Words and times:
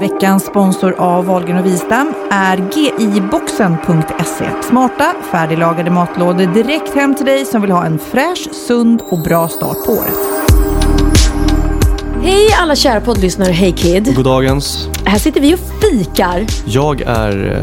Veckans 0.00 0.44
sponsor 0.44 0.94
av 0.98 1.26
Wahlgren 1.26 1.58
och 1.58 1.66
Wistam 1.66 2.14
är 2.30 2.56
giboxen.se. 2.98 4.44
Smarta, 4.62 5.14
färdiglagade 5.30 5.90
matlådor 5.90 6.54
direkt 6.54 6.94
hem 6.94 7.14
till 7.14 7.26
dig 7.26 7.44
som 7.44 7.62
vill 7.62 7.70
ha 7.70 7.84
en 7.84 7.98
fräsch, 7.98 8.48
sund 8.52 9.02
och 9.08 9.18
bra 9.18 9.48
start 9.48 9.86
på 9.86 9.92
året. 9.92 10.35
Hej 12.26 12.48
alla 12.60 12.76
kära 12.76 13.00
poddlyssnare, 13.00 13.52
hej 13.52 13.72
Kid. 13.72 14.14
Goddagens. 14.16 14.88
Här 15.04 15.18
sitter 15.18 15.40
vi 15.40 15.54
och 15.54 15.58
fikar. 15.80 16.46
Jag 16.64 17.00
är 17.00 17.62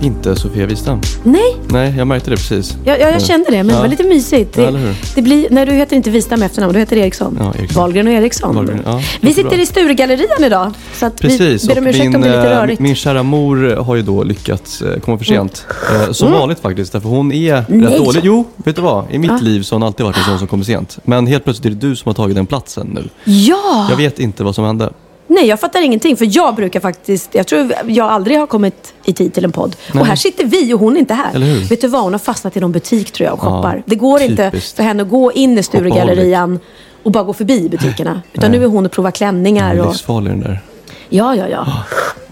eh, 0.00 0.06
inte 0.06 0.36
Sofia 0.36 0.66
Wistam. 0.66 1.00
Nej, 1.22 1.56
Nej, 1.68 1.94
jag 1.98 2.06
märkte 2.06 2.30
det 2.30 2.36
precis. 2.36 2.76
jag, 2.84 3.00
jag, 3.00 3.12
jag 3.12 3.22
kände 3.22 3.50
det, 3.50 3.56
men 3.56 3.66
det 3.66 3.80
var 3.82 3.88
lite 3.88 4.02
mysigt. 4.04 4.56
Ja, 4.56 4.62
Det, 4.62 4.68
eller 4.68 4.78
hur? 4.78 4.94
det 5.14 5.22
blir, 5.22 5.46
nej, 5.50 5.66
du 5.66 5.72
heter 5.72 5.96
inte 5.96 6.10
Wistam 6.10 6.42
i 6.42 6.46
efternamn, 6.46 6.72
du 6.72 6.78
heter 6.78 6.96
Eriksson. 6.96 7.36
Ja, 7.40 7.54
Eriksson. 7.58 7.80
Wahlgren 7.82 8.06
och 8.06 8.12
Eriksson. 8.12 8.54
Wahlgren, 8.54 8.80
ja, 8.84 9.00
vi 9.20 9.34
sitter 9.34 9.60
i 9.60 9.66
Sturegallerian 9.66 10.44
idag, 10.44 10.72
så 10.94 11.06
att 11.06 11.20
Precis, 11.20 11.64
vi 11.64 11.68
ber 11.68 11.78
om 11.78 11.86
ursäkt 11.86 12.04
min, 12.04 12.14
om 12.14 12.20
det 12.20 12.28
är 12.28 12.36
lite 12.42 12.54
eh, 12.54 12.58
rörigt. 12.60 12.80
min 12.80 12.94
kära 12.94 13.22
mor 13.22 13.76
har 13.76 13.94
ju 13.96 14.02
då 14.02 14.22
lyckats 14.24 14.82
eh, 14.82 15.00
komma 15.00 15.18
för 15.18 15.24
sent. 15.24 15.66
Eh, 16.06 16.12
Som 16.12 16.32
vanligt 16.32 16.60
faktiskt, 16.60 16.92
därför 16.92 17.08
hon 17.08 17.32
är 17.32 17.54
Mm. 17.54 17.80
Nej. 17.80 17.88
rätt 17.92 18.04
dålig. 18.04 18.20
Jo, 18.24 18.44
vet 18.56 18.76
du 18.76 18.82
vad? 18.82 19.04
I 19.10 19.18
mitt 19.18 19.30
Ja. 19.30 19.38
liv 19.42 19.62
så 19.62 19.74
har 19.74 19.80
hon 19.80 19.86
alltid 19.86 20.06
varit 20.06 20.16
en 20.18 20.24
sån 20.24 20.38
som 20.38 20.48
kommer 20.48 20.64
sent. 20.64 20.98
Men 21.04 21.26
helt 21.26 21.44
plötsligt 21.44 21.66
är 21.66 21.70
det 21.70 21.88
du 21.88 21.96
som 21.96 22.08
har 22.08 22.14
tagit 22.14 22.36
den 22.36 22.46
platsen 22.46 22.86
nu. 22.94 23.08
Ja! 23.24 23.86
Vet 24.04 24.18
inte 24.18 24.44
vad 24.44 24.54
som 24.54 24.64
hände. 24.64 24.92
Nej, 25.26 25.46
jag 25.46 25.60
fattar 25.60 25.82
ingenting. 25.82 26.16
För 26.16 26.28
jag 26.36 26.54
brukar 26.54 26.80
faktiskt, 26.80 27.34
jag 27.34 27.46
tror 27.46 27.72
jag 27.86 28.06
aldrig 28.08 28.38
har 28.38 28.46
kommit 28.46 28.94
i 29.04 29.12
tid 29.12 29.34
till 29.34 29.44
en 29.44 29.52
podd. 29.52 29.76
Och 29.94 30.06
här 30.06 30.16
sitter 30.16 30.44
vi 30.44 30.74
och 30.74 30.80
hon 30.80 30.96
är 30.96 31.00
inte 31.00 31.14
här. 31.14 31.34
Eller 31.34 31.46
hur? 31.46 31.60
Vet 31.60 31.80
du 31.80 31.88
vad, 31.88 32.02
hon 32.02 32.12
har 32.12 32.18
fastnat 32.18 32.56
i 32.56 32.60
någon 32.60 32.72
butik 32.72 33.12
tror 33.12 33.24
jag 33.26 33.34
och 33.34 33.40
Ja, 33.44 33.56
shoppar. 33.56 33.82
det 33.86 33.94
går 33.96 34.22
inte 34.22 34.50
typiskt. 34.50 34.76
för 34.76 34.82
henne 34.82 35.02
att 35.02 35.08
gå 35.08 35.32
in 35.32 35.58
i 35.58 35.62
Sturegallerian 35.62 36.58
och 37.02 37.10
bara 37.10 37.24
gå 37.24 37.32
förbi 37.32 37.68
butikerna. 37.68 38.22
Utan 38.32 38.50
Nej. 38.50 38.58
nu 38.60 38.64
är 38.64 38.68
hon 38.68 38.86
och 38.86 38.92
provar 38.92 39.10
klänningar. 39.10 39.68
Hon 39.68 39.78
är 39.78 39.82
Och... 39.82 39.88
livsfarlig 39.92 40.32
den 40.32 40.40
där. 40.40 40.60
Ja, 41.08 41.36
ja, 41.36 41.48
ja. 41.48 41.66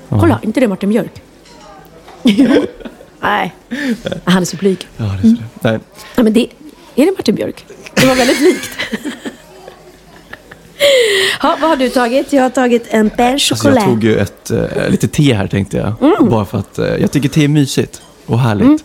Kolla, 0.09 0.39
inte 0.43 0.61
det 0.61 0.69
Martin 0.69 0.89
Björk? 0.89 1.23
Nej, 3.21 3.55
han 4.25 4.43
är 4.43 4.47
så 4.47 4.57
blyg. 4.57 4.89
Ja, 4.97 5.05
det 5.05 5.29
är 5.29 5.31
så 5.31 5.37
det. 5.61 5.71
Nej. 5.71 5.79
Ja, 6.17 6.23
men 6.23 6.33
det, 6.33 6.47
är 6.95 7.07
det 7.07 7.13
Martin 7.19 7.35
Björk? 7.35 7.65
Det 7.95 8.07
var 8.07 8.15
väldigt 8.15 8.41
likt. 8.41 8.71
Ja, 11.43 11.57
vad 11.61 11.71
har 11.71 11.77
du 11.77 11.89
tagit? 11.89 12.33
Jag 12.33 12.43
har 12.43 12.51
tagit 12.51 12.87
en 12.91 13.11
pain 13.11 13.33
Alltså 13.51 13.71
jag 13.71 13.85
tog 13.85 14.05
ju 14.05 14.17
ett, 14.19 14.51
eh, 14.51 14.89
lite 14.89 15.09
te 15.09 15.35
här 15.35 15.47
tänkte 15.47 15.77
jag. 15.77 15.93
Mm. 16.15 16.31
Bara 16.31 16.45
för 16.45 16.59
att 16.59 16.79
eh, 16.79 16.87
jag 16.87 17.11
tycker 17.11 17.29
te 17.29 17.45
är 17.45 17.49
mysigt 17.49 18.03
och 18.27 18.39
härligt. 18.39 18.85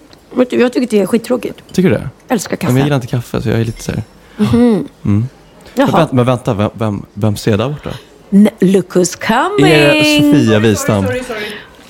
Du, 0.50 0.58
Jag 0.60 0.74
tycker 0.74 0.88
det 0.98 1.00
är 1.02 1.06
skittråkigt. 1.06 1.58
Tycker 1.74 1.90
du 1.90 1.96
det? 1.96 2.10
Jag 2.28 2.34
älskar 2.36 2.54
Ja, 2.54 2.58
kaffe. 2.58 2.74
men 2.74 2.80
jag 2.80 2.86
gillar 2.86 2.96
inte 2.96 3.08
kaffe 3.08 3.42
så 3.42 3.50
jag 3.50 3.60
är 3.62 3.66
lite 3.66 3.84
så 3.84 3.92
här. 3.92 4.04
Men, 5.02 5.28
Jaha. 5.74 5.92
vänta, 5.98 6.16
men 6.16 6.26
vänta, 6.26 6.54
vem, 6.54 6.70
vem, 6.74 7.06
vem 7.14 7.36
ser 7.38 7.58
där 7.58 7.70
borta? 7.70 7.90
N- 8.32 8.50
Look 8.60 8.90
who's 8.94 9.28
coming! 9.28 9.72
Är 9.72 10.22
Sofia 10.34 10.60
Wistam? 10.60 11.06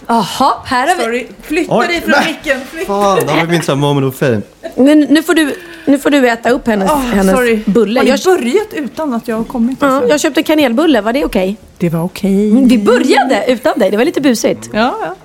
Jaha, 0.08 0.54
här 0.66 0.88
har 0.88 0.96
vi... 0.96 1.04
Sorry, 1.04 1.28
flytta 1.42 1.78
Oj, 1.78 1.88
dig 1.88 2.02
från 2.02 2.14
micken. 2.28 2.60
Fan, 2.88 3.20
det 3.20 3.26
var 3.26 3.46
min 3.48 3.62
sån 3.62 3.78
här 3.78 3.88
moment 3.88 4.14
of 4.14 4.20
fame. 4.20 4.42
Men 4.76 5.00
nu 5.00 5.24
får 5.24 5.34
du, 5.34 5.56
nu 5.88 6.00
får 6.00 6.10
du 6.10 6.30
äta 6.30 6.50
upp 6.50 6.68
hennes, 6.68 6.92
Oh, 6.92 7.00
hennes 7.00 7.36
sorry. 7.36 7.60
bulle. 7.66 8.00
Har 8.00 8.08
Jag, 8.08 8.20
ni 8.28 8.36
börjat 8.38 8.74
utan 8.74 9.14
att 9.14 9.28
jag 9.28 9.36
har 9.38 9.44
kommit? 9.44 9.78
ja, 9.82 9.88
Alltså? 9.88 10.10
jag 10.10 10.20
köpte 10.20 10.44
kanelbulle, 10.44 11.02
var 11.02 11.14
det 11.14 11.26
okej? 11.26 11.58
Det 11.78 11.90
var 11.90 12.04
okej. 12.04 12.66
Vi 12.66 12.78
började 12.78 13.46
utan 13.48 13.80
dig, 13.80 13.92
det 13.92 13.98
var 13.98 14.06
lite 14.06 14.22
busigt. 14.22 14.70
Ja, 14.74 14.96
ja. 15.02 15.16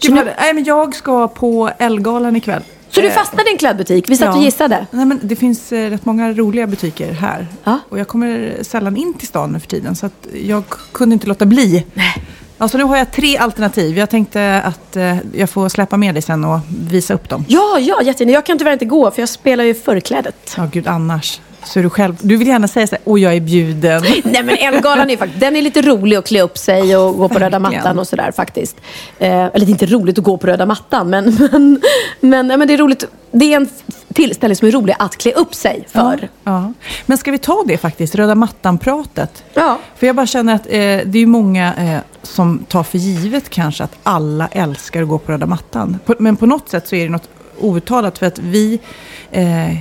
Gud, 0.00 0.14
vad- 0.16 0.24
nej, 0.40 0.54
men 0.54 0.64
jag 0.64 0.94
ska 0.94 1.28
på 1.28 1.70
Elgalan 1.78 2.36
ikväll. 2.36 2.62
Så 2.90 3.00
du 3.00 3.06
Eh, 3.06 3.12
fastnade 3.12 3.48
i 3.50 3.52
en 3.52 3.58
klädbutik? 3.58 4.08
Vi 4.10 4.16
satt 4.16 4.26
ja. 4.26 4.36
och 4.38 4.44
gissade. 4.44 4.86
Nej, 4.90 5.06
men 5.06 5.20
det 5.22 5.36
finns 5.36 5.72
eh, 5.72 5.90
rätt 5.90 6.04
många 6.04 6.32
roliga 6.32 6.66
butiker 6.66 7.12
här. 7.12 7.46
Ja. 7.64 7.78
Och 7.88 7.98
jag 7.98 8.08
kommer 8.08 8.56
sällan 8.62 8.96
in 8.96 9.14
till 9.14 9.28
stan 9.28 9.52
nu 9.52 9.60
för 9.60 9.66
tiden. 9.66 9.96
Så 9.96 10.06
att 10.06 10.26
jag 10.44 10.62
kunde 10.92 11.12
inte 11.12 11.26
låta 11.26 11.46
bli. 11.46 11.86
Alltså 12.58 12.78
nu 12.78 12.84
har 12.84 12.96
jag 12.96 13.12
tre 13.12 13.36
alternativ. 13.36 13.98
Jag 13.98 14.10
tänkte 14.10 14.62
att 14.64 14.96
eh, 14.96 15.16
jag 15.34 15.50
får 15.50 15.68
släppa 15.68 15.96
med 15.96 16.14
dig 16.14 16.22
sen 16.22 16.44
och 16.44 16.58
visa 16.90 17.14
upp 17.14 17.28
dem. 17.28 17.44
Ja, 17.48 17.78
ja, 17.80 18.02
jättegärna. 18.02 18.32
Jag 18.32 18.46
kan 18.46 18.58
tyvärr 18.58 18.72
inte 18.72 18.84
gå 18.84 19.10
för 19.10 19.22
jag 19.22 19.28
spelar 19.28 19.64
ju 19.64 19.74
förklädet. 19.74 20.54
Ja, 20.56 20.68
gud 20.72 20.86
annars. 20.86 21.40
Så 21.64 21.78
är 21.78 21.82
du 21.82 21.90
själv. 21.90 22.16
Du 22.20 22.36
vill 22.36 22.48
gärna 22.48 22.68
säga 22.68 22.86
så 22.86 22.94
här, 22.94 23.02
åh 23.04 23.20
jag 23.20 23.34
är 23.34 23.40
bjuden. 23.40 24.02
Nej 24.24 24.42
men 24.42 24.56
Ellegalan 24.56 25.10
är 25.10 25.16
faktiskt, 25.16 25.40
den 25.40 25.56
är 25.56 25.62
lite 25.62 25.82
rolig 25.82 26.16
att 26.16 26.26
klä 26.26 26.42
upp 26.42 26.58
sig 26.58 26.96
och 26.96 27.16
gå 27.16 27.28
på 27.28 27.38
röda 27.38 27.58
mattan 27.58 27.98
och 27.98 28.06
sådär 28.06 28.32
faktiskt. 28.32 28.76
Eh, 29.18 29.32
eller 29.32 29.60
det 29.60 29.66
är 29.66 29.68
inte 29.68 29.86
roligt 29.86 30.18
att 30.18 30.24
gå 30.24 30.36
på 30.36 30.46
röda 30.46 30.66
mattan 30.66 31.10
men, 31.10 31.24
men, 31.52 31.80
men, 32.20 32.50
ja, 32.50 32.56
men 32.56 32.68
det 32.68 32.74
är 32.74 32.78
roligt. 32.78 33.04
Det 33.30 33.52
är 33.52 33.56
en 33.56 33.68
tillställning 34.14 34.56
som 34.56 34.68
är 34.68 34.72
rolig 34.72 34.94
att 34.98 35.16
klä 35.16 35.32
upp 35.32 35.54
sig 35.54 35.84
för. 35.88 36.28
Ja. 36.44 36.72
Men 37.06 37.18
ska 37.18 37.30
vi 37.30 37.38
ta 37.38 37.64
det 37.66 37.78
faktiskt, 37.78 38.14
röda 38.14 38.34
mattan-pratet? 38.34 39.44
Ja. 39.54 39.78
För 39.96 40.06
jag 40.06 40.16
bara 40.16 40.26
känner 40.26 40.54
att 40.54 40.66
eh, 40.66 40.70
det 41.04 41.18
är 41.18 41.26
många 41.26 41.74
eh, 41.74 42.00
som 42.22 42.64
tar 42.68 42.82
för 42.82 42.98
givet 42.98 43.50
kanske 43.50 43.84
att 43.84 43.96
alla 44.02 44.48
älskar 44.52 45.02
att 45.02 45.08
gå 45.08 45.18
på 45.18 45.32
röda 45.32 45.46
mattan. 45.46 45.98
På, 46.04 46.14
men 46.18 46.36
på 46.36 46.46
något 46.46 46.68
sätt 46.68 46.88
så 46.88 46.96
är 46.96 47.04
det 47.04 47.10
något 47.10 47.28
outtalat 47.58 48.18
för 48.18 48.26
att 48.26 48.38
vi 48.38 48.80
eh, 49.30 49.76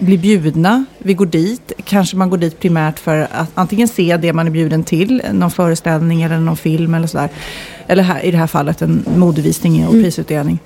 blir 0.00 0.18
bjudna, 0.18 0.84
vi 0.98 1.14
går 1.14 1.26
dit. 1.26 1.72
Kanske 1.84 2.16
man 2.16 2.30
går 2.30 2.38
dit 2.38 2.60
primärt 2.60 2.98
för 2.98 3.28
att 3.32 3.50
antingen 3.54 3.88
se 3.88 4.16
det 4.16 4.32
man 4.32 4.46
är 4.46 4.50
bjuden 4.50 4.84
till, 4.84 5.22
någon 5.32 5.50
föreställning 5.50 6.22
eller 6.22 6.38
någon 6.38 6.56
film 6.56 6.94
eller 6.94 7.06
sådär. 7.06 7.28
Eller 7.86 8.02
här, 8.02 8.24
i 8.24 8.30
det 8.30 8.36
här 8.38 8.46
fallet 8.46 8.82
en 8.82 9.04
modevisning 9.16 9.86
och 9.86 9.92
prisutdelning. 9.92 10.58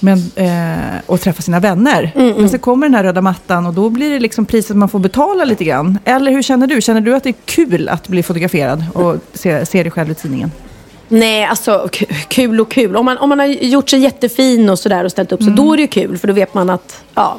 Men, 0.00 0.18
eh, 0.36 0.94
och 1.06 1.20
träffa 1.20 1.42
sina 1.42 1.60
vänner. 1.60 2.12
Men 2.14 2.48
så 2.48 2.58
kommer 2.58 2.86
den 2.86 2.94
här 2.94 3.04
röda 3.04 3.20
mattan 3.20 3.66
och 3.66 3.74
då 3.74 3.90
blir 3.90 4.10
det 4.10 4.18
liksom 4.20 4.46
priset 4.46 4.76
man 4.76 4.88
får 4.88 4.98
betala 4.98 5.44
lite 5.44 5.64
grann. 5.64 5.98
Eller 6.04 6.30
hur 6.30 6.42
känner 6.42 6.66
du? 6.66 6.80
Känner 6.80 7.00
du 7.00 7.14
att 7.14 7.22
det 7.22 7.28
är 7.30 7.34
kul 7.44 7.88
att 7.88 8.08
bli 8.08 8.22
fotograferad 8.22 8.84
och 8.94 9.16
se, 9.34 9.66
se 9.66 9.82
dig 9.82 9.90
själv 9.92 10.10
i 10.10 10.14
tidningen? 10.14 10.52
Nej, 11.08 11.44
alltså 11.44 11.88
kul 12.28 12.60
och 12.60 12.70
kul. 12.70 12.96
Om 12.96 13.04
man, 13.04 13.18
om 13.18 13.28
man 13.28 13.38
har 13.38 13.46
gjort 13.46 13.90
sig 13.90 14.00
jättefin 14.00 14.70
och 14.70 14.78
sådär 14.78 15.04
och 15.04 15.10
ställt 15.10 15.32
upp 15.32 15.40
sig, 15.40 15.46
Mm. 15.52 15.56
då 15.56 15.72
är 15.72 15.76
det 15.76 15.82
ju 15.82 15.88
kul. 15.88 16.18
För 16.18 16.28
då 16.28 16.34
vet 16.34 16.54
man 16.54 16.70
att 16.70 17.02
ja, 17.14 17.36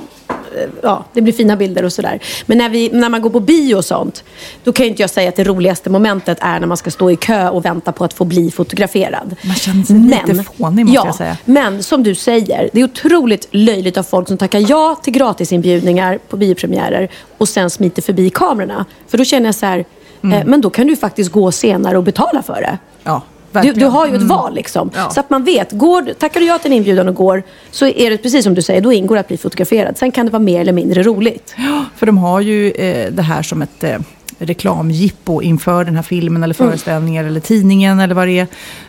ja, 0.81 1.05
det 1.13 1.21
blir 1.21 1.33
fina 1.33 1.55
bilder 1.55 1.85
och 1.85 1.93
sådär. 1.93 2.19
Men 2.45 2.57
när, 2.57 2.69
vi, 2.69 2.89
när 2.93 3.09
man 3.09 3.21
går 3.21 3.29
på 3.29 3.39
bio 3.39 3.75
och 3.75 3.85
sånt, 3.85 4.23
då 4.63 4.71
kan 4.71 4.85
ju 4.85 4.89
inte 4.89 5.03
jag 5.03 5.09
säga 5.09 5.29
att 5.29 5.35
det 5.35 5.43
roligaste 5.43 5.89
momentet 5.89 6.37
är 6.41 6.59
när 6.59 6.67
man 6.67 6.77
ska 6.77 6.91
stå 6.91 7.11
i 7.11 7.15
kö 7.15 7.49
och 7.49 7.65
vänta 7.65 7.91
på 7.91 8.03
att 8.03 8.13
få 8.13 8.25
bli 8.25 8.51
fotograferad. 8.51 9.35
Man 9.43 9.55
känner 9.55 9.83
sig 9.83 9.95
lite 9.95 10.43
fånig, 10.57 10.85
måste 10.85 10.95
ja, 10.95 11.05
jag 11.05 11.15
säga. 11.15 11.37
Men 11.45 11.83
som 11.83 12.03
du 12.03 12.15
säger, 12.15 12.69
det 12.73 12.79
är 12.79 12.83
otroligt 12.83 13.47
löjligt 13.51 13.97
av 13.97 14.03
folk 14.03 14.27
som 14.27 14.37
tackar 14.37 14.65
ja 14.69 14.99
till 15.03 15.13
gratisinbjudningar 15.13 16.19
på 16.29 16.37
biopremiärer 16.37 17.09
och 17.37 17.49
sen 17.49 17.69
smiter 17.69 18.01
förbi 18.01 18.29
kamerorna. 18.29 18.85
För 19.07 19.17
då 19.17 19.23
känner 19.23 19.45
jag 19.45 19.55
så 19.55 19.65
här, 19.65 19.85
Mm. 20.23 20.37
eh, 20.37 20.45
men 20.45 20.61
då 20.61 20.69
kan 20.69 20.87
du 20.87 20.95
faktiskt 20.95 21.31
gå 21.31 21.51
senare 21.51 21.97
och 21.97 22.03
betala 22.03 22.43
för 22.43 22.61
det. 22.61 22.77
Ja, 23.03 23.21
Du, 23.61 23.71
du 23.73 23.85
har 23.85 24.05
ju 24.07 24.11
ett 24.11 24.15
Mm. 24.21 24.27
val 24.27 24.55
liksom. 24.55 24.91
Ja. 24.95 25.09
Så 25.09 25.19
att 25.19 25.29
man 25.29 25.43
vet, 25.43 25.71
går, 25.71 26.13
tackar 26.19 26.39
du 26.39 26.45
ja 26.45 26.57
till 26.57 26.71
en 26.71 26.77
inbjudan 26.77 27.07
och 27.07 27.15
går 27.15 27.43
så 27.71 27.87
är 27.87 28.09
det 28.09 28.17
precis 28.17 28.43
som 28.43 28.53
du 28.53 28.61
säger, 28.61 28.81
då 28.81 28.93
ingår 28.93 29.15
det 29.15 29.19
att 29.19 29.27
bli 29.27 29.37
fotograferad. 29.37 29.97
Sen 29.97 30.11
kan 30.11 30.25
det 30.25 30.31
vara 30.31 30.43
mer 30.43 30.61
eller 30.61 30.73
mindre 30.73 31.03
roligt. 31.03 31.55
För 31.95 32.05
de 32.05 32.17
har 32.17 32.41
ju 32.41 32.71
eh, 32.71 33.11
det 33.11 33.21
här 33.21 33.41
som 33.41 33.61
ett 33.61 33.83
eh, 33.83 33.97
reklamjippo 34.39 35.41
inför 35.41 35.83
den 35.85 35.95
här 35.95 36.03
filmen 36.03 36.43
eller 36.43 36.55
Mm. 36.61 36.69
föreställningen 36.71 37.25
eller 37.25 37.39
tidningen 37.39 37.99
eller 37.99 38.15
vad 38.15 38.27
det 38.27 38.39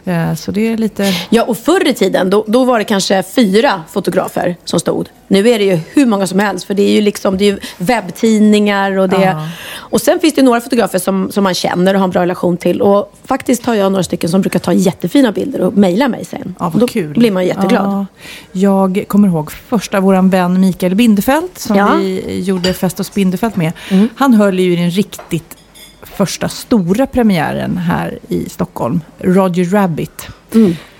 är. 0.05 0.29
Eh, 0.31 0.35
så 0.35 0.53
det 0.53 0.73
är 0.73 0.77
lite... 0.77 1.13
Ja, 1.31 1.43
och 1.43 1.59
förr 1.59 1.89
i 1.89 1.95
tiden, 1.95 2.31
då, 2.31 2.45
då 2.49 2.65
var 2.65 2.79
det 2.79 2.85
kanske 2.85 3.23
fyra 3.23 3.83
fotografer 3.91 4.57
som 4.65 4.81
stod. 4.81 5.09
Nu 5.29 5.49
är 5.49 5.59
det 5.59 5.65
ju 5.65 5.79
hur 5.93 6.07
många 6.07 6.27
som 6.27 6.39
helst, 6.39 6.67
för 6.67 6.75
det 6.75 6.83
är 6.83 6.91
ju 6.93 7.01
liksom, 7.01 7.39
det 7.39 7.45
är 7.45 7.53
ju 7.53 7.59
webbtidningar 7.79 8.99
och 8.99 9.09
det. 9.09 9.23
Ja. 9.25 9.49
Och 9.77 10.01
sen 10.01 10.19
finns 10.21 10.35
det 10.35 10.43
några 10.43 10.61
fotografer 10.61 10.99
som, 10.99 11.31
som 11.33 11.45
man 11.45 11.55
känner 11.55 11.95
och 11.95 12.01
har 12.01 12.05
en 12.05 12.11
bra 12.11 12.23
relation 12.23 12.57
till. 12.57 12.83
Och 12.83 13.13
faktiskt 13.25 13.67
har 13.67 13.75
jag 13.75 13.93
några 13.93 14.03
stycken 14.05 14.31
som 14.31 14.41
brukar 14.41 14.59
ta 14.59 14.73
jättefina 14.73 15.33
bilder 15.33 15.61
och 15.61 15.73
mejla 15.77 16.09
mig 16.09 16.25
sen. 16.25 16.55
Ja, 16.59 16.71
vad 16.75 16.81
Då 16.83 16.87
kul. 16.87 17.19
blir 17.19 17.31
man 17.31 17.47
jätteglad. 17.47 17.85
Ja, 17.87 18.07
jag 18.53 19.05
kommer 19.09 19.29
ihåg 19.29 19.53
första 19.53 20.01
vår 20.01 20.29
vän 20.31 20.61
Mikael 20.61 20.95
Bindefeld 20.95 21.49
som 21.57 21.77
Ja. 21.77 21.89
Mm. 21.89 22.01
vi 22.01 22.41
gjorde 22.41 22.73
Fest 22.75 22.99
hos 22.99 23.15
Bindefeld 23.15 23.57
med. 23.57 23.73
Han 24.17 24.35
höll 24.35 24.59
ju 24.59 24.73
i 24.73 24.77
den 24.77 24.91
riktigt 24.91 25.57
första 26.03 26.49
stora 26.49 27.07
premiären 27.07 27.77
här 27.77 28.19
i 28.29 28.49
Stockholm. 28.49 29.01
Roger 29.19 29.65
Rabbit. 29.65 30.27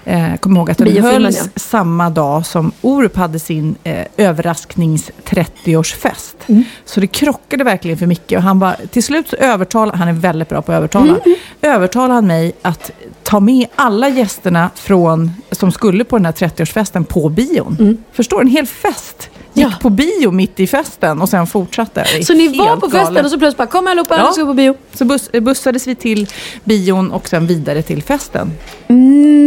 Eh, 0.09 0.37
kommer 0.37 0.57
ihåg 0.61 0.71
att 0.71 0.79
den 0.79 0.87
Mm. 0.89 1.03
Biofilmen, 1.03 1.23
hölls 1.25 1.51
ja. 1.55 1.61
samma 1.61 2.11
dag 2.11 2.47
som 2.47 2.73
Orup 2.81 3.17
hade 3.17 3.39
sin 3.39 3.75
eh, 3.85 4.07
överrasknings 4.17 5.11
30-årsfest. 5.25 6.35
Mm. 6.47 6.65
Så 6.85 7.01
det 7.01 7.07
krockade 7.07 7.65
verkligen 7.65 7.99
för 7.99 8.07
Micke. 8.07 8.33
Och 8.33 8.43
han 8.43 8.59
var, 8.59 8.77
till 8.91 9.03
slut 9.03 9.29
så 9.29 9.37
övertalade, 9.37 9.99
han 9.99 10.09
är 10.09 10.13
väldigt 10.13 10.49
bra 10.49 10.63
på 10.63 10.73
att 10.73 10.77
övertala, 10.79 11.07
Mm. 11.25 11.37
övertalade 11.63 12.15
han 12.15 12.27
mig 12.27 12.53
att 12.63 12.91
ta 13.23 13.41
med 13.41 13.67
alla 13.75 14.09
gästerna 14.09 14.71
från, 14.75 15.31
som 15.53 15.73
skulle 15.73 16.05
på 16.05 16.17
den 16.19 16.25
här 16.27 16.33
30-årsfesten 16.33 17.05
på 17.05 17.29
bion. 17.29 17.99
Förstår 18.13 18.37
du? 18.39 18.43
En 18.43 18.49
hel 18.53 18.67
fest. 18.67 19.31
Gick 19.57 19.65
Mm. 19.65 19.73
Ja. 19.73 19.83
på 19.83 19.91
bio 19.91 20.31
mitt 20.31 20.61
i 20.61 20.67
festen 20.67 21.23
och 21.23 21.29
sen 21.29 21.47
fortsatte. 21.47 22.05
Så 22.25 22.35
ni 22.35 22.49
var 22.59 22.77
på 22.77 22.91
festen 22.91 23.05
galet. 23.05 23.25
och 23.25 23.31
så 23.31 23.39
plötsligt 23.39 23.57
bara, 23.59 23.67
kom 23.67 23.87
allihopa, 23.87 24.17
Ja. 24.19 24.27
vi 24.27 24.33
ska 24.33 24.43
gå 24.43 24.47
på 24.49 24.55
bio. 24.55 24.77
Så 24.95 25.05
buss, 25.05 25.31
bussades 25.33 25.87
vi 25.87 25.95
till 25.95 26.27
bion 26.65 27.11
och 27.13 27.29
sen 27.29 27.47
vidare 27.47 27.83
till 27.83 28.03
festen. 28.03 28.53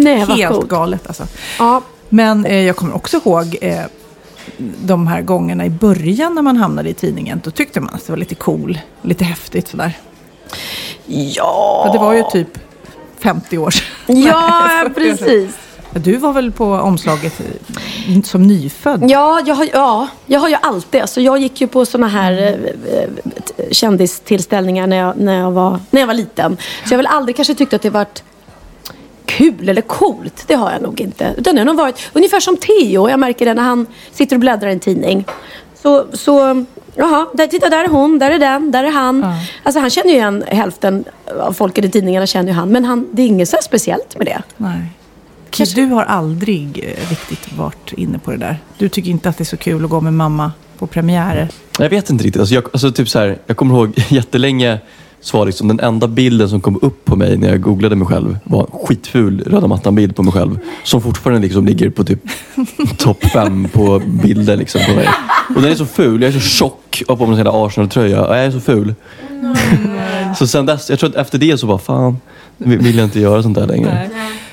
Nej, 0.03 0.25
vad 0.25 0.37
Helt 0.37 0.53
coolt. 0.55 0.69
galet 0.69 1.07
alltså. 1.07 1.27
Ja. 1.59 1.81
Men 2.09 2.45
eh, 2.45 2.55
jag 2.61 2.75
kommer 2.75 2.95
också 2.95 3.17
ihåg 3.17 3.57
eh, 3.61 3.79
de 4.83 5.07
här 5.07 5.21
gångerna 5.21 5.65
i 5.65 5.69
början 5.69 6.35
när 6.35 6.41
man 6.41 6.57
hamnade 6.57 6.89
i 6.89 6.93
tidningen. 6.93 7.41
Då 7.43 7.51
tyckte 7.51 7.79
man 7.79 7.93
att 7.93 8.05
det 8.05 8.11
var 8.11 8.17
lite 8.17 8.35
cool, 8.35 8.79
lite 9.01 9.23
häftigt 9.25 9.67
sådär. 9.67 9.97
Ja. 11.05 11.83
För 11.85 11.93
det 11.93 11.99
var 12.05 12.13
ju 12.13 12.23
typ 12.31 12.59
50 13.19 13.57
år 13.57 13.71
sedan. 13.71 13.85
Ja, 14.07 14.63
Nej, 14.67 14.83
40 14.93 15.11
år 15.11 15.15
sedan. 15.17 15.27
precis. 15.27 15.55
Du 15.93 16.17
var 16.17 16.33
väl 16.33 16.51
på 16.51 16.65
omslaget 16.65 17.41
som 18.23 18.43
nyfödd? 18.43 19.03
Ja, 19.09 19.41
jag 19.45 19.55
har, 19.55 19.67
ja, 19.73 20.07
jag 20.25 20.39
har 20.39 20.49
ju 20.49 20.55
alltid, 20.61 21.01
alltså 21.01 21.21
jag 21.21 21.39
gick 21.39 21.61
ju 21.61 21.67
på 21.67 21.85
såna 21.85 22.07
här 22.07 22.31
eh, 22.31 22.99
eh, 22.99 23.09
kändistillställningar 23.71 24.87
när 24.87 24.97
jag, 24.97 25.17
när, 25.17 25.39
jag 25.39 25.51
var, 25.51 25.79
när 25.89 26.01
jag 26.01 26.07
var 26.07 26.13
liten. 26.13 26.57
Så 26.57 26.83
jag 26.83 26.91
har 26.91 26.97
väl 26.97 27.07
aldrig 27.07 27.35
kanske 27.35 27.55
tyckt 27.55 27.73
att 27.73 27.81
det 27.81 27.89
varit 27.89 28.23
kul 29.25 29.69
eller 29.69 29.81
coolt. 29.81 30.43
Det 30.47 30.53
har 30.55 30.71
jag 30.71 30.81
nog 30.81 31.01
inte. 31.01 31.33
Utan 31.37 31.55
det 31.55 31.61
har 31.61 31.65
nog 31.65 31.77
varit 31.77 32.09
ungefär 32.13 32.39
som 32.39 32.57
Theo. 32.57 33.09
Jag 33.09 33.19
märker 33.19 33.45
det 33.45 33.53
när 33.53 33.63
han 33.63 33.85
sitter 34.11 34.35
och 34.35 34.39
bläddrar 34.39 34.69
i 34.69 34.73
en 34.73 34.79
tidning. 34.79 35.25
Så, 35.81 36.05
så 36.13 36.65
jaha, 36.95 37.27
där, 37.33 37.47
titta 37.47 37.69
där 37.69 37.83
är 37.83 37.87
hon, 37.87 38.19
där 38.19 38.31
är 38.31 38.39
den, 38.39 38.71
där 38.71 38.83
är 38.83 38.91
han. 38.91 39.21
Ja. 39.21 39.33
Alltså 39.63 39.79
han 39.79 39.89
känner 39.89 40.09
ju 40.09 40.15
igen 40.15 40.43
hälften 40.47 41.05
av 41.39 41.53
folket 41.53 41.85
i 41.85 41.89
tidningarna 41.89 42.27
känner 42.27 42.47
ju 42.51 42.55
han. 42.55 42.69
Men 42.69 42.85
han, 42.85 43.07
det 43.11 43.21
är 43.21 43.27
inget 43.27 43.49
så 43.49 43.57
speciellt 43.61 44.17
med 44.17 44.27
det. 44.27 44.41
Nej. 44.57 44.81
Kanske- 45.49 45.81
Du 45.81 45.85
har 45.85 46.03
aldrig 46.03 46.79
eh, 46.83 47.09
riktigt 47.09 47.53
varit 47.57 47.93
inne 47.97 48.19
på 48.19 48.31
det 48.31 48.37
där. 48.37 48.57
Du 48.77 48.89
tycker 48.89 49.11
inte 49.11 49.29
att 49.29 49.37
det 49.37 49.41
är 49.43 49.45
så 49.45 49.57
kul 49.57 49.83
att 49.83 49.89
gå 49.89 50.01
med 50.01 50.13
mamma 50.13 50.51
på 50.79 50.87
premiärer. 50.87 51.47
Jag 51.79 51.89
vet 51.89 52.09
inte 52.09 52.23
riktigt. 52.23 52.39
Alltså 52.39 52.55
jag, 52.55 52.63
alltså 52.73 52.91
typ 52.91 53.09
så 53.09 53.19
här, 53.19 53.37
jag 53.47 53.57
kommer 53.57 53.75
ihåg 53.75 53.93
jättelänge 54.09 54.79
så 55.21 55.37
var 55.37 55.45
liksom 55.45 55.67
den 55.67 55.79
enda 55.79 56.07
bilden 56.07 56.49
som 56.49 56.61
kom 56.61 56.79
upp 56.81 57.05
på 57.05 57.15
mig 57.15 57.37
när 57.37 57.49
jag 57.49 57.61
googlade 57.61 57.95
mig 57.95 58.07
själv 58.07 58.37
var 58.43 58.61
en 58.61 58.85
skitful 58.87 59.43
röda 59.47 59.67
mattan-bild 59.67 60.15
på 60.15 60.23
mig 60.23 60.33
själv. 60.33 60.59
Som 60.83 61.01
fortfarande 61.01 61.41
liksom 61.41 61.65
ligger 61.65 61.89
på 61.89 62.03
typ 62.03 62.19
topp 62.97 63.23
fem 63.25 63.67
på 63.73 64.01
bilder 64.23 64.57
liksom 64.57 64.81
på 64.87 64.93
mig. 64.93 65.09
Och 65.55 65.61
den 65.61 65.71
är 65.71 65.75
så 65.75 65.85
ful. 65.85 66.21
Jag 66.21 66.29
är 66.29 66.39
så 66.39 66.39
tjock 66.39 67.03
och 67.07 67.17
har 67.19 67.25
på 67.25 67.31
mig 67.31 67.41
en 67.41 67.47
Arsenal-tröja. 67.47 68.25
och 68.25 68.35
Jag 68.35 68.45
är 68.45 68.51
så 68.51 68.59
ful. 68.59 68.95
så 70.37 70.47
sen 70.47 70.65
dess, 70.65 70.89
jag 70.89 70.99
tror 70.99 71.09
att 71.09 71.15
efter 71.15 71.37
det 71.37 71.57
så 71.57 71.67
bara 71.67 71.77
fan, 71.77 72.17
vill 72.57 72.95
jag 72.97 73.05
inte 73.05 73.19
göra 73.19 73.43
sånt 73.43 73.57
där 73.57 73.67
längre. 73.67 74.09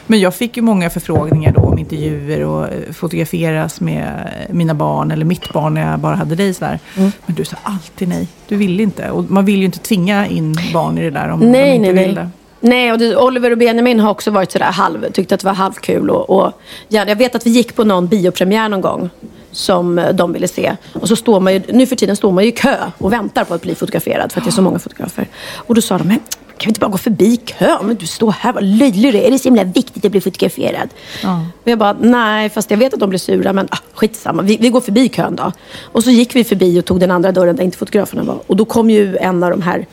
Men 0.07 0.21
jag 0.21 0.35
fick 0.35 0.57
ju 0.57 0.63
många 0.63 0.91
förfrågningar 0.91 1.53
då 1.53 1.61
om 1.61 1.79
intervjuer 1.79 2.45
och 2.45 2.65
eh, 2.65 2.93
fotograferas 2.93 3.81
med 3.81 4.33
mina 4.51 4.75
barn 4.75 5.11
eller 5.11 5.25
mitt 5.25 5.53
barn 5.53 5.75
när 5.75 5.91
jag 5.91 6.01
bara 6.01 6.15
hade 6.15 6.35
dig 6.35 6.55
sådär. 6.55 6.79
Mm. 6.97 7.13
Men 7.27 7.37
du 7.37 7.45
sa 7.45 7.57
alltid 7.63 8.09
nej. 8.09 8.29
Du 8.49 8.57
ville 8.57 8.83
inte. 8.83 9.11
Och 9.11 9.31
man 9.31 9.45
vill 9.45 9.59
ju 9.59 9.65
inte 9.65 9.79
tvinga 9.79 10.27
in 10.27 10.57
barn 10.73 10.99
i 10.99 11.03
det 11.03 11.11
där 11.11 11.29
om 11.29 11.41
Nej, 11.41 11.71
de 11.71 11.75
inte 11.75 11.93
nej, 11.93 12.07
vill 12.07 12.15
nej. 12.15 12.25
det. 12.25 12.31
Nej, 12.61 12.93
och 12.93 12.99
det, 12.99 13.17
Oliver 13.17 13.51
och 13.51 13.59
Benjamin 13.59 14.01
har 14.01 14.11
också 14.11 14.31
varit 14.31 14.53
sådär 14.53 14.73
halv, 14.73 15.11
tyckte 15.13 15.35
att 15.35 15.41
det 15.41 15.47
var 15.47 15.55
halvkul. 15.55 16.11
Och, 16.11 16.31
och, 16.31 16.53
ja, 16.89 17.05
jag 17.09 17.17
vet 17.17 17.35
att 17.35 17.47
vi 17.47 17.51
gick 17.51 17.77
på 17.77 17.85
någon 17.85 18.07
biopremiär 18.07 18.69
någon 18.69 18.81
gång 18.81 19.11
som 19.51 19.99
eh, 19.99 20.15
de 20.15 20.33
ville 20.33 20.49
se. 20.49 20.77
Och 20.93 21.09
så 21.09 21.17
står 21.17 21.41
man 21.41 21.53
ju, 21.53 21.63
nu 21.69 21.87
för 21.87 21.97
tiden 21.97 22.17
står 22.17 22.33
man 22.33 22.45
ju 22.45 22.51
i 22.51 22.53
kö 22.53 22.77
och 22.99 23.13
väntar 23.13 23.45
på 23.45 23.55
att 23.55 23.63
bli 23.63 23.75
fotograferad 23.75 24.33
för 24.33 24.41
att 24.41 24.45
det 24.45 24.51
är 24.51 24.53
så 24.53 24.63
många 24.63 24.79
fotografer. 24.79 25.29
Och 25.55 25.75
då 25.75 25.81
sa 25.81 25.99
de, 25.99 26.09
men 26.09 26.21
kan 26.59 26.67
vi 26.67 26.71
inte 26.71 26.81
bara 26.81 26.91
gå 26.91 26.99
förbi 26.99 27.37
kön? 27.37 27.87
Men 27.87 27.97
du 27.97 28.07
står 28.07 28.31
här, 28.31 28.53
vad 28.53 28.65
löjlig 28.65 29.13
du 29.13 29.19
är. 29.19 29.23
Är 29.23 29.31
det 29.31 29.39
så 29.39 29.45
himla 29.45 29.65
viktigt 29.65 30.05
att 30.05 30.11
bli 30.11 30.21
fotograferad? 30.21 30.89
Ja. 31.23 31.47
Och 31.63 31.71
jag 31.71 31.79
bara, 31.79 31.97
nej, 32.01 32.51
fast 32.51 32.71
jag 32.71 32.79
vet 32.79 32.95
att 32.95 33.01
de 33.01 33.09
blir 33.09 33.19
sura, 33.19 33.53
men 33.53 33.69
ah, 33.71 33.79
skitsamma. 33.95 34.43
Vi, 34.43 34.57
vi 34.61 34.69
går 34.69 34.81
förbi 34.81 35.09
kön 35.09 35.37
då. 35.37 35.53
Och 35.83 36.05
så 36.05 36.11
gick 36.11 36.37
vi 36.37 36.45
förbi 36.45 36.81
och 36.81 36.85
tog 36.85 37.01
den 37.01 37.11
andra 37.11 37.33
dörren 37.33 37.57
där 37.57 37.65
inte 37.65 37.79
fotograferna 37.79 38.23
var. 38.23 38.39
Och 38.47 38.57
då 38.57 38.65
kom 38.65 38.91
ju 38.91 39.17
en 39.17 39.45
av 39.45 39.51
de 39.51 39.63
här 39.63 39.87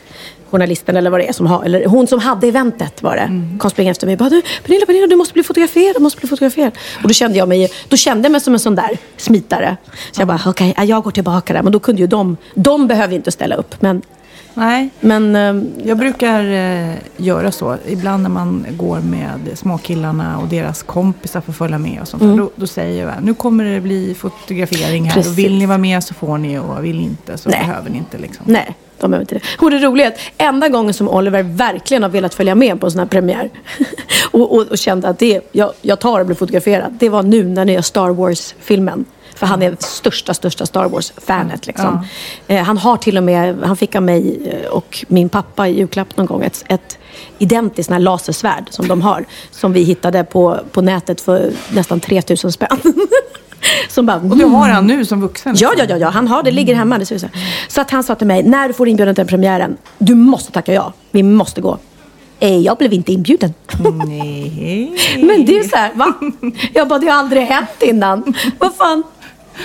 journalisterna 0.50 0.98
eller 0.98 1.10
vad 1.10 1.20
det 1.20 1.28
är 1.28 1.32
som 1.32 1.46
har, 1.46 1.64
eller 1.64 1.86
hon 1.86 2.06
som 2.06 2.18
hade 2.18 2.48
eventet 2.48 3.02
var 3.02 3.16
det, 3.16 3.58
kom 3.58 3.70
springa 3.70 3.90
efter 3.90 4.06
mig 4.06 4.14
och 4.14 4.18
bara, 4.18 4.30
du, 4.30 4.42
Pernilla, 4.62 4.86
Pernilla, 4.86 5.06
du 5.06 5.16
måste 5.16 5.34
bli 5.34 5.42
fotograferad, 5.42 5.94
du 5.96 6.00
måste 6.00 6.20
bli 6.20 6.28
fotograferad. 6.28 6.72
Och 7.02 7.08
då 7.08 7.14
kände 7.14 7.38
jag 7.38 7.48
mig, 7.48 7.70
då 7.88 7.96
kände 7.96 8.24
jag 8.24 8.32
mig 8.32 8.40
som 8.40 8.52
en 8.54 8.60
sån 8.60 8.74
där 8.74 8.98
smitare. 9.16 9.76
Så 10.12 10.20
jag 10.20 10.28
bara, 10.28 10.40
okej, 10.46 10.74
ja, 10.76 10.84
jag 10.84 11.02
går 11.02 11.10
tillbaka 11.10 11.52
där. 11.52 11.62
Men 11.62 11.72
då 11.72 11.80
kunde 11.80 12.02
ju 12.02 12.06
de, 12.06 12.36
de 12.54 12.86
behöver 12.86 13.14
inte 13.14 13.30
ställa 13.30 13.54
upp. 13.54 13.82
Men, 13.82 14.02
Nej, 14.54 14.88
men 15.00 15.36
ehm, 15.36 15.72
jag 15.84 15.98
brukar 15.98 16.44
eh, 16.44 16.94
göra 17.16 17.52
så. 17.52 17.76
Ibland 17.86 18.22
när 18.22 18.30
man 18.30 18.66
går 18.70 19.00
med 19.00 19.40
småkillarna 19.54 20.38
och 20.38 20.48
deras 20.48 20.82
kompisar 20.82 21.40
får 21.40 21.52
följa 21.52 21.78
med 21.78 22.00
och 22.00 22.08
sånt 22.08 22.22
där, 22.22 22.36
då, 22.36 22.50
då 22.56 22.66
säger 22.66 23.06
jag 23.06 23.14
nu 23.22 23.34
kommer 23.34 23.64
det 23.64 23.80
bli 23.80 24.14
fotografering 24.14 25.04
här. 25.04 25.12
Mm. 25.12 25.14
Precis. 25.14 25.32
Och 25.32 25.38
vill 25.38 25.58
ni 25.58 25.66
vara 25.66 25.78
med 25.78 26.04
så 26.04 26.14
får 26.14 26.38
ni 26.38 26.58
och 26.58 26.84
vill 26.84 27.00
inte 27.00 27.38
så 27.38 27.48
Nej. 27.48 27.60
behöver 27.66 27.90
ni 27.90 27.98
inte. 27.98 28.18
Liksom. 28.18 28.44
Nej, 28.48 28.76
de 29.00 29.10
behöver 29.10 29.22
inte 29.22 29.34
det. 29.34 29.64
Och 29.64 29.70
det 29.70 29.78
roliga 29.78 30.06
är 30.06 30.10
att 30.10 30.18
enda 30.38 30.68
gången 30.68 30.94
som 30.94 31.08
Oliver 31.08 31.42
verkligen 31.42 32.02
har 32.02 32.10
velat 32.10 32.34
följa 32.34 32.54
med 32.54 32.80
på 32.80 32.86
en 32.86 32.92
sån 32.92 32.98
här 32.98 33.06
premiär 33.06 33.50
och, 34.30 34.54
och, 34.54 34.66
och 34.70 34.78
kände 34.78 35.08
att 35.08 35.18
det, 35.18 35.40
jag, 35.52 35.72
jag 35.82 36.00
tar 36.00 36.20
och 36.20 36.26
blir 36.26 36.36
fotograferad. 36.36 36.96
Det 37.00 37.08
var 37.08 37.22
nu 37.22 37.44
när 37.44 37.64
ni 37.64 37.72
gör 37.72 37.82
Star 37.82 38.10
Wars-filmen. 38.10 39.04
För 39.34 39.46
han 39.46 39.62
är 39.62 39.76
största, 39.78 40.34
största 40.34 40.66
Star 40.66 40.88
Wars-fanet. 40.88 41.66
Liksom. 41.66 42.06
Eh, 42.46 42.62
han 42.62 42.78
har 42.78 42.96
till 42.96 43.16
och 43.16 43.22
med, 43.22 43.56
han 43.64 43.76
fick 43.76 43.94
av 43.94 44.02
mig 44.02 44.40
eh, 44.46 44.70
och 44.70 45.04
min 45.08 45.28
pappa 45.28 45.68
i 45.68 45.78
julklapp 45.78 46.16
någon 46.16 46.26
gång 46.26 46.42
ett, 46.42 46.64
ett 46.68 46.98
identiskt 47.38 47.90
här 47.90 47.98
lasersvärd 47.98 48.66
som 48.70 48.88
de 48.88 49.02
har. 49.02 49.24
Som 49.50 49.72
vi 49.72 49.82
hittade 49.82 50.24
på, 50.24 50.58
på 50.72 50.80
nätet 50.80 51.20
för 51.20 51.52
nästan 51.72 52.00
3000 52.00 52.52
spänn. 52.52 52.78
som 53.88 54.06
bara, 54.06 54.16
Och 54.16 54.36
du 54.36 54.44
har 54.44 54.68
han 54.68 54.86
nu 54.86 55.04
som 55.04 55.20
vuxen? 55.20 55.54
Ja, 55.58 55.70
liksom? 55.70 55.88
ja, 55.88 55.96
ja, 55.96 56.06
ja, 56.06 56.10
han 56.10 56.28
har 56.28 56.42
det, 56.42 56.50
ligger 56.50 56.74
hemma. 56.74 56.98
Det 56.98 57.06
så 57.68 57.80
att 57.80 57.90
han 57.90 58.04
sa 58.04 58.14
till 58.14 58.26
mig, 58.26 58.42
när 58.42 58.68
du 58.68 58.74
får 58.74 58.88
inbjudan 58.88 59.14
till 59.14 59.26
premiären, 59.26 59.76
du 59.98 60.14
måste 60.14 60.52
tacka 60.52 60.72
ja. 60.72 60.92
Vi 61.10 61.22
måste 61.22 61.60
gå. 61.60 61.78
Eh, 62.40 62.56
jag 62.58 62.76
blev 62.78 62.92
inte 62.92 63.12
inbjuden. 63.12 63.54
Nej. 64.06 64.92
Men 65.26 65.44
det 65.44 65.58
är 65.58 65.68
så 65.68 65.76
här, 65.76 65.92
va? 65.94 66.14
Jag 66.72 66.88
bara, 66.88 66.98
det 66.98 67.06
har 67.06 67.18
aldrig 67.18 67.42
hänt 67.42 67.82
innan. 67.82 68.34
Vad 68.58 68.74
fan? 68.74 69.02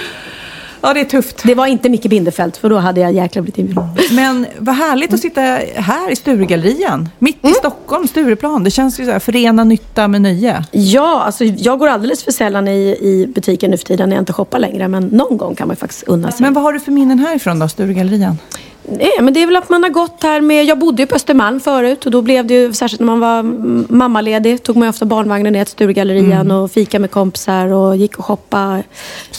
Ja, 0.82 0.94
det 0.94 1.00
är 1.00 1.06
tufft. 1.06 1.44
Det 1.44 1.56
var 1.56 1.68
inte 1.68 1.90
Micke 1.90 2.04
Bindefeld, 2.10 2.56
för 2.56 2.70
då 2.70 2.78
hade 2.78 3.02
jag 3.02 3.14
jäkla 3.14 3.42
blivit 3.42 3.58
inbjuden. 3.58 3.90
Men 4.12 4.46
vad 4.60 4.76
härligt 4.76 5.14
att 5.14 5.20
sitta 5.20 5.42
här 5.76 6.12
i 6.12 6.16
Sturegallerian. 6.16 7.10
Mitt 7.20 7.44
Mm. 7.44 7.52
i 7.52 7.56
Stockholm, 7.56 8.08
Stureplan. 8.08 8.64
Det 8.64 8.72
känns 8.72 9.00
ju 9.00 9.06
så 9.06 9.12
här, 9.12 9.20
förena 9.20 9.64
nytta 9.64 10.08
med 10.08 10.22
nöje. 10.22 10.66
Ja, 10.72 11.22
alltså 11.26 11.44
jag 11.44 11.80
går 11.80 11.88
alldeles 11.88 12.24
för 12.24 12.32
sällan 12.32 12.68
i, 12.68 12.98
i 13.02 13.32
butiken 13.36 13.72
nu 13.72 13.78
för 13.78 13.86
tiden 13.86 14.10
när 14.10 14.16
jag 14.16 14.22
inte 14.22 14.34
shoppar 14.34 14.60
längre. 14.60 14.88
Men 14.88 15.04
någon 15.08 15.38
gång 15.38 15.56
kan 15.56 15.68
man 15.68 15.76
ju 15.76 15.80
faktiskt 15.80 16.04
unna 16.04 16.32
sig. 16.32 16.42
Men 16.42 16.54
vad 16.54 16.64
har 16.64 16.74
du 16.74 16.80
för 16.80 16.92
minnen 16.92 17.20
härifrån 17.20 17.60
då, 17.60 17.68
Sturegallerian? 17.70 18.38
Nej, 18.84 19.12
men 19.22 19.34
det 19.34 19.42
är 19.42 19.46
väl 19.46 19.56
att 19.56 19.70
man 19.70 19.84
har 19.84 19.90
gått 19.90 20.24
här 20.24 20.42
med... 20.42 20.66
Jag 20.66 20.80
bodde 20.80 21.02
ju 21.02 21.08
på 21.08 21.16
Östermalm 21.16 21.60
förut 21.60 22.06
och 22.06 22.12
då 22.12 22.22
blev 22.22 22.46
det 22.48 22.54
ju, 22.54 22.74
särskilt 22.74 23.00
när 23.00 23.06
man 23.06 23.20
var 23.20 23.40
mm, 23.40 23.88
mammaledig, 23.90 24.64
tog 24.64 24.76
man 24.78 24.86
ju 24.86 24.90
ofta 24.90 25.06
barnvagnen 25.06 25.54
ner 25.54 25.66
till 25.66 25.72
Sturegallerian 25.72 26.52
och 26.52 26.72
fika 26.72 27.00
med 27.00 27.12
kompisar 27.12 27.68
och 27.68 27.96
gick 27.98 28.20
och 28.20 28.26
shoppa 28.26 28.84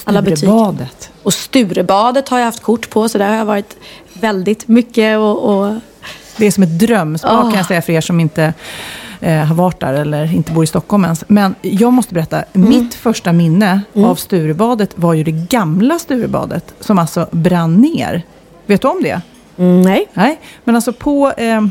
alla 0.05 0.23
butiker. 0.23 0.37
Sturebadet. 0.37 1.11
Och 1.23 1.33
Sturebadet 1.35 2.29
har 2.29 2.39
jag 2.39 2.45
haft 2.47 2.63
kort 2.63 2.91
på 2.91 3.09
så 3.09 3.19
där 3.19 3.29
har 3.29 3.37
jag 3.37 3.45
varit 3.45 3.77
väldigt 4.13 4.69
mycket 4.69 5.19
och... 5.19 5.39
och 5.65 5.75
Det 6.37 6.47
är 6.47 6.51
som 6.51 6.63
ett 6.63 6.79
drömsmak 6.79 7.33
Ah. 7.33 7.43
kan 7.51 7.57
jag 7.57 7.67
säga 7.67 7.83
för 7.83 7.93
er 7.93 8.01
som 8.01 8.21
inte 8.21 8.55
eh, 9.21 9.37
har 9.45 9.55
varit 9.55 9.81
där 9.81 9.95
eller 9.95 10.35
inte 10.35 10.53
bor 10.53 10.65
i 10.65 10.67
Stockholm 10.67 11.05
ens. 11.05 11.25
Men 11.29 11.55
jag 11.63 11.93
måste 11.93 12.15
berätta, 12.15 12.43
Mm. 12.53 12.69
mitt 12.69 12.95
första 12.95 13.33
minne 13.33 13.81
av 13.95 14.15
Sturebadet 14.15 14.91
var 14.95 15.15
ju 15.15 15.25
det 15.25 15.33
gamla 15.33 15.99
Sturebadet 15.99 16.75
som 16.81 16.99
alltså 16.99 17.27
brann 17.31 17.77
ner. 17.77 18.23
Vet 18.71 18.83
du 18.83 18.89
om 18.89 19.03
det? 19.03 19.21
mm, 19.59 19.83
nej. 19.83 20.07
Nej, 20.15 20.41
men 20.65 20.75
alltså 20.75 20.93
på, 20.93 21.31
eh, 21.37 21.67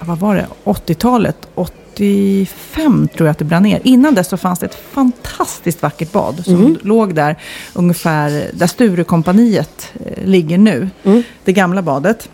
vad 0.00 0.18
var 0.18 0.34
det, 0.34 0.46
80-talet, 0.64 1.36
85 1.54 3.08
tror 3.16 3.26
jag 3.26 3.30
att 3.32 3.38
det 3.38 3.44
brann 3.44 3.62
ner. 3.62 3.80
Innan 3.84 4.14
dess 4.14 4.28
så 4.28 4.36
fanns 4.36 4.58
det 4.58 4.66
ett 4.66 4.78
fantastiskt 4.92 5.82
vackert 5.82 6.12
bad 6.12 6.44
som 6.44 6.54
Mm. 6.54 6.76
låg 6.82 7.14
där 7.14 7.36
ungefär 7.74 8.50
där 8.54 8.66
Sturekompaniet 8.66 9.92
eh, 10.06 10.24
ligger 10.26 10.58
nu. 10.58 10.88
Mm. 11.04 11.22
Det 11.44 11.52
gamla 11.52 11.82
badet. 11.82 12.28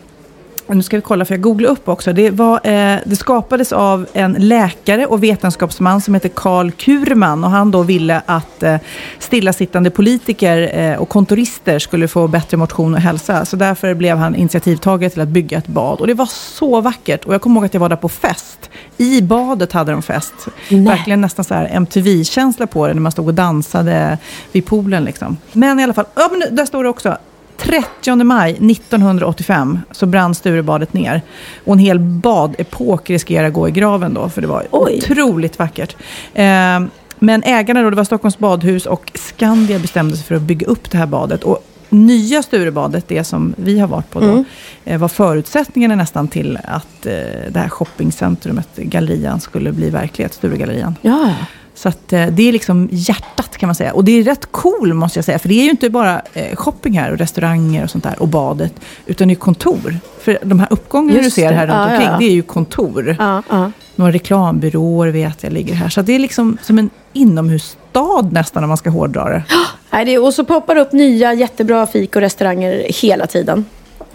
Nu 0.73 0.83
ska 0.83 0.97
vi 0.97 1.01
kolla, 1.01 1.25
för 1.25 1.33
jag 1.33 1.41
googlade 1.41 1.73
upp 1.73 1.89
också. 1.89 2.13
Det, 2.13 2.29
var, 2.29 2.55
eh, 2.55 2.97
det 3.05 3.15
skapades 3.15 3.71
av 3.71 4.07
en 4.13 4.33
läkare 4.33 5.05
och 5.05 5.23
vetenskapsman 5.23 6.01
som 6.01 6.13
heter 6.13 6.29
Karl 6.29 6.71
Kurman. 6.71 7.43
Och 7.43 7.49
han 7.49 7.71
då 7.71 7.83
ville 7.83 8.21
att 8.25 8.63
eh, 8.63 8.77
stillasittande 9.19 9.89
politiker 9.89 10.71
eh, 10.79 11.01
och 11.01 11.09
kontorister 11.09 11.79
skulle 11.79 12.07
få 12.07 12.27
bättre 12.27 12.57
motion 12.57 12.93
och 12.93 13.01
hälsa. 13.01 13.45
Så 13.45 13.55
därför 13.55 13.93
blev 13.93 14.17
han 14.17 14.35
initiativtagare 14.35 15.09
till 15.09 15.21
att 15.21 15.27
bygga 15.27 15.57
ett 15.57 15.67
bad. 15.67 15.99
Och 15.99 16.07
det 16.07 16.13
var 16.13 16.25
så 16.25 16.81
vackert. 16.81 17.25
Och 17.25 17.33
jag 17.33 17.41
kommer 17.41 17.55
ihåg 17.55 17.65
att 17.65 17.73
jag 17.73 17.81
var 17.81 17.89
där 17.89 17.95
på 17.95 18.09
fest. 18.09 18.69
I 18.97 19.21
badet 19.21 19.71
hade 19.71 19.91
de 19.91 20.01
fest. 20.01 20.33
Nej. 20.69 20.81
Verkligen 20.81 21.21
nästan 21.21 21.45
så 21.45 21.53
här 21.53 21.69
MTV-känsla 21.71 22.67
på 22.67 22.87
det 22.87 22.93
när 22.93 23.01
man 23.01 23.11
stod 23.11 23.27
och 23.27 23.33
dansade 23.33 24.17
vid 24.51 24.65
poolen. 24.65 25.03
Liksom. 25.03 25.37
Men 25.51 25.79
i 25.79 25.83
alla 25.83 25.93
fall, 25.93 26.05
ja, 26.15 26.29
men 26.31 26.55
där 26.55 26.65
står 26.65 26.83
det 26.83 26.89
också. 26.89 27.17
30 27.63 28.23
maj 28.23 28.51
1985 28.51 29.79
så 29.91 30.05
brann 30.05 30.35
Sturebadet 30.35 30.93
ner. 30.93 31.21
Och 31.65 31.73
en 31.73 31.79
hel 31.79 31.99
badepok 31.99 33.09
riskerar 33.09 33.47
att 33.47 33.53
gå 33.53 33.67
i 33.67 33.71
graven 33.71 34.13
då, 34.13 34.29
för 34.29 34.41
det 34.41 34.47
var 34.47 34.67
Oj. 34.71 34.97
otroligt 34.97 35.59
vackert. 35.59 35.95
Eh, 36.33 36.79
men 37.19 37.43
ägarna 37.43 37.81
då, 37.81 37.89
det 37.89 37.95
var 37.95 38.03
Stockholms 38.03 38.37
badhus 38.37 38.85
och 38.85 39.11
Skandia 39.15 39.79
bestämde 39.79 40.15
sig 40.17 40.25
för 40.25 40.35
att 40.35 40.41
bygga 40.41 40.67
upp 40.67 40.91
det 40.91 40.97
här 40.97 41.05
badet. 41.05 41.43
Och 41.43 41.65
nya 41.89 42.43
Sturebadet, 42.43 43.07
det 43.07 43.23
som 43.23 43.53
vi 43.57 43.79
har 43.79 43.87
varit 43.87 44.09
på 44.09 44.19
då, 44.19 44.25
Mm. 44.27 44.45
eh, 44.85 44.99
var 44.99 45.07
förutsättningarna 45.07 45.95
nästan 45.95 46.27
till 46.27 46.59
att 46.63 47.05
eh, 47.05 47.13
det 47.49 47.59
här 47.59 47.69
shoppingcentrumet, 47.69 48.75
Gallerian, 48.75 49.39
skulle 49.41 49.71
bli 49.71 49.89
verklighet, 49.89 50.33
Sturegallerian. 50.33 50.95
Ja. 51.01 51.33
Så 51.75 51.89
att, 51.89 52.13
eh, 52.13 52.27
det 52.27 52.43
är 52.49 52.51
liksom 52.51 52.89
hjärtat 52.91 53.57
kan 53.57 53.67
man 53.67 53.75
säga. 53.75 53.93
Och 53.93 54.03
det 54.03 54.11
är 54.11 54.23
rätt 54.23 54.51
cool 54.51 54.93
måste 54.93 55.17
jag 55.17 55.25
säga. 55.25 55.39
För 55.39 55.49
det 55.49 55.55
är 55.55 55.63
ju 55.63 55.69
inte 55.69 55.89
bara 55.89 56.21
eh, 56.33 56.55
shopping 56.55 56.99
här 56.99 57.11
och 57.11 57.17
restauranger 57.17 57.83
och 57.83 57.89
sånt 57.89 58.03
där 58.03 58.21
och 58.21 58.27
badet. 58.27 58.73
Utan 59.05 59.27
det 59.27 59.33
är 59.33 59.35
kontor. 59.35 59.97
För 60.19 60.37
de 60.43 60.59
här 60.59 60.67
uppgångarna 60.71 61.21
du 61.21 61.29
ser 61.29 61.51
här 61.51 61.67
runt 61.67 61.75
Ja, 61.75 61.83
omkring, 61.91 62.07
ja. 62.07 62.17
det 62.19 62.25
är 62.25 62.31
ju 62.33 62.41
kontor. 62.41 63.15
Ja, 63.19 63.43
ja. 63.49 63.71
Några 63.95 64.11
reklambyråer 64.11 65.11
vet 65.11 65.43
jag 65.43 65.53
ligger 65.53 65.73
här. 65.73 65.89
Så 65.89 66.01
det 66.01 66.13
är 66.13 66.19
liksom 66.19 66.57
som 66.61 66.79
en 66.79 66.89
inomhusstad 67.13 68.29
nästan 68.31 68.63
om 68.63 68.67
man 68.67 68.77
ska 68.77 68.89
hårdra 68.89 69.29
det. 69.29 69.43
Nej, 69.91 70.05
det, 70.05 70.17
och 70.17 70.33
så 70.33 70.45
poppar 70.45 70.75
det 70.75 70.81
upp 70.81 70.91
nya 70.91 71.33
jättebra 71.33 71.87
fik 71.87 72.15
och 72.15 72.21
restauranger 72.21 72.85
hela 73.01 73.27
tiden. 73.27 73.65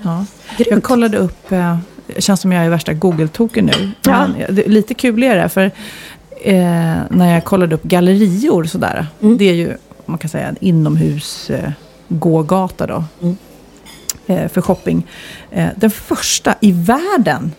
Ja. 0.02 0.24
Jag 0.58 0.82
kollade 0.82 1.18
upp, 1.18 1.52
eh, 1.52 1.76
det 2.06 2.20
känns 2.22 2.40
som 2.40 2.52
jag 2.52 2.64
är 2.64 2.70
värsta 2.70 2.92
Google-token 2.92 3.66
nu. 3.66 3.90
Ja. 4.02 4.26
Men 4.26 4.58
är 4.58 4.68
lite 4.68 4.94
kuligare 4.94 5.48
för 5.48 5.70
eh, 6.42 6.56
när 7.10 7.34
jag 7.34 7.44
kollade 7.44 7.74
upp 7.74 7.82
gallerior 7.82 8.64
sådär. 8.64 9.06
Mm. 9.22 9.38
Det 9.38 9.44
är 9.44 9.54
ju, 9.54 9.76
man 10.06 10.18
kan 10.18 10.30
säga, 10.30 10.48
en 10.48 10.56
inomhus 10.60 11.50
eh, 11.50 11.70
då. 12.08 13.04
Mm. 13.22 13.36
Eh, 14.26 14.48
för 14.48 14.60
shopping. 14.60 15.06
Eh, 15.50 15.68
den 15.76 15.90
första 15.90 16.54
i 16.60 16.72
världen, 16.72 17.52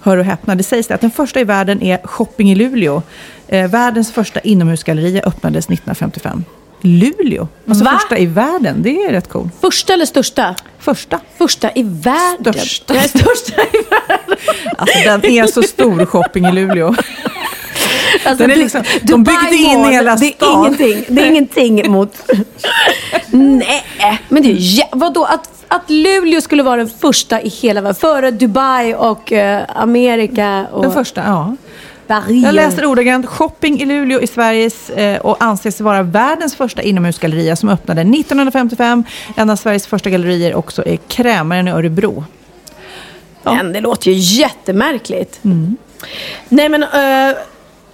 hör 0.00 0.16
och 0.16 0.24
häpna, 0.24 0.54
det 0.54 0.62
sägs 0.62 0.86
det 0.86 0.94
att 0.94 1.00
den 1.00 1.10
första 1.10 1.40
i 1.40 1.44
världen 1.44 1.82
är 1.82 1.98
Shopping 2.04 2.50
i 2.50 2.54
Luleå. 2.54 3.02
Eh, 3.48 3.70
världens 3.70 4.12
första 4.12 4.40
inomhusgalleria 4.40 5.22
öppnades 5.22 5.64
1955. 5.64 6.44
Luleå, 6.82 7.48
alltså 7.68 7.84
Va? 7.84 7.90
första 7.90 8.18
i 8.18 8.26
världen, 8.26 8.82
det 8.82 9.04
är 9.04 9.12
rätt 9.12 9.28
coolt. 9.28 9.52
Första 9.60 9.92
eller 9.92 10.06
största? 10.06 10.54
Första. 10.78 11.20
Första 11.38 11.70
i 11.74 11.82
världen. 11.82 12.52
Största. 12.52 12.94
Nej, 12.94 13.08
största 13.08 13.62
i 13.62 13.84
världen. 13.90 14.36
Alltså 14.78 14.98
den 15.04 15.24
är 15.24 15.46
så 15.46 15.62
stor, 15.62 16.04
shopping 16.06 16.46
i 16.46 16.52
Luleå. 16.52 16.94
Alltså, 18.24 18.46
Den 18.46 18.50
är 18.50 18.56
liksom- 18.56 18.84
de 19.02 19.24
byggde 19.24 19.54
in 19.54 19.84
hela 19.84 20.16
det 20.16 20.26
är 20.26 20.32
stan. 20.32 20.66
Ingenting, 20.66 21.04
det 21.08 21.22
är 21.22 21.26
ingenting 21.26 21.90
mot... 21.90 22.30
Nej, 23.30 23.84
men 24.28 24.42
det 24.42 24.48
är 24.48 24.54
ju... 24.54 24.82
Vadå? 24.92 25.24
Att, 25.24 25.50
att 25.68 25.90
Luleå 25.90 26.40
skulle 26.40 26.62
vara 26.62 26.76
den 26.76 26.90
första 27.00 27.42
i 27.42 27.48
hela 27.48 27.80
världen. 27.80 27.94
Före 27.94 28.30
Dubai 28.30 28.94
och 28.94 29.32
eh, 29.32 29.62
Amerika 29.74 30.66
och 30.72 30.82
Den 30.82 30.92
första, 30.92 31.22
ja. 31.24 31.56
Paris. 32.06 32.44
Jag 32.44 32.54
läser 32.54 32.86
ordagrant. 32.86 33.26
Shopping 33.26 33.80
i 33.80 33.86
Luleå 33.86 34.20
i 34.20 34.26
Sveriges 34.26 34.90
eh, 34.90 35.20
och 35.20 35.36
anses 35.42 35.80
vara 35.80 36.02
världens 36.02 36.54
första 36.54 36.82
inomhusgalleria 36.82 37.56
som 37.56 37.68
öppnade 37.68 38.00
1955. 38.00 39.04
En 39.36 39.50
av 39.50 39.56
Sveriges 39.56 39.86
första 39.86 40.10
gallerier 40.10 40.54
också 40.54 40.86
är 40.86 40.96
Krämaren 40.96 41.68
i 41.68 41.70
Örebro. 41.70 42.24
Ja. 43.42 43.54
Men 43.54 43.72
det 43.72 43.80
låter 43.80 44.10
ju 44.10 44.16
jättemärkligt. 44.16 45.44
Mm. 45.44 45.76
Nej 46.48 46.68
men 46.68 46.82
uh, 46.82 47.36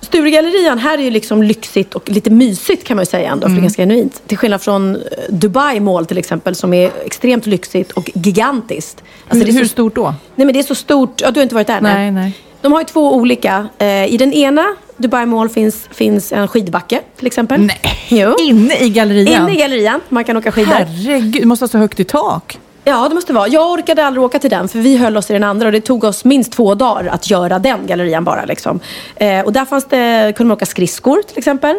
Sturegallerian 0.06 0.78
här 0.78 0.98
är 0.98 1.02
ju 1.02 1.10
liksom 1.10 1.42
lyxigt 1.42 1.94
och 1.94 2.10
lite 2.10 2.30
mysigt 2.30 2.84
kan 2.84 2.96
man 2.96 3.02
ju 3.02 3.06
säga 3.06 3.30
ändå. 3.30 3.40
För 3.42 3.46
Mm. 3.46 3.54
det 3.56 3.60
är 3.60 3.62
ganska 3.62 3.82
genuint. 3.82 4.22
Till 4.26 4.38
skillnad 4.38 4.62
från 4.62 4.96
eh, 4.96 5.00
Dubai 5.28 5.80
Mall 5.80 6.06
till 6.06 6.18
exempel 6.18 6.54
som 6.54 6.74
är 6.74 6.90
extremt 7.04 7.46
lyxigt 7.46 7.92
och 7.92 8.10
gigantiskt. 8.14 9.02
Alltså, 9.28 9.38
hur, 9.38 9.44
det 9.44 9.50
är 9.50 9.52
hur 9.58 9.64
så, 9.64 9.68
stort 9.68 9.94
då? 9.94 10.14
nej 10.34 10.46
men 10.46 10.52
det 10.52 10.58
är 10.58 10.62
så 10.62 10.74
stort. 10.74 11.20
Ja, 11.20 11.30
du 11.30 11.40
har 11.40 11.42
inte 11.42 11.54
varit 11.54 11.66
där? 11.66 11.80
Nej, 11.80 12.10
nej. 12.10 12.32
De 12.60 12.72
har 12.72 12.80
ju 12.80 12.84
två 12.84 13.14
olika. 13.14 13.68
Eh, 13.78 14.06
I 14.06 14.16
den 14.16 14.32
ena 14.32 14.66
Dubai 14.96 15.26
Mall 15.26 15.48
finns, 15.48 15.88
finns 15.92 16.32
en 16.32 16.48
skidbacke 16.48 17.00
till 17.16 17.26
exempel. 17.26 17.60
Nej. 17.60 17.80
Jo. 18.08 18.34
Inne 18.42 18.76
i 18.78 18.90
gallerian? 18.90 19.42
Inne 19.42 19.52
i 19.58 19.60
gallerian. 19.60 20.00
Man 20.08 20.24
kan 20.24 20.36
åka 20.36 20.52
skidor. 20.52 20.72
Herregud, 20.72 21.42
det 21.42 21.46
måste 21.46 21.62
ha 21.62 21.68
så 21.68 21.78
högt 21.78 22.00
i 22.00 22.04
tak. 22.04 22.58
Ja, 22.88 23.08
det 23.08 23.14
måste 23.14 23.32
vara. 23.32 23.48
Jag 23.48 23.70
orkade 23.70 24.04
aldrig 24.04 24.24
åka 24.24 24.38
till 24.38 24.50
den 24.50 24.68
för 24.68 24.78
vi 24.78 24.96
höll 24.96 25.16
oss 25.16 25.30
i 25.30 25.32
den 25.32 25.44
andra 25.44 25.66
och 25.66 25.72
det 25.72 25.80
tog 25.80 26.04
oss 26.04 26.24
minst 26.24 26.52
två 26.52 26.74
dagar 26.74 27.06
att 27.06 27.30
göra 27.30 27.58
den 27.58 27.86
gallerian 27.86 28.24
bara. 28.24 28.44
Liksom. 28.44 28.80
Eh, 29.16 29.40
och 29.40 29.52
där 29.52 29.64
fanns 29.64 29.84
det, 29.84 30.32
kunde 30.36 30.48
man 30.48 30.56
åka 30.56 30.66
skridskor 30.66 31.22
till 31.22 31.38
exempel. 31.38 31.76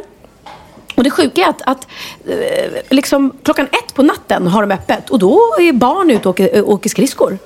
Och 0.96 1.04
det 1.04 1.10
sjuka 1.10 1.42
är 1.42 1.50
att, 1.50 1.62
att 1.66 1.88
eh, 2.28 2.72
liksom, 2.90 3.34
klockan 3.44 3.66
ett 3.66 3.94
på 3.94 4.04
natten 4.04 4.48
har 4.48 4.62
de 4.62 4.74
öppet 4.74 5.10
och 5.10 5.20
då 5.20 5.40
är 5.60 5.74
barn 5.74 6.12
ute 6.12 6.30
och 6.30 6.36
åker, 6.36 6.58
eh, 6.58 6.70
åker 6.70 6.90
skridskor. 6.90 7.38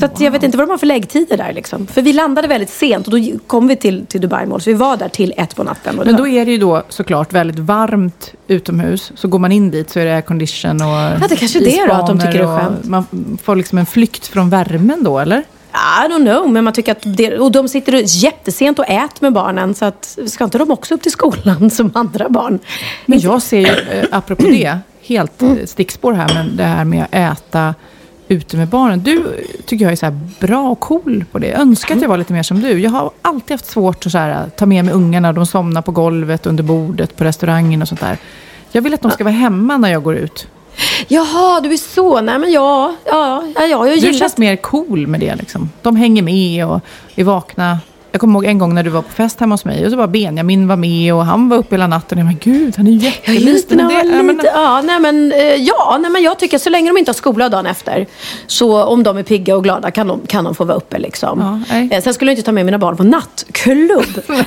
Så 0.00 0.06
att 0.06 0.20
jag 0.20 0.30
vet 0.30 0.42
inte 0.42 0.56
vad 0.58 0.66
de 0.66 0.70
har 0.70 0.78
för 0.78 0.86
läggtider 0.86 1.36
där. 1.36 1.52
Liksom. 1.52 1.86
För 1.86 2.02
vi 2.02 2.12
landade 2.12 2.48
väldigt 2.48 2.70
sent 2.70 3.06
och 3.08 3.12
då 3.20 3.38
kom 3.46 3.68
vi 3.68 3.76
till, 3.76 4.06
till 4.06 4.20
Dubai 4.20 4.46
Mall. 4.46 4.60
Så 4.60 4.70
vi 4.70 4.74
var 4.74 4.96
där 4.96 5.08
till 5.08 5.34
ett 5.36 5.56
på 5.56 5.62
natten. 5.64 5.96
Men 5.96 6.06
var- 6.12 6.18
då 6.18 6.28
är 6.28 6.44
det 6.44 6.50
ju 6.52 6.58
då 6.58 6.82
såklart 6.88 7.32
väldigt 7.32 7.58
varmt 7.58 8.34
utomhus. 8.46 9.12
Så 9.14 9.28
går 9.28 9.38
man 9.38 9.52
in 9.52 9.70
dit 9.70 9.90
så 9.90 9.98
är 10.00 10.04
det 10.04 10.14
aircondition 10.14 10.70
och 10.82 10.88
Ja, 10.88 11.26
det 11.28 11.36
kanske 11.36 11.58
är 11.58 11.64
det 11.64 11.86
då, 11.86 11.92
att 11.92 12.06
de 12.06 12.18
tycker 12.18 12.32
det 12.32 12.38
är 12.44 12.58
skönt. 12.58 12.84
Man 12.84 13.04
får 13.42 13.56
liksom 13.56 13.78
en 13.78 13.86
flykt 13.86 14.26
från 14.26 14.50
värmen 14.50 15.04
då, 15.04 15.18
eller? 15.18 15.38
I 15.72 16.08
don't 16.12 16.24
know, 16.34 16.48
men 16.52 16.64
man 16.64 16.72
tycker 16.72 16.92
att 16.92 17.16
det, 17.16 17.38
och 17.38 17.52
de 17.52 17.68
sitter 17.68 18.02
jättesent 18.24 18.78
och 18.78 18.88
äter 18.88 19.16
med 19.20 19.32
barnen. 19.32 19.74
Så 19.74 19.84
att, 19.84 20.18
ska 20.26 20.44
inte 20.44 20.58
de 20.58 20.70
också 20.70 20.94
upp 20.94 21.02
till 21.02 21.12
skolan 21.12 21.70
som 21.70 21.90
andra 21.94 22.28
barn? 22.28 22.58
Men 23.06 23.20
jag 23.20 23.42
ser 23.42 23.58
ju, 23.58 23.66
eh, 24.00 24.04
apropå 24.10 24.42
det, 24.42 24.78
helt 25.02 25.42
eh, 25.42 25.52
stickspår 25.64 26.12
här, 26.12 26.34
men 26.34 26.56
det 26.56 26.64
här 26.64 26.84
med 26.84 27.02
att 27.04 27.14
äta 27.38 27.74
ute 28.30 28.56
med 28.56 28.68
barnen. 28.68 29.02
Du 29.02 29.44
tycker 29.64 29.84
jag 29.84 29.92
är 29.92 29.96
så 29.96 30.18
bra 30.40 30.68
och 30.68 30.80
cool 30.80 31.24
på 31.32 31.38
det. 31.38 31.46
Jag 31.46 31.60
önskar 31.60 31.96
att 31.96 32.02
jag 32.02 32.08
var 32.08 32.18
lite 32.18 32.32
mer 32.32 32.42
som 32.42 32.60
du. 32.60 32.80
Jag 32.80 32.90
har 32.90 33.10
alltid 33.22 33.50
haft 33.50 33.66
svårt 33.66 34.06
att 34.06 34.12
så 34.12 34.18
här, 34.18 34.50
ta 34.56 34.66
med 34.66 34.84
mig 34.84 34.94
ungarna. 34.94 35.32
De 35.32 35.46
somnar 35.46 35.82
på 35.82 35.92
golvet, 35.92 36.46
under 36.46 36.62
bordet, 36.62 37.16
på 37.16 37.24
restaurangen 37.24 37.82
och 37.82 37.88
sånt 37.88 38.00
där. 38.00 38.18
Jag 38.72 38.82
vill 38.82 38.94
att 38.94 39.02
de 39.02 39.10
ska 39.10 39.24
vara 39.24 39.34
hemma 39.34 39.76
när 39.76 39.88
jag 39.88 40.02
går 40.02 40.16
ut. 40.16 40.46
Jaha, 41.08 41.60
du 41.60 41.72
är 41.72 41.76
så. 41.76 42.20
Nej 42.20 42.38
men 42.38 42.52
ja, 42.52 42.94
ja, 43.04 43.44
ja, 43.54 43.66
ja 43.66 43.86
jag 43.86 44.00
Du 44.00 44.14
känns 44.14 44.36
mer 44.36 44.56
cool 44.56 45.06
med 45.06 45.20
det. 45.20 45.34
Liksom. 45.34 45.70
De 45.82 45.96
hänger 45.96 46.22
med 46.22 46.66
och 46.66 46.80
är 47.14 47.24
vakna. 47.24 47.78
Jag 48.12 48.20
kommer 48.20 48.34
ihåg 48.34 48.44
en 48.44 48.58
gång 48.58 48.74
när 48.74 48.82
du 48.82 48.90
var 48.90 49.02
på 49.02 49.12
fest 49.12 49.40
hemma 49.40 49.54
hos 49.54 49.64
mig 49.64 49.84
och 49.84 49.90
så 49.90 49.96
var 49.96 50.06
Benjamin 50.06 50.68
var 50.68 50.76
med 50.76 51.14
och 51.14 51.24
han 51.26 51.48
var 51.48 51.56
uppe 51.56 51.74
hela 51.74 51.86
natten. 51.86 52.18
Och 52.18 52.24
jag 52.24 52.26
bara, 52.34 52.38
gud, 52.42 52.74
han 52.76 52.86
är 52.86 52.90
ju 52.90 52.98
Ja, 52.98 53.04
jätteliten. 53.04 53.48
just 53.52 53.68
det, 53.68 53.74
Men 53.76 53.88
det- 53.88 53.94
ja, 53.94 54.16
var 54.16 54.22
men- 54.22 54.36
lite, 54.36 54.46
ja, 54.54 54.82
nej 54.82 55.00
men, 55.00 55.32
eh, 55.32 55.38
ja, 55.54 55.98
nej 56.02 56.10
men 56.10 56.22
jag 56.22 56.38
tycker 56.38 56.58
så 56.58 56.70
länge 56.70 56.90
de 56.90 56.98
inte 56.98 57.08
har 57.08 57.14
skola 57.14 57.48
dagen 57.48 57.66
efter. 57.66 58.06
Så 58.46 58.82
om 58.84 59.02
de 59.02 59.16
är 59.18 59.22
pigga 59.22 59.56
och 59.56 59.64
glada 59.64 59.90
kan 59.90 60.06
de, 60.06 60.20
kan 60.26 60.44
de 60.44 60.54
få 60.54 60.64
vara 60.64 60.76
uppe 60.76 60.98
liksom. 60.98 61.62
Ja. 61.70 61.76
Eh, 61.96 62.02
Sen 62.02 62.14
skulle 62.14 62.30
jag 62.30 62.36
inte 62.38 62.46
ta 62.46 62.52
med 62.52 62.66
mina 62.66 62.78
barn 62.78 62.96
på 62.96 63.02
nattklubb. 63.04 64.04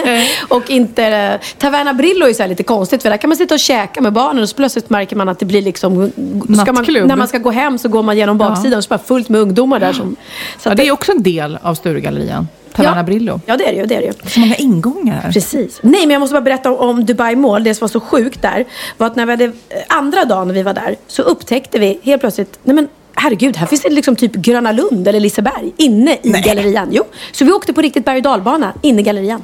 och 0.48 0.70
inte, 0.70 1.04
eh, 1.04 1.40
Taverna 1.58 1.94
Brillo 1.94 2.26
är 2.28 2.32
så 2.32 2.46
lite 2.46 2.62
konstigt 2.62 3.02
för 3.02 3.10
där 3.10 3.16
kan 3.16 3.28
man 3.30 3.36
sitta 3.36 3.54
och 3.54 3.60
käka 3.60 4.00
med 4.00 4.12
barnen 4.12 4.42
och 4.42 4.48
så 4.48 4.56
plötsligt 4.56 4.90
märker 4.90 5.16
man 5.16 5.28
att 5.28 5.38
det 5.38 5.46
blir 5.46 5.62
liksom, 5.62 6.10
ska 6.54 6.72
man, 6.72 6.74
Nattklubb. 6.74 7.06
när 7.08 7.16
man 7.16 7.28
ska 7.28 7.38
gå 7.38 7.50
hem 7.50 7.78
så 7.78 7.88
går 7.88 8.02
man 8.02 8.16
genom 8.16 8.38
baksidan 8.38 8.76
och 8.78 8.84
så 8.84 8.88
bara 8.88 8.98
fullt 8.98 9.28
med 9.28 9.40
ungdomar 9.40 9.80
där 9.80 9.92
som... 9.92 10.16
Ja, 10.64 10.70
att 10.70 10.76
det 10.76 10.86
är 10.88 10.92
också 10.92 11.12
en 11.12 11.22
del 11.22 11.58
av 11.62 11.74
Sturegallerian. 11.74 12.48
Taverna 12.76 12.96
ja, 12.96 13.02
Brillo. 13.02 13.40
Ja, 13.46 13.56
det 13.56 13.64
är 13.68 13.72
det 13.72 13.78
ju. 13.78 13.86
Det 13.86 13.94
är 13.94 14.00
det 14.00 14.06
ju. 14.06 14.12
Så 14.30 14.40
många 14.40 14.56
ingångar. 14.56 15.30
Precis. 15.32 15.78
Nej, 15.82 16.00
men 16.00 16.10
jag 16.10 16.20
måste 16.20 16.32
bara 16.32 16.40
berätta 16.40 16.70
om, 16.72 17.04
Dubai 17.06 17.36
Mall. 17.36 17.64
Det 17.64 17.74
som 17.74 17.80
var 17.84 17.88
så 17.88 18.00
sjukt 18.00 18.42
där 18.42 18.64
var 18.96 19.06
att 19.06 19.16
när 19.16 19.26
vi 19.26 19.32
hade, 19.32 19.44
eh, 19.44 19.50
andra 19.88 20.24
dagen 20.24 20.46
när 20.48 20.54
vi 20.54 20.62
var 20.62 20.74
där 20.74 20.96
så 21.06 21.22
upptäckte 21.22 21.78
vi 21.78 22.00
helt 22.02 22.20
plötsligt, 22.20 22.58
nej 22.62 22.74
men 22.74 22.88
herregud, 23.14 23.56
här 23.56 23.66
finns 23.66 23.82
det 23.82 23.90
liksom 23.90 24.16
typ 24.16 24.32
Gröna 24.32 24.72
Lund 24.72 25.08
eller 25.08 25.20
Liseberg 25.20 25.72
inne 25.76 26.18
i 26.22 26.30
gallerian. 26.30 26.88
Jo, 26.90 27.04
så 27.32 27.44
vi 27.44 27.52
åkte 27.52 27.72
på 27.72 27.80
riktigt 27.80 28.04
berg 28.04 28.16
och 28.16 28.22
dalbana 28.22 28.72
inne 28.82 29.00
i 29.00 29.04
gallerian. 29.04 29.42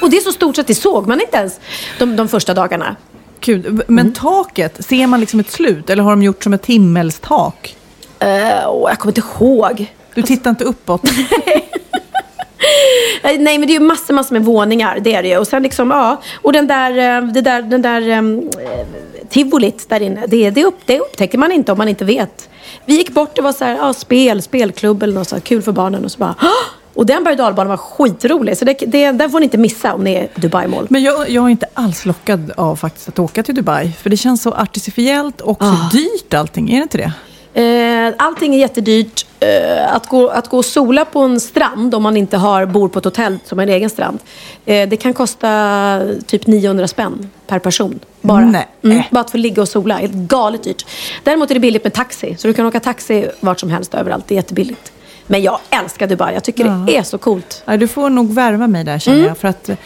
Och 0.00 0.10
det 0.10 0.16
är 0.16 0.20
så 0.20 0.32
stort 0.32 0.54
så 0.54 0.60
att 0.60 0.66
det 0.66 0.74
såg 0.74 1.06
man 1.06 1.20
inte 1.20 1.36
ens 1.36 1.60
de, 1.98 2.16
de 2.16 2.28
första 2.28 2.54
dagarna. 2.54 2.96
Kul. 3.40 3.82
Men 3.88 3.98
Mm. 4.06 4.12
taket, 4.12 4.84
ser 4.84 5.06
man 5.06 5.20
liksom 5.20 5.40
ett 5.40 5.50
slut? 5.50 5.90
Eller 5.90 6.02
har 6.02 6.10
de 6.10 6.22
gjort 6.22 6.42
som 6.44 6.52
ett 6.54 6.66
himmelstak? 6.66 7.76
Uh, 8.24 8.28
jag 8.30 8.98
kommer 8.98 9.18
inte 9.18 9.22
ihåg. 9.38 9.86
Du 10.14 10.22
tittar 10.22 10.50
inte 10.50 10.64
uppåt? 10.64 11.02
Eh, 13.22 13.40
Nej, 13.40 13.58
men 13.58 13.66
det 13.68 13.74
är 13.74 13.80
ju 13.80 13.86
massor, 13.86 14.14
massor 14.14 14.32
med 14.32 14.44
våningar. 14.44 14.98
Det 15.02 15.14
är 15.14 15.22
det 15.22 15.28
ju. 15.28 15.38
Och 15.38 15.46
sen 15.46 15.62
liksom, 15.62 15.90
ja. 15.90 16.22
Och 16.42 16.52
den 16.52 16.66
där, 16.66 16.90
eh, 16.90 17.26
det 17.26 17.40
där, 17.40 17.62
den 17.62 17.82
där 17.82 18.18
um, 18.18 18.50
tivolit 19.30 19.88
där 19.88 20.02
inne. 20.02 20.26
Det, 20.26 20.50
det, 20.50 20.64
upp, 20.64 20.78
det 20.86 21.00
upptäcker 21.00 21.38
man 21.38 21.52
inte 21.52 21.72
om 21.72 21.78
man 21.78 21.88
inte 21.88 22.04
vet. 22.04 22.48
Vi 22.84 22.94
gick 22.96 23.10
bort, 23.10 23.36
det 23.36 23.42
var 23.42 23.52
så 23.52 23.64
här, 23.64 23.76
ja, 23.76 23.92
spel, 23.92 24.42
spelklubb 24.42 25.02
eller 25.02 25.14
något 25.14 25.28
så 25.28 25.36
här, 25.36 25.40
kul 25.40 25.62
för 25.62 25.72
barnen. 25.72 26.04
Och 26.04 26.12
så 26.12 26.18
bara, 26.18 26.34
"Åh!" 26.42 26.48
Och 26.94 27.06
den 27.06 27.24
berg 27.24 27.42
och 27.42 27.56
var 27.56 27.76
skitrolig. 27.76 28.58
Så 28.58 28.64
det, 28.64 28.74
det, 28.86 29.10
den 29.12 29.30
får 29.30 29.40
ni 29.40 29.44
inte 29.44 29.58
missa 29.58 29.94
om 29.94 30.04
ni 30.04 30.14
är 30.14 30.28
Dubai 30.34 30.66
Mall. 30.68 30.86
Men 30.90 31.02
jag, 31.02 31.30
jag 31.30 31.44
är 31.44 31.48
inte 31.48 31.66
alls 31.74 32.06
lockad 32.06 32.52
av 32.56 32.76
faktiskt 32.76 33.08
att 33.08 33.18
åka 33.18 33.42
till 33.42 33.54
Dubai. 33.54 33.92
För 34.02 34.10
det 34.10 34.16
känns 34.16 34.42
så 34.42 34.52
artificiellt 34.52 35.40
och 35.40 35.58
så 35.60 35.64
Ah. 35.66 35.90
dyrt 35.92 36.34
allting. 36.34 36.70
Är 36.72 36.76
det 36.76 36.82
inte 36.82 36.98
det? 36.98 37.12
Eh, 37.54 38.12
allting 38.18 38.54
är 38.54 38.58
jättedyrt. 38.58 39.26
Eh, 39.40 39.94
att, 39.94 40.08
gå, 40.08 40.28
att 40.28 40.48
gå 40.48 40.56
och 40.58 40.64
sola 40.64 41.04
på 41.04 41.20
en 41.20 41.40
strand 41.40 41.94
om 41.94 42.02
man 42.02 42.16
inte 42.16 42.36
har, 42.36 42.66
bor 42.66 42.88
på 42.88 42.98
ett 42.98 43.04
hotell 43.04 43.38
som 43.44 43.58
är 43.58 43.62
en 43.62 43.68
egen 43.68 43.90
strand. 43.90 44.18
Eh, 44.66 44.88
det 44.88 44.96
kan 44.96 45.14
kosta 45.14 46.00
typ 46.26 46.46
900 46.46 46.88
spänn 46.88 47.30
per 47.46 47.58
person. 47.58 48.00
Bara. 48.20 48.64
Mm, 48.82 49.02
bara 49.10 49.20
att 49.20 49.30
få 49.30 49.36
ligga 49.36 49.62
och 49.62 49.68
sola. 49.68 49.94
Helt 49.96 50.12
galet 50.12 50.62
dyrt. 50.62 50.86
Däremot 51.22 51.50
är 51.50 51.54
det 51.54 51.60
billigt 51.60 51.84
med 51.84 51.92
taxi. 51.92 52.36
Så 52.38 52.48
du 52.48 52.54
kan 52.54 52.66
åka 52.66 52.80
taxi 52.80 53.28
vart 53.40 53.60
som 53.60 53.70
helst 53.70 53.94
överallt. 53.94 54.24
Det 54.28 54.34
är 54.34 54.36
jättebilligt. 54.36 54.92
Men 55.26 55.42
jag 55.42 55.58
älskar 55.70 56.06
Dubai. 56.06 56.34
Jag 56.34 56.44
tycker 56.44 56.86
det 56.86 56.96
är 56.96 57.02
så 57.02 57.18
coolt. 57.18 57.62
Nej, 57.66 57.78
du 57.78 57.88
får 57.88 58.10
nog 58.10 58.32
värva 58.34 58.66
mig 58.66 58.84
där 58.84 58.98
känner 58.98 59.18
Mm. 59.18 59.28
jag. 59.28 59.38
För 59.38 59.48
att 59.48 59.68
eh, 59.68 59.76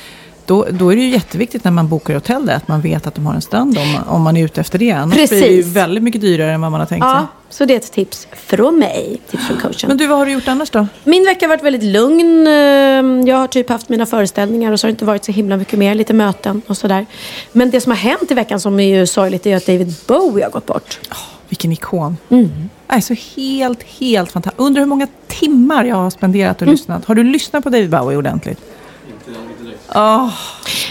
då, 0.49 0.67
då 0.71 0.93
är 0.93 0.97
det 0.97 1.03
ju 1.03 1.09
jätteviktigt 1.09 1.65
när 1.65 1.71
man 1.71 1.89
bokar 1.89 2.15
hotell 2.15 2.47
där 2.47 2.55
att 2.55 2.69
man 2.69 2.81
vet 2.81 3.07
att 3.07 3.15
de 3.15 3.27
har 3.27 3.35
en 3.35 3.41
strand 3.43 3.79
om, 3.79 3.93
man- 3.93 4.03
om 4.09 4.23
man 4.23 4.37
är 4.37 4.45
ute 4.45 4.61
efter 4.61 4.79
det. 4.79 4.91
Annars 4.91 5.15
blir 5.15 5.29
det 5.29 5.37
ju 5.37 5.57
Precis. 5.57 5.67
väldigt 5.77 6.03
mycket 6.05 6.21
dyrare 6.21 6.53
än 6.53 6.61
vad 6.61 6.71
man 6.71 6.81
har 6.81 6.87
tänkt 6.87 7.05
sig. 7.05 7.11
Ja, 7.13 7.27
så 7.51 7.65
det 7.65 7.75
är 7.75 7.79
ett 7.79 7.93
tips 7.93 8.29
från 8.33 8.79
mig. 8.79 9.21
Tips 9.31 9.47
från 9.47 9.57
coachen. 9.61 9.89
Men 9.89 9.97
du, 9.97 10.07
vad 10.07 10.19
har 10.19 10.27
du 10.27 10.33
gjort 10.33 10.49
annars 10.49 10.71
då? 10.71 10.87
Min 11.05 11.25
vecka 11.25 11.47
har 11.47 11.49
varit 11.49 11.65
väldigt 11.65 11.83
lugn. 11.83 12.47
Eh, 12.47 12.53
Jag 13.31 13.37
har 13.37 13.47
typ 13.47 13.69
haft 13.69 13.89
mina 13.89 14.07
föreställningar 14.07 14.73
och 14.73 14.81
så 14.81 14.87
har 14.87 14.89
det 14.89 14.93
inte 14.93 15.05
varit 15.05 15.25
så 15.25 15.33
himla 15.33 15.57
mycket 15.57 15.79
mer. 15.79 15.95
Lite 15.95 16.15
möten 16.15 16.63
och 16.67 16.77
sådär. 16.77 17.07
Men 17.53 17.71
det 17.71 17.81
som 17.81 17.93
har 17.93 17.97
hänt 17.97 18.31
i 18.31 18.35
veckan 18.35 18.61
som 18.61 18.81
är 18.81 18.99
ju 18.99 19.07
sorgligt 19.07 19.47
är 19.47 19.57
att 19.57 19.67
David 19.67 19.95
Bowie 20.07 20.45
har 20.45 20.51
gått 20.51 20.67
bort. 20.67 20.99
Vilken 21.49 21.73
ikon. 21.73 22.17
Mm. 22.31 22.49
Nej, 22.91 23.03
så 23.03 23.15
helt, 23.37 23.83
helt 23.83 24.33
fantastiskt. 24.33 24.61
Undrar 24.61 24.81
hur 24.83 24.87
många 24.89 25.07
timmar 25.27 25.85
jag 25.85 25.97
har 25.97 26.11
spenderat 26.11 26.57
och 26.57 26.63
Mm. 26.63 26.73
lyssnat. 26.73 27.05
Har 27.05 27.15
du 27.15 27.25
lyssnat 27.25 27.65
på 27.65 27.71
David 27.71 27.91
Bowie 27.91 28.17
ordentligt? 28.19 28.61
Åh, 29.95 30.31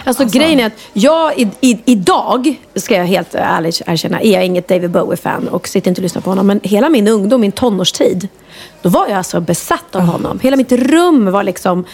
Alltså, 0.06 0.26
grejen 0.26 0.60
är 0.60 0.66
att 0.66 0.74
jag 0.94 1.40
i, 1.40 1.48
i, 1.62 1.80
idag, 1.86 2.56
ska 2.76 2.96
jag 2.96 3.06
helt 3.06 3.36
ärligt 3.36 3.82
erkänna, 3.88 4.22
är 4.22 4.32
jag 4.34 4.46
inget 4.46 4.68
David 4.68 4.92
Bowie-fan 4.92 5.48
och 5.48 5.68
sitter 5.68 5.92
inte 5.92 6.02
och 6.02 6.04
lyssnar 6.04 6.22
på 6.22 6.30
honom. 6.32 6.48
Men 6.48 6.60
hela 6.64 6.90
min 6.90 7.08
ungdom, 7.08 7.42
min 7.42 7.52
tonårstid, 7.52 8.28
då 8.82 8.90
var 8.90 9.08
jag 9.08 9.18
alltså 9.18 9.40
besatt 9.40 9.96
av 9.96 10.02
honom. 10.02 10.40
Hela 10.40 10.58
mitt 10.58 10.72
rum 10.72 11.32
var 11.32 11.44
liksom 11.44 11.86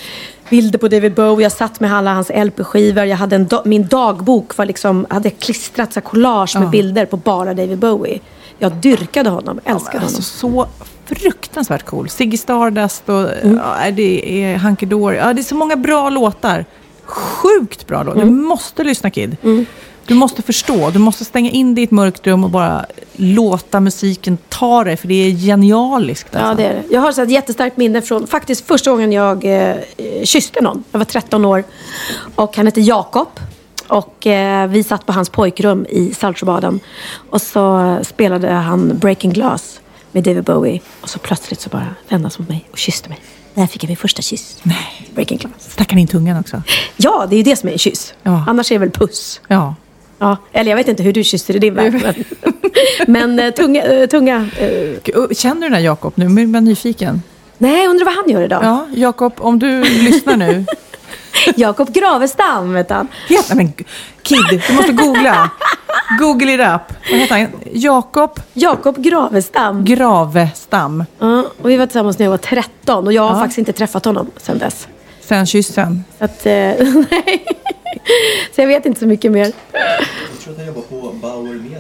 bilder 0.50 0.80
på 0.80 0.88
David 0.88 1.14
Bowie. 1.14 1.46
Jag 1.46 1.52
satt 1.52 1.80
med 1.80 1.94
alla 1.94 2.14
hans 2.14 2.30
LP-skivor. 2.30 3.04
Jag 3.06 3.18
hade 3.18 3.36
en 3.36 3.48
da- 3.48 3.62
min 3.66 3.88
dagbok 3.88 4.58
var 4.58 4.66
liksom, 4.66 5.06
hade 5.10 5.30
jag 5.30 5.40
klistrat 5.40 5.94
så 5.94 6.00
här 6.00 6.06
collage 6.08 6.60
med 6.60 6.70
bilder 6.70 7.06
på 7.06 7.18
bara 7.18 7.54
David 7.54 7.78
Bowie. 7.78 8.20
Jag 8.60 8.72
dyrkade 8.72 9.30
honom, 9.30 9.60
älskade 9.66 10.04
alltså, 10.04 10.48
honom. 10.48 10.66
så 10.66 11.16
fruktansvärt 11.16 11.86
cool. 11.86 12.10
Ziggy 12.10 12.38
Stardust 12.38 13.10
och 13.10 13.34
Mm. 13.44 13.58
ja, 13.64 13.92
det 13.92 14.44
är 14.44 14.58
Hunky 14.58 14.86
Dory. 14.86 15.18
Ja, 15.18 15.34
det 15.34 15.42
är 15.42 15.44
så 15.44 15.56
många 15.56 15.76
bra 15.76 16.10
låtar. 16.10 16.66
Sjukt 17.14 17.88
bra 17.88 18.04
låtar. 18.04 18.16
Du 18.22 18.28
Mm. 18.28 18.44
måste 18.46 18.84
lyssna 18.84 19.10
Kid. 19.10 19.38
Du 20.06 20.14
måste 20.14 20.42
förstå. 20.42 20.90
Du 20.90 21.00
måste 21.00 21.26
stänga 21.26 21.52
in 21.52 21.76
dig 21.76 21.82
i 21.82 21.86
ett 21.86 21.92
mörkt 21.92 22.28
rum 22.28 22.44
och 22.44 22.50
bara 22.50 22.86
låta 23.16 23.80
musiken 23.80 24.38
ta 24.50 24.84
dig. 24.84 24.98
För 24.98 25.08
det 25.08 25.14
är 25.16 25.32
genialiskt. 25.32 26.36
Alltså. 26.36 26.50
Ja, 26.50 26.54
det 26.70 26.74
är 26.74 26.74
det. 26.88 26.94
Jag 26.94 27.02
har 27.02 27.12
så 27.12 27.22
ett 27.22 27.32
jättestarkt 27.32 27.78
minne 27.78 28.02
från 28.02 28.28
faktiskt 28.28 28.68
första 28.68 28.92
gången 28.92 29.12
jag 29.12 29.46
eh, 29.46 29.76
kysste 30.24 30.62
någon. 30.62 30.84
Jag 30.92 31.00
var 31.00 31.06
13 31.06 31.46
år. 31.46 31.64
Och 32.36 32.56
han 32.58 32.66
hette 32.66 32.82
Jakob. 32.82 33.28
Och 33.88 34.28
eh, 34.28 34.68
vi 34.68 34.84
satt 34.84 35.06
på 35.06 35.14
hans 35.14 35.30
pojkrum 35.30 35.86
i 35.90 36.14
Saltsjöbaden. 36.14 36.80
Och 37.30 37.42
så 37.42 37.98
spelade 38.04 38.52
han 38.52 38.98
Breaking 38.98 39.34
Glass 39.34 39.80
med 40.12 40.24
David 40.24 40.44
Bowie. 40.44 40.82
Och 41.02 41.10
så 41.10 41.20
plötsligt 41.20 41.62
så 41.62 41.70
bara 41.70 41.88
vände 42.10 42.24
han 42.26 42.32
sig 42.32 42.42
mot 42.42 42.50
mig 42.50 42.66
och 42.72 42.78
kysste 42.78 43.10
mig. 43.10 43.20
Där 43.54 43.68
fick 43.68 43.84
jag 43.84 43.88
min 43.88 43.98
första 43.98 44.22
kyss. 44.22 44.58
Nej. 44.64 45.10
Breaking 45.16 45.38
Glass. 45.38 45.54
Stack 45.72 45.90
han 45.92 46.00
in 46.00 46.08
tungan 46.08 46.40
också? 46.40 46.62
Ja, 46.98 47.26
det 47.30 47.36
är 47.36 47.38
ju 47.38 47.44
det 47.44 47.56
som 47.56 47.70
är 47.70 47.74
en 47.74 47.80
kyss. 47.80 48.14
Ja. 48.24 48.44
Annars 48.48 48.72
är 48.72 48.76
det 48.76 48.80
väl 48.80 48.92
puss. 48.92 49.42
Ja. 49.48 49.76
Ja, 50.20 50.38
eller 50.52 50.72
jag 50.72 50.78
vet 50.78 50.88
inte 50.88 51.04
hur 51.04 51.14
du 51.14 51.24
kysste 51.24 51.54
i 51.54 51.60
din 51.60 51.74
värld. 51.76 51.94
Men, 53.08 53.36
men 53.36 53.40
eh, 53.40 53.52
tunga... 53.54 53.84
eh, 53.84 54.08
tunga 54.08 54.50
eh, 54.60 55.34
Känner 55.36 55.62
du 55.62 55.62
den 55.62 55.74
här 55.74 55.80
Jakob 55.80 56.14
nu? 56.16 56.30
Nu 56.30 56.58
är 56.58 56.62
nyfiken. 56.62 57.22
nej, 57.58 57.88
undrar 57.88 58.06
vad 58.06 58.14
han 58.14 58.30
gör 58.30 58.42
idag. 58.42 58.64
Ja, 58.64 58.88
Jakob, 58.96 59.34
om 59.38 59.60
du 59.60 59.84
lyssnar 59.84 60.38
nu. 60.38 60.66
Jakob 61.56 61.94
Gravestam 61.94 62.76
heter 62.76 62.96
han. 62.96 63.08
Heter, 63.28 63.56
men, 63.56 63.74
Kid, 64.22 64.62
du 64.68 64.74
måste 64.74 64.92
googla. 64.92 65.50
Google 66.20 66.54
it 66.54 66.60
up. 66.60 66.98
Vad 67.12 67.20
heter 67.20 67.36
han? 67.38 67.48
Jakob 67.72 68.40
Jakob 68.54 68.98
Gravestam. 69.04 69.86
Gravestam. 69.86 71.06
Ja, 71.20 71.44
och 71.62 71.70
vi 71.70 71.78
var 71.78 71.86
tillsammans 71.86 72.20
när 72.20 72.26
jag 72.26 72.32
var 72.32 72.38
13 72.38 73.08
och 73.08 73.14
jag 73.14 73.22
har 73.24 73.36
Ja. 73.36 73.40
faktiskt 73.40 73.58
inte 73.58 73.74
träffat 73.74 74.06
honom 74.06 74.32
sedan 74.38 74.58
dess. 74.58 74.88
Sen 75.22 75.46
kyssen. 75.46 76.04
Så, 76.20 76.26
att, 76.26 76.46
eh, 76.46 76.52
nej. 77.12 77.46
så 78.56 78.62
jag 78.62 78.68
vet 78.68 78.86
inte 78.86 79.00
så 79.00 79.06
mycket 79.08 79.32
mer. 79.32 79.40
Jag 79.72 80.40
tror 80.44 80.54
att 80.54 80.58
han 80.58 80.68
jobbar 80.68 80.82
på 80.82 81.12
Bauer 81.22 81.54
Media. 81.54 81.80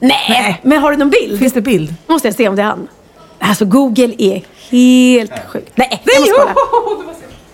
Nej, 0.00 0.60
men 0.62 0.78
har 0.78 0.90
du 0.90 0.96
någon 0.96 1.10
bild? 1.10 1.38
Finns 1.38 1.52
det 1.52 1.60
bild? 1.60 1.94
Måste 2.06 2.28
jag 2.28 2.34
se 2.34 2.48
om 2.48 2.56
det 2.56 2.62
är 2.62 2.66
han. 2.66 2.88
Alltså 3.38 3.64
Google 3.64 4.14
är 4.18 4.42
helt 4.70 5.32
sjukt. 5.48 5.72
Nej, 5.74 6.02
jag 6.04 6.20
måste 6.20 6.34
kolla. 6.38 6.54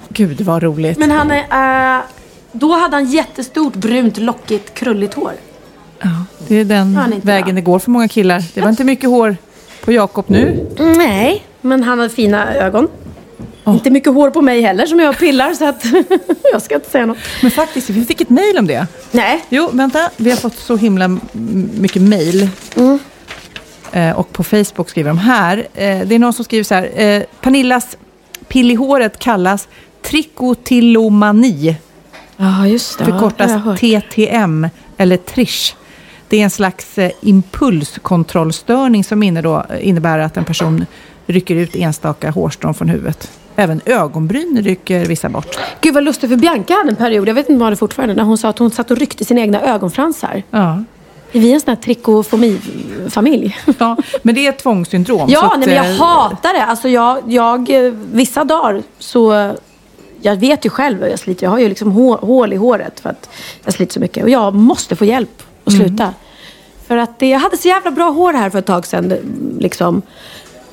Gud 0.08 0.40
vad 0.40 0.62
roligt. 0.62 0.98
Men 0.98 1.10
han 1.10 1.30
är... 1.30 1.96
eh, 1.98 2.02
då 2.52 2.72
hade 2.72 2.96
han 2.96 3.04
jättestort 3.04 3.74
brunt 3.74 4.18
lockigt 4.18 4.74
krulligt 4.74 5.14
hår. 5.14 5.32
Ja, 6.00 6.08
det 6.48 6.54
är 6.56 6.64
den 6.64 7.12
inte 7.14 7.26
vägen 7.26 7.54
det 7.54 7.60
går 7.60 7.78
för 7.78 7.90
många 7.90 8.08
killar. 8.08 8.44
Det 8.54 8.60
var 8.60 8.68
inte 8.68 8.84
mycket 8.84 9.10
hår 9.10 9.36
på 9.84 9.92
Jakob 9.92 10.24
nu. 10.28 10.66
Nej, 10.78 11.44
men 11.60 11.82
han 11.82 11.98
hade 11.98 12.10
fina 12.10 12.54
ögon. 12.54 12.88
Inte 13.66 13.90
mycket 13.90 14.12
hår 14.14 14.30
på 14.30 14.42
mig 14.42 14.60
heller 14.60 14.86
som 14.86 15.00
jag 15.00 15.18
pillar 15.18 15.54
så 15.54 15.64
att 15.68 15.84
jag 16.52 16.62
ska 16.62 16.74
inte 16.74 16.90
säga 16.90 17.06
något. 17.06 17.18
Men 17.42 17.50
faktiskt, 17.50 17.90
vi 17.90 18.04
fick 18.04 18.20
ett 18.20 18.30
mejl 18.30 18.58
om 18.58 18.66
det. 18.66 18.86
Nej, 19.12 19.44
Jo, 19.48 19.70
vänta. 19.72 20.10
Vi 20.16 20.30
har 20.30 20.36
fått 20.36 20.56
så 20.58 20.76
himla 20.76 21.18
mycket 21.80 22.02
mejl. 22.02 22.48
Eh, 23.92 24.18
och 24.18 24.32
på 24.32 24.44
Facebook 24.44 24.90
skriver 24.90 25.10
de 25.10 25.18
här. 25.18 25.58
Eh, 25.74 26.00
det 26.06 26.14
är 26.14 26.18
någon 26.18 26.32
som 26.32 26.44
skriver 26.44 26.64
så 26.64 26.74
här. 26.74 27.00
Eh, 27.00 27.22
Pernillas 27.40 27.96
pill 28.48 28.70
i 28.70 28.74
håret 28.74 29.18
kallas 29.18 29.68
trikotillomani. 30.10 31.76
Ja, 32.36 32.66
just 32.66 32.98
det. 32.98 33.04
Förkortas. 33.04 33.80
TTM 33.80 34.68
eller 34.96 35.16
TRISH. 35.16 35.74
Det 36.28 36.40
är 36.40 36.44
en 36.44 36.50
slags 36.50 36.98
eh, 36.98 37.10
impulskontrollstörning 37.20 39.04
som 39.04 39.22
inne 39.22 39.42
då, 39.42 39.64
innebär 39.80 40.18
att 40.18 40.36
en 40.36 40.44
person 40.44 40.86
rycker 41.26 41.54
ut 41.54 41.76
enstaka 41.76 42.30
hårstrån 42.30 42.74
från 42.74 42.88
huvudet. 42.88 43.30
Även 43.56 43.80
ögonbryn 43.84 44.62
rycker 44.62 45.04
vissa 45.04 45.28
bort. 45.28 45.58
Gud 45.80 45.94
vad 45.94 46.04
lustigt, 46.04 46.30
för 46.30 46.36
Bianca 46.36 46.74
hade 46.74 46.90
en 46.90 46.96
period, 46.96 47.28
jag 47.28 47.34
vet 47.34 47.48
inte 47.48 47.52
om 47.52 47.58
hon 47.58 47.62
har 47.62 47.70
det 47.70 47.76
fortfarande, 47.76 48.14
när 48.14 48.22
hon 48.22 48.38
sa 48.38 48.48
att 48.48 48.58
hon 48.58 48.70
satt 48.70 48.90
och 48.90 48.96
ryckte 48.96 49.24
sina 49.24 49.40
egna 49.40 49.60
ögonfransar. 49.60 50.42
Ja. 50.50 50.84
Är 51.32 51.40
vi 51.40 51.52
en 51.52 51.60
sån 51.60 51.68
här 51.68 51.76
trikofomi-familj? 51.76 53.56
Ja, 53.78 53.96
men 54.22 54.34
det 54.34 54.46
är 54.46 54.48
ett 54.48 54.58
tvångssyndrom. 54.58 55.28
Ja, 55.30 55.52
att, 55.52 55.58
nej, 55.58 55.68
men 55.68 55.76
jag 55.76 55.90
eh, 55.90 55.98
hatar 55.98 56.54
det. 56.54 56.64
Alltså 56.64 56.88
jag, 56.88 57.18
jag, 57.26 57.86
eh, 57.86 57.92
vissa 58.12 58.44
dagar 58.44 58.82
så... 58.98 59.52
Jag 60.20 60.36
vet 60.36 60.66
ju 60.66 60.70
själv 60.70 61.00
hur 61.02 61.08
jag 61.08 61.18
sliter. 61.18 61.44
Jag 61.46 61.50
har 61.50 61.58
ju 61.58 61.68
liksom 61.68 61.92
hå- 61.92 62.20
hål 62.26 62.52
i 62.52 62.56
håret 62.56 63.00
för 63.00 63.10
att 63.10 63.28
jag 63.64 63.74
sliter 63.74 63.92
så 63.92 64.00
mycket. 64.00 64.22
Och 64.24 64.30
jag 64.30 64.54
måste 64.54 64.96
få 64.96 65.04
hjälp 65.04 65.42
att 65.64 65.72
sluta. 65.72 66.14
För 66.86 66.96
att 66.96 67.18
det, 67.18 67.28
jag 67.28 67.38
hade 67.38 67.56
så 67.56 67.68
jävla 67.68 67.90
bra 67.90 68.10
hår 68.10 68.32
här 68.32 68.50
för 68.50 68.58
ett 68.58 68.66
tag 68.66 68.86
sedan. 68.86 69.12
Liksom. 69.60 70.02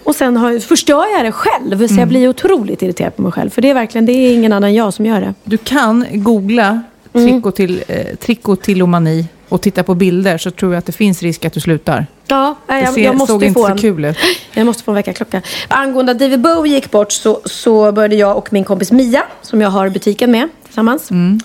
Och 0.04 0.16
sen 0.16 0.38
har, 0.38 0.60
förstör 0.60 1.06
jag 1.18 1.26
det 1.26 1.32
själv. 1.32 1.88
Så 1.88 1.96
jag 2.00 2.08
blir 2.08 2.28
otroligt 2.30 2.82
irriterad 2.82 3.16
på 3.16 3.22
mig 3.22 3.32
själv. 3.32 3.50
För 3.50 3.62
det 3.62 3.70
är 3.70 3.74
verkligen, 3.74 4.06
det 4.06 4.12
är 4.14 4.34
ingen 4.34 4.54
annan 4.54 4.70
än 4.70 4.74
jag 4.76 4.94
som 4.94 5.06
gör 5.06 5.22
det. 5.22 5.34
Du 5.44 5.58
kan 5.58 6.06
googla 6.14 6.82
Mm. 7.14 7.28
trikotill, 7.28 7.84
trikotillomani 8.20 9.26
och 9.50 9.62
titta 9.62 9.84
på 9.84 9.96
bilder 9.96 10.38
så 10.38 10.52
tror 10.52 10.74
jag 10.74 10.80
att 10.80 10.86
det 10.86 10.92
finns 10.92 11.24
risk 11.24 11.46
att 11.46 11.54
du 11.54 11.60
slutar. 11.60 12.08
Ja, 12.28 12.56
nej, 12.68 12.84
jag, 12.84 12.94
ser, 12.94 13.04
jag 13.04 13.16
måste 13.16 13.34
såg 13.34 13.42
ju 13.42 13.48
inte 13.48 13.60
få 13.60 13.66
så 13.66 13.72
en... 13.72 13.78
kul 13.78 14.06
ut. 14.06 14.18
Jag 14.54 14.66
måste 14.66 14.84
få 14.84 14.92
en 14.92 14.96
väckarklocka. 14.96 15.42
Angående 15.68 16.12
att 16.12 16.20
David 16.20 16.42
Bowie 16.42 16.74
gick 16.74 16.92
bort 16.92 17.12
så, 17.12 17.42
så 17.46 17.92
började 17.92 18.16
jag 18.16 18.38
och 18.38 18.54
min 18.54 18.64
kompis 18.64 18.92
Mia, 18.92 19.24
som 19.42 19.62
jag 19.62 19.70
har 19.70 19.90
butiken 19.90 20.32
med 20.32 20.50
tillsammans. 20.76 21.12
Mm, 21.12 21.40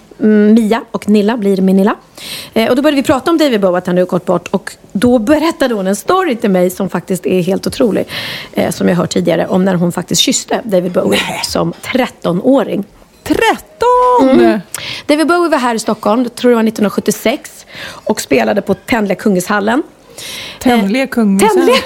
Mia 0.55 0.83
och 0.91 1.09
Nilla 1.09 1.37
blir 1.37 1.63
min 1.63 1.77
Nilla. 1.77 1.97
Eh, 2.55 2.69
och 2.69 2.77
då 2.77 2.83
började 2.83 2.97
vi 2.97 3.03
prata 3.03 3.31
om 3.31 3.39
David 3.39 3.61
Bowie, 3.61 3.79
att 3.79 3.87
han 3.87 3.97
hade 3.97 4.07
gått 4.07 4.25
bort. 4.25 4.49
Och 4.49 4.77
då 4.93 5.19
berättade 5.19 5.75
hon 5.75 5.87
en 5.87 5.97
story 5.97 6.37
till 6.37 6.51
mig 6.51 6.71
som 6.71 6.89
faktiskt 6.89 7.27
är 7.27 7.43
helt 7.43 7.67
otrolig. 7.67 8.07
Eh, 8.53 8.71
som 8.71 8.89
jag 8.89 8.97
hört 8.97 9.11
tidigare, 9.11 9.47
om 9.47 9.65
när 9.65 9.75
hon 9.75 9.93
faktiskt 9.93 10.23
kysste 10.23 10.61
David 10.65 10.93
Bowie 10.93 11.21
som 11.45 11.73
13-åring. 11.73 12.85
13! 13.35 14.41
Mm. 14.41 14.61
David 15.07 15.27
Bowie 15.27 15.51
var 15.51 15.59
här 15.59 15.75
i 15.75 15.79
Stockholm, 15.79 16.23
jag 16.23 16.35
tror 16.35 16.51
det 16.51 16.55
var 16.55 16.63
1976, 16.63 17.67
och 17.83 18.21
spelade 18.21 18.63
på 18.63 18.75
Tändliga 18.75 19.19
Kungälvshallen. 19.19 19.83
Eh, 19.83 20.59
Tändliga 20.59 21.07
Kungälvshallen? 21.07 21.69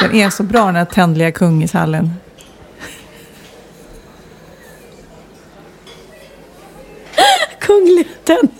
Den 0.00 0.14
är 0.14 0.30
så 0.30 0.42
bra 0.42 0.66
den 0.66 0.76
här 0.76 0.84
Tändliga 0.84 1.32
Kungälvshallen. 1.32 2.10
Kungliga 7.60 8.08
Tennishallen. 8.24 8.52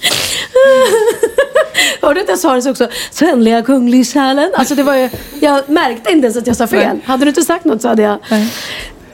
Hörde 2.02 2.14
du 2.14 2.20
att 2.20 2.28
jag 2.28 2.38
sa 2.38 2.54
det 2.54 2.70
också? 2.70 2.88
Svenliga 3.10 3.62
kungligsjälen. 3.62 4.50
Alltså 4.54 4.74
det 4.74 4.82
var 4.82 4.94
ju, 4.94 5.10
jag 5.40 5.68
märkte 5.68 6.12
inte 6.12 6.24
ens 6.26 6.36
att 6.36 6.46
jag 6.46 6.56
sa 6.56 6.66
fel. 6.66 6.88
Nej. 6.92 7.00
Hade 7.04 7.24
du 7.24 7.28
inte 7.28 7.42
sagt 7.42 7.64
något 7.64 7.82
så 7.82 7.88
hade 7.88 8.02
jag... 8.02 8.18
Nej. 8.30 8.52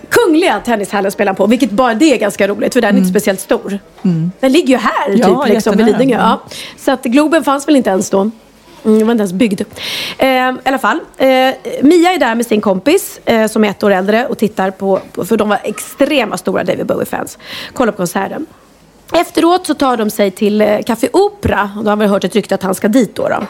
Kungliga 0.08 0.60
tennishallen 0.60 1.12
spelar 1.12 1.34
på, 1.34 1.46
vilket 1.46 1.70
bara 1.70 1.94
det 1.94 2.12
är 2.12 2.16
ganska 2.18 2.48
roligt 2.48 2.72
för 2.72 2.80
den 2.80 2.94
är 2.94 2.98
inte 2.98 3.10
speciellt 3.10 3.40
stor. 3.40 3.78
Den 4.40 4.52
ligger 4.52 4.68
ju 4.68 4.76
här 4.76 5.08
Mm. 5.08 5.20
Ja, 5.20 5.44
typ, 5.44 5.54
liksom, 5.54 5.76
vid. 5.76 5.86
Lidingö. 5.86 6.16
Ja. 6.16 6.42
Så 6.78 6.90
att 6.90 7.02
Globen 7.02 7.44
fanns 7.44 7.68
väl 7.68 7.76
inte 7.76 7.90
ens 7.90 8.10
då. 8.10 8.20
Mm, 8.20 8.98
den 8.98 9.06
var 9.06 9.12
inte 9.12 9.22
ens 9.22 9.32
byggd. 9.32 9.60
Eh, 10.18 10.28
I 10.28 10.54
alla 10.64 10.78
fall. 10.78 10.98
Eh, 11.16 11.26
Mia 11.82 12.12
är 12.12 12.18
där 12.18 12.34
med 12.34 12.46
sin 12.46 12.60
kompis 12.60 13.20
eh, 13.24 13.46
som 13.48 13.64
är 13.64 13.68
ett 13.70 13.82
år 13.82 13.90
äldre 13.90 14.26
och 14.26 14.38
tittar 14.38 14.70
på, 14.70 15.00
på 15.12 15.24
för 15.24 15.36
de 15.36 15.48
var 15.48 15.58
extrema 15.64 16.36
stora 16.38 16.64
David 16.64 16.86
Bowie-fans. 16.86 17.38
Kollar 17.74 17.92
på 17.92 17.96
konserten. 17.96 18.46
Efteråt 19.14 19.66
så 19.66 19.74
tar 19.74 19.96
de 19.96 20.10
sig 20.10 20.30
till 20.30 20.60
eh, 20.60 20.82
Café 20.86 21.08
Opera. 21.12 21.70
Och 21.76 21.84
Då 21.84 21.90
har 21.90 21.96
vi 21.96 22.06
hört 22.06 22.24
ett 22.24 22.34
rykte 22.34 22.54
att 22.54 22.62
han 22.62 22.74
ska 22.74 22.88
dit. 22.88 23.14
Då, 23.14 23.28
då. 23.28 23.46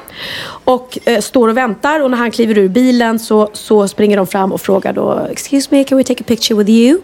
Och 0.64 0.98
eh, 1.04 1.20
står 1.20 1.48
och 1.48 1.56
väntar 1.56 2.00
och 2.00 2.10
när 2.10 2.18
han 2.18 2.30
kliver 2.30 2.58
ur 2.58 2.68
bilen 2.68 3.18
så, 3.18 3.50
så 3.52 3.88
springer 3.88 4.16
de 4.16 4.26
fram 4.26 4.52
och 4.52 4.60
frågar 4.60 4.92
då 4.92 5.26
Excuse 5.30 5.68
me, 5.70 5.84
can 5.84 5.98
we 5.98 6.04
take 6.04 6.20
a 6.20 6.24
picture 6.26 6.58
with 6.58 6.70
you? 6.70 7.00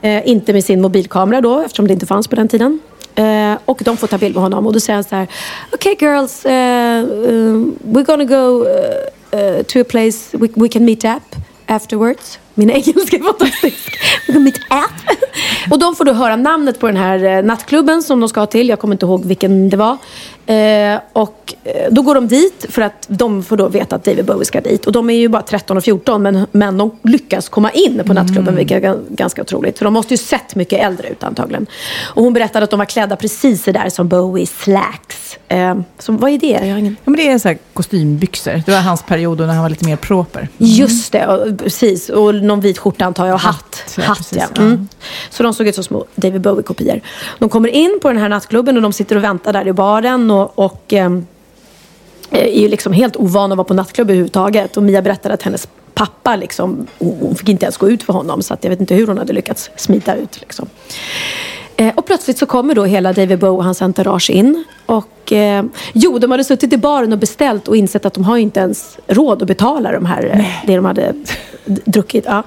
Eh, 0.00 0.28
inte 0.28 0.52
med 0.52 0.64
sin 0.64 0.80
mobilkamera 0.80 1.40
då 1.40 1.60
eftersom 1.60 1.86
det 1.86 1.92
inte 1.92 2.06
fanns 2.06 2.28
på 2.28 2.36
den 2.36 2.48
tiden. 2.48 2.80
Eh, 3.14 3.58
och 3.64 3.80
de 3.84 3.96
får 3.96 4.06
ta 4.06 4.18
bild 4.18 4.34
med 4.34 4.42
honom 4.42 4.66
och 4.66 4.72
då 4.72 4.80
säger 4.80 4.94
han 4.94 5.04
så 5.04 5.16
här 5.16 5.28
Okay 5.72 5.96
girls, 6.00 6.46
uh, 6.46 6.50
uh, 6.50 7.66
we're 7.84 8.04
gonna 8.04 8.24
go 8.24 8.64
uh, 8.64 9.62
to 9.62 9.80
a 9.80 9.84
place 9.88 10.36
we, 10.38 10.48
we 10.54 10.68
can 10.68 10.84
meet 10.84 11.04
up 11.04 11.36
afterwards. 11.66 12.38
Min 12.58 12.70
engelska 12.70 13.16
är 13.16 13.22
fantastisk. 13.22 13.98
Och 15.70 15.78
de 15.78 15.94
får 15.96 16.04
då 16.04 16.12
höra 16.12 16.36
namnet 16.36 16.80
på 16.80 16.86
den 16.86 16.96
här 16.96 17.24
eh, 17.24 17.42
nattklubben 17.44 18.02
som 18.02 18.20
de 18.20 18.28
ska 18.28 18.46
till. 18.46 18.68
Jag 18.68 18.78
kommer 18.78 18.94
inte 18.94 19.06
ihåg 19.06 19.24
vilken 19.24 19.70
det 19.70 19.76
var. 19.76 19.96
Eh, 20.46 21.00
och 21.12 21.54
eh, 21.64 21.72
då 21.90 22.02
går 22.02 22.14
de 22.14 22.28
dit 22.28 22.66
för 22.68 22.82
att 22.82 23.06
de 23.08 23.42
får 23.42 23.56
då 23.56 23.68
veta 23.68 23.96
att 23.96 24.04
David 24.04 24.24
Bowie 24.24 24.44
ska 24.44 24.60
dit. 24.60 24.86
Och 24.86 24.92
de 24.92 25.10
är 25.10 25.14
ju 25.14 25.28
bara 25.28 25.42
13 25.42 25.76
och 25.76 25.84
14 25.84 26.22
men, 26.22 26.46
men 26.52 26.78
de 26.78 26.90
lyckas 27.02 27.48
komma 27.48 27.70
in 27.70 28.02
på 28.06 28.12
nattklubben 28.12 28.56
vilket 28.56 28.84
är 28.84 28.88
gan- 28.88 29.04
ganska 29.08 29.42
otroligt. 29.42 29.78
För 29.78 29.84
de 29.84 29.94
måste 29.94 30.14
ju 30.14 30.18
sett 30.18 30.54
mycket 30.54 30.80
äldre 30.80 31.08
ut 31.08 31.24
antagligen. 31.24 31.66
Och 32.14 32.22
hon 32.22 32.32
berättade 32.32 32.64
att 32.64 32.70
de 32.70 32.78
var 32.78 32.86
klädda 32.86 33.16
precis 33.16 33.64
där 33.64 33.88
som 33.88 34.08
Bowie 34.08 34.46
slacks. 34.46 35.38
Eh, 35.48 35.74
så 35.98 36.12
vad 36.12 36.30
är 36.30 36.38
det? 36.38 36.46
Jag 36.46 36.70
har 36.70 36.78
ingen... 36.78 36.96
Ja, 37.04 37.10
men 37.10 37.16
det 37.16 37.28
är 37.28 37.38
så 37.38 37.48
här 37.48 37.58
kostymbyxor. 37.72 38.62
Det 38.66 38.72
var 38.72 38.80
hans 38.80 39.02
period 39.02 39.38
när 39.40 39.46
han 39.46 39.62
var 39.62 39.70
lite 39.70 39.84
mer 39.84 39.96
proper. 39.96 40.48
Just 40.58 41.12
det, 41.12 41.26
och, 41.26 41.58
precis. 41.58 42.08
Och 42.08 42.34
någon 42.46 42.60
vit 42.60 42.78
skjorta 42.78 43.04
antar 43.04 43.26
jag 43.26 43.34
och 43.34 43.40
hatt. 43.40 43.54
Hatt, 43.54 43.94
ja, 43.96 44.04
hatt 44.04 44.18
precis, 44.18 44.38
ja. 44.38 44.46
ja. 44.54 44.62
Mm. 44.62 44.88
Så 45.30 45.42
de 45.42 45.54
såg 45.54 45.68
ut 45.68 45.74
som 45.74 45.84
små 45.84 46.04
David 46.14 46.40
Bowie-kopior. 46.40 47.00
De 47.38 47.48
kommer 47.48 47.68
in 47.68 47.98
på 48.02 48.08
den 48.08 48.18
här 48.18 48.28
nattklubben 48.28 48.76
och 48.76 48.82
de 48.82 48.92
sitter 48.92 49.16
och 49.16 49.24
väntar 49.24 49.52
där 49.52 49.68
i 49.68 49.72
baren 49.72 50.30
och, 50.30 50.58
och 50.58 50.92
ehm, 50.92 51.26
är 52.30 52.60
ju 52.60 52.68
liksom 52.68 52.92
helt 52.92 53.16
ovan 53.16 53.52
att 53.52 53.58
vara 53.58 53.68
på 53.68 53.74
nattklubb 53.74 54.10
överhuvudtaget. 54.10 54.76
Och 54.76 54.82
Mia 54.82 55.02
berättade 55.02 55.34
att 55.34 55.42
hennes 55.42 55.68
pappa, 55.94 56.36
liksom, 56.36 56.86
hon 56.98 57.34
fick 57.34 57.48
inte 57.48 57.64
ens 57.64 57.76
gå 57.76 57.90
ut 57.90 58.02
för 58.02 58.12
honom. 58.12 58.42
Så 58.42 58.54
att 58.54 58.64
jag 58.64 58.70
vet 58.70 58.80
inte 58.80 58.94
hur 58.94 59.06
hon 59.06 59.18
hade 59.18 59.32
lyckats 59.32 59.70
smita 59.76 60.14
ut. 60.14 60.40
Liksom. 60.40 60.68
Eh, 61.76 61.94
och 61.94 62.06
plötsligt 62.06 62.38
så 62.38 62.46
kommer 62.46 62.74
då 62.74 62.84
hela 62.84 63.12
David 63.12 63.38
Bowie 63.38 63.58
och 63.58 63.64
hans 63.64 63.82
entourage 63.82 64.30
in. 64.30 64.64
Och, 64.86 65.32
eh, 65.32 65.64
jo, 65.92 66.18
de 66.18 66.30
hade 66.30 66.44
suttit 66.44 66.72
i 66.72 66.76
baren 66.76 67.12
och 67.12 67.18
beställt 67.18 67.68
och 67.68 67.76
insett 67.76 68.06
att 68.06 68.14
de 68.14 68.24
har 68.24 68.36
inte 68.36 68.60
ens 68.60 68.98
råd 69.06 69.42
att 69.42 69.48
betala 69.48 69.92
de 69.92 70.06
här, 70.06 70.24
eh, 70.24 70.66
det 70.66 70.76
de 70.76 70.84
hade 70.84 71.14
druckit. 71.66 72.24
Ja. 72.28 72.42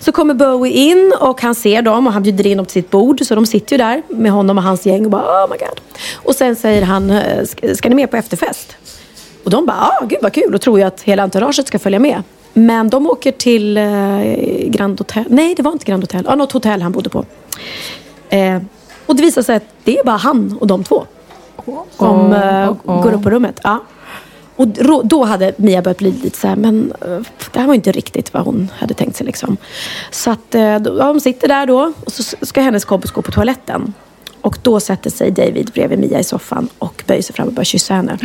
Så 0.00 0.12
kommer 0.12 0.34
Bowie 0.34 0.72
in 0.72 1.14
och 1.20 1.42
han 1.42 1.54
ser 1.54 1.82
dem 1.82 2.06
och 2.06 2.12
han 2.12 2.22
bjuder 2.22 2.46
in 2.46 2.56
dem 2.56 2.66
till 2.66 2.72
sitt 2.72 2.90
bord. 2.90 3.20
Så 3.24 3.34
de 3.34 3.46
sitter 3.46 3.72
ju 3.72 3.78
där 3.78 4.02
med 4.08 4.32
honom 4.32 4.58
och 4.58 4.64
hans 4.64 4.86
gäng 4.86 5.04
och 5.04 5.10
bara 5.10 5.44
oh 5.44 5.50
my 5.50 5.56
god. 5.56 5.80
Och 6.14 6.34
sen 6.34 6.56
säger 6.56 6.82
han, 6.82 7.10
eh, 7.10 7.44
ska, 7.74 7.88
ni 7.88 7.94
med 7.94 8.10
på 8.10 8.16
efterfest? 8.16 8.76
Och 9.44 9.50
de 9.50 9.66
bara, 9.66 9.76
ah, 9.76 10.04
gud 10.04 10.18
vad 10.22 10.32
kul 10.32 10.54
och 10.54 10.60
tror 10.60 10.78
ju 10.78 10.84
att 10.84 11.02
hela 11.02 11.22
entouraget 11.22 11.66
ska 11.66 11.78
följa 11.78 11.98
med. 11.98 12.22
Men 12.52 12.88
de 12.90 13.06
åker 13.06 13.32
till 13.32 13.76
eh, 13.76 13.84
Grand 14.66 15.00
Hotel. 15.00 15.24
Nej, 15.28 15.54
det 15.54 15.62
var 15.62 15.72
inte 15.72 15.84
Grand 15.84 16.02
Hotel. 16.02 16.24
Ja, 16.28 16.34
något 16.34 16.52
hotell 16.52 16.82
han 16.82 16.92
bodde 16.92 17.10
på. 17.10 17.24
Eh, 18.28 18.58
och 19.06 19.16
det 19.16 19.22
visar 19.22 19.42
sig 19.42 19.56
att 19.56 19.64
det 19.84 19.98
är 19.98 20.04
bara 20.04 20.16
han 20.16 20.58
och 20.60 20.66
de 20.66 20.84
två 20.84 21.06
som 21.64 22.32
Oh, 22.32 22.70
oh, 22.70 22.76
oh. 22.84 23.02
går 23.02 23.12
upp 23.12 23.22
på 23.22 23.30
rummet. 23.30 23.60
Ja. 23.62 23.78
Och 24.56 24.68
då, 25.04 25.24
hade 25.24 25.52
Mia 25.56 25.82
börjat 25.82 25.98
bli 25.98 26.10
lite 26.10 26.38
så 26.38 26.48
här, 26.48 26.56
men 26.56 26.92
eh, 27.00 27.18
det 27.52 27.58
här 27.60 27.66
var 27.66 27.74
inte 27.74 27.92
riktigt 27.92 28.34
vad 28.34 28.44
hon 28.44 28.70
hade 28.78 28.94
tänkt 28.94 29.16
sig. 29.16 29.26
Liksom. 29.26 29.56
Så 30.10 30.30
att 30.30 30.54
eh, 30.54 30.62
ja, 30.62 30.78
de 30.78 31.20
sitter 31.20 31.48
där 31.48 31.66
då 31.66 31.92
och 32.04 32.12
så 32.12 32.36
ska 32.42 32.60
hennes 32.60 32.84
kompis 32.84 33.10
gå 33.10 33.22
på 33.22 33.32
toaletten. 33.32 33.94
Och 34.40 34.58
då 34.62 34.80
sätter 34.80 35.10
sig 35.10 35.30
David 35.30 35.70
bredvid 35.74 35.98
Mia 35.98 36.20
i 36.20 36.24
soffan 36.24 36.68
och 36.78 37.02
böjer 37.06 37.22
sig 37.22 37.34
fram 37.34 37.48
och 37.48 37.54
börjar 37.54 37.64
kyssa 37.64 37.94
henne. 37.94 38.18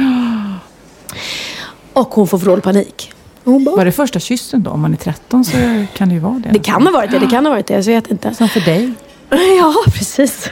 Och 1.93 2.07
hon 2.13 2.27
får 2.27 2.37
vrålpanik. 2.37 3.13
Bara, 3.43 3.75
Var 3.75 3.85
det 3.85 3.91
första 3.91 4.19
kyssen 4.19 4.63
då? 4.63 4.71
Om 4.71 4.81
man 4.81 4.93
är 4.93 4.97
13 4.97 5.45
så 5.45 5.85
kan 5.93 6.09
det 6.09 6.15
ju 6.15 6.21
vara 6.21 6.41
det. 6.43 6.49
det 6.49 6.59
kan 6.59 6.85
ha 6.85 6.93
varit 6.93 7.11
det, 7.11 7.19
det 7.19 7.27
kan 7.27 7.45
ha 7.45 7.51
varit 7.51 7.67
det, 7.67 7.73
jag 7.73 7.83
vet 7.83 8.11
inte. 8.11 8.33
Som 8.35 8.49
för 8.49 8.59
dig. 8.59 8.93
Ja, 9.59 9.73
precis. 9.85 10.49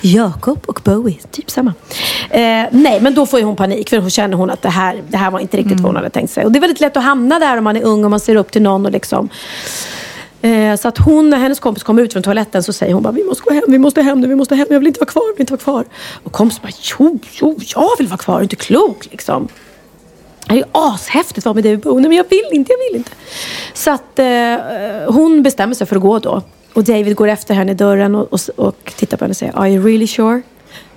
Jakob 0.00 0.58
och 0.66 0.80
Bowie, 0.84 1.18
typ 1.30 1.50
samma. 1.50 1.72
Eh, 2.30 2.40
nej, 2.70 3.00
men 3.00 3.14
då 3.14 3.26
får 3.26 3.42
hon 3.42 3.56
panik 3.56 3.90
för 3.90 3.98
hon 3.98 4.10
känner 4.10 4.36
hon 4.36 4.50
att 4.50 4.62
det 4.62 4.68
här, 4.68 5.02
det 5.08 5.16
här 5.16 5.30
var 5.30 5.40
inte 5.40 5.56
riktigt 5.56 5.80
vad 5.80 5.86
hon 5.86 5.96
hade 5.96 6.10
tänkt 6.10 6.32
sig. 6.32 6.44
Och 6.44 6.52
det 6.52 6.58
är 6.58 6.60
väldigt 6.60 6.80
lätt 6.80 6.96
att 6.96 7.02
hamna 7.04 7.38
där 7.38 7.58
om 7.58 7.64
man 7.64 7.76
är 7.76 7.82
ung 7.82 8.04
och 8.04 8.10
man 8.10 8.20
ser 8.20 8.36
upp 8.36 8.52
till 8.52 8.62
någon 8.62 8.86
och 8.86 8.92
liksom 8.92 9.28
Eh, 10.42 10.76
Så 10.76 10.88
att 10.88 10.98
hon, 10.98 11.30
när 11.30 11.38
hennes 11.38 11.60
kompis 11.60 11.82
kommer 11.82 12.02
ut 12.02 12.12
från 12.12 12.22
toaletten 12.22 12.62
så 12.62 12.72
säger 12.72 12.94
hon 12.94 13.02
bara 13.02 13.12
vi 13.12 13.24
måste 13.24 13.42
gå 13.44 13.54
hem, 13.54 13.62
vi 13.68 13.78
måste 13.78 14.02
hem 14.02 14.20
nu, 14.20 14.28
vi 14.28 14.34
måste 14.34 14.54
hem, 14.56 14.66
jag 14.70 14.78
vill 14.78 14.86
inte 14.86 15.00
vara 15.00 15.10
kvar, 15.10 15.22
jag 15.22 15.32
vill 15.32 15.40
inte 15.40 15.52
vara 15.52 15.60
kvar. 15.60 15.84
Och 16.24 16.32
kompisen 16.32 16.62
bara 16.62 16.72
jo, 16.98 17.18
jo, 17.32 17.58
jag 17.74 17.90
vill 17.98 18.06
vara 18.06 18.18
kvar, 18.18 18.34
är 18.34 18.38
du 18.38 18.42
inte 18.42 18.56
klok 18.56 19.06
liksom. 19.10 19.48
Det 20.46 20.52
är 20.52 20.56
ju 20.56 20.62
ashäftigt 20.72 21.38
att 21.38 21.44
vara 21.44 21.54
med 21.54 21.64
David 21.64 21.80
Bowie. 21.80 22.08
Men 22.08 22.16
jag 22.16 22.24
vill 22.30 22.48
inte, 22.52 22.72
jag 22.72 22.78
vill 22.90 22.96
inte. 22.96 23.10
Så 23.74 23.90
att 23.90 24.18
eh, 24.18 25.14
hon 25.14 25.42
bestämmer 25.42 25.74
sig 25.74 25.86
för 25.86 25.96
att 25.96 26.02
gå 26.02 26.18
då. 26.18 26.42
Och 26.74 26.84
David 26.84 27.16
går 27.16 27.28
efter 27.28 27.54
henne 27.54 27.72
i 27.72 27.74
dörren 27.74 28.14
och, 28.14 28.32
och, 28.32 28.40
och 28.56 28.92
tittar 28.96 29.16
på 29.16 29.24
henne 29.24 29.32
och 29.32 29.36
säger 29.36 29.58
Are 29.58 29.70
you 29.70 29.84
really 29.84 30.06
sure? 30.06 30.42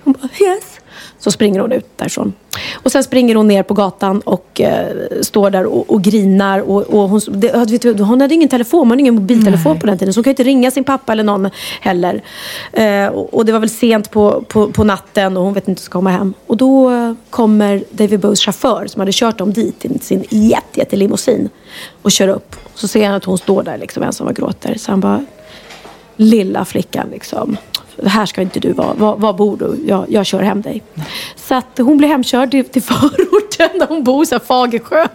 Hon 0.04 0.12
bara 0.12 0.28
yes. 0.40 0.80
Så 1.18 1.30
springer 1.30 1.60
hon 1.60 1.72
ut 1.72 1.86
därifrån. 1.96 2.32
Och 2.72 2.92
sen 2.92 3.04
springer 3.04 3.34
hon 3.34 3.48
ner 3.48 3.62
på 3.62 3.74
gatan 3.74 4.20
och 4.20 4.60
eh, 4.60 4.86
står 5.20 5.50
där 5.50 5.66
och, 5.66 5.90
och 5.90 6.02
grinar. 6.02 6.60
Och, 6.60 6.82
och 6.82 7.08
hon, 7.08 7.20
det, 7.28 7.70
vet 7.70 7.82
du, 7.82 8.02
hon 8.02 8.20
hade 8.20 8.34
ingen 8.34 8.48
telefon, 8.48 8.80
hon 8.80 8.90
hade 8.90 9.00
ingen 9.00 9.14
mobiltelefon 9.14 9.80
på 9.80 9.86
den 9.86 9.98
tiden. 9.98 10.14
Så 10.14 10.18
hon 10.18 10.24
kan 10.24 10.30
inte 10.30 10.42
ringa 10.42 10.70
sin 10.70 10.84
pappa 10.84 11.12
eller 11.12 11.24
någon 11.24 11.50
heller. 11.80 12.22
Eh, 12.72 13.06
och, 13.06 13.34
och 13.34 13.44
det 13.44 13.52
var 13.52 13.60
väl 13.60 13.70
sent 13.70 14.10
på, 14.10 14.44
på, 14.48 14.72
på 14.72 14.84
natten 14.84 15.36
och 15.36 15.44
hon 15.44 15.54
vet 15.54 15.68
inte 15.68 15.70
hur 15.70 15.76
hon 15.76 15.82
ska 15.82 15.92
komma 15.92 16.10
hem. 16.10 16.34
Och 16.46 16.56
då 16.56 16.90
eh, 16.90 17.12
kommer 17.30 17.84
David 17.90 18.20
Bowies 18.20 18.40
chaufför 18.40 18.86
som 18.86 19.00
hade 19.00 19.12
kört 19.12 19.38
dem 19.38 19.52
dit 19.52 19.84
i 19.84 19.98
sin 19.98 20.24
jätte, 20.30 20.80
jätte 20.80 20.96
limousin 20.96 21.48
och 22.02 22.12
kör 22.12 22.28
upp. 22.28 22.56
Så 22.74 22.88
ser 22.88 23.06
han 23.06 23.14
att 23.14 23.24
hon 23.24 23.38
står 23.38 23.62
där 23.62 23.78
liksom 23.78 24.02
ensam 24.02 24.26
och 24.26 24.36
gråter. 24.36 24.74
Så 24.78 24.92
han 24.92 25.00
bara, 25.00 25.24
lilla 26.18 26.64
flickan 26.64 27.08
liksom. 27.10 27.56
Här 28.04 28.26
ska 28.26 28.42
inte 28.42 28.60
du 28.60 28.72
vara. 28.72 28.94
Var, 28.94 29.16
var 29.16 29.32
bor 29.32 29.56
du? 29.56 29.78
Jag, 29.86 30.06
jag 30.08 30.26
kör 30.26 30.42
hem 30.42 30.62
dig. 30.62 30.82
Så 31.36 31.54
att 31.54 31.78
hon 31.78 31.96
blir 31.96 32.08
hemkörd 32.08 32.50
till, 32.50 32.64
till 32.64 32.82
förorten 32.92 33.78
där 33.78 33.86
hon 33.88 34.04
bor, 34.04 34.24
så 34.24 34.34
här 34.34 34.40
Fagersjö. 34.40 35.08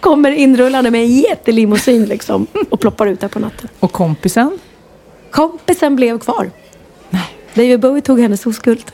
Kommer 0.00 0.30
inrullande 0.30 0.90
med 0.90 1.00
en 1.00 1.16
jättelimousin 1.20 2.04
liksom 2.04 2.46
och 2.70 2.80
ploppar 2.80 3.06
ut 3.06 3.20
där 3.20 3.28
på 3.28 3.38
natten. 3.38 3.68
Och 3.80 3.92
kompisen? 3.92 4.58
Kompisen 5.30 5.96
blev 5.96 6.18
kvar. 6.18 6.50
David 7.54 7.80
Bowie 7.80 8.02
tog 8.02 8.20
hennes 8.20 8.46
oskuld. 8.46 8.92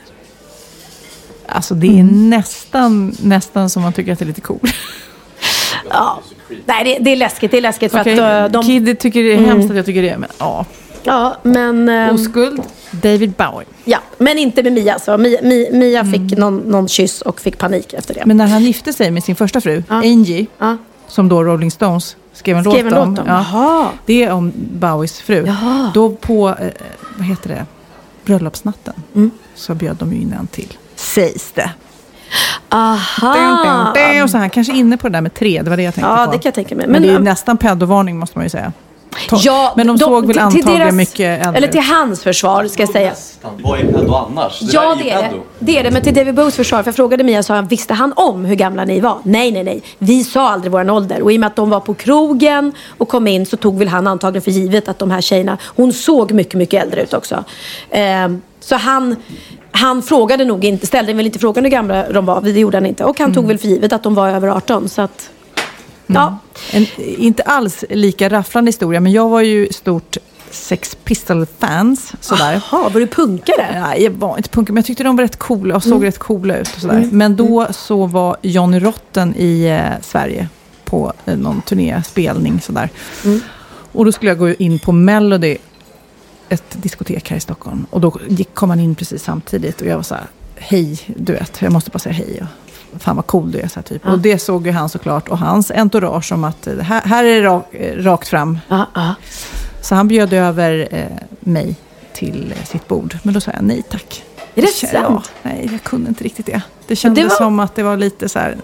Alltså 1.45 1.75
det 1.75 1.99
är 1.99 2.03
nästan, 2.03 3.15
nästan 3.23 3.69
som 3.69 3.81
man 3.81 3.93
tycker 3.93 4.13
att 4.13 4.19
det 4.19 4.25
är 4.25 4.27
lite 4.27 4.41
coolt. 4.41 4.75
Ja. 5.89 6.21
Nej, 6.65 6.83
det, 6.83 7.03
det 7.03 7.11
är 7.11 7.15
läskigt. 7.15 7.51
Det 7.51 7.57
är 7.57 7.61
läskigt 7.61 7.91
för 7.91 7.99
att 7.99 8.07
uh, 8.07 8.51
de... 8.51 8.63
Kid 8.63 8.99
tycker 8.99 9.23
det 9.23 9.33
är 9.33 9.37
hemskt 9.37 9.69
att 9.69 9.75
jag 9.75 9.85
tycker 9.85 10.01
det. 10.01 10.17
Men 10.17 10.29
ja, 10.37 10.65
Ja, 11.03 11.37
men... 11.43 11.89
ehm, 11.89 12.15
oskuld. 12.15 12.61
David 12.91 13.31
Bowie. 13.31 13.67
ja, 13.85 13.97
men 14.17 14.37
inte 14.37 14.63
med 14.63 14.73
Mia. 14.73 14.99
Så 14.99 15.17
Mia, 15.17 15.39
Mia, 15.41 15.71
Mia 15.71 16.05
fick 16.05 16.37
någon, 16.37 16.57
någon 16.57 16.87
kyss 16.87 17.21
och 17.21 17.39
fick 17.41 17.57
panik 17.57 17.93
efter 17.93 18.13
det. 18.13 18.25
Men 18.25 18.37
när 18.37 18.47
han 18.47 18.63
gifte 18.63 18.93
sig 18.93 19.11
med 19.11 19.23
sin 19.23 19.35
första 19.35 19.61
fru, 19.61 19.83
Ja. 19.89 19.95
Angie, 19.95 20.45
ja. 20.57 20.77
som 21.07 21.29
då 21.29 21.43
Rolling 21.43 21.71
Stones 21.71 22.15
skrev 22.33 22.57
en 22.57 22.63
Skrev 22.63 22.87
en 22.87 22.93
låt 22.93 23.03
om. 23.03 23.09
låt 23.09 23.19
om. 23.19 23.25
Ja. 23.27 23.45
Jaha. 23.51 23.89
Det 24.05 24.23
är 24.23 24.31
om 24.31 24.51
Bowies 24.55 25.19
fru. 25.21 25.43
Jaha. 25.47 25.91
Då 25.93 26.09
på, 26.09 26.49
eh, 26.49 26.67
vad 27.17 27.27
heter 27.27 27.49
det, 27.49 27.65
bröllopsnatten 28.25 28.93
Mm. 29.15 29.31
så 29.55 29.73
bjöd 29.75 29.95
de 29.95 30.13
ju 30.13 30.21
in 30.21 30.35
en 30.39 30.47
till. 30.47 30.77
Sägs 30.95 31.51
det. 31.51 31.69
Aha. 32.69 33.33
Dun, 33.33 33.93
dun, 33.95 34.13
dun. 34.13 34.23
Och 34.23 34.29
så 34.29 34.37
han 34.37 34.49
kanske 34.49 34.73
inne 34.73 34.97
på 34.97 35.07
det 35.09 35.13
där 35.13 35.21
med 35.21 35.33
tre, 35.33 35.61
det 35.61 35.69
var 35.69 35.77
det 35.77 35.83
jag 35.83 35.93
tänkte 35.95 36.09
Ja, 36.11 36.25
på. 36.25 36.31
det 36.31 36.37
kan 36.37 36.49
jag 36.49 36.53
tänka 36.55 36.75
mig. 36.75 36.85
Men, 36.87 36.91
Men, 37.01 37.01
det 37.01 37.15
är 37.15 37.19
nästan 37.19 37.57
pedovarning 37.57 38.17
måste 38.19 38.37
man 38.37 38.45
ju 38.45 38.49
säga. 38.49 38.73
Ja, 39.31 39.73
men 39.77 39.87
de, 39.87 39.97
såg 39.97 40.25
väl 40.27 40.39
antagligen 40.39 40.79
deras- 40.79 40.93
mycket 40.95 41.45
äldre 41.45 41.57
Eller 41.57 41.67
till 41.67 41.81
hans 41.81 42.23
försvar 42.23 42.67
ska 42.67 42.81
jag 42.81 42.89
säga. 42.89 43.13
Vad 43.63 43.79
är 43.79 43.83
pedo 43.85 44.13
annars? 44.13 44.59
Det 44.59 44.73
Ja, 44.73 44.95
det 45.03 45.09
är 45.09 45.21
det. 45.21 45.31
Det 45.59 45.79
är 45.79 45.83
det. 45.83 45.91
Men 45.91 46.01
till 46.01 46.13
David 46.13 46.35
Bowies 46.35 46.55
försvar, 46.55 46.83
för 46.83 46.87
jag 46.87 46.95
frågade 46.95 47.23
Mia, 47.23 47.43
sa 47.43 47.55
han, 47.55 47.67
visste 47.67 47.93
han 47.93 48.13
om 48.15 48.45
hur 48.45 48.55
gamla 48.55 48.85
ni 48.85 48.99
var? 48.99 49.17
Nej, 49.23 49.51
nej, 49.51 49.63
nej. 49.63 49.81
Vi 49.97 50.23
sa 50.23 50.49
aldrig 50.49 50.71
vår 50.71 50.89
ålder. 50.89 51.21
Och 51.21 51.31
i 51.31 51.35
och 51.35 51.39
med 51.39 51.47
att 51.47 51.55
de 51.55 51.69
var 51.69 51.79
på 51.79 51.93
krogen 51.93 52.71
och 52.97 53.07
kom 53.09 53.27
in 53.27 53.45
så 53.45 53.57
tog 53.57 53.77
väl 53.79 53.87
han 53.87 54.07
antagligen 54.07 54.41
för 54.41 54.51
givet 54.51 54.87
att 54.87 54.99
de 54.99 55.11
här 55.11 55.21
tjejerna, 55.21 55.57
hon 55.63 55.93
såg 55.93 56.31
mycket, 56.31 56.53
mycket 56.53 56.83
äldre 56.83 57.01
ut 57.03 57.13
också. 57.13 57.43
Ehm, 57.91 58.41
så 58.59 58.75
han, 58.75 59.15
han 59.71 60.01
frågade 60.03 60.45
nog 60.45 60.65
inte, 60.65 60.87
ställde 60.87 61.13
väl 61.13 61.25
inte 61.25 61.39
frågan 61.39 61.63
hur 61.63 61.71
gamla 61.71 62.09
de 62.11 62.25
var. 62.25 62.41
Det 62.41 62.51
gjorde 62.51 62.77
han 62.77 62.85
inte. 62.85 63.03
Och 63.05 63.19
han 63.19 63.33
tog 63.33 63.47
väl 63.47 63.57
för 63.57 63.67
givet 63.67 63.93
att 63.93 64.03
de 64.03 64.15
var 64.15 64.29
över 64.29 64.47
18. 64.47 64.89
Så 64.89 65.01
att, 65.01 65.29
ja. 66.13 66.37
En, 66.71 66.85
inte 66.97 67.43
alls 67.43 67.85
lika 67.89 68.29
rafflande 68.29 68.69
historia, 68.69 68.99
men 68.99 69.11
jag 69.11 69.29
var 69.29 69.41
ju 69.41 69.67
stort 69.71 70.17
Sex 70.51 70.97
Pistols-fans. 71.03 72.13
Sådär. 72.21 72.53
Jaha, 72.71 72.89
var 72.89 72.99
du 72.99 73.07
punkare? 73.07 73.67
Ja, 73.73 73.95
jag 73.95 74.11
var 74.11 74.37
inte 74.37 74.49
punkare, 74.49 74.73
men 74.73 74.77
jag 74.81 74.85
tyckte 74.85 75.03
de 75.03 75.15
var 75.15 75.23
rätt 75.23 75.39
coola 75.39 75.75
och 75.75 75.83
såg 75.83 76.05
rätt 76.05 76.17
coola 76.17 76.57
ut. 76.57 76.75
Och 76.75 76.81
sådär. 76.81 77.09
Men 77.11 77.35
då 77.35 77.67
så 77.71 78.05
var 78.05 78.37
Johnny 78.41 78.79
Rotten 78.79 79.35
i 79.37 79.65
eh, 79.65 80.01
Sverige 80.01 80.47
på 80.85 81.13
eh, 81.25 81.37
någon 81.37 81.61
turnéspelning. 81.61 82.61
Sådär. 82.61 82.89
Och 83.91 84.05
då 84.05 84.11
skulle 84.11 84.31
jag 84.31 84.37
gå 84.37 84.53
in 84.53 84.79
på 84.79 84.91
Melody, 84.91 85.57
ett 86.49 86.81
diskotek 86.81 87.29
här 87.29 87.37
i 87.37 87.39
Stockholm. 87.39 87.85
Och 87.89 88.01
då 88.01 88.19
gick, 88.27 88.53
kom 88.53 88.69
han 88.69 88.79
in 88.79 88.95
precis 88.95 89.23
samtidigt 89.23 89.81
och 89.81 89.87
jag 89.87 89.95
var 89.95 90.03
så 90.03 90.15
här, 90.15 90.25
hej, 90.55 90.99
du 91.07 91.33
vet, 91.33 91.61
jag 91.61 91.71
måste 91.71 91.91
bara 91.91 91.99
säga 91.99 92.13
hej. 92.13 92.41
Och, 92.41 92.70
Fan 92.99 93.15
vad 93.15 93.27
cool 93.27 93.51
du 93.51 93.59
är, 93.59 93.67
så 93.67 93.75
här, 93.75 93.83
typ. 93.83 94.05
Och 94.07 94.19
det 94.19 94.37
såg 94.39 94.65
ju 94.67 94.71
han 94.73 94.89
såklart. 94.89 95.29
Och 95.29 95.37
hans 95.37 95.71
entourage 95.71 96.31
om 96.31 96.43
att 96.43 96.67
eh, 96.67 96.77
här, 96.77 97.01
här 97.01 97.23
är 97.23 97.41
det 97.41 97.47
rak, 97.47 97.73
eh, 97.73 97.97
rakt 98.03 98.27
fram. 98.27 98.59
Ja, 98.67 98.85
ja. 98.93 99.15
Så 99.81 99.95
han 99.95 100.07
bjöd 100.07 100.33
över 100.33 100.87
eh, 100.91 101.05
mig 101.39 101.75
till 102.13 102.53
eh, 102.59 102.65
sitt 102.65 102.87
bord. 102.87 103.17
Men 103.23 103.33
då 103.33 103.41
sa 103.41 103.51
jag 103.51 103.63
nej 103.63 103.81
tack. 103.89 104.23
Är 104.55 104.61
det 104.61 104.67
sant? 104.67 104.91
Ja, 104.93 105.23
nej, 105.43 105.69
jag 105.71 105.83
kunde 105.83 106.09
inte 106.09 106.23
riktigt 106.23 106.45
det. 106.45 106.61
Det 106.87 106.95
kändes 106.95 107.23
det 107.23 107.29
var- 107.29 107.35
som 107.35 107.59
att 107.59 107.75
det 107.75 107.83
var 107.83 107.97
lite 107.97 108.29
så 108.29 108.39
här, 108.39 108.57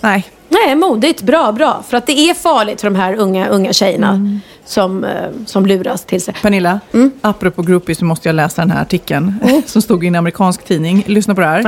nej. 0.00 0.24
Nej, 0.48 0.74
modigt. 0.76 1.22
Bra, 1.22 1.52
bra. 1.52 1.82
För 1.88 1.96
att 1.96 2.06
det 2.06 2.18
är 2.18 2.34
farligt 2.34 2.80
för 2.80 2.90
de 2.90 2.96
här 2.96 3.14
unga, 3.14 3.48
unga 3.48 3.72
tjejerna 3.72 4.40
som, 4.64 5.04
eh, 5.04 5.12
som 5.46 5.66
luras 5.66 6.04
till 6.04 6.22
sig. 6.22 6.34
Pernilla, 6.42 6.80
Mm. 6.92 7.10
apropå 7.20 7.62
groupies 7.62 7.98
så 7.98 8.04
måste 8.04 8.28
jag 8.28 8.34
läsa 8.36 8.62
den 8.62 8.70
här 8.70 8.82
artikeln 8.82 9.34
som 9.66 9.82
stod 9.82 10.04
i 10.04 10.06
en 10.06 10.14
amerikansk 10.14 10.64
tidning. 10.64 11.04
Lyssna 11.06 11.34
på 11.34 11.40
det 11.40 11.46
här. 11.46 11.62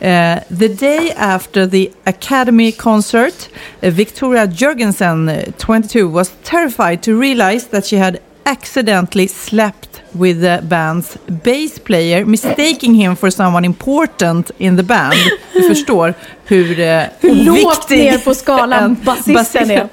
Ja. 0.00 0.06
Eh, 0.08 0.38
the 0.58 0.68
day 0.68 1.12
after 1.18 1.66
the 1.66 1.88
Academy 2.04 2.72
concert, 2.72 3.48
eh, 3.80 3.94
Victoria 3.94 4.44
Jurgensen, 4.44 5.28
eh, 5.28 5.44
22, 5.66 6.02
was 6.08 6.32
terrified 6.42 7.02
to 7.02 7.10
realize 7.20 7.66
that 7.70 7.86
she 7.86 7.98
had 7.98 8.16
accidentally 8.44 9.28
slept 9.28 10.00
with 10.14 10.40
the 10.40 10.60
band's 10.62 11.16
bass 11.42 11.78
player, 11.78 12.24
mistaking 12.26 12.94
him 12.94 13.16
for 13.16 13.30
someone 13.30 13.64
important 13.64 14.50
in 14.58 14.76
the 14.76 14.82
band. 14.82 15.16
Du 15.54 15.62
förstår 15.62 16.14
hur, 16.46 16.80
eh, 16.80 17.02
Hur 17.20 17.34
lågt 17.34 17.90
ner 17.90 18.18
på 18.18 18.34
skalan 18.34 18.96
basisten 19.04 19.70
är. 19.70 19.88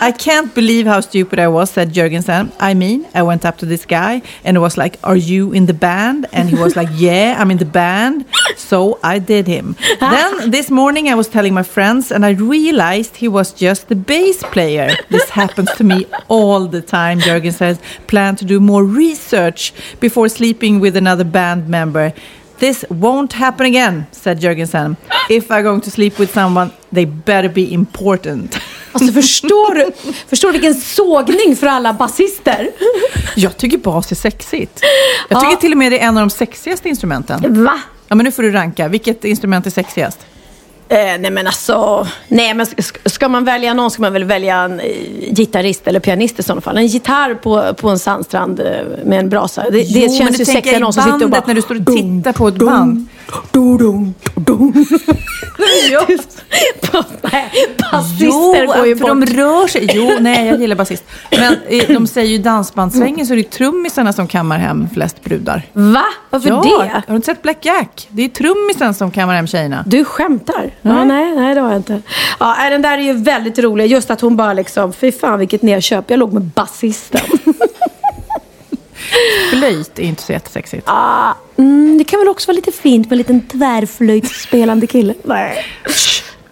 I 0.00 0.12
can't 0.12 0.54
believe 0.54 0.90
how 0.90 1.02
stupid 1.02 1.38
I 1.38 1.46
was, 1.46 1.70
said 1.70 1.96
Jurgensen. 1.96 2.50
I 2.60 2.74
mean, 2.74 3.04
I 3.14 3.22
went 3.22 3.44
up 3.44 3.56
to 3.58 3.66
this 3.66 3.84
guy 3.86 4.20
and 4.44 4.58
was 4.58 4.76
like, 4.76 4.98
Are 5.02 5.16
you 5.16 5.54
in 5.54 5.66
the 5.66 5.72
band? 5.72 6.26
And 6.32 6.50
he 6.50 6.56
was 6.56 6.76
like, 6.76 6.90
Yeah, 6.96 7.42
I'm 7.42 7.50
in 7.50 7.58
the 7.58 7.64
band. 7.64 8.24
So 8.56 8.98
I 9.04 9.20
did 9.20 9.46
him. 9.46 9.76
then 10.00 10.50
this 10.50 10.70
morning 10.70 11.08
I 11.08 11.14
was 11.14 11.28
telling 11.28 11.54
my 11.54 11.62
friends 11.62 12.12
and 12.12 12.24
I 12.24 12.30
realized 12.30 13.16
he 13.16 13.28
was 13.28 13.52
just 13.52 13.88
the 13.88 13.94
bass 13.94 14.42
player. 14.52 14.96
This 15.10 15.30
happens 15.30 15.70
to 15.76 15.84
me 15.84 16.06
all 16.28 16.66
the 16.66 16.82
time, 16.82 17.20
Jurgen 17.20 17.52
says. 17.52 17.78
Plan 18.06 18.36
to 18.36 18.44
do 18.44 18.60
more 18.60 18.84
research 18.84 19.61
before 20.00 20.28
sleeping 20.28 20.80
with 20.82 20.96
another 20.96 21.24
band 21.24 21.68
member. 21.68 22.12
This 22.58 22.84
won't 22.88 23.32
happen 23.32 23.66
again, 23.66 24.04
said 24.12 24.40
Jurgensen. 24.40 24.96
If 25.28 25.50
I'm 25.50 25.62
going 25.62 25.80
to 25.80 25.90
sleep 25.90 26.18
with 26.20 26.32
someone, 26.34 26.70
they 26.94 27.06
better 27.06 27.48
be 27.48 27.60
important. 27.74 28.58
Alltså 28.92 29.12
förstår 29.12 29.74
du 29.74 29.92
förstår 30.28 30.52
vilken 30.52 30.74
sågning 30.74 31.56
för 31.56 31.66
alla 31.66 31.92
basister? 31.92 32.70
Jag 33.36 33.56
tycker 33.56 33.78
bas 33.78 34.10
är 34.12 34.16
sexigt. 34.16 34.80
Jag 35.28 35.40
tycker 35.40 35.52
Ja. 35.52 35.58
till 35.60 35.72
och 35.72 35.78
med 35.78 35.92
det 35.92 35.98
är 35.98 36.08
en 36.08 36.16
av 36.18 36.22
de 36.22 36.30
sexigaste 36.30 36.88
instrumenten. 36.88 37.64
Va? 37.64 37.80
Ja, 38.08 38.14
men 38.14 38.24
nu 38.24 38.32
får 38.32 38.42
du 38.42 38.50
ranka. 38.52 38.88
Vilket 38.88 39.24
instrument 39.24 39.66
är 39.66 39.70
sexigast? 39.70 40.18
Eh, 40.88 40.96
nej 40.98 41.30
men 41.30 41.46
alltså, 41.46 42.06
nej 42.28 42.54
men 42.54 42.66
ska, 43.06 43.28
man 43.28 43.44
välja 43.44 43.74
någon 43.74 43.90
ska 43.90 44.02
man 44.02 44.12
väl 44.12 44.24
välja 44.24 44.56
en 44.56 44.80
eh, 44.80 44.86
gitarrist 45.30 45.88
eller 45.88 46.00
pianist 46.00 46.38
i 46.38 46.42
sådana 46.42 46.60
fall. 46.60 46.76
En 46.76 46.86
gitarr 46.86 47.34
på, 47.34 47.74
på 47.74 47.88
en 47.88 47.98
sandstrand 47.98 48.60
eh, 48.60 48.66
med 49.04 49.18
en 49.18 49.28
brasa. 49.28 49.62
Det, 49.62 49.70
det 49.70 49.78
Jo, 49.78 50.00
men 50.00 50.18
känns 50.18 50.40
ju 50.40 50.44
sexigare 50.44 50.76
än 50.76 50.82
någon 50.82 50.92
som 50.92 51.02
sitter 51.02 51.24
och 51.24 51.30
bara... 51.30 51.40
bandet 51.40 51.46
när 51.46 51.54
du 51.54 51.62
står 51.62 51.80
och 51.80 51.86
tittar 51.86 52.32
på 52.32 52.48
ett 52.48 52.56
band. 52.56 53.08
Dum, 53.52 54.14
dum. 54.34 54.86
Nej, 57.32 57.52
basister 57.92 58.66
går 58.66 58.86
ju 58.86 58.96
för 58.96 59.02
bort. 59.02 59.26
de 59.26 59.36
rör 59.36 59.66
sig. 59.66 59.90
Jo, 59.94 60.10
nej, 60.20 60.46
jag 60.46 60.60
gillar 60.60 60.76
basist. 60.76 61.04
Men 61.30 61.56
eh, 61.68 61.88
de 61.88 62.06
säger 62.06 62.28
ju 62.28 62.38
dansbandssvängen 62.38 63.26
så 63.26 63.32
är 63.32 63.36
det 63.36 63.50
trummisarna 63.50 64.12
som 64.12 64.28
kammar 64.28 64.58
hem 64.58 64.88
flest 64.94 65.24
brudar. 65.24 65.62
Va? 65.72 66.04
Varför 66.30 66.48
ja, 66.48 66.62
det? 66.62 66.88
Har 66.88 67.02
du 67.06 67.14
inte 67.14 67.26
sett 67.26 67.42
Black 67.42 67.64
Jack? 67.64 68.08
Det 68.10 68.22
är 68.24 68.28
trummisen 68.28 68.94
som 68.94 69.10
kammar 69.10 69.34
hem 69.34 69.46
tjejerna. 69.46 69.84
Du 69.86 70.04
skämtar? 70.04 70.70
Ja, 70.82 71.04
nej, 71.04 71.34
nej, 71.36 71.54
det 71.54 71.60
har 71.60 71.68
jag 71.68 71.78
inte. 71.78 72.02
Ja, 72.40 72.70
den 72.70 72.82
där 72.82 72.98
är 72.98 73.02
ju 73.02 73.12
väldigt 73.12 73.58
rolig. 73.58 73.86
Just 73.86 74.10
att 74.10 74.20
hon 74.20 74.36
bara 74.36 74.52
liksom, 74.52 74.92
fy 74.92 75.12
fan 75.12 75.38
vilket 75.38 75.62
nedköp. 75.62 76.10
Jag 76.10 76.18
låg 76.18 76.32
med 76.32 76.42
basisten. 76.42 77.20
Flöjt 79.50 79.98
är 79.98 80.02
inte 80.02 80.22
så 80.22 80.32
jättesexigt. 80.32 80.82
ah, 80.86 81.32
mm, 81.56 81.98
det 81.98 82.04
kan 82.04 82.18
väl 82.20 82.28
också 82.28 82.46
vara 82.48 82.56
lite 82.56 82.72
fint 82.72 83.06
med 83.06 83.12
en 83.12 83.18
liten 83.18 83.40
tvärflöjtspelande 83.48 84.86
kille? 84.86 85.14
Nej. 85.24 85.64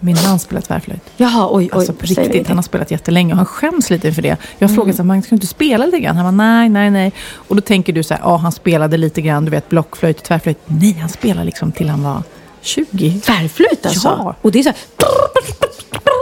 Min 0.03 0.17
man 0.27 0.39
spelar 0.39 0.61
tvärflöjt. 0.63 1.01
Jaha, 1.17 1.49
oj, 1.51 1.65
oj. 1.65 1.71
Alltså 1.73 1.93
på 1.93 2.07
riktigt, 2.07 2.49
han 2.49 2.57
har 2.59 2.63
spelat 2.63 2.91
jättelänge 2.91 3.33
och 3.33 3.37
han 3.37 3.47
skäms 3.47 3.91
lite 3.91 4.09
inför 4.09 4.23
det. 4.23 4.37
Jag 4.59 4.69
Mm. 4.71 4.75
frågade 4.75 4.97
så 4.97 5.03
här, 5.03 5.07
Magnus, 5.07 5.25
ska 5.25 5.31
du 5.31 5.37
inte 5.37 5.47
spela 5.47 5.87
lite 5.87 6.01
grann? 6.01 6.17
Han 6.17 6.25
var 6.25 6.33
nej, 6.33 6.69
nej, 6.69 6.91
nej. 6.91 7.13
Och 7.33 7.57
då 7.57 7.63
tänker 7.63 7.93
du 7.93 8.03
så 8.03 8.15
här, 8.15 8.21
ja 8.25 8.37
han 8.37 8.53
spelade 8.53 8.97
lite 8.97 9.21
grann, 9.21 9.45
du 9.45 9.51
vet 9.51 9.69
blockflöjt 9.69 10.19
och 10.19 10.25
tvärflöjt. 10.25 10.59
Nej, 10.67 10.97
han 11.01 11.09
spelade 11.09 11.45
liksom 11.45 11.73
till 11.73 11.89
han 11.89 12.03
var 12.03 12.23
20. 12.61 13.21
Tvärflöjt 13.25 13.87
alltså? 13.87 14.09
Ja. 14.09 14.35
Och 14.43 14.53
det 14.53 14.59
är 14.59 14.63
så 14.63 14.69
här... 14.69 14.79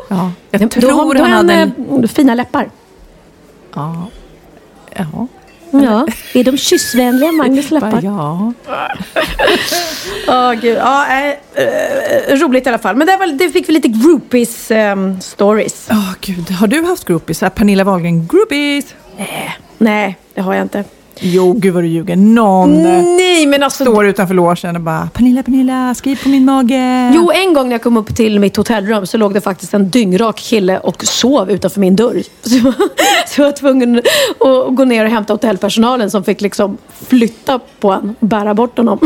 Ja, 0.09 0.31
jag 0.51 0.61
Då 0.61 0.69
tror 0.69 0.91
har- 0.93 1.15
då 1.15 1.23
han 1.23 1.31
har 1.31 1.37
hade... 1.37 1.53
En... 1.55 2.03
eh, 2.05 2.09
fina 2.09 2.35
läppar. 2.35 2.71
Ja. 3.75 4.07
Ja. 4.95 5.27
Ja, 5.71 6.07
är 6.35 6.45
de 6.45 6.57
kyssvänliga, 6.57 7.33
Magnus 7.33 7.71
läppar? 7.71 8.03
ja. 8.03 8.53
Åh 10.29 10.53
gud, 10.53 10.77
ja, 10.77 11.07
äh, 11.07 11.35
äh, 11.65 12.37
roligt 12.37 12.67
i 12.67 12.69
alla 12.69 12.79
fall. 12.79 12.97
Men 12.97 13.07
det, 13.07 13.17
var, 13.17 13.27
det 13.27 13.51
fick 13.51 13.69
vi 13.69 13.73
lite 13.73 13.89
groupies 13.89 14.71
ehm, 14.71 15.21
stories. 15.21 15.89
Åh 15.91 16.13
gud, 16.21 16.51
har 16.51 16.67
du 16.67 16.83
haft 16.83 17.05
groupies? 17.05 17.41
Pernilla 17.41 17.85
Wahlgren, 17.85 18.27
groupies? 18.27 18.95
Nej, 19.79 20.17
det 20.35 20.41
har 20.41 20.55
jag 20.55 20.65
inte. 20.65 20.85
Jo, 21.21 21.53
gud 21.53 21.75
vad 21.75 21.83
du 21.83 21.87
ljuger. 21.89 22.17
Någon 22.17 22.87
eh, 22.87 23.03
Nej, 23.05 23.47
men 23.47 23.63
alltså... 23.63 23.85
står 23.85 24.07
utanför 24.07 24.35
logen 24.35 24.77
och 24.77 24.83
bara 24.83 25.09
Pernilla, 25.15 25.43
Pernilla, 25.43 25.95
skriv 25.95 26.23
på 26.23 26.29
min 26.29 26.45
mage. 26.45 27.13
Jo, 27.15 27.31
en 27.35 27.55
gång 27.55 27.69
när 27.69 27.75
jag 27.75 27.83
kom 27.83 27.97
upp 27.97 28.17
till 28.17 28.41
mitt 28.41 28.57
hotellrum 28.57 29.07
så 29.07 29.17
låg 29.19 29.35
det 29.35 29.41
faktiskt 29.41 29.75
en 29.75 29.91
dyngrak 29.91 30.37
kille 30.37 30.79
och 30.79 31.05
sov 31.05 31.51
utanför 31.51 31.81
min 31.81 31.97
dörr. 31.97 32.23
Så, 32.43 32.55
jag- 32.57 32.75
så 33.29 33.41
jag 33.41 33.45
var 33.45 33.53
tvungen 33.53 33.99
att 33.99 34.77
gå 34.77 34.85
ner 34.85 35.05
och 35.05 35.11
hämta 35.11 35.33
hotellpersonalen 35.33 36.11
som 36.11 36.25
fick 36.25 36.41
liksom 36.41 36.79
flytta 37.09 37.61
på 37.81 37.89
honom 37.93 38.15
och 38.21 38.27
bära 38.27 38.55
bort 38.55 38.77
honom. 38.77 38.99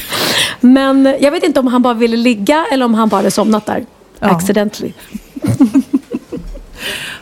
Men 0.60 1.14
jag 1.20 1.30
vet 1.30 1.42
inte 1.44 1.60
om 1.60 1.66
han 1.66 1.82
bara 1.82 1.94
ville 1.94 2.16
ligga 2.16 2.66
eller 2.72 2.84
om 2.84 2.94
han 2.94 3.08
bara 3.08 3.16
hade 3.16 3.30
somnat 3.30 3.66
där. 3.66 3.84
Ja. 4.20 4.26
Accidentally. 4.30 4.92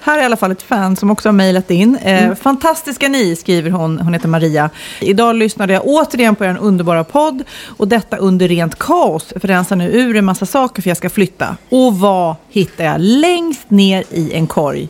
Här 0.00 0.18
är 0.18 0.22
i 0.22 0.24
alla 0.24 0.36
fall 0.36 0.52
ett 0.52 0.62
fan 0.62 0.96
som 0.96 1.10
också 1.10 1.28
har 1.28 1.32
mejlat 1.32 1.70
in. 1.70 1.96
Eh, 1.96 2.34
Fantastiska 2.34 3.08
ni, 3.08 3.36
skriver 3.36 3.70
hon. 3.70 3.98
Hon 3.98 4.14
heter 4.14 4.28
Maria. 4.28 4.70
Idag 5.00 5.36
lyssnade 5.36 5.72
jag 5.72 5.82
återigen 5.86 6.34
på 6.36 6.44
er 6.44 6.58
underbara 6.60 7.04
podd 7.04 7.42
och 7.78 7.88
detta 7.88 8.16
under 8.16 8.48
rent 8.48 8.78
kaos. 8.78 9.32
För 9.40 9.48
rensar 9.48 9.76
nu 9.76 9.90
ur 9.90 10.16
en 10.16 10.24
massa 10.24 10.46
saker 10.46 10.82
för 10.82 10.90
jag 10.90 10.96
ska 10.96 11.10
flytta. 11.10 11.56
Och 11.68 11.98
vad 11.98 12.36
hittar 12.48 12.84
jag 12.84 13.00
längst 13.00 13.70
ner 13.70 14.04
i 14.10 14.32
en 14.34 14.46
korg? 14.46 14.88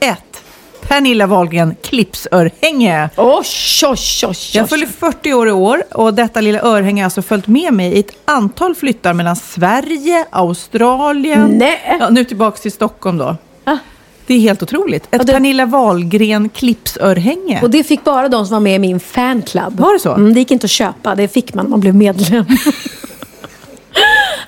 1. 0.00 0.18
Pernilla 0.88 1.26
Wahlgren 1.26 1.74
clipsörhänge. 1.82 3.10
Oj, 3.16 3.44
oj, 3.84 3.96
oj, 4.26 4.36
Jag 4.52 4.68
fyller 4.68 4.86
40 4.86 5.32
år 5.32 5.48
i 5.48 5.52
år 5.52 5.82
och 5.90 6.14
detta 6.14 6.40
lilla 6.40 6.60
örhänge 6.62 7.02
har 7.02 7.04
alltså 7.04 7.22
följt 7.22 7.46
med 7.46 7.72
mig 7.72 7.92
i 7.92 8.00
ett 8.00 8.10
antal 8.24 8.74
flyttar 8.74 9.12
mellan 9.12 9.36
Sverige, 9.36 10.26
Australien, 10.30 11.50
Nej. 11.58 11.96
ja, 12.00 12.10
nu 12.10 12.24
tillbaka 12.24 12.56
till 12.56 12.72
Stockholm 12.72 13.18
då. 13.18 13.36
Det 14.26 14.34
är 14.34 14.38
helt 14.40 14.62
otroligt. 14.62 15.08
Ett 15.10 15.26
det- 15.26 15.32
Pernilla 15.32 15.66
Wahlgren 15.66 16.48
clipsörhänge. 16.48 17.60
Och 17.62 17.70
det 17.70 17.84
fick 17.84 18.04
bara 18.04 18.28
de 18.28 18.46
som 18.46 18.54
var 18.54 18.60
med 18.60 18.74
i 18.74 18.78
min 18.78 19.00
fanclub. 19.00 19.80
Var 19.80 19.92
det 19.92 19.98
så? 20.00 20.12
Mm, 20.12 20.34
det 20.34 20.40
gick 20.40 20.50
inte 20.50 20.64
att 20.64 20.70
köpa, 20.70 21.14
det 21.14 21.28
fick 21.28 21.54
man 21.54 21.70
man 21.70 21.80
blev 21.80 21.94
medlem. 21.94 22.44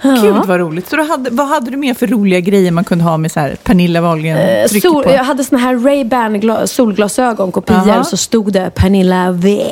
Gud 0.02 0.34
vad 0.46 0.60
roligt. 0.60 0.88
Så 0.90 1.02
hade, 1.02 1.30
vad 1.30 1.48
hade 1.48 1.70
du 1.70 1.76
mer 1.76 1.94
för 1.94 2.06
roliga 2.06 2.40
grejer 2.40 2.70
man 2.70 2.84
kunde 2.84 3.04
ha 3.04 3.16
med 3.16 3.32
så 3.32 3.40
här 3.40 3.56
Pernilla 3.62 4.00
Wahlgren 4.00 4.36
Eh, 4.38 4.68
Sol, 4.80 5.04
på? 5.04 5.10
jag 5.10 5.24
hade 5.24 5.44
såna 5.44 5.60
här 5.60 5.74
Ray-Ban 5.76 6.40
gla- 6.40 6.66
solglasögon, 6.66 7.52
kopior, 7.52 7.76
Aha. 7.76 8.04
så 8.04 8.16
stod 8.16 8.52
det 8.52 8.70
Pernilla 8.74 9.30
V 9.32 9.62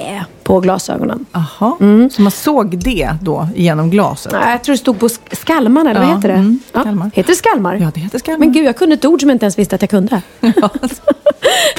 på 0.45 0.61
glasögonen. 0.61 1.27
Jaha, 1.33 1.77
Mm. 1.81 2.11
så 2.11 2.23
man 2.23 2.31
såg 2.33 2.79
det 2.79 3.11
då 3.23 3.49
genom 3.57 3.91
glaset? 3.91 4.33
Nej, 4.33 4.51
jag 4.51 4.65
tror 4.65 4.73
det 4.73 4.79
stod 4.79 4.99
på 5.01 5.09
sk- 5.09 5.35
Skalmar, 5.37 5.81
eller 5.81 6.01
Ja, 6.01 6.07
vad 6.07 6.17
heter 6.17 6.29
det? 6.29 6.35
mm, 6.35 6.61
Skalmar. 6.71 7.11
Heter 7.15 7.31
det 7.33 7.37
Skalmar? 7.37 7.75
Ja, 7.75 7.91
det 7.95 8.01
heter 8.01 8.19
Skalmar. 8.19 8.39
Men 8.39 8.53
gud, 8.53 8.65
jag 8.65 8.77
kunde 8.77 8.95
ett 8.95 9.05
ord 9.05 9.21
som 9.21 9.29
jag 9.31 9.35
inte 9.35 9.45
ens 9.45 9.59
visste 9.59 9.75
att 9.75 9.83
jag 9.83 9.91
kunde. 9.91 10.23
Ja. 10.41 10.71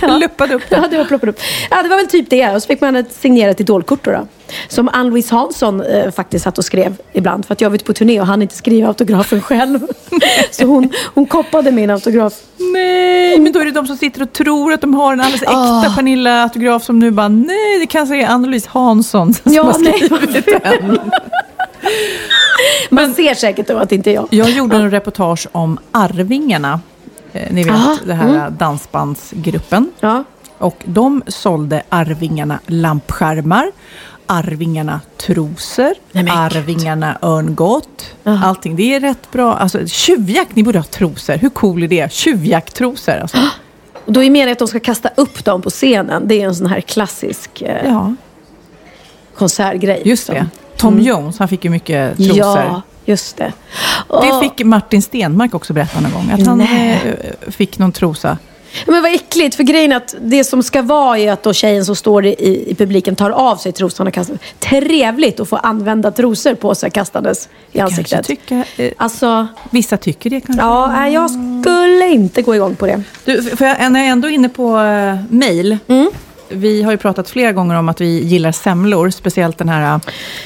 Luppade 0.19 0.53
upp 0.55 0.61
det. 0.69 0.75
Ja, 0.75 0.87
det 0.91 0.97
var 0.97 1.05
ploppat 1.05 1.29
upp. 1.29 1.39
Ja, 1.69 1.83
det 1.83 1.89
var 1.89 1.97
väl 1.97 2.07
typ 2.07 2.29
det. 2.29 2.49
Och 2.55 2.61
så 2.63 2.67
fick 2.67 2.81
man 2.81 2.95
ett 2.95 3.13
signerat 3.13 3.59
idolkort 3.59 4.03
då. 4.05 4.11
då. 4.11 4.27
Som 4.67 4.89
Ann-Louise 4.93 5.35
Hansson 5.35 5.81
eh, 5.81 6.11
faktiskt 6.11 6.43
satt 6.43 6.57
och 6.57 6.65
skrev 6.65 6.95
ibland. 7.13 7.45
För 7.45 7.53
att 7.53 7.61
jag 7.61 7.69
var 7.69 7.75
ute 7.75 7.85
på 7.85 7.93
turné 7.93 8.19
och 8.21 8.27
han 8.27 8.41
inte 8.41 8.55
skriva 8.55 8.87
autografen 8.87 9.41
själv. 9.41 9.79
Så 10.51 10.65
hon, 10.65 10.89
hon 11.13 11.25
koppade 11.25 11.71
min 11.71 11.89
autograf. 11.89 12.33
Nej, 12.73 13.39
men 13.39 13.51
då 13.51 13.59
är 13.59 13.65
det 13.65 13.71
de 13.71 13.87
som 13.87 13.97
sitter 13.97 14.21
och 14.21 14.33
tror 14.33 14.73
att 14.73 14.81
de 14.81 14.93
har 14.93 15.13
en 15.13 15.19
alldeles 15.21 15.41
äkta 15.41 15.53
Ah. 15.55 15.93
Pernilla-autograf 15.95 16.83
som 16.83 16.99
nu 16.99 17.11
bara, 17.11 17.27
nej, 17.27 17.79
det 17.79 17.85
kanske 17.87 18.15
är 18.21 18.25
Ann-Louise 18.55 18.69
Hansson 18.71 19.33
som 19.33 19.53
Ja, 19.53 19.63
har 19.63 19.79
nej. 19.79 19.93
skrivit 19.93 20.45
den. 20.63 20.99
Man 22.89 23.13
ser 23.13 23.33
säkert 23.33 23.67
då 23.67 23.77
att 23.77 23.89
det 23.89 23.95
inte 23.95 24.11
är 24.11 24.13
jag. 24.13 24.27
Jag 24.29 24.49
gjorde 24.49 24.75
en 24.77 24.91
reportage 24.91 25.47
om 25.51 25.77
Arvingarna. 25.91 26.79
Eh, 27.33 27.51
ni 27.51 27.63
vet, 27.63 27.73
Aha, 27.73 27.97
det 28.05 28.13
här 28.13 28.49
dansbandsgruppen. 28.49 29.91
Ja. 29.99 30.23
Och 30.57 30.75
de 30.85 31.23
sålde 31.27 31.83
Arvingarna 31.89 32.59
lampskärmar, 32.67 33.71
Arvingarna 34.25 35.01
trosor, 35.17 35.93
Nej. 36.11 36.27
Arvingarna 36.29 37.17
örngott. 37.21 38.15
Allting. 38.23 38.75
Det 38.75 38.95
är 38.95 38.99
rätt 38.99 39.31
bra. 39.31 39.53
Alltså, 39.55 39.87
tjuvjakt, 39.87 40.55
ni 40.55 40.63
borde 40.63 40.79
ha 40.79 40.83
trosor. 40.83 41.37
Hur 41.37 41.49
cool 41.49 41.83
är 41.83 41.87
det? 41.87 42.11
Tjuvjakttrosor. 42.11 43.13
Alltså. 43.17 43.37
Och 44.05 44.13
då 44.13 44.23
är 44.23 44.29
meningen 44.29 44.51
att 44.51 44.59
de 44.59 44.67
ska 44.67 44.79
kasta 44.79 45.09
upp 45.15 45.45
dem 45.45 45.61
på 45.61 45.69
scenen. 45.69 46.27
Det 46.27 46.41
är 46.41 46.45
en 46.47 46.55
sån 46.55 46.67
här 46.67 46.81
klassisk 46.81 47.61
eh, 47.61 47.85
Ja, 47.85 48.15
konsertgrej. 49.37 50.01
just 50.05 50.27
det. 50.27 50.47
Tom 50.77 50.99
Jones, 50.99 51.39
han 51.39 51.47
fick 51.47 51.63
ju 51.63 51.69
mycket 51.69 52.17
trosor. 52.17 52.37
Ja, 52.37 52.81
just 53.05 53.37
det. 53.37 53.43
Det 53.43 53.51
Åh. 54.09 54.41
fick 54.41 54.65
Martin 54.65 55.01
Stenmark 55.01 55.53
också 55.53 55.73
berätta 55.73 55.99
någon 55.99 56.11
gång. 56.11 56.31
Att 56.31 56.47
han 56.47 56.57
Nej. 56.57 56.99
eh, 57.45 57.51
fick 57.51 57.79
någon 57.79 57.91
trosa. 57.91 58.37
Men 58.87 59.01
vad 59.01 59.13
äckligt, 59.15 59.55
för 59.55 59.63
grejen 59.63 59.91
är 59.91 59.95
att 59.95 60.15
det 60.21 60.43
som 60.43 60.63
ska 60.63 60.81
vara 60.81 61.17
är 61.17 61.31
att 61.31 61.43
då 61.43 61.53
tjejen 61.53 61.85
som 61.85 61.95
står 61.95 62.25
i, 62.25 62.63
i 62.71 62.75
publiken 62.75 63.15
tar 63.15 63.29
av 63.29 63.55
sig 63.55 63.71
trosorna 63.71 64.07
och 64.07 64.13
kastar. 64.13 64.37
Trevligt 64.59 65.39
att 65.39 65.49
få 65.49 65.55
använda 65.55 66.11
trosor 66.11 66.53
på 66.55 66.75
sig 66.75 66.91
kastandes 66.91 67.49
i 67.71 67.79
ansiktet. 67.79 68.25
tycka, 68.25 68.63
eh, 68.77 68.91
Alltså, 68.97 69.47
vissa 69.69 69.97
tycker 69.97 70.29
det 70.29 70.41
kanske. 70.41 70.65
ja, 70.65 71.07
jag 71.07 71.29
skulle 71.31 72.07
inte 72.09 72.41
gå 72.41 72.55
igång 72.55 72.75
på 72.75 72.85
det. 72.85 73.03
Du, 73.25 73.41
för 73.41 73.65
jag, 73.65 73.91
när 73.91 73.99
jag 73.99 74.09
ändå 74.09 74.27
är 74.27 74.31
inne 74.31 74.49
på 74.49 74.77
uh, 74.77 75.15
mail. 75.29 75.77
Mm. 75.87 76.09
Vi 76.49 76.83
har 76.83 76.91
ju 76.91 76.97
pratat 76.97 77.29
flera 77.29 77.51
gånger 77.51 77.75
om 77.75 77.89
att 77.89 78.01
vi 78.01 78.19
gillar 78.23 78.51
semlor. 78.51 79.09
Speciellt 79.09 79.57
den 79.57 79.69
här 79.69 79.95
uh, 79.95 79.99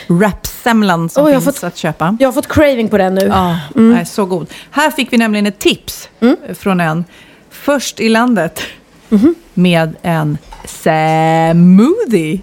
wrapsemlan 0.08 1.10
som 1.10 1.24
har 1.26 1.32
finns 1.32 1.46
fått- 1.46 1.64
att 1.64 1.78
köpa. 1.78 2.18
Jag 2.20 2.28
har 2.28 2.34
fått 2.34 2.48
craving 2.48 2.90
på 2.90 2.98
den 2.98 3.16
nu. 3.16 3.22
Ja, 3.26 3.60
nej, 3.76 4.06
så 4.06 4.26
god. 4.26 4.48
Här 4.72 4.92
fick 4.92 5.14
vi 5.14 5.18
nämligen 5.18 5.46
ett 5.48 5.60
tips 5.60 6.10
Mm. 6.20 6.36
från 6.60 6.80
en 6.82 7.06
först 7.50 8.00
i 8.00 8.10
landet 8.10 8.62
Mhm. 9.10 9.36
med 9.54 9.96
en 10.02 10.38
smoothie. 10.66 12.40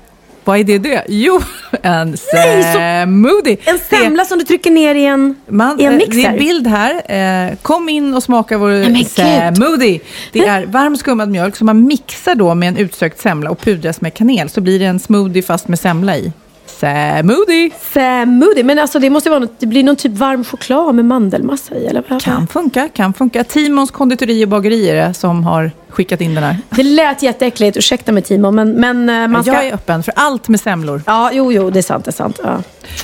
Vad 0.47 0.59
är 0.61 0.65
det 0.65 0.79
det? 0.79 1.05
Jo, 1.09 1.41
en 1.83 2.17
smoothie. 2.17 3.57
En 3.65 3.79
semla 3.79 4.25
som 4.25 4.39
du 4.39 4.45
trycker 4.45 4.71
ner 4.71 4.95
i 4.95 5.05
en, 5.05 5.37
man, 5.49 5.81
i 5.81 5.85
en 5.85 5.93
eh, 5.93 5.99
mixer. 5.99 6.15
Det 6.15 6.25
är 6.27 6.39
bild 6.39 6.67
här. 6.67 6.95
Eh, 7.49 7.57
kom 7.63 7.89
in 7.89 8.15
och 8.15 8.23
smaka 8.23 8.59
vår 8.59 9.05
smoothie. 9.55 10.01
Det 10.33 10.41
är 10.41 10.67
varm 10.67 10.97
skummad 10.97 11.29
mjölk 11.29 11.57
som 11.57 11.67
man 11.67 11.87
mixar 11.87 12.35
då 12.35 12.55
med 12.55 12.69
en 12.69 12.77
utsökt 12.77 13.21
semla 13.21 13.51
och 13.51 13.61
pudras 13.61 14.01
med 14.01 14.15
kanel. 14.15 14.49
Så 14.49 14.61
blir 14.61 14.79
det 14.79 14.85
en 14.85 15.01
smoothie 15.01 15.43
fast 15.43 15.69
med 15.69 15.79
semla 15.79 16.17
i. 16.17 16.33
Smoothie! 16.79 17.71
Smoothie. 17.93 18.65
Men 18.65 18.79
alltså 18.79 18.99
det 18.99 19.11
måste 19.11 19.31
vara 19.31 19.41
något, 19.41 19.61
det 19.61 19.67
blir 19.67 19.85
någon 19.85 19.97
typ 19.97 20.13
varm 20.13 20.45
choklad 20.45 20.95
med 20.95 21.05
mandelmassa 21.05 21.75
i. 21.75 21.87
Eller 21.87 22.03
vad? 22.09 22.23
Kan 22.23 22.47
funka, 22.47 22.89
kan 22.89 23.15
funka. 23.15 23.45
Timons 23.45 23.91
konditori 23.91 24.45
och 24.45 24.49
bageri 24.49 24.91
är 24.91 25.07
det 25.07 25.15
som 25.15 25.45
har 25.45 25.71
skickat 25.89 26.21
in 26.21 26.35
den 26.35 26.45
här. 26.45 26.59
Det 26.71 26.83
lät 26.83 27.23
jätteäckligt, 27.23 27.77
ursäkta 27.77 28.13
mig 28.13 28.23
Timo. 28.23 28.51
Men, 28.51 28.73
men 28.73 29.09
eh, 29.09 29.29
man 29.29 29.43
ska... 29.43 29.53
Jag 29.53 29.67
är 29.67 29.75
öppen 29.75 30.03
för 30.03 30.13
allt 30.17 30.49
med 30.49 30.61
semlor. 30.61 31.03
Ja, 31.07 31.31
jo, 31.33 31.53
jo, 31.53 31.71
det 31.71 31.79
är 31.79 31.83
sant. 31.83 32.05
Det 32.05 32.11
är 32.11 32.13
sant. 32.13 32.41
Ja. 32.43 32.63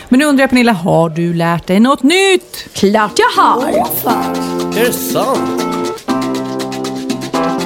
Men 0.09 0.19
nu 0.19 0.25
undrar 0.25 0.43
jag 0.43 0.51
Pernilla, 0.51 0.73
har 0.73 1.09
du 1.09 1.35
lärt 1.35 1.67
dig 1.67 1.81
något 1.81 2.03
nytt? 2.03 2.69
Klart 2.73 3.13
jag 3.17 3.43
har! 3.43 3.69
Är 3.69 4.85
det 4.85 4.93
sant? 4.93 5.63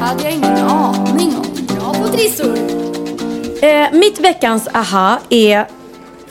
hade 0.06 0.22
jag 0.22 0.32
ingen 0.32 0.56
aning 0.56 1.36
om. 1.36 1.76
Bra 1.76 1.94
på 1.94 2.08
trissor. 2.08 2.58
Eh, 3.62 3.92
mitt 3.92 4.20
veckans 4.20 4.68
aha 4.74 5.18
är 5.30 5.66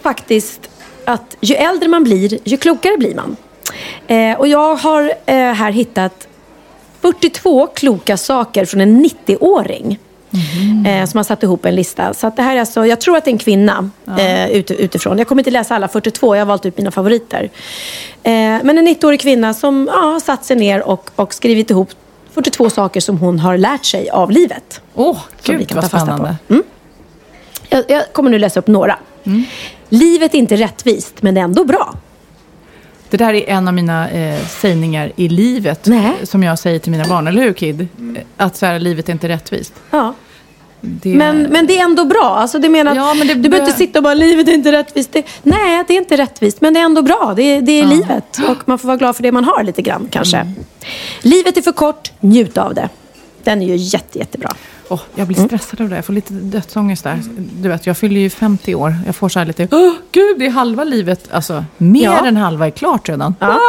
faktiskt 0.05 0.69
att 1.05 1.37
ju 1.41 1.55
äldre 1.55 1.87
man 1.89 2.03
blir, 2.03 2.39
ju 2.43 2.57
klokare 2.57 2.97
blir 2.97 3.15
man. 3.15 3.35
Eh, 4.07 4.39
och 4.39 4.47
jag 4.47 4.75
har 4.75 5.13
eh, 5.25 5.35
här 5.35 5.71
hittat 5.71 6.27
42 7.01 7.67
kloka 7.67 8.17
saker 8.17 8.65
från 8.65 8.81
en 8.81 9.05
90-åring. 9.05 9.99
Eh, 10.87 11.05
som 11.05 11.17
har 11.17 11.23
satt 11.23 11.43
ihop 11.43 11.65
en 11.65 11.75
lista. 11.75 12.13
Så 12.13 12.27
att 12.27 12.35
det 12.35 12.41
här 12.41 12.55
är 12.55 12.59
alltså, 12.59 12.85
jag 12.85 13.01
tror 13.01 13.17
att 13.17 13.25
det 13.25 13.29
är 13.29 13.33
en 13.33 13.37
kvinna 13.37 13.89
eh, 14.17 14.51
ute, 14.51 14.73
utifrån. 14.73 15.17
Jag 15.17 15.27
kommer 15.27 15.39
inte 15.39 15.51
läsa 15.51 15.75
alla 15.75 15.87
42, 15.87 16.35
jag 16.35 16.41
har 16.41 16.45
valt 16.45 16.65
ut 16.65 16.77
mina 16.77 16.91
favoriter. 16.91 17.49
Eh, 18.23 18.31
men 18.63 18.69
en 18.77 18.87
90-årig 18.87 19.19
kvinna 19.21 19.53
som 19.53 19.89
ja, 19.93 19.99
har 19.99 20.19
satt 20.19 20.45
sig 20.45 20.55
ner 20.55 20.83
och, 20.83 21.09
och 21.15 21.33
skrivit 21.33 21.69
ihop 21.69 21.89
42 22.33 22.69
saker 22.69 23.01
som 23.01 23.17
hon 23.17 23.39
har 23.39 23.57
lärt 23.57 23.85
sig 23.85 24.09
av 24.09 24.31
livet. 24.31 24.81
Åh, 24.95 25.17
vi 25.47 25.53
gud 25.53 25.71
vad 25.75 25.85
spännande. 25.85 26.35
Jag, 27.69 27.83
jag 27.87 28.13
kommer 28.13 28.29
nu 28.29 28.39
läsa 28.39 28.59
upp 28.59 28.67
några. 28.67 28.97
Livet 29.89 30.33
är 30.33 30.37
inte 30.37 30.55
rättvist, 30.55 31.21
men 31.21 31.33
det 31.35 31.39
är 31.41 31.43
ändå 31.45 31.65
bra. 31.65 31.95
Det 33.09 33.17
där 33.17 33.33
är 33.33 33.49
en 33.49 33.67
av 33.67 33.73
mina 33.73 34.09
eh, 34.09 34.45
sägningar 34.47 35.11
i 35.15 35.29
livet. 35.29 35.85
Nej. 35.85 36.11
Som 36.23 36.43
jag 36.43 36.59
säger 36.59 36.79
till 36.79 36.91
mina 36.91 37.05
barn, 37.07 37.27
eller 37.27 37.41
hur 37.43 37.53
Kid? 37.53 37.87
Att 38.37 38.55
så 38.57 38.65
här, 38.65 38.79
livet 38.79 39.09
är 39.09 39.13
inte 39.13 39.27
rättvist. 39.29 39.73
Ja. 39.91 40.13
Det... 40.81 41.15
Men, 41.15 41.41
men 41.43 41.67
det 41.67 41.77
är 41.79 41.83
ändå 41.83 42.05
bra. 42.05 42.23
Alltså, 42.37 42.59
det 42.59 42.69
menar, 42.69 42.95
Ja, 42.95 43.13
men 43.13 43.27
det 43.27 43.33
du 43.33 43.49
behöver 43.49 43.67
inte 43.67 43.77
sitta 43.79 43.99
och 43.99 44.03
bara, 44.03 44.13
livet 44.13 44.47
är 44.47 44.51
inte 44.53 44.71
rättvist. 44.71 45.13
Det, 45.13 45.23
nej, 45.43 45.83
det 45.87 45.93
är 45.93 45.97
inte 45.97 46.17
rättvist, 46.17 46.61
men 46.61 46.73
det 46.73 46.79
är 46.79 46.83
ändå 46.83 47.01
bra. 47.01 47.33
Det, 47.35 47.43
är- 47.43 47.61
det 47.61 47.71
är 47.71 47.85
livet. 47.85 48.37
Och 48.49 48.57
man 48.65 48.79
får 48.79 48.87
vara 48.87 48.97
glad 48.97 49.15
för 49.15 49.23
det 49.23 49.31
man 49.31 49.43
har 49.43 49.63
lite 49.63 49.81
grann 49.81 50.07
kanske. 50.11 50.37
Mm. 50.37 50.53
Livet 51.21 51.57
är 51.57 51.61
för 51.61 51.71
kort, 51.71 52.11
njut 52.19 52.57
av 52.57 52.73
det. 52.73 52.89
Den 53.43 53.61
är 53.61 53.65
ju 53.67 53.75
jätte, 53.75 54.19
jättebra. 54.19 54.53
Åh, 54.89 54.99
jag 55.15 55.27
blir 55.27 55.37
Mm. 55.37 55.49
stressad 55.49 55.81
av 55.81 55.89
det. 55.89 55.95
Jag 55.95 56.05
får 56.05 56.13
lite 56.13 56.33
dödsångest 56.33 57.03
där. 57.03 57.19
Du 57.61 57.69
vet, 57.69 57.85
jag 57.85 57.97
fyller 57.97 58.21
ju 58.21 58.29
50 58.29 58.75
år. 58.75 58.95
Jag 59.05 59.15
får 59.15 59.29
så 59.29 59.39
här 59.39 59.45
lite, 59.45 59.67
Åh, 59.71 59.93
gud, 60.11 60.39
det 60.39 60.45
är 60.45 60.49
halva 60.49 60.83
livet. 60.83 61.29
Alltså, 61.31 61.65
mer 61.77 62.03
Ja. 62.03 62.25
än 62.27 62.37
halva 62.37 62.67
är 62.67 62.71
klart 62.71 63.09
redan. 63.09 63.35
Ja. 63.39 63.59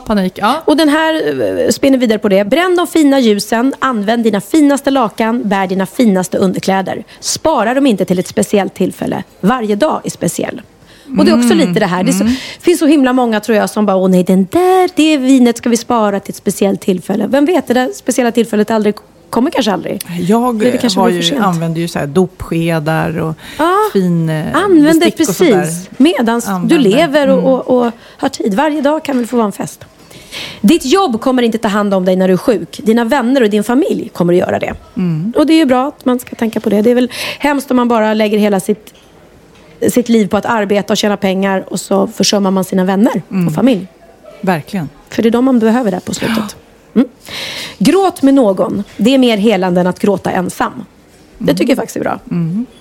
Panik. 0.06 0.32
Ja. 0.36 0.62
Och 0.64 0.76
den 0.76 0.88
här 0.88 1.40
eh, 1.64 1.68
spinner 1.70 1.98
vidare 1.98 2.18
på 2.18 2.28
det. 2.28 2.44
Bränn 2.44 2.76
de 2.76 2.86
fina 2.86 3.20
ljusen, 3.20 3.74
använd 3.78 4.24
dina 4.24 4.40
finaste 4.40 4.90
lakan, 4.90 5.48
bär 5.48 5.66
dina 5.66 5.86
finaste 5.86 6.38
underkläder. 6.38 7.04
Spara 7.20 7.74
dem 7.74 7.86
inte 7.86 8.04
till 8.04 8.18
ett 8.18 8.26
speciellt 8.28 8.74
tillfälle. 8.74 9.22
Varje 9.40 9.76
dag 9.76 10.00
är 10.04 10.10
speciell. 10.10 10.62
Och 11.18 11.24
det 11.24 11.30
är 11.30 11.38
också 11.38 11.54
lite 11.54 11.80
det 11.80 11.86
här. 11.86 12.04
Det 12.04 12.12
så, 12.12 12.24
finns 12.60 12.78
så 12.78 12.86
himla 12.86 13.12
många 13.12 13.40
tror 13.40 13.58
jag 13.58 13.70
som 13.70 13.86
bara, 13.86 13.96
åh 13.96 14.08
nej, 14.08 14.24
den 14.24 14.46
där, 14.50 14.90
det 14.96 15.16
vinet 15.16 15.56
ska 15.58 15.68
vi 15.68 15.76
spara 15.76 16.20
till 16.20 16.30
ett 16.32 16.36
speciellt 16.36 16.80
tillfälle. 16.80 17.26
Vem 17.26 17.44
vet, 17.44 17.66
det 17.66 17.74
där 17.74 17.90
speciella 17.94 18.32
tillfället 18.32 18.70
aldrig, 18.70 18.94
kommer 19.30 19.50
kanske 19.50 19.72
aldrig. 19.72 20.02
Jag 20.20 20.58
Det 20.58 20.78
kanske 20.78 21.00
har 21.00 21.08
ju, 21.08 21.36
använder 21.38 21.80
ju 21.80 21.88
så 21.88 21.98
här 21.98 22.06
dopskedar 22.06 23.18
och 23.18 23.34
Ja, 23.58 23.74
fin 23.92 24.28
eh, 24.28 24.56
Använd 24.56 25.00
det 25.00 25.06
bestick 25.06 25.28
och 25.28 25.34
sånt 25.34 25.50
där. 25.50 25.60
precis 25.62 25.90
medan 25.96 26.40
du 26.40 26.46
Använder. 26.50 26.78
lever 26.78 27.28
och, 27.28 27.68
och, 27.70 27.78
och 27.86 27.92
har 28.18 28.28
tid. 28.28 28.54
Varje 28.54 28.80
dag 28.80 29.04
kan 29.04 29.16
väl 29.16 29.26
få 29.26 29.36
vara 29.36 29.46
en 29.46 29.52
fest. 29.52 29.84
Ditt 30.60 30.84
jobb 30.84 31.20
kommer 31.20 31.42
inte 31.42 31.58
ta 31.58 31.68
hand 31.68 31.94
om 31.94 32.04
dig 32.04 32.16
när 32.16 32.28
du 32.28 32.34
är 32.34 32.38
sjuk. 32.38 32.80
Dina 32.82 33.04
vänner 33.04 33.42
och 33.42 33.50
din 33.50 33.64
familj 33.64 34.08
kommer 34.08 34.32
att 34.32 34.38
göra 34.38 34.58
det. 34.58 34.74
Och 35.36 35.46
det 35.46 35.52
är 35.52 35.58
ju 35.58 35.64
bra 35.64 35.88
att 35.88 36.04
man 36.04 36.18
ska 36.18 36.36
tänka 36.36 36.60
på 36.60 36.70
det. 36.70 36.82
Det 36.82 36.90
är 36.90 36.94
väl 36.94 37.10
hemskt 37.38 37.70
om 37.70 37.76
man 37.76 37.88
bara 37.88 38.14
lägger 38.14 38.38
hela 38.38 38.60
sitt, 38.60 38.94
sitt 39.90 40.08
liv 40.08 40.26
på 40.28 40.36
att 40.36 40.46
arbeta 40.46 40.92
och 40.92 40.96
tjäna 40.96 41.16
pengar 41.16 41.64
och 41.68 41.80
så 41.80 42.06
försummar 42.06 42.50
man 42.50 42.64
sina 42.64 42.84
vänner 42.84 43.22
och 43.48 43.54
familj. 43.54 43.86
Verkligen. 44.40 44.88
För 45.08 45.22
det 45.22 45.28
är 45.28 45.30
de 45.30 45.44
man 45.44 45.58
behöver 45.58 45.90
där 45.90 46.00
på 46.00 46.14
slutet. 46.14 46.56
Mm. 46.96 47.08
Gråt 47.78 48.22
med 48.22 48.34
någon. 48.34 48.84
Det 48.96 49.14
är 49.14 49.18
mer 49.18 49.36
helande 49.36 49.80
än 49.80 49.86
att 49.86 49.98
gråta 49.98 50.30
ensam. 50.30 50.84
Det 51.38 51.54
tycker 51.54 51.70
jag 51.70 51.76
faktiskt 51.76 51.96
är 51.96 52.00
bra. 52.00 52.20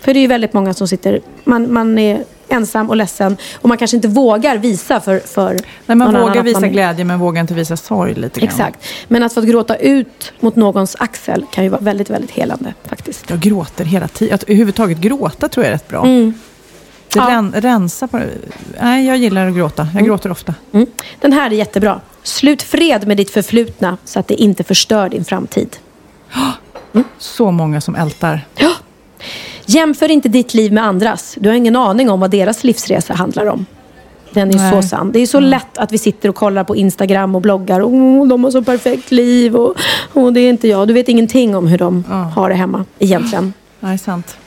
För 0.01 0.13
det 0.13 0.19
är 0.19 0.21
ju 0.21 0.27
väldigt 0.27 0.53
många 0.53 0.73
som 0.73 0.87
sitter... 0.87 1.21
Man, 1.43 1.73
man 1.73 1.99
är 1.99 2.23
ensam 2.47 2.89
och 2.89 2.95
ledsen 2.95 3.37
och 3.55 3.69
man 3.69 3.77
kanske 3.77 3.97
inte 3.97 4.07
vågar 4.07 4.57
visa 4.57 4.99
för, 4.99 5.19
för 5.19 5.59
Nej, 5.85 5.95
man 5.95 6.13
vågar 6.13 6.43
visa 6.43 6.59
man 6.59 6.71
glädje 6.71 7.05
men 7.05 7.19
vågar 7.19 7.41
inte 7.41 7.53
visa 7.53 7.77
sorg 7.77 8.13
lite 8.13 8.39
grann. 8.39 8.49
Exakt. 8.49 8.85
Men 9.07 9.23
att 9.23 9.33
få 9.33 9.41
gråta 9.41 9.75
ut 9.75 10.33
mot 10.39 10.55
någons 10.55 10.95
axel 10.99 11.45
kan 11.51 11.63
ju 11.63 11.69
vara 11.69 11.81
väldigt, 11.81 12.09
väldigt 12.09 12.31
helande 12.31 12.73
faktiskt. 12.83 13.29
Jag 13.29 13.39
gråter 13.39 13.85
hela 13.85 14.07
tiden. 14.07 14.35
Att 14.35 14.43
överhuvudtaget 14.43 14.97
gråta 14.97 15.47
tror 15.47 15.65
jag 15.65 15.71
är 15.71 15.75
rätt 15.75 15.87
bra. 15.87 16.05
Det 16.05 16.33
Mm. 17.15 17.29
Ja. 17.29 17.37
ren, 17.37 17.53
rensa 17.61 18.07
på 18.07 18.21
Nej, 18.81 19.05
jag 19.07 19.17
gillar 19.17 19.47
att 19.47 19.55
gråta. 19.55 19.87
Jag 19.93 20.05
gråter 20.05 20.31
ofta. 20.31 20.53
Mm. 20.71 20.87
Den 21.21 21.33
här 21.33 21.51
är 21.51 21.55
jättebra. 21.55 22.01
Slut 22.23 22.61
fred 22.61 23.07
med 23.07 23.17
ditt 23.17 23.29
förflutna 23.31 23.97
så 24.05 24.19
att 24.19 24.27
det 24.27 24.41
inte 24.41 24.63
förstör 24.63 25.09
din 25.09 25.25
framtid. 25.25 25.75
Så 27.17 27.51
många 27.51 27.81
som 27.81 27.95
ältar. 27.95 28.41
Ja. 28.55 28.71
Jämför 29.65 30.11
inte 30.11 30.29
ditt 30.29 30.53
liv 30.53 30.73
med 30.73 30.83
andras. 30.85 31.35
Du 31.39 31.49
har 31.49 31.55
ingen 31.55 31.75
aning 31.75 32.09
om 32.09 32.19
vad 32.19 32.31
deras 32.31 32.63
livsresa 32.63 33.13
handlar 33.13 33.45
om. 33.45 33.65
Den 34.31 34.49
är 34.49 34.57
Nej. 34.57 34.71
så 34.71 34.87
sann. 34.87 35.11
Det 35.11 35.19
är 35.19 35.27
så 35.27 35.39
lätt 35.39 35.77
att 35.77 35.91
vi 35.91 35.97
sitter 35.97 36.29
och 36.29 36.35
kollar 36.35 36.63
på 36.63 36.75
Instagram 36.75 37.35
och 37.35 37.41
bloggar. 37.41 37.81
Oh, 37.81 38.27
de 38.27 38.43
har 38.43 38.51
så 38.51 38.63
perfekt 38.63 39.11
liv 39.11 39.55
och, 39.55 39.75
och 40.13 40.33
det 40.33 40.39
är 40.39 40.49
inte 40.49 40.67
jag. 40.67 40.87
Du 40.87 40.93
vet 40.93 41.09
ingenting 41.09 41.55
om 41.55 41.67
hur 41.67 41.77
de 41.77 42.03
Ja. 42.09 42.15
har 42.15 42.49
det 42.49 42.55
hemma 42.55 42.85
egentligen. 42.99 43.53
Nej, 43.79 43.97
sant. 43.97 44.37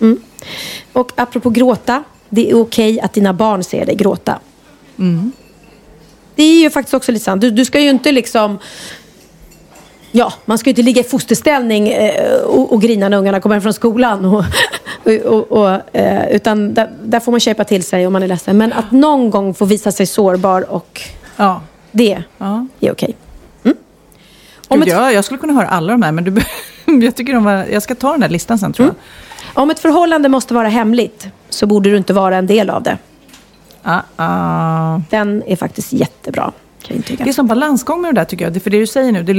Och 0.92 1.12
apropå 1.16 1.50
gråta. 1.50 2.02
Det 2.28 2.50
är 2.50 2.60
okej 2.60 3.00
att 3.00 3.12
dina 3.12 3.32
barn 3.32 3.64
ser 3.64 3.86
dig 3.86 3.94
gråta. 3.94 4.38
Det 6.34 6.42
är 6.42 6.60
ju 6.60 6.70
faktiskt 6.70 6.94
också 6.94 7.12
lite 7.12 7.24
sant. 7.24 7.40
Du, 7.40 7.50
du 7.50 7.64
ska 7.64 7.80
ju 7.80 7.90
inte 7.90 8.12
liksom... 8.12 8.58
Ja, 10.12 10.32
man 10.44 10.58
ska 10.58 10.68
ju 10.68 10.72
inte 10.72 10.82
ligga 10.82 11.00
i 11.00 11.04
fosterställning 11.04 11.88
eh, 11.88 12.40
och, 12.40 12.72
och 12.72 12.82
grina 12.82 13.08
när 13.08 13.18
ungarna 13.18 13.40
kommer 13.40 13.54
hem 13.54 13.62
från 13.62 13.72
skolan. 13.72 14.24
Och, 14.24 14.44
och, 15.24 15.52
och, 15.52 15.96
eh, 15.96 16.28
utan 16.30 16.74
där, 16.74 16.90
där 17.04 17.20
får 17.20 17.32
man 17.32 17.40
köpa 17.40 17.64
till 17.64 17.82
sig 17.82 18.06
om 18.06 18.12
man 18.12 18.22
är 18.22 18.28
ledsen. 18.28 18.58
Men 18.58 18.72
att 18.72 18.90
någon 18.90 19.30
gång 19.30 19.54
få 19.54 19.64
visa 19.64 19.92
sig 19.92 20.06
sårbar 20.06 20.70
och 20.70 21.00
Ja. 21.36 21.60
det 21.92 22.22
ja. 22.38 22.66
är 22.80 22.92
okej. 22.92 23.16
Mm. 23.64 23.76
Om 24.68 24.78
Gud, 24.78 24.88
ett, 24.88 24.94
jag, 24.94 25.14
jag 25.14 25.24
skulle 25.24 25.40
kunna 25.40 25.52
höra 25.52 25.68
alla 25.68 25.92
de 25.92 26.02
här, 26.02 26.12
men 26.12 26.24
du, 26.24 26.42
jag, 27.04 27.16
tycker 27.16 27.34
de 27.34 27.44
var, 27.44 27.66
jag 27.72 27.82
ska 27.82 27.94
ta 27.94 28.10
den 28.10 28.20
där 28.20 28.28
listan 28.28 28.58
sen 28.58 28.72
tror 28.72 28.88
jag. 28.88 28.94
Om 29.54 29.70
ett 29.70 29.78
förhållande 29.80 30.28
måste 30.28 30.54
vara 30.54 30.68
hemligt 30.68 31.26
så 31.50 31.66
borde 31.66 31.90
du 31.90 31.96
inte 31.96 32.12
vara 32.12 32.36
en 32.36 32.46
del 32.46 32.70
av 32.70 32.82
det. 32.82 32.98
Ah, 33.82 34.00
ah. 34.16 35.00
Den 35.10 35.42
är 35.46 35.56
faktiskt 35.56 35.92
jättebra. 35.92 36.52
Det 36.88 37.20
är 37.20 37.32
som 37.32 37.46
balansgång 37.46 38.00
med 38.02 38.14
det 38.14 38.20
där 38.20 38.24
tycker 38.24 38.44
jag. 38.44 38.52
Det, 38.52 38.60
för 38.60 38.70
det 38.70 38.78
du 38.78 38.86
säger 38.86 39.12
nu, 39.12 39.22
det 39.22 39.34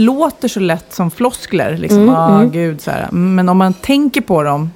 låter 0.00 0.48
så 0.48 0.60
lätt 0.60 0.94
som 0.94 1.10
floskler. 1.10 1.76
Liksom. 1.76 2.08
ah, 2.08 2.44
Gud, 2.44 2.80
så 2.80 2.90
här. 2.90 3.08
Men 3.10 3.48
om 3.48 3.58
man 3.58 3.74
tänker 3.74 4.20
på 4.20 4.42
dem 4.42 4.70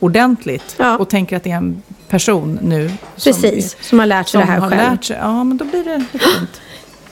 ordentligt 0.00 0.74
Ja. 0.78 0.96
och 0.98 1.08
tänker 1.08 1.36
att 1.36 1.44
det 1.44 1.50
är 1.50 1.56
en 1.56 1.82
person 2.08 2.58
nu 2.62 2.88
som, 3.16 3.32
Precis, 3.32 3.76
som 3.80 3.98
har 3.98 4.06
lärt 4.06 4.28
sig 4.28 4.32
som 4.32 4.40
det 4.40 4.46
här 4.52 4.60
har 4.60 4.68
själv. 4.70 4.90
lärt 4.92 5.04
sig. 5.04 5.16
Ja, 5.20 5.44
men 5.44 5.56
då 5.56 5.64
blir 5.64 5.84
det 5.84 6.18
fint. 6.18 6.60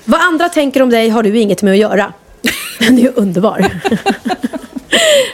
Vad 0.05 0.21
andra 0.21 0.49
tänker 0.49 0.83
om 0.83 0.91
dig 0.91 1.09
har 1.09 1.23
du 1.23 1.39
inget 1.39 1.63
med 1.63 1.73
att 1.73 1.79
göra. 1.79 2.13
Den 2.79 2.99
är 2.99 3.03
ju 3.03 3.09
underbar. 3.17 3.67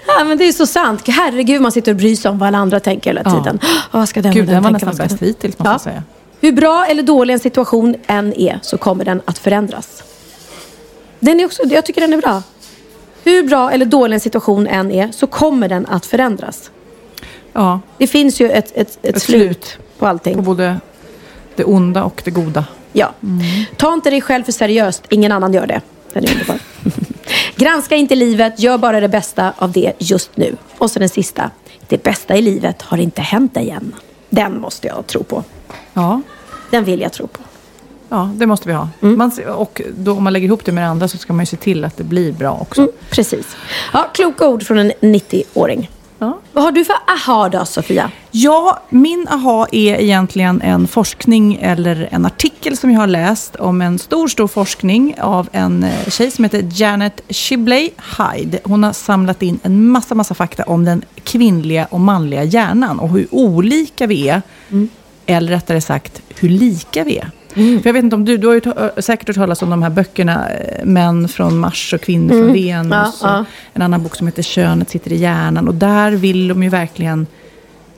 ja, 0.07 0.25
men 0.25 0.39
det 0.39 0.49
är 0.49 0.53
så 0.53 0.67
sant. 0.67 1.03
Herregud, 1.09 1.61
man 1.63 1.73
sitter 1.73 1.93
och 1.93 1.97
bryr 1.97 2.17
sig 2.17 2.31
om 2.31 2.39
vad 2.39 2.47
alla 2.47 2.59
andra 2.59 2.81
tänker 2.81 3.11
hela 3.11 3.23
Ja. 3.25 3.31
tiden. 3.31 3.57
Oh, 3.63 3.69
vad 3.91 4.09
ska 4.09 4.23
den 4.23 4.33
Gud, 4.33 4.47
den 4.47 4.55
den 4.55 4.63
var 4.63 4.71
tänka? 4.71 4.87
nästan 4.87 5.07
bäst 5.09 5.23
hittills, 5.23 5.59
måste 5.59 5.69
Ja. 5.69 5.73
jag 5.75 5.81
säga. 5.81 6.03
Hur 6.41 6.53
bra 6.53 6.87
eller 6.87 7.03
dålig 7.03 7.35
en 7.35 7.41
situation 7.41 7.97
än 8.07 8.33
är 8.35 8.59
så 8.63 8.79
kommer 8.79 9.05
den 9.05 9.23
att 9.25 9.39
förändras. 9.39 10.03
Den 11.21 11.41
är 11.41 11.45
också, 11.45 11.63
jag 11.65 11.85
tycker 11.87 12.01
den 12.01 12.13
är 12.13 12.17
bra. 12.19 12.43
Hur 13.25 13.43
bra 13.43 13.71
eller 13.71 13.87
dålig 13.87 14.15
en 14.15 14.21
situation 14.21 14.67
än 14.67 14.91
är 14.93 15.13
så 15.13 15.27
kommer 15.27 15.69
den 15.69 15.87
att 15.87 16.07
förändras. 16.07 16.71
Ja, 17.53 17.81
Det 17.99 18.07
finns 18.07 18.41
ju 18.41 18.51
ett, 18.51 18.73
ett, 18.75 18.99
ett, 19.03 19.17
Ett 19.17 19.23
slut, 19.23 19.43
slut. 19.65 19.79
på 19.99 20.07
allting. 20.07 20.37
på 20.37 20.43
både 20.43 20.77
det 21.57 21.65
onda 21.65 22.03
och 22.05 22.23
det 22.25 22.31
goda. 22.31 22.65
Ja. 22.93 23.15
Ta 23.77 23.93
inte 23.95 24.11
dig 24.11 24.21
själv 24.21 24.45
för 24.45 24.53
seriöst. 24.53 25.03
Ingen 25.09 25.33
annan 25.33 25.53
gör 25.55 25.67
det. 25.67 25.81
Den 26.13 26.25
är 26.25 26.33
underbar. 26.33 26.59
Granska 27.57 27.97
inte 27.97 28.15
livet. 28.15 28.61
Gör 28.61 28.79
bara 28.79 29.01
det 29.01 29.09
bästa 29.09 29.53
av 29.59 29.73
det 29.73 29.93
just 29.99 30.37
nu. 30.37 30.57
Och 30.79 30.91
så 30.91 30.99
den 30.99 31.09
sista. 31.09 31.51
Det 31.89 32.03
bästa 32.03 32.37
i 32.37 32.43
livet 32.43 32.83
har 32.83 32.99
inte 32.99 33.23
hänt 33.23 33.55
dig 33.55 33.71
än. 33.71 33.95
Den 34.31 34.61
måste 34.61 34.87
jag 34.87 35.07
tro 35.07 35.23
på. 35.23 35.45
Ja, 35.93 36.23
Den 36.71 36.85
vill 36.85 37.01
jag 37.01 37.13
tro 37.13 37.27
på. 37.27 37.41
ja 38.09 38.31
det 38.35 38.47
måste 38.47 38.69
vi 38.69 38.75
ha. 38.75 38.89
Mm. 39.03 39.19
Man, 39.19 39.33
och 39.57 39.83
då, 39.97 40.13
om 40.13 40.25
man 40.25 40.33
lägger 40.33 40.47
ihop 40.47 40.65
det 40.65 40.73
med 40.73 40.85
det 40.85 40.89
andra 40.89 41.09
så 41.09 41.19
ska 41.19 41.33
man 41.33 41.43
ju 41.43 41.47
se 41.47 41.57
till 41.57 41.85
att 41.85 41.97
det 41.97 42.05
blir 42.05 42.33
bra 42.33 42.59
också. 42.61 42.81
Mm, 42.81 42.93
precis. 43.11 43.57
Ja, 43.93 44.11
kloka 44.15 44.49
ord 44.49 44.63
från 44.63 44.79
en 44.79 44.93
90-åring. 45.01 45.91
Ja. 46.21 46.39
Vad 46.53 46.65
har 46.65 46.73
du 46.73 46.85
för 46.85 46.97
aha 47.07 47.49
då, 47.49 47.65
Sofia? 47.65 48.11
Ja, 48.31 48.83
min 48.89 49.29
aha 49.29 49.67
är 49.73 50.01
egentligen 50.01 50.63
en 50.63 50.89
forskning 50.89 51.59
eller 51.63 52.09
en 52.11 52.27
artikel 52.27 52.77
som 52.77 52.91
jag 52.91 53.01
har 53.01 53.07
läst 53.07 53.57
om 53.57 53.81
en 53.83 53.99
stor, 53.99 54.29
stor 54.29 54.49
forskning 54.49 55.15
av 55.21 55.49
en 55.53 55.83
eh, 55.83 56.09
tjej 56.09 56.31
som 56.31 56.45
heter 56.45 56.69
Janet 56.73 57.21
Shibley 57.29 57.91
Hyde. 58.19 58.59
Hon 58.65 58.83
har 58.83 58.93
samlat 58.93 59.43
in 59.43 59.61
en 59.63 59.89
massa, 59.89 60.15
massa 60.15 60.35
fakta 60.35 60.63
om 60.63 60.85
den 60.85 61.03
kvinnliga 61.25 61.87
och 61.91 62.01
manliga 62.01 62.45
hjärnan 62.45 62.99
och 62.99 63.09
hur 63.09 63.27
olika 63.31 64.07
vi 64.07 64.29
är. 64.29 64.43
Eller 65.27 65.53
rättare 65.53 65.81
sagt, 65.81 66.23
hur 66.41 66.49
lika 66.49 67.05
vi 67.05 67.19
är. 67.19 67.31
För 67.55 67.83
jag 67.85 67.93
vet 67.93 68.05
inte 68.05 68.17
om 68.17 68.25
du, 68.25 68.37
du 68.37 68.47
har 68.47 68.55
ju 68.55 68.61
säkert 69.03 69.29
hört 69.29 69.37
talas 69.37 69.63
om 69.63 69.71
de 69.71 69.83
här 69.83 69.91
böckerna, 69.91 70.49
eh, 70.51 70.85
Män 70.85 71.29
från 71.29 71.59
Mars 71.59 71.93
och 71.93 72.01
Kvinnor 72.01 72.29
från 72.29 72.53
Venus. 72.53 72.93
Ja, 72.93 73.13
ja. 73.23 73.41
och 73.41 73.47
En 73.75 73.83
annan 73.83 74.03
bok 74.03 74.17
som 74.17 74.27
heter 74.27 74.43
Könet 74.43 74.91
sitter 74.91 75.13
i 75.13 75.17
hjärnan. 75.17 75.69
Och 75.69 75.75
där 75.75 76.13
vill 76.13 76.49
de 76.49 76.63
ju 76.63 76.69
verkligen 76.69 77.27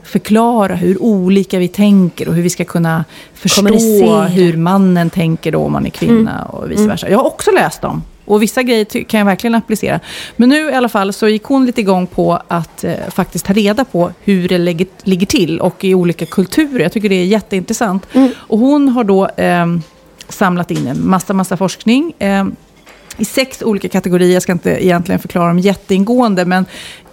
förklara 0.03 0.75
hur 0.75 1.03
olika 1.03 1.59
vi 1.59 1.69
tänker 1.69 2.29
och 2.29 2.35
hur 2.35 2.43
vi 2.43 2.51
ska 2.51 2.65
kunna 2.65 3.05
förstå 3.35 4.23
hur 4.23 4.57
mannen 4.57 5.11
tänker 5.11 5.53
då 5.53 5.59
om 5.59 5.73
man 5.73 5.87
är 5.87 5.91
kvinna 5.91 6.45
och 6.45 6.71
vice 6.71 6.87
versa. 6.87 7.11
Jag 7.11 7.19
har 7.19 7.27
också 7.27 7.51
läst 7.51 7.81
dem. 7.81 8.03
Och 8.25 8.43
vissa 8.43 8.63
grejer 8.63 9.05
kan 9.05 9.19
jag 9.19 9.25
verkligen 9.25 9.55
applicera. 9.55 10.01
Men 10.37 10.49
nu 10.49 10.71
i 10.71 10.75
alla 10.75 10.89
fall 10.89 11.13
så 11.13 11.29
gick 11.29 11.45
hon 11.45 11.67
lite 11.67 11.81
igång 11.81 12.07
på 12.07 12.43
att 12.49 12.85
eh, 12.85 12.95
faktiskt 13.11 13.45
ta 13.45 13.53
reda 13.53 13.85
på 13.85 14.13
hur 14.21 14.49
det 14.49 14.59
lägger, 14.59 14.87
ligger 15.03 15.27
till 15.27 15.61
och 15.61 15.85
i 15.85 15.95
olika 15.95 16.27
kulturer. 16.27 16.83
Jag 16.83 16.93
tycker 16.93 17.09
det 17.09 17.15
är 17.15 17.25
jätteintressant. 17.25 18.07
Och 18.35 18.59
hon 18.59 18.89
har 18.89 19.05
då 19.05 19.29
ehm, 19.37 19.83
samlat 20.29 20.71
in 20.71 20.87
en 20.87 21.09
massa, 21.09 21.33
massa 21.33 21.57
forskning. 21.57 22.13
ehm, 22.19 22.57
i 23.17 23.25
sex 23.25 23.63
olika 23.63 23.89
kategorier. 23.89 24.35
Jag 24.35 24.43
ska 24.43 24.53
inte 24.53 24.85
egentligen 24.85 25.19
förklara 25.19 25.49
dem 25.49 25.59
jätteingående, 25.59 26.45
men 26.45 26.67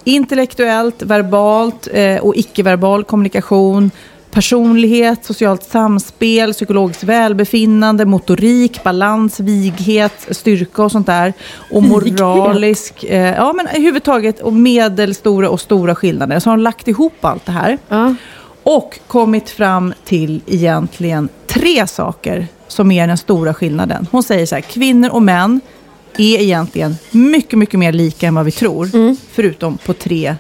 intellektuellt, 0.03 1.01
verbalt 1.01 1.87
eh, 1.93 2.17
och 2.17 2.35
icke-verbal 2.35 3.03
kommunikation, 3.03 3.91
personlighet, 4.31 5.25
socialt 5.25 5.63
samspel, 5.63 6.53
psykologiskt 6.53 7.03
välbefinnande, 7.03 8.05
motorik, 8.05 8.83
balans, 8.83 9.39
vighet, 9.39 10.27
styrka 10.31 10.83
och 10.83 10.91
sånt 10.91 11.07
där. 11.07 11.33
Och 11.71 11.83
moralisk, 11.83 13.03
eh, 13.03 13.35
ja 13.35 13.53
men 13.53 13.67
överhuvudtaget, 13.67 14.39
och 14.39 14.53
medelstora 14.53 15.49
och 15.49 15.61
stora 15.61 15.95
skillnader. 15.95 16.39
Så 16.39 16.49
har 16.49 16.57
de 16.57 16.63
lagt 16.63 16.87
ihop 16.87 17.25
allt 17.25 17.45
det 17.45 17.51
här. 17.51 17.77
Ja. 17.89 18.15
Och 18.63 18.99
kommit 19.07 19.49
fram 19.49 19.93
till 20.05 20.41
egentligen 20.47 21.29
tre 21.47 21.87
saker 21.87 22.47
som 22.67 22.91
är 22.91 23.07
den 23.07 23.17
stora 23.17 23.53
skillnaden. 23.53 24.07
Hon 24.11 24.23
säger 24.23 24.45
så 24.45 24.55
här, 24.55 24.61
kvinnor 24.61 25.09
och 25.09 25.21
män 25.21 25.61
är 26.17 26.41
egentligen 26.41 26.97
mycket, 27.11 27.59
mycket 27.59 27.79
mer 27.79 27.91
lika 27.91 28.27
än 28.27 28.35
vad 28.35 28.45
vi 28.45 28.51
tror. 28.51 29.15
Förutom 29.31 29.77
på 29.77 29.93
tre 29.93 30.35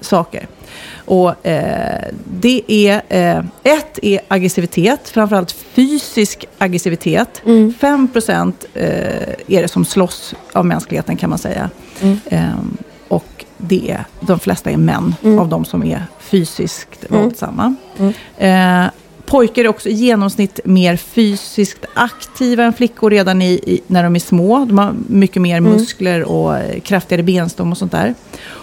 saker. 0.00 0.46
Och 1.04 1.46
eh, 1.46 2.04
det 2.24 2.62
är, 2.66 3.02
eh, 3.08 3.44
ett 3.64 3.98
är 4.02 4.20
aggressivitet, 4.28 5.08
framförallt 5.08 5.52
fysisk 5.52 6.44
aggressivitet. 6.58 7.42
5% 7.44 8.52
eh, 8.74 8.84
är 9.46 9.62
det 9.62 9.68
som 9.68 9.84
slåss 9.84 10.34
av 10.52 10.66
mänskligheten 10.66 11.16
kan 11.16 11.30
man 11.30 11.38
säga. 11.38 11.70
Ehm, 12.30 12.76
och 13.08 13.44
det 13.56 13.90
är, 13.90 14.04
de 14.20 14.38
flesta 14.38 14.70
är 14.70 14.76
män 14.76 15.14
av 15.38 15.48
de 15.48 15.64
som 15.64 15.84
är 15.84 16.02
fysiskt 16.20 17.04
våldsamma. 17.08 17.74
Pojkar 19.26 19.64
är 19.64 19.68
också 19.68 19.88
i 19.88 19.92
genomsnitt 19.92 20.60
mer 20.64 20.96
fysiskt 20.96 21.84
aktiva 21.94 22.64
än 22.64 22.72
flickor 22.72 23.10
redan 23.10 23.42
i, 23.42 23.52
i, 23.52 23.80
när 23.86 24.02
de 24.02 24.16
är 24.16 24.20
små. 24.20 24.64
De 24.64 24.78
har 24.78 24.94
mycket 25.08 25.42
mer 25.42 25.60
muskler 25.60 26.22
och 26.22 26.58
eh, 26.58 26.80
kraftigare 26.80 27.22
benstom 27.22 27.72
och 27.72 27.78
sånt 27.78 27.92
där. 27.92 28.14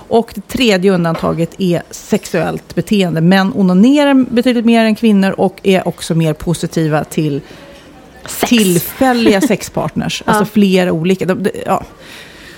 Och 0.08 0.32
det 0.36 0.48
tredje 0.48 0.92
undantaget 0.92 1.50
är 1.58 1.84
sexuellt 1.92 2.76
beteende. 2.76 3.22
Män 3.22 3.54
onanerar 3.56 4.14
betydligt 4.14 4.66
mer 4.66 4.86
än 4.86 4.96
kvinnor 4.96 5.32
och 5.32 5.60
är 5.64 5.88
också 5.88 6.16
mer 6.16 6.34
positiva 6.34 7.04
till 7.04 7.42
Sex. 8.26 8.50
tillfälliga 8.50 9.42
sexpartners. 9.48 10.24
Alltså 10.26 10.46
flera 10.46 10.92
olika. 10.92 11.26
De, 11.26 11.44
de, 11.44 11.52
ja. 11.66 11.84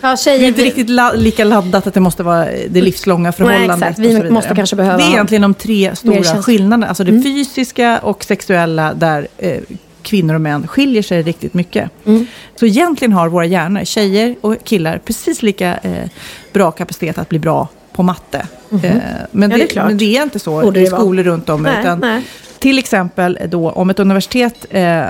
Ja, 0.06 0.12
Det 0.12 0.18
tjejer, 0.18 0.44
är 0.44 0.48
inte 0.48 0.62
riktigt 0.62 0.90
la, 0.90 1.12
lika 1.14 1.44
laddat 1.44 1.88
att 1.88 1.94
det 1.94 2.00
måste 2.00 2.24
vara 2.24 2.46
det 2.70 2.82
livslånga 2.82 3.32
förhållandet. 3.32 3.78
exakt. 3.78 4.00
och 4.00 4.04
Vi 4.06 4.10
så 4.10 4.14
vidare. 4.16 4.30
måste 4.34 4.56
kanske 4.56 4.76
behöva 4.76 4.98
Det 4.98 5.04
är 5.04 5.10
egentligen 5.10 5.42
de 5.42 5.54
tre 5.54 5.96
stora 5.96 6.24
skillnaderna. 6.24 6.88
Alltså 6.88 7.04
det 7.04 7.22
fysiska 7.24 8.00
och 8.04 8.24
sexuella 8.24 8.94
där 8.94 9.28
eh, 9.38 9.60
kvinnor 10.02 10.34
och 10.36 10.42
män 10.42 10.68
skiljer 10.68 11.02
sig 11.02 11.22
riktigt 11.22 11.54
mycket. 11.54 11.90
Mm. 12.06 12.28
Så 12.56 12.66
egentligen 12.66 13.14
har 13.14 13.30
våra 13.30 13.46
hjärnor, 13.46 13.84
tjejer 13.84 14.36
och 14.42 14.56
killar, 14.64 15.02
precis 15.06 15.44
lika 15.44 15.78
eh, 15.84 16.10
bra 16.54 16.72
kapacitet 16.72 17.18
att 17.18 17.30
bli 17.30 17.40
bra 17.40 17.68
på 17.94 18.04
matte. 18.04 18.48
Eh, 18.84 18.92
men. 19.32 19.52
Ja, 19.52 19.58
det 19.58 19.64
är 19.64 19.68
det, 19.76 19.84
men 19.86 19.98
det 19.98 20.18
är 20.18 20.24
inte 20.24 20.40
så 20.40 20.62
Borde 20.62 20.80
i 20.80 20.84
det 20.84 20.90
vara. 20.90 21.02
skolor 21.02 21.24
runt 21.24 21.50
om. 21.50 21.64
Nej, 21.64 21.80
utan 21.80 22.00
nej. 22.00 22.22
Till 22.60 22.80
exempel 22.80 23.40
då 23.50 23.70
om 23.70 23.90
ett 23.90 24.00
universitet 24.00 24.66
eh, 24.70 25.04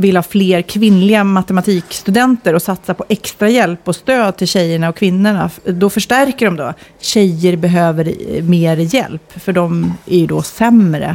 vill 0.00 0.16
ha 0.16 0.22
fler 0.22 0.62
kvinnliga 0.62 1.24
matematikstudenter 1.24 2.54
och 2.54 2.62
satsa 2.62 2.94
på 2.94 3.04
extra 3.08 3.48
hjälp 3.48 3.80
och 3.88 3.96
stöd 3.96 4.36
till 4.36 4.46
tjejerna 4.48 4.88
och 4.88 4.96
kvinnorna. 4.96 5.50
Då 5.64 5.90
förstärker 5.90 6.46
de 6.46 6.56
då. 6.56 6.72
Tjejer 7.00 7.56
behöver 7.56 8.14
eh, 8.36 8.44
mer 8.44 8.76
hjälp 8.94 9.32
för 9.40 9.52
de 9.52 9.94
är 10.06 10.18
ju 10.18 10.26
då 10.26 10.42
sämre. 10.42 11.06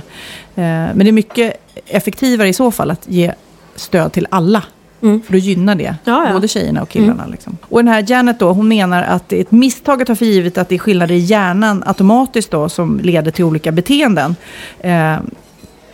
Eh, 0.55 0.63
men 0.63 0.99
det 0.99 1.07
är 1.07 1.11
mycket 1.11 1.53
effektivare 1.87 2.49
i 2.49 2.53
så 2.53 2.71
fall 2.71 2.91
att 2.91 3.01
ge 3.07 3.33
stöd 3.75 4.11
till 4.11 4.27
alla. 4.31 4.63
För 4.99 5.31
då 5.31 5.37
gynnar 5.37 5.75
det 5.75 5.83
Mm. 5.85 5.95
Ja, 6.03 6.15
Mm. 6.15 6.27
ja. 6.27 6.33
både 6.33 6.47
tjejerna 6.47 6.81
och 6.81 6.89
killarna. 6.89 7.25
Liksom. 7.27 7.57
Och 7.61 7.79
den 7.79 7.87
här 7.93 8.05
Janet 8.07 8.39
då, 8.39 8.51
hon 8.51 8.67
menar 8.67 9.03
att 9.03 9.29
det 9.29 9.37
är 9.37 9.41
ett 9.41 9.51
misstag 9.51 10.01
att 10.01 10.07
ta 10.07 10.15
för 10.15 10.25
givet 10.25 10.57
att 10.57 10.69
det 10.69 10.75
är 10.75 10.79
skillnader 10.79 11.15
i 11.15 11.19
hjärnan 11.19 11.83
automatiskt 11.85 12.51
då 12.51 12.69
som 12.69 12.99
leder 13.03 13.31
till 13.31 13.45
olika 13.45 13.71
beteenden. 13.71 14.35
Eh, 14.79 15.15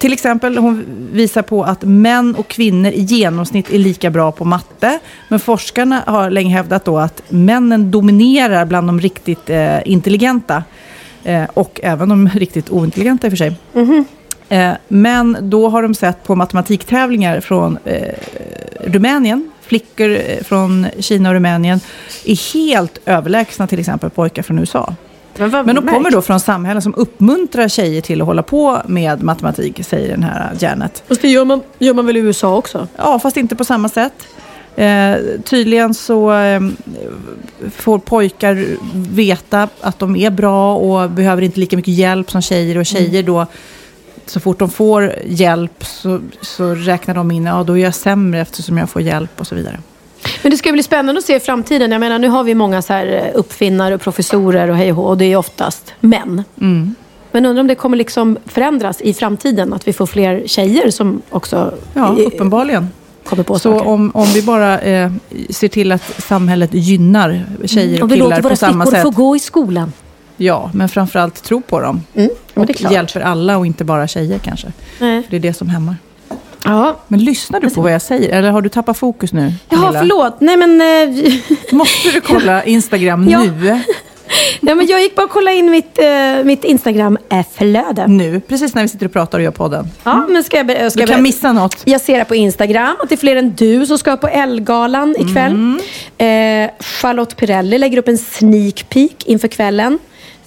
till 0.02 0.14
exempel, 0.14 0.58
hon 0.58 0.86
visar 1.12 1.42
på 1.42 1.64
att 1.64 1.84
män 1.84 2.36
och 2.36 2.48
kvinnor 2.48 2.92
i 2.92 3.02
genomsnitt 3.02 3.70
är 3.70 3.78
lika 3.78 4.10
bra 4.10 4.32
på 4.32 4.46
matte. 4.46 5.00
Men 5.28 5.40
forskarna 5.40 6.04
har 6.08 6.30
länge 6.30 6.54
hävdat 6.54 6.86
då 6.86 6.98
att 6.98 7.22
männen 7.30 7.92
dominerar 7.92 8.66
bland 8.66 8.88
de 8.88 9.00
riktigt 9.00 9.50
eh, 9.50 9.78
intelligenta. 9.86 10.64
Eh, 11.24 11.44
och 11.54 11.80
även 11.84 12.10
de 12.10 12.30
riktigt 12.30 12.70
ointelligenta 12.70 13.28
i 13.28 13.30
och 13.30 13.32
för 13.32 13.38
sig. 13.38 13.56
Eh, 14.50 14.74
men 14.88 15.38
då 15.42 15.70
har 15.70 15.82
de 15.82 15.94
sett 15.94 16.24
på 16.24 16.36
matematiktävlingar 16.36 17.40
från 17.40 17.78
eh, 17.86 18.14
Rumänien, 18.80 19.52
flickor 19.62 20.10
eh, 20.10 20.44
från 20.44 20.88
Kina 21.00 21.30
och 21.30 21.36
Rumänien 21.36 21.80
är 22.26 22.54
helt 22.54 23.00
överlägsna 23.06 23.68
till 23.68 23.80
exempel 23.80 24.10
pojkar 24.10 24.44
från 24.44 24.60
USA. 24.60 24.96
Men, 25.38 25.52
vad 25.52 25.66
Men 25.66 25.76
de 25.76 25.88
kommer 25.88 26.12
då 26.12 26.22
från 26.22 26.40
samhällen 26.40 26.82
som 26.82 26.96
uppmuntrar 26.96 27.68
tjejer 27.68 28.02
till 28.02 28.22
att 28.22 28.28
hålla 28.28 28.44
på 28.44 28.82
med 28.88 29.24
matematik, 29.24 29.86
säger 29.86 30.10
den 30.10 30.24
här 30.24 30.52
Janet. 30.60 31.04
Fast 31.08 31.22
det 31.22 31.28
gör 31.28 31.46
man, 31.46 31.62
gör 31.80 31.94
man 31.94 32.06
väl 32.06 32.18
i 32.18 32.20
USA 32.20 32.56
också? 32.56 32.88
Ja, 32.98 33.20
fast 33.20 33.38
inte 33.38 33.56
på 33.56 33.66
samma 33.66 33.90
sätt. 33.90 34.28
Eh, 34.76 35.16
tydligen 35.44 35.94
så 35.94 36.34
eh, 36.34 36.62
får 37.72 38.00
pojkar 38.00 38.66
veta 38.94 39.70
att 39.82 40.00
de 40.00 40.16
är 40.16 40.30
bra 40.30 40.76
och 40.76 41.10
behöver 41.10 41.42
inte 41.42 41.60
lika 41.60 41.76
mycket 41.76 41.94
hjälp 41.94 42.32
som 42.32 42.42
tjejer. 42.42 42.78
Och 42.78 42.86
tjejer 42.86 43.24
då, 43.24 43.46
så 44.26 44.40
fort 44.40 44.60
de 44.60 44.70
får 44.70 45.16
hjälp 45.26 45.86
så, 45.86 46.20
så 46.42 46.76
räknar 46.76 47.16
de 47.16 47.32
in, 47.32 47.46
ja 47.46 47.64
då 47.64 47.78
är 47.78 47.84
jag 47.84 47.96
sämre 47.96 48.42
eftersom 48.42 48.78
jag 48.78 48.90
får 48.90 49.02
hjälp 49.02 49.32
och 49.40 49.48
så 49.48 49.56
vidare. 49.56 49.80
Men 50.42 50.52
det 50.52 50.58
ska 50.58 50.72
bli 50.72 50.84
spännande 50.84 51.20
att 51.20 51.26
se 51.26 51.36
i 51.36 51.40
framtiden. 51.40 51.92
Jag 51.92 52.00
menar, 52.00 52.20
nu 52.20 52.28
har 52.28 52.44
vi 52.44 52.56
många 52.56 52.82
så 52.82 52.94
här 52.94 53.08
eh, 53.08 53.40
uppfinnare 53.40 53.96
och 53.96 54.02
professorer 54.02 54.70
och 54.70 54.76
hej 54.76 54.94
och 54.94 55.10
och 55.10 55.18
det 55.18 55.26
är 55.26 55.36
oftast 55.36 55.94
män. 56.00 56.44
Mm. 56.62 56.96
Men 57.32 57.46
undrar 57.46 57.62
om 57.62 57.68
det 57.68 57.76
kommer 57.76 57.98
liksom 57.98 58.38
förändras 58.46 59.02
i 59.02 59.14
framtiden? 59.14 59.74
Att 59.74 59.88
vi 59.88 59.94
får 59.94 60.06
fler 60.06 60.44
tjejer 60.48 60.92
som 60.92 61.22
också 61.30 61.74
Ja, 61.94 62.20
eh, 62.20 62.26
uppenbarligen. 62.28 62.88
kommer 63.26 63.44
på 63.44 63.60
Så 63.60 63.60
saker. 63.60 63.88
om, 63.90 64.12
om 64.14 64.26
vi 64.28 64.42
bara 64.44 64.80
eh, 64.80 65.12
ser 65.50 65.68
till 65.68 65.92
att 65.92 66.22
samhället 66.24 66.74
gynnar 66.74 67.46
tjejer 67.66 67.98
och 67.98 68.04
Om 68.04 68.10
vi 68.10 68.16
killar 68.16 68.26
låter 68.30 68.42
på 68.42 68.48
våra 68.48 68.56
samma 68.56 68.84
flickor 68.86 68.92
sätt. 68.98 69.04
få 69.04 69.10
gå 69.24 69.36
i 69.36 69.40
skolan. 69.40 69.94
Ja, 70.38 70.72
men 70.74 70.90
framförallt 70.90 71.44
tro 71.44 71.62
på 71.62 71.80
dem. 71.80 72.02
Mm. 72.16 72.30
Och 72.54 72.92
hjälper 72.92 73.22
alla 73.22 73.58
och 73.58 73.66
inte 73.66 73.84
bara 73.84 74.08
tjejer 74.08 74.38
kanske. 74.38 74.68
Nej. 75.00 75.24
Det 75.30 75.36
är 75.36 75.40
det 75.40 75.54
som 75.54 75.70
hämmar. 75.70 75.96
Ja. 76.66 77.00
Men 77.08 77.20
lyssnar 77.24 77.60
du 77.60 77.70
på 77.70 77.82
vad 77.82 77.94
jag 77.94 78.02
säger? 78.02 78.30
Eller 78.38 78.52
har 78.52 78.62
du 78.62 78.70
tappat 78.70 78.98
fokus 78.98 79.34
nu? 79.34 79.54
Camilla? 79.70 80.00
förlåt. 80.00 80.42
Nej, 80.42 80.58
men, 80.58 80.82
eh, 80.82 81.34
Måste 81.72 82.10
du 82.12 82.22
kolla 82.22 82.64
Instagram 82.64 83.30
Ja. 83.30 83.44
nu? 83.44 83.52
nej, 84.62 84.76
men 84.76 84.88
jag 84.88 85.02
gick 85.02 85.16
bara 85.16 85.24
och 85.26 85.30
kollade 85.32 85.56
in 85.58 85.72
mitt, 85.72 86.00
eh, 86.00 86.44
mitt 86.44 86.64
Instagram-flöde. 86.64 88.08
Nu, 88.08 88.40
precis 88.48 88.76
när 88.76 88.82
vi 88.82 88.88
sitter 88.88 89.06
och 89.06 89.14
pratar 89.14 89.38
och 89.38 89.44
gör 89.44 89.52
podden. 89.52 89.88
Ja, 90.04 90.26
men 90.30 90.44
ska 90.44 90.58
jag, 90.58 90.68
ska 90.92 90.98
Du 90.98 91.02
jag 91.02 91.10
kan 91.10 91.18
ber- 91.20 91.22
missa 91.24 91.52
något. 91.54 91.78
Jag 91.86 92.02
ser 92.02 92.20
det 92.20 92.26
på 92.26 92.36
Instagram 92.36 92.96
att 93.04 93.10
det 93.10 93.16
är 93.16 93.18
fler 93.18 93.36
än 93.36 93.54
du 93.58 93.86
som 93.86 93.98
ska 93.98 94.18
på 94.18 94.28
Ellegalan 94.28 95.16
ikväll. 95.20 95.80
Eh, 96.18 96.70
Charlotte 96.80 97.38
Pirelli 97.38 97.78
lägger 97.78 97.98
upp 97.98 98.08
en 98.08 98.18
sneak 98.18 98.86
peek 98.90 99.24
inför 99.26 99.48
kvällen. 99.48 100.00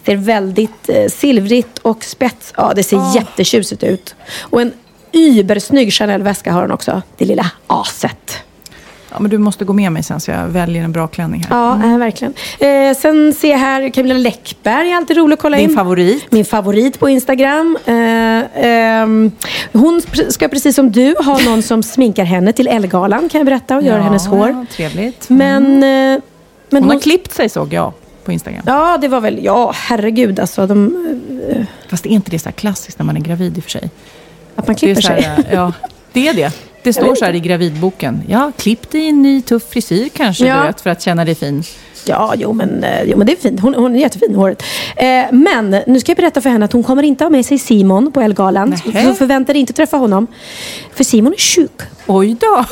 Ser 0.07 0.17
väldigt 0.17 0.89
eh, 0.89 1.07
silvrigt 1.09 1.79
och 1.79 2.05
spets. 2.05 2.53
Ja, 2.57 2.73
det 2.77 2.83
ser 2.83 3.15
jättetjusigt 3.17 3.83
ut. 3.83 4.15
Och 4.41 4.63
en 4.63 4.73
übersnygg 5.15 5.93
Chanel-väska 5.93 6.53
har 6.53 6.61
hon 6.61 6.71
också. 6.71 7.03
Det 7.17 7.25
lilla 7.25 7.51
aset. 7.67 8.45
Ja, 9.11 9.21
men 9.21 9.31
du 9.31 9.39
måste 9.39 9.65
gå 9.65 9.73
med 9.73 9.93
mig 9.93 10.03
sen 10.03 10.21
så 10.21 10.31
jag 10.31 10.47
väljer 10.47 10.85
en 10.85 10.93
bra 10.93 11.07
klänning 11.07 11.45
här. 11.49 11.57
Ja, 11.57 11.85
eh, 11.85 11.99
verkligen. 11.99 12.35
Eh, 12.59 12.97
sen 12.97 13.35
ser 13.35 13.51
jag 13.51 13.59
här 13.59 13.89
Camilla 13.89 14.15
Läckberg, 14.15 14.91
är 14.91 14.97
alltid 14.97 15.17
roligt 15.17 15.39
att 15.39 15.43
kolla 15.43 15.57
Din 15.57 15.71
in. 15.71 15.77
favorit? 15.77 16.33
Min 16.33 16.45
favorit 16.45 16.99
på 17.01 17.09
Instagram. 17.09 17.79
Eh, 17.85 17.95
ehm, 18.65 19.33
hon 19.73 20.03
ska 20.29 20.49
precis 20.49 20.77
som 20.77 20.93
du 20.93 21.15
ha 21.25 21.39
någon 21.39 21.63
som 21.63 21.83
sminkar 21.83 22.25
henne 22.25 22.53
till 22.53 22.69
Ellegalan 22.69 23.29
kan 23.29 23.39
jag 23.39 23.47
berätta 23.47 23.77
och 23.77 23.83
gör 23.83 23.99
hennes 23.99 24.27
hår. 24.27 24.67
Trevligt. 24.73 25.29
Men, 25.29 25.65
eh, 25.65 25.81
men 25.81 26.23
hon 26.71 26.83
hon, 26.83 26.91
har 26.91 27.01
klippt 27.01 27.33
sig 27.33 27.49
såg 27.49 27.73
jag 27.73 27.93
på 28.25 28.33
Instagram. 28.33 28.63
Ja, 28.67 28.99
det 29.01 29.09
var 29.09 29.21
väl, 29.21 29.45
ja 29.45 29.73
herregud 29.75 30.41
alltså. 30.41 30.67
De, 30.67 30.87
eh, 31.51 31.63
Fast 31.89 32.07
är 32.07 32.11
inte 32.11 32.31
det 32.31 32.39
så 32.39 32.49
här 32.49 32.53
klassiskt 32.53 32.99
när 32.99 33.07
man 33.07 33.17
är 33.17 33.21
gravid 33.21 33.57
i 33.57 33.61
och 33.61 33.65
för 33.65 33.71
sig? 33.71 33.91
Att 34.57 34.67
man 34.67 34.75
Det 34.75 34.79
klipper 34.81 35.03
sig. 35.03 35.23
här, 35.23 35.45
ja, 35.53 35.73
det 36.13 36.29
är 36.29 36.35
det. 36.35 36.53
Det 36.83 36.93
står 36.93 37.15
så 37.15 37.25
här 37.25 37.35
i 37.35 37.41
gravidboken. 37.41 38.23
Ja, 38.29 38.53
klipp 38.59 38.91
dig 38.91 39.01
i 39.01 39.09
en 39.09 39.23
ny 39.23 39.43
tuff 39.43 39.63
frisyr 39.71 40.09
kanske, 40.09 40.47
Ja. 40.47 40.61
du 40.61 40.67
vet, 40.67 40.81
för 40.81 40.91
att 40.91 41.03
känna 41.03 41.25
dig 41.25 41.35
fin. 41.35 41.63
Ja, 42.07 42.35
jo 42.37 42.53
men, 42.53 42.85
eh, 42.85 43.03
jo 43.05 43.17
men 43.19 43.27
det 43.27 43.33
är 43.33 43.37
fint. 43.37 43.61
Hon, 43.61 43.75
hon 43.75 43.97
är 43.97 44.01
jättefin 44.01 44.35
håret. 44.35 44.63
Eh, 44.97 45.07
men 45.33 45.71
nu 45.87 46.01
ska 46.01 46.11
jag 46.11 46.17
berätta 46.17 46.41
för 46.41 46.51
henne 46.51 46.65
att 46.65 46.73
hon 46.73 46.83
kommer 46.83 47.03
inte 47.03 47.25
ha 47.25 47.31
med 47.31 47.47
sig 47.47 47.59
Simon 47.59 48.13
på 48.13 48.21
Ellegalan. 48.21 48.77
Så 48.79 48.89
Nähä. 48.91 49.09
så 49.09 49.15
förvänta 49.15 49.53
dig 49.53 49.61
inte 49.61 49.73
träffa 49.73 49.97
honom. 49.97 50.27
För 50.95 51.05
Simon 51.05 51.33
är 51.33 51.37
sjuk. 51.39 51.81
Oj 52.07 52.37
då! 52.41 52.65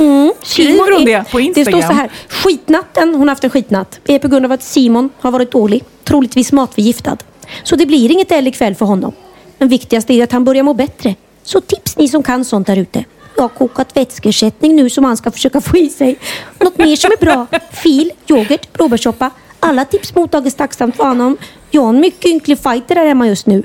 Skriver 0.43 0.73
Simon 0.73 0.89
hon 0.93 1.05
det 1.05 1.31
på 1.31 1.41
Instagram? 1.41 1.81
Det 1.81 1.87
står 1.87 1.95
så 1.95 2.01
här. 2.01 2.11
Skitnatten, 2.29 3.09
hon 3.15 3.21
har 3.21 3.29
haft 3.29 3.45
en 3.45 3.51
skitnatt, 3.51 4.01
är 4.07 4.19
på 4.19 4.29
grund 4.29 4.45
av 4.45 4.53
att 4.53 4.63
Simon 4.63 5.11
har 5.21 5.31
varit 5.31 5.51
dålig. 5.53 5.85
Troligtvis 6.05 6.53
matförgiftad. 6.53 7.17
Så 7.63 7.77
det 7.77 7.87
blir 7.87 8.11
inget 8.13 8.33
L 8.33 8.47
ikväll 8.47 8.75
för 8.75 8.87
honom. 8.87 9.13
Men 9.59 9.69
viktigast 9.69 10.11
är 10.11 10.23
att 10.25 10.33
han 10.33 10.45
börjar 10.45 10.63
må 10.63 10.75
bättre. 10.75 11.15
Så 11.43 11.61
tips 11.61 11.97
ni 11.97 12.09
som 12.09 12.23
kan 12.23 12.45
sånt 12.45 12.67
där 12.67 12.77
ute. 12.77 13.05
Jag 13.37 13.43
har 13.43 13.49
kokat 13.49 13.97
vätskeersättning 13.97 14.77
nu 14.77 14.91
som 14.91 15.05
han 15.05 15.17
ska 15.17 15.31
försöka 15.31 15.61
få 15.61 15.77
i 15.77 15.89
sig. 15.89 16.19
Något 16.61 16.79
mer 16.79 16.97
som 16.97 17.11
är 17.13 17.17
bra? 17.25 17.47
Fil, 17.73 18.13
yoghurt, 18.29 18.73
blåbärssoppa. 18.73 19.31
Alla 19.61 19.85
tips 19.85 20.15
mottages 20.15 20.55
tacksamt 20.55 20.97
för 20.97 21.05
honom. 21.05 21.37
Jag 21.71 21.83
har 21.83 21.89
en 21.89 22.01
mycket 22.01 22.25
ynklig 22.25 22.59
fighter 22.59 22.95
där 22.95 23.07
hemma 23.07 23.29
just 23.29 23.47
nu. 23.47 23.63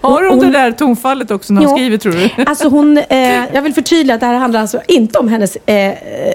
Har 0.00 0.22
hon 0.22 0.28
hon- 0.38 0.38
det 0.52 0.58
där 0.58 0.72
tonfallet 0.72 1.30
också 1.30 1.52
när 1.52 1.60
hon 1.60 1.70
Ja. 1.70 1.76
skriver 1.76 1.96
tror 1.98 2.12
du? 2.12 2.44
Alltså 2.44 2.68
hon, 2.68 2.98
eh, 2.98 3.18
jag 3.54 3.62
vill 3.62 3.74
förtydliga 3.74 4.14
att 4.14 4.20
det 4.20 4.26
här 4.26 4.34
handlar 4.34 4.60
alltså 4.60 4.80
inte 4.88 5.18
om 5.18 5.28
hennes, 5.28 5.56
eh, 5.56 5.94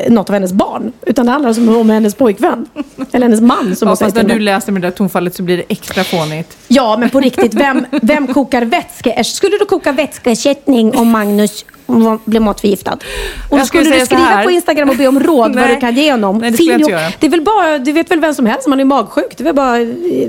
något 0.09 0.29
av 0.29 0.33
hennes 0.33 0.53
barn. 0.53 0.91
Utan 1.05 1.25
det 1.25 1.31
handlar 1.31 1.47
alltså 1.47 1.79
om 1.79 1.89
hennes 1.89 2.15
pojkvän. 2.15 2.65
Eller 3.11 3.25
hennes 3.25 3.41
man 3.41 3.75
som 3.75 3.87
Ja, 3.89 3.95
fast 3.95 4.15
när 4.15 4.23
du 4.23 4.39
läser 4.39 4.71
med 4.71 4.81
det 4.81 4.87
där 4.87 4.91
tonfallet 4.95 5.35
så 5.35 5.43
blir 5.43 5.57
det 5.57 5.63
extra 5.67 6.03
fånigt. 6.03 6.57
Ja, 6.67 6.97
men 6.99 7.09
på 7.09 7.19
riktigt. 7.19 7.53
Vem, 7.53 7.85
vem 8.01 8.27
kokar 8.27 8.61
vätske? 8.65 9.23
Skulle 9.23 9.57
du 9.57 9.65
koka 9.65 9.91
vätskeersättning 9.91 10.95
om 10.97 11.09
Magnus 11.09 11.65
blev 12.25 12.41
matförgiftad? 12.41 12.97
Och 13.49 13.57
Jag 13.59 13.67
skulle 13.67 13.83
skulle 13.83 13.99
du 13.99 14.05
skriva 14.05 14.43
på 14.43 14.51
Instagram 14.51 14.89
och 14.89 14.95
be 14.97 15.07
om 15.07 15.19
råd 15.19 15.55
vad 15.55 15.69
du 15.69 15.75
kan 15.75 15.95
ge 15.95 16.11
honom? 16.11 16.37
Nej, 16.37 16.51
det 16.51 16.57
skulle 16.57 16.71
jag 16.71 16.79
inte 16.79 16.91
göra. 16.91 17.11
Det 17.19 17.25
är 17.27 17.31
väl 17.31 17.41
bara, 17.41 17.77
du 17.77 17.91
vet 17.91 18.11
väl 18.11 18.19
vem 18.19 18.33
som 18.33 18.45
helst, 18.45 18.67
man 18.67 18.79
är 18.79 18.85
magsjuk. 18.85 19.37
Det 19.37 19.41
är 19.43 19.45
väl 19.45 19.55
bara 19.55 19.79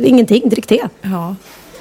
ingenting, 0.09 0.49
drick 0.49 0.67
te. 0.67 0.83
Ja. 1.03 1.35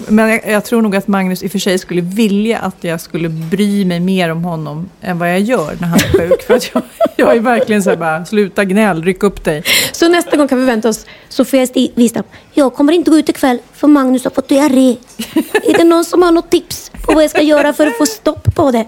Men 0.07 0.29
jag, 0.29 0.41
jag 0.47 0.65
tror 0.65 0.81
nog 0.81 0.95
att 0.95 1.07
Magnus 1.07 1.43
i 1.43 1.47
och 1.47 1.51
för 1.51 1.59
sig 1.59 1.77
skulle 1.79 2.01
vilja 2.01 2.59
att 2.59 2.77
jag 2.81 3.01
skulle 3.01 3.29
bry 3.29 3.85
mig 3.85 3.99
mer 3.99 4.29
om 4.29 4.43
honom 4.43 4.89
än 5.01 5.19
vad 5.19 5.29
jag 5.29 5.39
gör 5.39 5.77
när 5.81 5.87
han 5.87 5.99
är 5.99 6.17
sjuk. 6.17 6.41
För 6.47 6.53
att 6.53 6.71
jag, 6.73 6.83
jag 7.15 7.35
är 7.35 7.39
verkligen 7.39 7.83
så 7.83 7.89
här 7.89 7.97
bara, 7.97 8.25
sluta 8.25 8.65
gnäll, 8.65 9.03
ryck 9.03 9.23
upp 9.23 9.43
dig. 9.43 9.63
Så 9.91 10.09
nästa 10.09 10.37
gång 10.37 10.47
kan 10.47 10.59
vi 10.59 10.65
vänta 10.65 10.89
oss 10.89 11.05
Sofia 11.29 11.67
Wistam. 11.95 12.23
Jag 12.53 12.73
kommer 12.73 12.93
inte 12.93 13.11
gå 13.11 13.17
ut 13.17 13.29
ikväll 13.29 13.59
för 13.73 13.87
Magnus 13.87 14.23
har 14.23 14.31
fått 14.31 14.47
diarré. 14.47 14.89
är 15.63 15.77
det 15.77 15.83
någon 15.83 16.05
som 16.05 16.23
har 16.23 16.31
något 16.31 16.49
tips 16.49 16.91
på 17.05 17.13
vad 17.13 17.23
jag 17.23 17.31
ska 17.31 17.41
göra 17.41 17.73
för 17.73 17.87
att 17.87 17.97
få 17.97 18.05
stopp 18.05 18.55
på 18.55 18.71
det? 18.71 18.85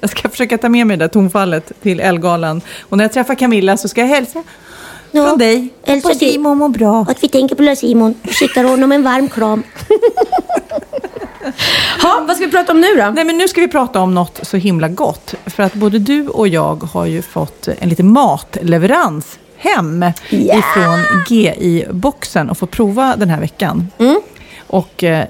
Jag 0.00 0.10
ska 0.10 0.28
försöka 0.28 0.58
ta 0.58 0.68
med 0.68 0.86
mig 0.86 0.96
det 0.96 1.04
där 1.04 1.08
tonfallet 1.08 1.72
till 1.82 2.00
Elgalan. 2.00 2.60
Och 2.80 2.96
när 2.96 3.04
jag 3.04 3.12
träffar 3.12 3.34
Camilla 3.34 3.76
så 3.76 3.88
ska 3.88 4.00
jag 4.00 4.08
hälsa 4.08 4.42
Ja, 5.14 5.26
från 5.28 5.38
dig. 5.38 5.68
Hoppas 5.86 6.18
till- 6.18 6.32
Simon 6.32 6.58
mår 6.58 6.68
bra. 6.68 7.06
Att 7.08 7.22
vi 7.24 7.28
tänker 7.28 7.54
på 7.56 7.62
lilla 7.62 7.76
Simon 7.76 8.14
och 8.24 8.30
skickar 8.34 8.64
honom 8.64 8.92
en 8.92 9.02
varm 9.02 9.28
kram. 9.28 9.62
ha, 12.02 12.24
vad 12.26 12.36
ska 12.36 12.46
vi 12.46 12.50
prata 12.52 12.72
om 12.72 12.80
nu 12.80 12.94
då? 12.96 13.10
Nej, 13.14 13.24
men 13.24 13.38
nu 13.38 13.48
ska 13.48 13.60
vi 13.60 13.68
prata 13.68 14.00
om 14.00 14.14
något 14.14 14.40
så 14.42 14.56
himla 14.56 14.88
gott. 14.88 15.34
För 15.46 15.62
att 15.62 15.74
både 15.74 15.98
du 15.98 16.28
och 16.28 16.48
jag 16.48 16.82
har 16.92 17.06
ju 17.06 17.22
fått 17.22 17.68
en 17.78 17.88
liten 17.88 18.12
matleverans 18.12 19.38
hem 19.56 20.04
Ja. 20.30 20.58
ifrån 20.58 20.98
GI-boxen 21.28 22.50
och 22.50 22.58
få 22.58 22.66
prova 22.66 23.16
den 23.16 23.28
här 23.30 23.40
veckan. 23.40 23.88
Och 24.66 25.04
eh, 25.04 25.24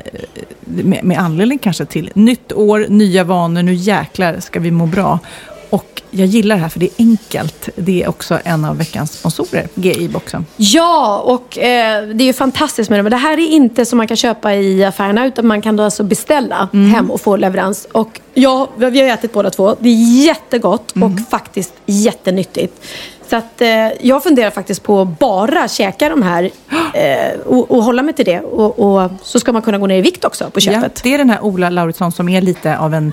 med, 0.60 1.04
med 1.04 1.18
anledning 1.18 1.58
kanske 1.58 1.84
till 1.84 2.10
nytt 2.14 2.52
år, 2.52 2.86
nya 2.88 3.24
vanor, 3.24 3.62
nu 3.62 3.74
jäklar 3.74 4.40
ska 4.40 4.60
vi 4.60 4.70
må 4.70 4.86
bra. 4.86 5.18
Och 5.72 6.02
jag 6.10 6.26
gillar 6.26 6.56
det 6.56 6.62
här 6.62 6.68
för 6.68 6.80
det 6.80 6.86
är 6.86 6.92
enkelt. 6.98 7.68
Det 7.76 8.02
är 8.02 8.08
också 8.08 8.38
en 8.44 8.64
av 8.64 8.78
veckans 8.78 9.12
sponsorer, 9.12 9.68
GI-boxen. 9.74 10.46
Ja, 10.56 11.18
och 11.18 11.58
eh, 11.58 12.06
det 12.08 12.24
är 12.24 12.26
ju 12.26 12.32
fantastiskt 12.32 12.90
med 12.90 12.98
det. 12.98 13.02
Men 13.02 13.10
det 13.10 13.16
här 13.16 13.32
är 13.38 13.48
inte 13.50 13.84
som 13.84 13.96
man 13.96 14.08
kan 14.08 14.16
köpa 14.16 14.54
i 14.54 14.84
affärerna 14.84 15.26
utan 15.26 15.46
man 15.46 15.62
kan 15.62 15.76
då 15.76 15.82
alltså 15.82 16.02
beställa 16.02 16.68
hem 16.72 17.10
och 17.10 17.20
få 17.20 17.36
leverans. 17.36 17.88
Och 17.92 18.20
ja, 18.34 18.68
vi 18.76 19.00
har 19.00 19.08
ätit 19.08 19.32
båda 19.32 19.50
två. 19.50 19.76
Det 19.80 19.88
är 19.88 20.24
jättegott 20.24 20.92
och 20.92 21.30
faktiskt 21.30 21.72
jättenyttigt. 21.86 22.86
Så 23.30 23.36
att 23.36 23.60
eh, 23.60 23.68
jag 24.00 24.22
funderar 24.22 24.50
faktiskt 24.50 24.82
på 24.82 25.00
att 25.00 25.18
bara 25.18 25.68
käka 25.68 26.08
de 26.08 26.22
här 26.22 26.50
eh, 26.94 27.40
och, 27.46 27.70
och 27.70 27.84
hålla 27.84 28.02
mig 28.02 28.14
till 28.14 28.24
det. 28.24 28.40
Och, 28.40 28.78
och 28.78 29.10
så 29.22 29.40
ska 29.40 29.52
man 29.52 29.62
kunna 29.62 29.78
gå 29.78 29.86
ner 29.86 29.96
i 29.96 30.00
vikt 30.02 30.24
också 30.24 30.44
på 30.50 30.60
Ja, 30.60 30.72
köpet. 30.72 31.00
det 31.02 31.14
är 31.14 31.18
den 31.18 31.30
här 31.30 31.44
Ola 31.44 31.70
Lauritsson 31.70 32.12
som 32.12 32.28
är 32.28 32.40
lite 32.40 32.78
av 32.78 32.94
en 32.94 33.12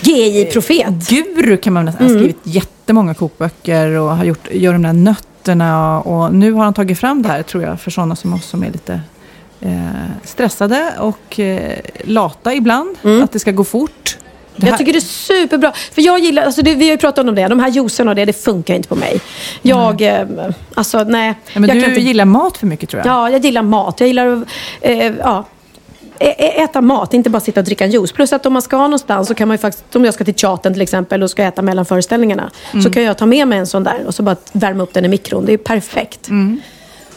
GI-profet. 0.00 1.08
guru 1.08 1.56
kan 1.56 1.72
man 1.72 1.84
nästan. 1.84 2.06
Han 2.06 2.16
har 2.16 2.20
skrivit 2.20 2.40
jättemånga 2.42 3.14
kokböcker 3.14 3.90
och 3.90 4.16
har 4.16 4.24
gjort, 4.24 4.48
gör 4.50 4.72
de 4.72 4.82
där 4.82 4.92
nötterna. 4.92 6.00
Och 6.00 6.34
nu 6.34 6.52
har 6.52 6.64
han 6.64 6.74
tagit 6.74 6.98
fram 6.98 7.22
det 7.22 7.28
här 7.28 7.42
tror 7.42 7.62
jag 7.62 7.80
för 7.80 7.90
sådana 7.90 8.16
som 8.16 8.34
oss 8.34 8.46
som 8.46 8.62
är 8.62 8.70
lite 8.70 9.00
eh, 9.60 9.70
stressade 10.24 10.92
och 10.98 11.40
eh, 11.40 11.78
lata 12.04 12.54
ibland. 12.54 12.96
Att 13.22 13.32
det 13.32 13.38
ska 13.38 13.50
gå 13.50 13.64
fort. 13.64 14.16
Jag 14.56 14.78
tycker 14.78 14.92
det 14.92 14.98
är 14.98 15.00
superbra. 15.00 15.72
För 15.92 16.02
jag 16.02 16.18
gillar, 16.18 16.42
alltså 16.42 16.62
det, 16.62 16.74
vi 16.74 16.84
har 16.84 16.92
ju 16.92 16.98
pratat 16.98 17.28
om 17.28 17.34
det, 17.34 17.48
de 17.48 17.60
här 17.60 17.68
juicerna 17.68 18.10
och 18.10 18.14
det, 18.14 18.24
det 18.24 18.32
funkar 18.32 18.74
inte 18.74 18.88
på 18.88 18.94
mig. 18.94 19.20
Jag, 19.62 20.02
eh, 20.02 20.26
alltså 20.74 21.04
nej. 21.04 21.34
ja, 21.52 21.60
men 21.60 21.70
du 21.70 21.84
inte, 21.84 22.00
gillar 22.00 22.24
mat 22.24 22.56
för 22.56 22.66
mycket 22.66 22.90
tror 22.90 23.02
jag. 23.04 23.12
Ja, 23.12 23.30
jag 23.30 23.44
gillar 23.44 23.62
mat. 23.62 24.00
Jag 24.00 24.06
gillar 24.06 24.44
eh, 24.80 25.12
ja. 25.18 25.44
Äta 26.20 26.80
mat, 26.80 27.14
inte 27.14 27.30
bara 27.30 27.40
sitta 27.40 27.60
och 27.60 27.64
dricka 27.66 27.84
en 27.84 27.90
juice. 27.90 28.12
Plus 28.12 28.32
att 28.32 28.46
om 28.46 28.52
man 28.52 28.62
ska 28.62 28.76
någonstans 28.76 29.28
så 29.28 29.34
kan 29.34 29.48
man 29.48 29.54
ju 29.54 29.58
faktiskt, 29.58 29.96
om 29.96 30.04
jag 30.04 30.14
ska 30.14 30.24
till 30.24 30.34
teatern 30.34 30.72
till 30.72 30.82
exempel 30.82 31.22
och 31.22 31.30
ska 31.30 31.42
äta 31.42 31.62
mellan 31.62 31.84
föreställningarna. 31.84 32.50
Så 32.82 32.90
kan 32.90 33.02
jag 33.02 33.18
ta 33.18 33.26
med 33.26 33.48
mig 33.48 33.58
en 33.58 33.66
sån 33.66 33.84
där 33.84 34.06
och 34.06 34.14
så 34.14 34.22
bara 34.22 34.36
värma 34.52 34.82
upp 34.82 34.94
den 34.94 35.04
i 35.04 35.08
mikron. 35.08 35.44
Det 35.46 35.52
är 35.52 35.56
perfekt. 35.58 36.28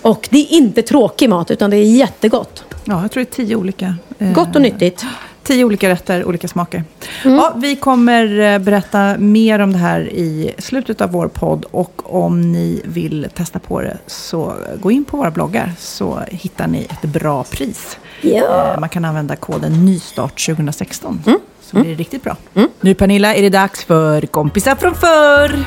Och 0.02 0.28
det 0.32 0.38
är 0.38 0.54
inte 0.54 0.82
tråkig 0.82 1.30
mat 1.30 1.52
utan 1.52 1.70
det 1.70 1.78
är 1.78 1.84
jättegott. 1.84 2.64
Ja, 2.84 3.02
jag 3.02 3.12
tror 3.12 3.24
det 3.24 3.30
är 3.30 3.46
tio 3.46 3.56
olika. 3.56 3.96
eh, 4.20 4.32
Gott 4.32 4.56
och 4.56 4.62
nyttigt. 4.62 5.06
Tio 5.44 5.66
olika 5.66 5.90
rätter, 5.90 6.26
olika 6.26 6.48
smaker. 6.48 6.84
Ja, 7.24 7.54
vi 7.56 7.76
kommer 7.76 8.40
eh, 8.40 8.60
berätta 8.60 9.16
mer 9.18 9.60
om 9.60 9.72
det 9.74 9.78
här 9.80 10.00
i 10.02 10.54
slutet 10.58 11.02
av 11.02 11.12
vår 11.12 11.28
podd. 11.28 11.66
Och 11.72 12.02
om 12.26 12.52
ni 12.52 12.82
vill 12.86 13.28
testa 13.36 13.60
på 13.60 13.82
det 13.82 13.98
så 14.08 14.54
gå 14.82 14.92
in 14.92 15.06
på 15.06 15.18
våra 15.18 15.32
bloggar 15.32 15.72
så 15.80 16.20
hittar 16.28 16.68
ni 16.68 16.88
ett 16.90 17.02
bra 17.02 17.44
pris. 17.44 17.98
Ja. 18.22 18.72
Eh, 18.74 18.80
Man 18.80 18.90
kan 18.90 19.06
använda 19.06 19.36
koden 19.36 19.86
nystart 19.86 20.46
2016. 20.46 21.24
Så 21.62 21.76
blir 21.80 21.90
det 21.90 21.96
riktigt 21.96 22.24
bra. 22.24 22.36
Nu 22.82 22.94
Pernilla 22.94 23.36
är 23.36 23.42
det 23.42 23.50
dags 23.50 23.84
för 23.84 24.22
kompisar 24.22 24.76
från 24.76 24.96
förr. 24.96 25.60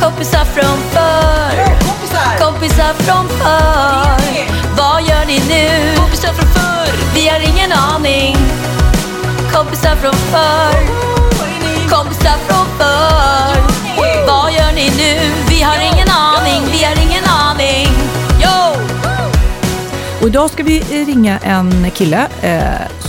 Kompisar 0.00 0.44
från 0.44 0.78
förr 0.92 1.76
Kompisar 2.40 2.92
från 2.94 3.28
förr 3.28 4.67
Vad 4.78 5.02
gör 5.02 5.26
ni 5.26 5.38
nu? 5.48 5.96
Kompisar 5.96 6.32
från 6.32 6.48
förr 6.48 7.14
Vi 7.14 7.28
har 7.28 7.40
ingen 7.40 7.72
aning 7.72 8.36
Kompisar 9.52 9.96
från 9.96 10.12
förr 10.14 10.82
Kompisar 11.90 12.38
från 12.46 12.66
förr 12.78 13.62
Vad 14.26 14.52
gör 14.52 14.72
ni 14.74 14.90
nu? 14.96 15.32
Vi 15.48 15.62
har 15.62 15.76
ingen 15.94 16.08
aning 16.08 16.62
Vi 16.72 16.84
har 16.84 16.96
ingen 17.02 17.24
aning 17.24 17.88
Yo! 18.42 18.82
Och 20.20 20.28
idag 20.28 20.50
ska 20.50 20.62
vi 20.62 20.80
ringa 20.80 21.38
en 21.38 21.90
kille 21.90 22.28
eh, 22.42 22.62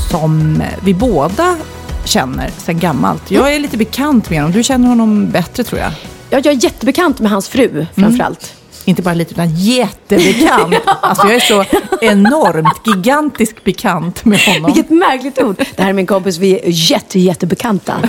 som 0.09 0.63
vi 0.83 0.93
båda 0.93 1.57
känner 2.05 2.49
sedan 2.57 2.79
gammalt. 2.79 3.31
Jag 3.31 3.55
är 3.55 3.59
lite 3.59 3.77
bekant 3.77 4.29
med 4.29 4.39
honom. 4.39 4.51
Du 4.51 4.63
känner 4.63 4.87
honom 4.87 5.29
bättre 5.29 5.63
tror 5.63 5.81
jag. 5.81 5.91
Ja, 6.29 6.41
jag 6.43 6.45
är 6.45 6.63
jättebekant 6.63 7.19
med 7.19 7.31
hans 7.31 7.49
fru 7.49 7.85
framförallt. 7.95 8.58
Inte 8.89 9.01
bara 9.01 9.13
lite, 9.13 9.31
utan 9.31 9.55
jättebekant. 9.55 10.75
Alltså 11.01 11.27
jag 11.27 11.35
är 11.35 11.39
så 11.39 11.65
enormt, 12.01 12.81
gigantisk 12.85 13.63
bekant 13.63 14.25
med 14.25 14.39
honom. 14.39 14.65
Vilket 14.65 14.89
märkligt 14.89 15.41
ord. 15.41 15.55
Det 15.75 15.81
här 15.81 15.89
är 15.89 15.93
min 15.93 16.05
kompis, 16.05 16.37
vi 16.37 16.59
är 16.59 16.61
jätte, 16.65 17.19
jättebekanta. 17.19 17.99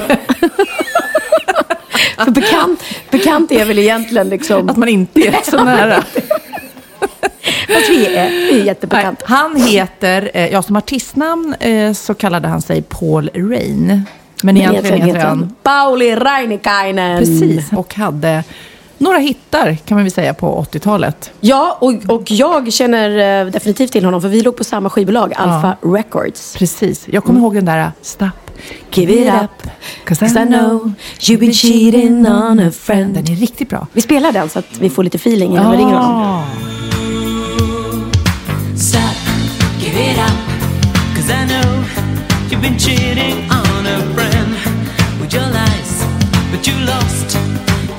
För 2.24 2.30
bekant, 2.30 2.82
bekant 3.10 3.52
är 3.52 3.64
väl 3.64 3.78
egentligen 3.78 4.28
liksom... 4.28 4.68
Att 4.68 4.76
man 4.76 4.88
inte 4.88 5.20
är 5.20 5.50
så 5.50 5.64
nära. 5.64 6.04
Fast 7.68 7.88
vi 7.90 8.06
är, 8.06 8.30
vi 8.30 8.60
är 8.60 8.64
jättebekanta. 8.64 9.24
han 9.28 9.56
heter, 9.56 10.30
eh, 10.34 10.48
ja 10.48 10.62
som 10.62 10.76
artistnamn 10.76 11.54
eh, 11.60 11.92
så 11.92 12.14
kallade 12.14 12.48
han 12.48 12.62
sig 12.62 12.82
Paul 12.82 13.30
Rain. 13.34 14.02
Men 14.42 14.56
egentligen 14.56 15.02
heter 15.02 15.20
han 15.20 15.54
Pauli 15.62 16.14
Rainikainen. 16.14 17.18
Precis, 17.18 17.72
och 17.72 17.94
hade 17.94 18.44
några 19.00 19.18
hittar 19.18 19.74
kan 19.74 19.96
man 19.96 20.04
väl 20.04 20.12
säga 20.12 20.34
på 20.34 20.66
80-talet. 20.72 21.30
Ja, 21.40 21.78
och, 21.80 21.94
och 22.08 22.30
jag 22.30 22.72
känner 22.72 23.40
eh, 23.40 23.50
definitivt 23.52 23.92
till 23.92 24.04
honom 24.04 24.22
för 24.22 24.28
vi 24.28 24.40
låg 24.40 24.56
på 24.56 24.64
samma 24.64 24.90
skivbolag, 24.90 25.32
Alpha 25.36 25.76
Records. 25.82 26.56
Precis, 26.56 27.06
jag 27.08 27.24
kommer 27.24 27.40
ihåg 27.40 27.54
den 27.54 27.64
där 27.64 27.92
Stop, 28.02 28.26
Give 28.92 29.12
it 29.12 29.32
up, 29.42 29.70
cause 30.04 30.24
I 30.26 30.46
know 30.46 30.92
you've 31.20 31.38
been 31.38 31.52
cheating 31.52 32.26
on 32.26 32.60
a 32.60 32.70
friend. 32.70 33.14
Den 33.14 33.30
är 33.30 33.36
riktigt 33.36 33.68
bra. 33.68 33.86
Vi 33.92 34.00
spelar 34.00 34.32
den 34.32 34.48
så 34.48 34.58
att 34.58 34.78
vi 34.80 34.90
får 34.90 35.04
lite 35.04 35.16
feeling 35.16 35.52
innan 35.52 35.70
vi 35.70 35.76
ringer 35.76 35.94
honom. 35.94 36.44
Stop, 38.76 39.16
give 39.80 40.10
it 40.10 40.18
up 40.18 40.50
Cause 41.16 41.30
I 41.30 41.44
know 41.46 41.84
you've 42.50 42.62
been 42.62 42.78
cheating 42.78 43.50
on 43.50 43.86
a 43.86 43.98
friend 44.14 44.54
with 45.20 45.34
your 45.34 45.46
lies, 45.46 46.04
but 46.50 46.66
you 46.68 46.74
lost. 46.86 47.36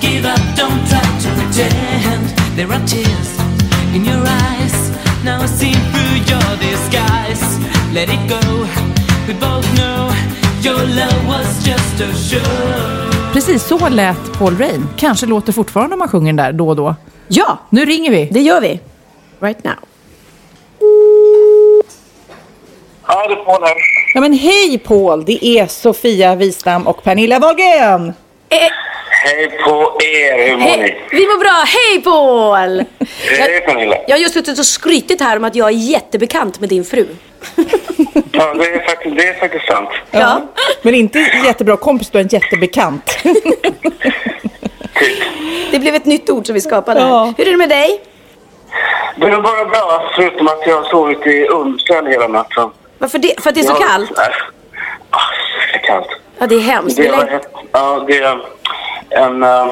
Give 0.02 0.26
up, 0.34 0.42
don't 0.58 0.82
try 0.90 1.02
to 1.24 1.30
pretend. 1.38 2.24
There 2.56 2.68
are 2.76 2.88
tears 2.88 3.30
in 3.96 4.06
your 4.06 4.22
eyes. 4.28 4.92
Now 5.26 5.44
I 5.44 5.48
see 5.48 5.74
through 5.74 6.18
your 6.32 6.58
disguise. 6.60 7.60
Let 7.94 8.10
it 8.10 8.30
go. 8.30 8.66
We 9.28 9.34
both 9.34 9.68
know 9.78 10.10
your 10.64 10.86
love 10.88 11.28
was 11.28 11.66
just 11.66 12.02
a 12.02 12.14
show. 12.14 13.32
Precis 13.34 13.64
så 13.68 13.90
lät 13.90 14.34
Paul 14.38 14.58
Rain. 14.58 14.88
Kanske 14.98 15.26
låter 15.26 15.54
fortfarande 15.54 15.94
om 15.94 16.00
man 16.00 16.08
sjunger 16.08 16.28
den 16.28 16.36
där 16.36 16.52
då 16.54 16.68
och 16.70 16.76
då. 16.76 16.96
Ja, 17.28 17.58
Nu 17.70 17.86
ringer 17.86 18.12
vi. 18.12 18.26
det 18.32 18.42
gör 18.42 18.62
vi. 18.62 18.80
Right 19.40 19.64
now. 19.64 19.74
Ja, 23.08 23.28
det 23.28 23.34
är 23.34 23.46
Paul 23.46 23.62
här. 23.64 23.74
Ja, 24.14 24.22
men 24.22 24.34
hej 24.34 24.78
Paul, 24.78 25.26
det 25.26 25.46
är 25.46 25.68
Sofia 25.68 26.36
Wistam 26.36 26.88
och 26.88 27.04
Pernilla 27.04 27.40
Wahlgren. 27.40 28.14
Hej 28.52 29.50
på 29.66 30.00
er, 30.04 30.50
hur 30.50 30.58
mår 30.58 30.78
ni? 30.78 30.96
Vi 31.12 31.28
mår 31.28 31.40
bra. 31.40 31.64
Hej 31.68 32.02
Paul! 32.04 32.84
Hej 33.40 33.62
Pernilla. 33.62 33.96
Jag 34.08 34.16
har 34.16 34.22
just 34.22 34.34
suttit 34.34 34.60
och 34.60 34.66
skrytit 34.66 35.22
här 35.22 35.38
om 35.38 35.44
att 35.44 35.56
jag 35.56 35.68
är 35.68 35.72
jättebekant 35.74 36.60
med 36.60 36.70
din 36.70 36.86
fru. 36.86 37.08
Ja, 38.34 38.54
det 38.54 38.66
är 38.66 38.86
faktiskt, 38.86 39.16
det 39.16 39.28
är 39.28 39.34
faktiskt 39.40 39.66
sant. 39.68 39.90
Ja. 40.12 40.42
Men 40.82 40.96
inte 40.96 41.20
jättebra 41.46 41.78
kompis, 41.78 42.10
du 42.10 42.18
är 42.18 42.22
en 42.22 42.28
jättebekant. 42.28 43.18
Det 45.72 45.80
blev 45.80 45.96
ett 45.96 46.06
nytt 46.06 46.30
ord 46.30 46.46
som 46.46 46.54
vi 46.54 46.62
skapade. 46.62 47.00
Ja. 47.00 47.34
Hur 47.38 47.48
är 47.48 47.52
det 47.52 47.58
med 47.58 47.70
dig? 47.70 48.02
Det 49.16 49.26
är 49.28 49.42
bara 49.42 49.66
bra, 49.66 50.12
förutom 50.16 50.48
att 50.48 50.68
jag 50.68 50.76
har 50.82 50.90
sovit 50.90 51.28
i 51.28 51.48
ullställ 51.48 52.08
hela 52.08 52.28
natten. 52.28 52.70
Varför 52.98 53.20
det? 53.20 53.42
För 53.44 53.50
att 53.50 53.56
det 53.56 53.62
är 53.62 53.66
så 53.66 53.78
Jag- 53.80 53.90
kallt? 53.90 54.12
Nej. 54.18 54.30
Ah, 55.10 55.20
är 55.74 55.80
kallt. 55.88 56.08
Ja, 56.42 56.48
det 56.48 56.56
är 56.56 56.60
hemskt. 56.60 56.98
Det 56.98 57.08
är, 57.08 57.12
läng- 57.12 57.40
ja, 57.72 58.04
det 58.08 58.18
är 58.18 58.40
en... 59.10 59.44
eh, 59.44 59.68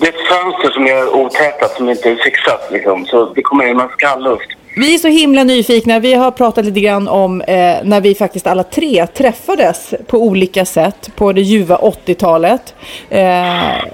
det 0.00 0.06
är 0.06 0.12
ett 0.12 0.28
fönster 0.28 0.70
som 0.70 0.86
är 0.86 1.14
otätat, 1.14 1.76
som 1.76 1.88
inte 1.90 2.10
är 2.10 2.16
fixat 2.16 2.68
liksom. 2.72 3.06
Så 3.06 3.24
det 3.34 3.42
kommer 3.42 3.66
in 3.66 3.80
en 3.80 3.88
skallluft. 3.88 4.48
Vi 4.76 4.94
är 4.94 4.98
så 4.98 5.08
himla 5.08 5.44
nyfikna. 5.44 5.98
Vi 5.98 6.14
har 6.14 6.30
pratat 6.30 6.64
lite 6.64 6.80
grann 6.80 7.08
om 7.08 7.40
eh, 7.40 7.76
när 7.84 8.00
vi 8.00 8.14
faktiskt 8.14 8.46
alla 8.46 8.62
tre 8.62 9.06
träffades 9.06 9.94
på 10.06 10.18
olika 10.18 10.64
sätt 10.64 11.10
på 11.16 11.32
det 11.32 11.40
ljuva 11.40 11.76
80-talet. 11.76 12.74
Eh, 13.08 13.84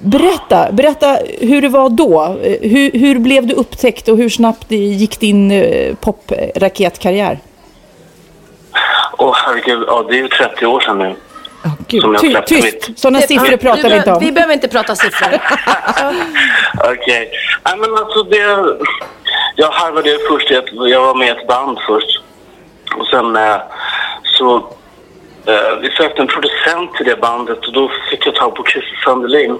berätta, 0.00 0.72
berätta 0.72 1.18
hur 1.40 1.62
det 1.62 1.68
var 1.68 1.88
då. 1.90 2.22
Eh, 2.42 2.70
Hur, 2.70 2.90
hur 2.98 3.18
blev 3.18 3.46
du 3.46 3.54
upptäckt 3.54 4.08
och 4.08 4.16
hur 4.16 4.28
snabbt 4.28 4.70
gick 4.70 5.20
din 5.20 5.50
eh, 5.50 5.94
popraketkarriär? 5.94 7.38
Åh 9.18 9.34
herregud, 9.46 9.84
ja, 9.86 10.04
det 10.08 10.14
är 10.14 10.22
ju 10.22 10.28
30 10.28 10.66
år 10.66 10.80
sedan 10.80 10.98
nu. 10.98 11.14
Gud, 11.88 12.18
ty- 12.20 12.36
tyst, 12.46 12.88
mitt. 12.88 12.98
sådana 12.98 13.20
siffror 13.20 13.56
pratar 13.56 13.88
vi 13.88 13.96
inte 13.96 14.12
om. 14.12 14.20
Vi 14.20 14.32
behöver 14.32 14.54
inte 14.54 14.68
prata 14.68 14.94
siffror. 14.96 15.28
Okej. 16.92 17.30
Nej 17.64 17.76
men 17.78 17.96
alltså 17.96 18.22
det... 18.22 18.76
Jag 19.56 19.70
harvade 19.70 20.10
ju 20.10 20.18
först 20.28 20.50
i 20.50 20.54
ett, 20.54 20.64
Jag 20.72 21.00
var 21.02 21.14
med 21.14 21.28
i 21.28 21.30
ett 21.30 21.46
band 21.46 21.78
först. 21.86 22.20
Och 22.96 23.06
sen 23.06 23.36
eh, 23.36 23.56
så... 24.24 24.56
Eh, 25.46 25.76
vi 25.80 25.90
sökte 25.90 26.22
en 26.22 26.28
producent 26.28 26.94
till 26.94 27.06
det 27.06 27.16
bandet 27.16 27.66
och 27.66 27.72
då 27.72 27.90
fick 28.10 28.26
jag 28.26 28.34
tag 28.34 28.54
på 28.54 28.64
Christer 28.64 29.00
Sandelin. 29.04 29.58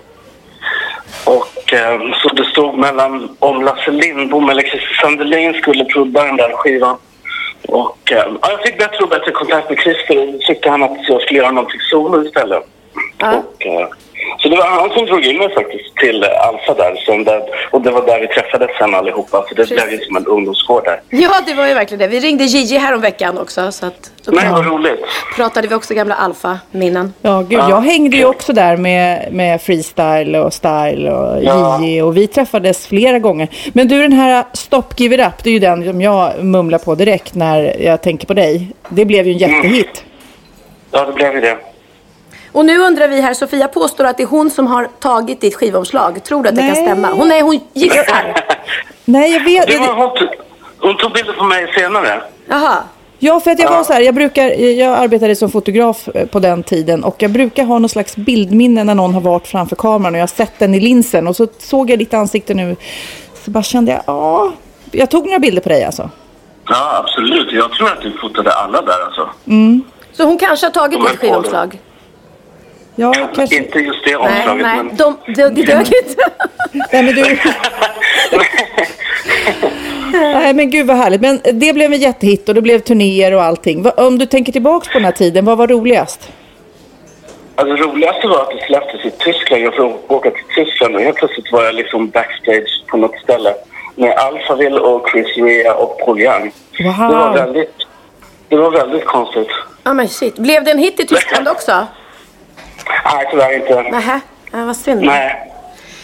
Och 1.24 1.72
eh, 1.72 2.00
så 2.22 2.28
det 2.28 2.44
stod 2.44 2.78
mellan 2.78 3.36
om 3.38 3.62
Lasse 3.62 3.90
Lindbom 3.90 4.48
eller 4.48 4.62
Christer 4.62 4.98
Sandelin 5.00 5.54
skulle 5.54 5.84
prodda 5.84 6.24
den 6.24 6.36
där 6.36 6.52
skivan. 6.52 6.96
Och 7.68 8.12
eh, 8.12 8.24
ja, 8.42 8.50
jag 8.50 8.62
fick 8.62 8.78
bättre 8.78 9.04
och 9.04 9.08
bättre 9.08 9.30
kontakt 9.30 9.70
med 9.70 9.78
Christer 9.78 10.34
och 10.34 10.40
tyckte 10.40 10.70
han 10.70 10.82
att 10.82 11.08
jag 11.08 11.22
skulle 11.22 11.38
göra 11.38 11.50
någonting 11.50 11.80
solo 11.80 12.26
istället. 12.26 12.62
Och, 13.20 13.66
eh, 13.66 13.88
så 14.38 14.48
det 14.48 14.56
var 14.56 14.66
han 14.66 14.90
som 14.90 15.06
drog 15.06 15.24
in 15.24 15.38
mig 15.38 15.54
faktiskt 15.54 15.96
till 15.96 16.24
Alfa 16.24 16.74
där, 16.74 16.96
som 16.96 17.24
där. 17.24 17.42
Och 17.70 17.80
det 17.82 17.90
var 17.90 18.06
där 18.06 18.20
vi 18.20 18.26
träffades 18.26 18.70
sen 18.78 18.94
allihopa. 18.94 19.44
Så 19.48 19.54
det 19.54 19.68
blev 19.68 19.90
ju 19.90 19.98
som 19.98 20.16
en 20.16 20.26
ungdomsgård 20.26 20.84
där. 20.84 21.00
Ja, 21.10 21.30
det 21.46 21.54
var 21.54 21.66
ju 21.66 21.74
verkligen 21.74 21.98
det. 21.98 22.06
Vi 22.08 22.20
ringde 22.20 22.44
Gigi 22.44 22.76
här 22.76 22.94
om 22.94 23.00
veckan 23.00 23.38
också. 23.38 23.72
Så 23.72 23.86
att 23.86 24.10
då 24.24 24.32
Nej, 24.32 24.50
vad 24.52 24.66
roligt. 24.66 25.00
pratade 25.36 25.68
vi 25.68 25.74
också 25.74 25.94
gamla 25.94 26.14
Alfa-minnen. 26.14 27.12
Ja, 27.22 27.40
gud, 27.48 27.58
jag 27.58 27.80
hängde 27.80 28.16
ju 28.16 28.24
också 28.24 28.52
där 28.52 28.76
med, 28.76 29.32
med 29.32 29.62
freestyle 29.62 30.36
och 30.36 30.52
style 30.52 31.10
och 31.12 31.44
Ja. 31.44 31.80
JJ 31.82 32.02
och 32.02 32.16
vi 32.16 32.26
träffades 32.26 32.86
flera 32.86 33.18
gånger. 33.18 33.48
Men 33.72 33.88
du, 33.88 34.02
den 34.02 34.12
här 34.12 34.44
Stop 34.52 34.82
Give 34.96 35.14
It 35.14 35.20
Up, 35.20 35.44
det 35.44 35.50
är 35.50 35.54
ju 35.54 35.58
den 35.58 35.84
som 35.84 36.00
jag 36.00 36.44
mumlar 36.44 36.78
på 36.78 36.94
direkt 36.94 37.34
när 37.34 37.82
jag 37.82 38.02
tänker 38.02 38.26
på 38.26 38.34
dig. 38.34 38.68
Det 38.88 39.04
blev 39.04 39.26
ju 39.26 39.32
en 39.32 39.38
jättehit. 39.38 40.04
Ja, 40.90 41.04
det 41.04 41.12
blev 41.12 41.34
ju 41.34 41.40
det. 41.40 41.56
Och 42.52 42.64
nu 42.66 42.78
undrar 42.78 43.08
vi 43.08 43.20
här, 43.20 43.34
Sofia 43.34 43.68
påstår 43.68 44.04
att 44.04 44.16
det 44.16 44.22
är 44.22 44.26
hon 44.26 44.50
som 44.50 44.66
har 44.66 44.88
tagit 44.98 45.40
ditt 45.40 45.54
skivomslag. 45.54 46.24
Tror 46.24 46.42
du 46.42 46.48
att 46.48 46.54
det 46.54 46.60
kan 46.60 46.70
Nej. 46.72 46.84
stämma? 46.86 47.08
Hon, 47.12 47.28
nej, 47.28 47.40
hon 47.40 47.60
gissar. 47.72 48.44
Nej, 49.04 49.32
jag 49.32 49.44
vet. 49.44 49.66
det 49.68 49.78
var, 49.78 49.94
hon, 49.94 50.16
tog- 50.18 50.28
hon 50.78 50.96
tog 50.96 51.12
bilder 51.12 51.32
på 51.32 51.44
mig 51.44 51.72
senare. 51.76 52.22
Jaha. 52.48 52.76
Ja, 53.18 53.40
för 53.40 53.50
att 53.50 53.58
jag 53.58 53.70
var 53.70 53.84
så 53.84 53.92
här, 53.92 54.00
jag 54.00 54.14
brukar, 54.14 54.48
jag 54.60 54.98
arbetade 54.98 55.36
som 55.36 55.50
fotograf 55.50 56.08
eh, 56.14 56.26
på 56.26 56.38
den 56.38 56.62
tiden 56.62 57.04
och 57.04 57.22
jag 57.22 57.30
brukar 57.30 57.64
ha 57.64 57.78
någon 57.78 57.88
slags 57.88 58.16
bildminne 58.16 58.84
när 58.84 58.94
någon 58.94 59.14
har 59.14 59.20
varit 59.20 59.46
framför 59.46 59.76
kameran 59.76 60.14
och 60.14 60.18
jag 60.18 60.22
har 60.22 60.26
sett 60.26 60.58
den 60.58 60.74
i 60.74 60.80
linsen 60.80 61.28
och 61.28 61.36
så 61.36 61.46
såg 61.58 61.90
jag 61.90 61.98
ditt 61.98 62.14
ansikte 62.14 62.54
nu. 62.54 62.76
Så 63.44 63.50
bara 63.50 63.62
kände 63.62 63.92
jag, 63.92 64.02
ja, 64.06 64.52
jag 64.90 65.10
tog 65.10 65.26
några 65.26 65.38
bilder 65.38 65.62
på 65.62 65.68
dig 65.68 65.84
alltså. 65.84 66.10
Ja, 66.68 66.96
absolut. 67.04 67.52
Jag 67.52 67.72
tror 67.72 67.88
att 67.92 68.00
du 68.02 68.12
fotade 68.20 68.52
alla 68.52 68.82
där 68.82 69.04
alltså. 69.06 69.28
Så 70.12 70.24
hon 70.24 70.38
kanske 70.38 70.66
har 70.66 70.70
tagit 70.72 71.00
ditt 71.00 71.18
skivomslag? 71.18 71.78
Ja, 72.96 73.14
kanske. 73.34 73.56
Inte 73.56 73.78
just 73.78 74.04
det 74.04 74.10
Nej, 74.10 74.38
omslaget, 74.38 74.62
nej. 74.66 74.76
men... 74.76 74.96
De, 74.96 75.16
de, 75.26 75.42
det 75.54 75.62
dög 75.62 75.78
inte. 75.80 76.24
Nej, 76.92 77.02
men 77.02 77.14
du... 77.14 77.22
Nej, 80.12 80.54
men 80.54 80.70
gud 80.70 80.86
vad 80.86 80.96
härligt. 80.96 81.20
Men 81.20 81.40
det 81.52 81.72
blev 81.72 81.92
en 81.92 82.00
jättehit 82.00 82.48
och 82.48 82.54
det 82.54 82.62
blev 82.62 82.78
turnéer 82.78 83.34
och 83.34 83.42
allting. 83.42 83.86
Om 83.96 84.18
du 84.18 84.26
tänker 84.26 84.52
tillbaks 84.52 84.88
på 84.88 84.92
den 84.94 85.04
här 85.04 85.12
tiden, 85.12 85.44
vad 85.44 85.58
var 85.58 85.66
roligast? 85.66 86.30
Alltså, 87.54 87.76
det 87.76 87.82
roligaste 87.82 88.26
var 88.28 88.42
att 88.42 88.50
det 88.50 88.66
släpptes 88.66 89.04
i 89.04 89.10
Tyskland. 89.10 89.62
Jag 89.62 89.76
får 89.76 89.98
åka 90.08 90.30
till 90.30 90.44
Tyskland 90.64 90.94
och 90.94 91.00
helt 91.02 91.16
plötsligt 91.16 91.52
var 91.52 91.62
jag 91.64 91.74
liksom 91.74 92.08
backstage 92.10 92.84
på 92.90 92.96
något 92.96 93.18
ställe 93.22 93.54
med 93.96 94.12
Alphaville 94.18 94.80
och 94.80 95.08
Chris 95.10 95.36
Rea 95.36 95.74
och 95.74 95.98
Paul 95.98 96.20
Young. 96.20 96.52
Det 96.78 96.84
var 96.84 97.08
Wow. 97.26 97.34
väldigt, 97.34 97.74
det 98.48 98.56
var 98.56 98.70
väldigt 98.70 99.04
konstigt. 99.04 99.48
Ja 99.84 99.92
men 99.92 100.08
shit. 100.08 100.34
Blev 100.38 100.64
det 100.64 100.70
en 100.70 100.78
hit 100.78 101.00
i 101.00 101.06
Tyskland 101.06 101.48
också? 101.54 101.86
Nej, 103.04 103.26
tyvärr 103.30 103.54
inte. 103.56 103.82
Nähä, 103.82 104.20
vad 104.50 104.76
synd. 104.76 105.02
Nej, 105.02 105.52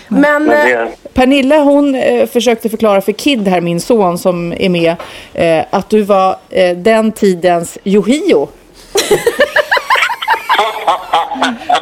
Men, 0.08 0.44
men 0.44 0.50
eh, 0.50 0.64
det... 0.78 0.88
Pernilla 1.14 1.56
hon 1.58 1.94
eh, 1.94 2.26
försökte 2.26 2.68
förklara 2.68 3.00
för 3.00 3.12
Kid 3.12 3.48
här, 3.48 3.60
min 3.60 3.80
son 3.80 4.18
som 4.18 4.52
är 4.58 4.68
med, 4.68 4.96
eh, 5.34 5.64
att 5.70 5.90
du 5.90 6.02
var 6.02 6.36
eh, 6.50 6.76
den 6.76 7.12
tidens 7.12 7.78
Yohio. 7.84 8.48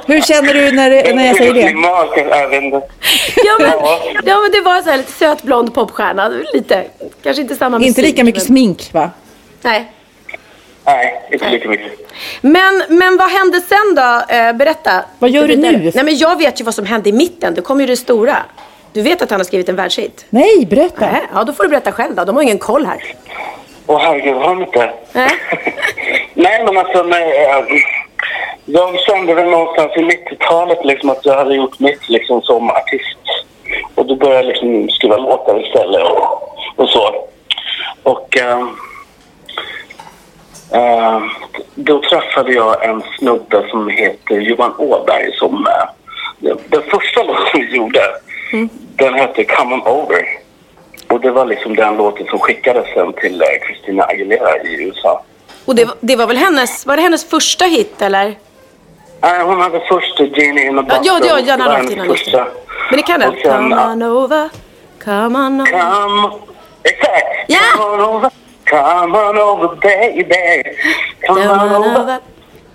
Hur 0.07 0.21
känner 0.21 0.55
du 0.55 0.73
när, 0.73 0.91
det- 0.91 1.15
när 1.15 1.27
jag 1.27 1.37
säger 1.37 1.53
det? 1.55 1.61
Ja, 3.45 3.57
men, 3.61 3.71
ja 4.25 4.41
men 4.41 4.51
det 4.53 4.61
var 4.61 4.83
så 4.83 4.91
här 4.91 4.97
lite 4.97 5.13
söt 5.13 5.43
blond 5.43 5.75
popstjärna. 5.75 6.29
Lite, 6.55 6.85
kanske 7.23 7.43
inte 7.43 7.57
samma 7.57 7.79
musik. 7.79 7.89
Inte 7.89 8.03
lika 8.03 8.25
mycket 8.25 8.43
men, 8.43 8.47
smink 8.47 8.91
va? 8.93 9.11
Nej. 9.63 9.93
Nej, 10.87 11.23
inte 11.33 11.51
lika 11.51 11.69
mycket. 11.69 11.93
Men, 12.41 12.83
men 12.89 13.17
vad 13.17 13.31
hände 13.31 13.61
sen 13.61 13.95
då? 13.95 14.35
Eh, 14.35 14.53
berätta. 14.53 15.05
Vad 15.19 15.31
gör 15.31 15.49
du 15.49 15.57
nu? 15.57 15.91
Nej 15.95 16.05
men 16.05 16.17
jag 16.17 16.39
vet 16.39 16.61
ju 16.61 16.65
vad 16.65 16.75
som 16.75 16.87
hände 16.87 17.09
i 17.09 17.13
mitten. 17.13 17.55
Det 17.55 17.61
kom 17.61 17.81
ju 17.81 17.87
det 17.87 17.97
stora. 17.97 18.37
Du 18.93 19.03
vet 19.03 19.23
att 19.23 19.31
han 19.31 19.41
har 19.41 19.45
skrivit 19.45 19.69
en 19.69 19.77
världshit? 19.77 20.27
Nej, 20.31 20.67
berätta. 20.71 21.11
Nej, 21.13 21.23
ja 21.35 21.45
då 21.45 21.53
får 21.53 21.65
du 21.65 21.71
berätta 21.71 21.93
själv 21.93 22.15
då. 22.15 22.25
De 22.25 22.37
har 22.37 22.43
ingen 22.43 22.59
koll 22.59 22.87
här. 22.87 23.03
Åh 23.87 24.01
herregud, 24.01 24.37
har 24.37 24.49
de 24.49 24.63
inte? 24.63 24.91
Nej. 25.13 25.31
Nej, 26.35 26.65
men 26.65 26.77
alltså, 26.77 27.03
nej, 27.03 27.33
jag 28.65 29.01
kände 29.01 29.35
väl 29.35 29.51
någonstans 29.51 29.93
i 29.97 30.01
90-talet 30.01 30.85
liksom 30.85 31.11
att 31.11 31.27
jag 31.27 31.37
hade 31.37 31.55
gjort 31.55 31.79
mitt 31.79 32.09
liksom 32.09 32.43
som 32.43 32.71
artist. 32.71 33.19
Och 33.95 34.07
då 34.07 34.17
började 34.17 34.37
jag 34.37 34.47
liksom 34.47 34.89
skriva 34.91 35.17
låtar 35.17 35.67
istället 35.67 36.03
och, 36.03 36.59
och 36.77 36.89
så. 36.89 37.15
Och 38.03 38.39
eh, 38.39 38.67
eh, 40.73 41.21
då 41.75 42.03
träffade 42.03 42.53
jag 42.53 42.85
en 42.85 43.03
snubbe 43.19 43.67
som 43.71 43.89
heter 43.89 44.35
Johan 44.41 44.75
Åberg 44.79 45.33
som 45.39 45.67
eh, 45.67 45.89
den, 46.39 46.59
den 46.69 46.83
första 46.83 47.23
låten 47.29 47.45
vi 47.71 47.77
gjorde, 47.77 48.01
den 48.97 49.15
hette 49.15 49.45
Come 49.45 49.75
On 49.75 49.83
Over. 49.87 50.27
Och 51.09 51.21
det 51.21 51.31
var 51.31 51.47
liksom 51.47 51.77
den 51.77 51.97
låten 51.97 52.27
som 52.27 52.39
skickades 52.39 52.87
sen 52.95 53.13
till 53.13 53.43
eh, 53.43 53.47
Christina 53.67 54.05
Aguilera 54.05 54.59
i 54.63 54.83
USA. 54.85 55.23
Och 55.65 55.75
det, 55.75 55.85
var- 55.85 55.97
det 56.01 56.17
var 56.17 56.27
väl 56.27 56.37
hennes, 56.37 56.87
var 56.87 56.97
det 56.97 57.03
hennes 57.03 57.25
första 57.31 57.65
hit 57.65 58.03
eller? 58.03 58.35
Nej, 59.21 59.43
hon 59.45 59.61
hade 59.61 59.81
först 59.89 60.19
Genie 60.21 60.67
in 60.69 60.77
Ja, 60.77 60.83
Bottle. 60.83 61.01
ja, 61.05 61.41
ja, 61.47 61.57
den 61.57 61.71
hennes 61.71 61.91
innan, 61.93 62.07
just 62.07 62.25
första. 62.25 62.47
Men 62.91 62.97
det 62.97 63.03
kan 63.03 63.21
den. 63.21 63.33
Sen, 63.43 63.53
Come 63.63 63.77
ja. 63.77 63.93
on 63.93 64.03
over, 64.03 64.49
come 65.05 65.39
on 65.39 65.61
over. 65.61 65.73
Come, 65.81 66.31
exakt! 66.83 67.25
Ja! 67.47 67.59
Come 67.77 67.95
on 67.95 68.01
over, 68.17 68.31
come 68.71 69.19
on 69.19 69.39
over 69.39 69.77
baby. 69.77 70.63
Come 71.27 71.49
on 71.49 71.75
over. 71.85 72.19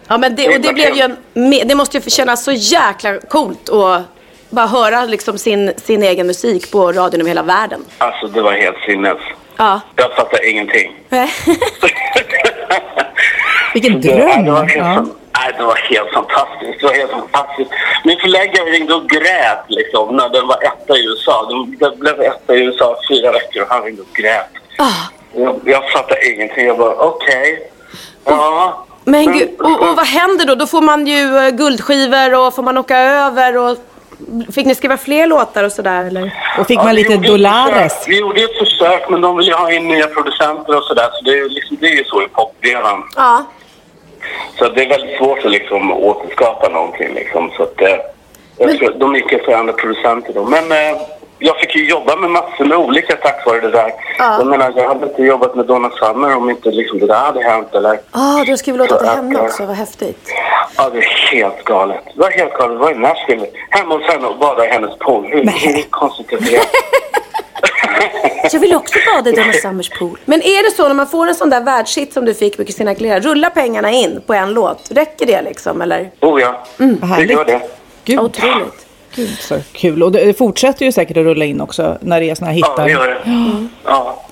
Ja 0.08 0.18
men 0.18 0.36
det, 0.36 0.56
och 0.56 0.62
det 0.62 0.74
blev 0.74 0.96
ju 0.96 1.02
en, 1.02 1.18
det 1.68 1.76
måste 1.76 1.98
ju 1.98 2.10
kännas 2.10 2.44
så 2.44 2.52
jäkla 2.52 3.20
coolt 3.30 3.70
att 3.70 4.02
bara 4.50 4.68
höra 4.68 5.06
liksom 5.06 5.38
sin, 5.38 5.74
sin 5.78 6.04
egen 6.04 6.28
musik 6.28 6.72
på 6.72 6.92
radion 6.92 7.22
över 7.22 7.28
hela 7.30 7.44
världen. 7.44 7.86
Alltså, 7.98 8.28
det 8.28 8.42
var 8.42 8.52
helt 8.52 8.78
sinnes. 8.86 9.18
Ja. 9.58 9.82
Jag 9.96 10.12
fattade 10.16 10.50
ingenting. 10.50 10.92
Vilken 13.74 14.02
dröm. 14.02 14.46
Det 14.46 14.52
var, 14.52 14.64
helt, 14.64 14.76
Ja. 14.76 15.06
nej, 15.40 15.54
det 15.58 15.64
var 15.64 15.76
helt 15.76 16.14
fantastiskt. 16.14 16.80
Det 16.80 16.86
var 16.88 16.94
helt 16.94 17.12
fantastiskt. 17.12 17.72
Min 18.04 18.20
förläggare 18.20 18.66
ringde 18.70 18.94
och 18.94 19.10
grät 19.10 19.64
liksom, 19.68 20.16
när 20.16 20.30
den 20.30 20.48
var 20.48 20.58
etta 20.64 20.98
i 20.98 21.06
USA. 21.06 21.46
Den, 21.50 21.78
den 21.80 22.00
blev 22.00 22.22
etta 22.22 22.56
i 22.56 22.60
USA 22.64 22.98
fyra 23.10 23.32
veckor 23.32 23.62
och 23.62 23.70
han 23.70 23.84
ringde 23.84 24.02
och 24.02 24.08
grät. 24.16 24.50
Ah, 24.78 25.08
Jag, 25.36 25.60
jag 25.66 25.92
fattade 25.92 26.34
ingenting. 26.34 26.66
Jag 26.66 26.78
bara, 26.78 26.96
okej. 26.96 27.72
Ja. 28.26 28.86
men 29.04 29.32
gud, 29.38 29.50
och, 29.60 29.82
och 29.82 29.96
vad 29.96 30.06
händer 30.06 30.46
då? 30.46 30.56
Då 30.56 30.68
får 30.68 30.82
man 30.82 31.08
ju 31.08 31.38
eh, 31.38 31.50
guldskivor 31.50 32.40
och 32.40 32.56
får 32.56 32.64
man 32.64 32.78
åka 32.78 32.98
över 32.98 33.58
och 33.58 33.78
Fick 34.52 34.66
ni 34.66 34.76
skriva 34.76 34.98
fler 34.98 35.28
låtar 35.28 35.64
och 35.64 35.72
sådär 35.72 36.06
eller? 36.06 36.32
Och 36.60 36.68
fick 36.68 36.80
Ja, 36.80 36.84
man 36.84 36.96
lite 36.96 37.18
dollares. 37.18 38.06
Vi 38.08 38.20
gjorde 38.20 38.42
ett 38.42 38.58
försök, 38.58 39.10
men 39.10 39.22
de 39.22 39.38
ville 39.38 39.50
ju 39.52 39.56
ha 39.58 39.72
in 39.72 39.88
nya 39.88 40.08
producenter 40.08 40.78
och 40.78 40.84
sådär. 40.84 41.10
Så 41.14 41.26
det 41.26 41.32
är 41.32 41.36
ju 41.36 41.50
liksom, 41.50 41.78
det 41.80 41.88
är 41.88 41.96
ju 41.96 42.04
så 42.04 42.22
i 42.22 42.28
popvevan. 42.28 43.04
Ja. 43.16 43.46
Så 44.58 44.70
det 44.70 44.86
är 44.86 44.90
väldigt 44.90 45.18
svårt 45.18 45.46
att 45.46 45.52
liksom 45.52 45.92
återskapa 45.92 46.70
någonting 46.70 47.14
liksom. 47.14 47.52
Så 47.58 47.64
att, 47.64 47.82
eh, 47.82 47.98
jag 48.58 48.78
tror, 48.78 48.94
de 48.98 49.16
gick 49.16 49.32
efter 49.32 49.54
andra 49.54 49.74
producenter 49.74 50.34
då. 50.34 50.44
Men 50.44 50.72
eh, 50.72 51.02
jag 51.42 51.60
fick 51.60 51.76
ju 51.76 51.90
jobba 51.90 52.16
med 52.16 52.30
massor 52.30 52.66
med 52.66 52.78
olika 52.78 53.16
tack 53.16 53.46
vare 53.46 53.60
det 53.60 53.72
där. 53.72 53.92
Ja. 54.18 54.38
Jag 54.38 54.48
menar, 54.48 54.74
jag 54.76 54.88
hade 54.88 55.06
inte 55.06 55.22
jobbat 55.24 55.56
med 55.56 55.66
Donna 55.66 55.90
Summer 55.90 56.36
om 56.38 56.50
inte 56.50 56.70
liksom 56.72 57.00
det 57.00 57.08
där 57.08 57.16
hade 57.20 57.44
hänt. 57.44 57.74
Eller, 57.76 58.00
Ah, 58.12 58.44
du 58.46 58.52
har 58.52 58.58
skrivit 58.58 58.80
låtar 58.80 58.98
till 58.98 59.08
henne 59.08 59.40
också, 59.40 59.66
vad 59.66 59.76
häftigt. 59.76 60.30
Ja, 60.78 60.90
det 60.94 60.98
är 61.00 61.32
helt 61.32 61.64
galet. 61.64 62.02
Det 62.16 62.22
var 62.22 62.32
helt 62.32 62.54
galet. 62.54 62.76
Det 62.78 62.80
var 62.80 62.92
i 62.92 62.96
Nashville. 62.96 63.48
Hemma 63.70 63.96
hos 63.96 64.04
henne 64.04 64.28
och 64.28 64.38
bada 64.40 64.66
i 64.66 64.70
hennes 64.70 64.98
pool. 64.98 65.26
Hur, 65.32 65.44
hur 65.46 65.82
konstigt 65.90 66.32
är 66.34 66.38
det? 66.40 66.62
Jag 68.54 68.60
vill 68.60 68.76
också 68.76 69.00
bada 69.16 69.30
i 69.30 69.34
Donna 69.34 69.54
Summers 69.54 69.90
pool. 69.90 70.18
Men 70.26 70.42
är 70.42 70.64
det 70.64 70.72
så 70.76 70.88
när 70.88 70.96
man 70.96 71.08
får 71.08 71.28
en 71.28 71.36
sån 71.36 71.50
där 71.50 71.62
världshit 71.62 72.14
som 72.14 72.26
du 72.26 72.34
fick 72.34 72.58
med 72.58 72.68
Christina 72.68 72.92
Aguilera, 72.92 73.20
rullar 73.20 73.50
pengarna 73.50 73.92
in 73.92 74.22
på 74.28 74.34
en 74.34 74.54
låt? 74.54 74.92
Räcker 74.92 75.26
det 75.26 75.42
liksom 75.42 75.82
eller? 75.82 76.12
Oh 76.20 76.42
ja, 76.42 76.64
Vad 76.78 77.18
det 77.28 77.34
gör 77.34 77.46
det. 77.46 77.62
Gud, 78.06 78.20
Otroligt. 78.20 78.86
Gud 79.16 79.30
så 79.40 79.56
kul. 79.74 80.04
Och 80.04 80.12
det 80.12 80.38
fortsätter 80.38 80.86
ju 80.86 80.92
säkert 80.92 81.18
att 81.18 81.24
rulla 81.24 81.46
in 81.46 81.62
också 81.62 81.98
när 82.02 82.20
det 82.22 82.30
är 82.30 82.36
såna 82.36 82.52
här 82.52 82.60
Ja, 82.60 82.68
hittar. 82.72 82.86
det 82.86 82.92
gör 82.92 83.08
det. 83.08 83.68
Ja. 83.86 84.24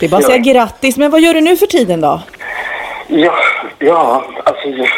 Det 0.00 0.06
är 0.06 0.10
bara 0.10 0.16
att 0.18 0.24
säga 0.24 0.38
grattis. 0.38 0.96
Men 0.96 1.10
vad 1.10 1.20
gör 1.20 1.34
du 1.34 1.40
nu 1.40 1.56
för 1.56 1.66
tiden 1.66 2.00
då? 2.00 2.20
Ja, 3.08 3.34
ja, 3.78 4.24
alltså 4.44 4.68
jag, 4.68 4.88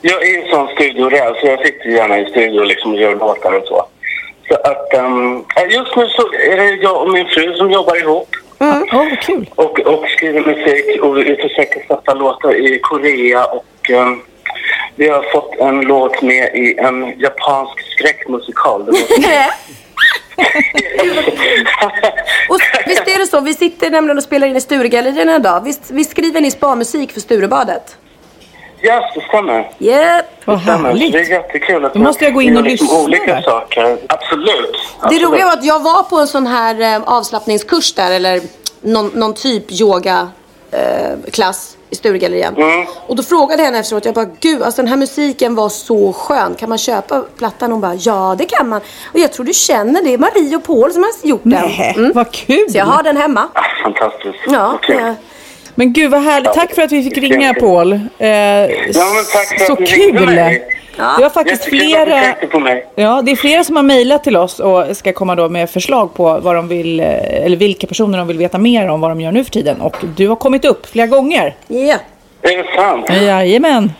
jag 0.00 0.22
är 0.22 0.26
ju 0.44 0.50
sån 0.50 0.68
studioräv 0.68 1.34
så 1.40 1.46
jag 1.46 1.66
sitter 1.66 1.88
gärna 1.88 2.18
i 2.18 2.26
studio 2.30 2.64
liksom 2.64 2.92
och 2.94 3.00
gör 3.00 3.14
låtar 3.16 3.52
och 3.52 3.66
så. 3.66 3.86
Så 4.48 4.54
att 4.54 4.94
um, 5.04 5.44
just 5.70 5.96
nu 5.96 6.08
så 6.08 6.22
är 6.32 6.56
det 6.56 6.70
jag 6.82 7.02
och 7.02 7.10
min 7.10 7.26
fru 7.26 7.54
som 7.54 7.70
jobbar 7.70 7.96
ihop 8.00 8.28
Ja, 8.58 8.82
vad 8.92 9.20
kul. 9.20 9.50
och, 9.54 9.80
och 9.80 10.04
skriver 10.08 10.40
musik 10.40 11.02
och 11.02 11.16
vi 11.18 11.36
försöker 11.36 11.86
sätta 11.88 12.14
låtar 12.14 12.54
i 12.54 12.78
Korea 12.78 13.44
och 13.44 13.90
um, 13.90 14.22
vi 14.96 15.08
har 15.08 15.32
fått 15.32 15.54
en 15.60 15.80
låt 15.80 16.22
med 16.22 16.54
i 16.54 16.78
en 16.78 17.20
japansk 17.20 17.80
skräckmusikal. 17.98 18.84
Det 18.86 18.92
Och 22.48 22.58
visst 22.86 23.08
är 23.08 23.18
det 23.18 23.26
så, 23.26 23.40
vi 23.40 23.54
sitter 23.54 23.90
nämligen 23.90 24.18
och 24.18 24.24
spelar 24.24 24.46
in 24.46 24.56
i 24.56 24.60
Sturegallerierna 24.60 25.36
idag. 25.36 25.64
Visst, 25.64 25.90
visst 25.90 26.10
skriver 26.10 26.40
ni 26.40 26.50
spa-musik 26.50 27.12
för 27.12 27.20
Sturebadet? 27.20 27.96
Ja, 28.80 29.10
det 29.14 29.20
stämmer. 29.20 29.70
Yep. 29.78 30.24
Vad 30.44 30.58
Det 30.58 30.62
stämmer. 30.62 30.88
härligt. 30.88 31.12
Det 31.12 31.18
är 31.20 31.30
jättekul 31.30 31.84
att 31.84 31.94
Då 31.94 32.00
måste 32.00 32.24
jag 32.24 32.34
gå 32.34 32.42
in 32.42 32.56
och 32.56 32.62
liksom 32.62 32.86
lyssna 32.86 33.00
olika 33.04 33.42
saker. 33.42 33.98
Absolut. 34.08 34.72
Det 34.72 34.78
Absolut. 35.06 35.22
roliga 35.28 35.44
var 35.44 35.52
att 35.52 35.64
jag 35.64 35.82
var 35.82 36.02
på 36.02 36.16
en 36.16 36.26
sån 36.26 36.46
här 36.46 36.80
eh, 36.80 37.02
avslappningskurs 37.06 37.94
där, 37.94 38.10
eller 38.12 38.40
någon, 38.80 39.06
någon 39.14 39.34
typ 39.34 39.80
yoga 39.80 40.28
eh, 40.70 41.30
klass 41.32 41.76
i 41.92 41.94
Sturegallerian. 41.94 42.56
Mm. 42.56 42.86
Och 43.06 43.16
då 43.16 43.22
frågade 43.22 43.62
jag 43.62 43.66
henne 43.66 43.78
efteråt, 43.78 44.04
jag 44.04 44.14
bara 44.14 44.26
gud, 44.40 44.62
alltså 44.62 44.82
den 44.82 44.88
här 44.88 44.96
musiken 44.96 45.54
var 45.54 45.68
så 45.68 46.12
skön. 46.12 46.54
Kan 46.54 46.68
man 46.68 46.78
köpa 46.78 47.20
plattan? 47.38 47.72
Hon 47.72 47.80
bara, 47.80 47.94
ja 47.94 48.34
det 48.38 48.44
kan 48.44 48.68
man. 48.68 48.80
Och 49.12 49.18
jag 49.18 49.32
tror 49.32 49.46
du 49.46 49.52
känner 49.52 50.02
det, 50.02 50.14
är 50.14 50.18
Marie 50.18 50.56
och 50.56 50.64
Paul 50.64 50.92
som 50.92 51.02
har 51.02 51.28
gjort 51.28 51.40
den. 51.42 51.52
Nej, 51.52 51.94
Mm. 51.96 52.12
vad 52.14 52.30
kul. 52.32 52.66
Så 52.70 52.78
jag 52.78 52.84
har 52.84 53.02
den 53.02 53.16
hemma. 53.16 53.48
Fantastiskt. 53.82 54.38
Ja, 54.46 54.78
kul. 54.82 54.96
det, 54.96 55.14
Men 55.74 55.92
gud 55.92 56.10
vad 56.10 56.22
härligt. 56.22 56.52
Tack 56.52 56.74
för 56.74 56.82
att 56.82 56.92
vi 56.92 57.02
fick 57.02 57.18
ringa 57.18 57.54
Paul. 57.54 57.92
Eh, 57.92 58.00
Ja, 58.28 58.66
men 59.14 59.24
tack 59.32 59.58
för 59.58 59.64
så 59.66 59.72
att 59.72 59.78
du 59.78 59.86
kul. 59.86 59.98
ringde 59.98 60.26
mig. 60.26 60.68
Det 60.96 61.22
var 61.22 61.30
faktiskt 61.30 61.64
flera, 61.64 62.22
ja, 62.94 63.22
det 63.22 63.32
är 63.32 63.36
flera 63.36 63.64
som 63.64 63.76
har 63.76 63.82
mejlat 63.82 64.24
till 64.24 64.36
oss 64.36 64.60
och 64.60 64.96
ska 64.96 65.12
komma 65.12 65.34
då 65.34 65.48
med 65.48 65.70
förslag 65.70 66.14
på 66.14 66.38
vad 66.42 66.54
de 66.54 66.68
vill, 66.68 67.00
eh, 67.00 67.06
eller 67.44 67.56
vilka 67.56 67.86
personer 67.86 68.18
de 68.18 68.26
vill 68.26 68.38
veta 68.38 68.58
mer 68.58 68.88
om 68.88 69.00
vad 69.00 69.10
de 69.10 69.20
gör 69.20 69.32
nu 69.32 69.44
för 69.44 69.50
tiden. 69.50 69.80
Och 69.80 69.96
du 70.16 70.28
har 70.28 70.36
kommit 70.36 70.64
upp 70.64 70.86
flera 70.86 71.06
gånger. 71.06 71.56
ja. 71.68 71.96
Är 72.44 72.56
det 72.56 72.76
sant? 72.76 73.06
Jajamän. 73.22 73.92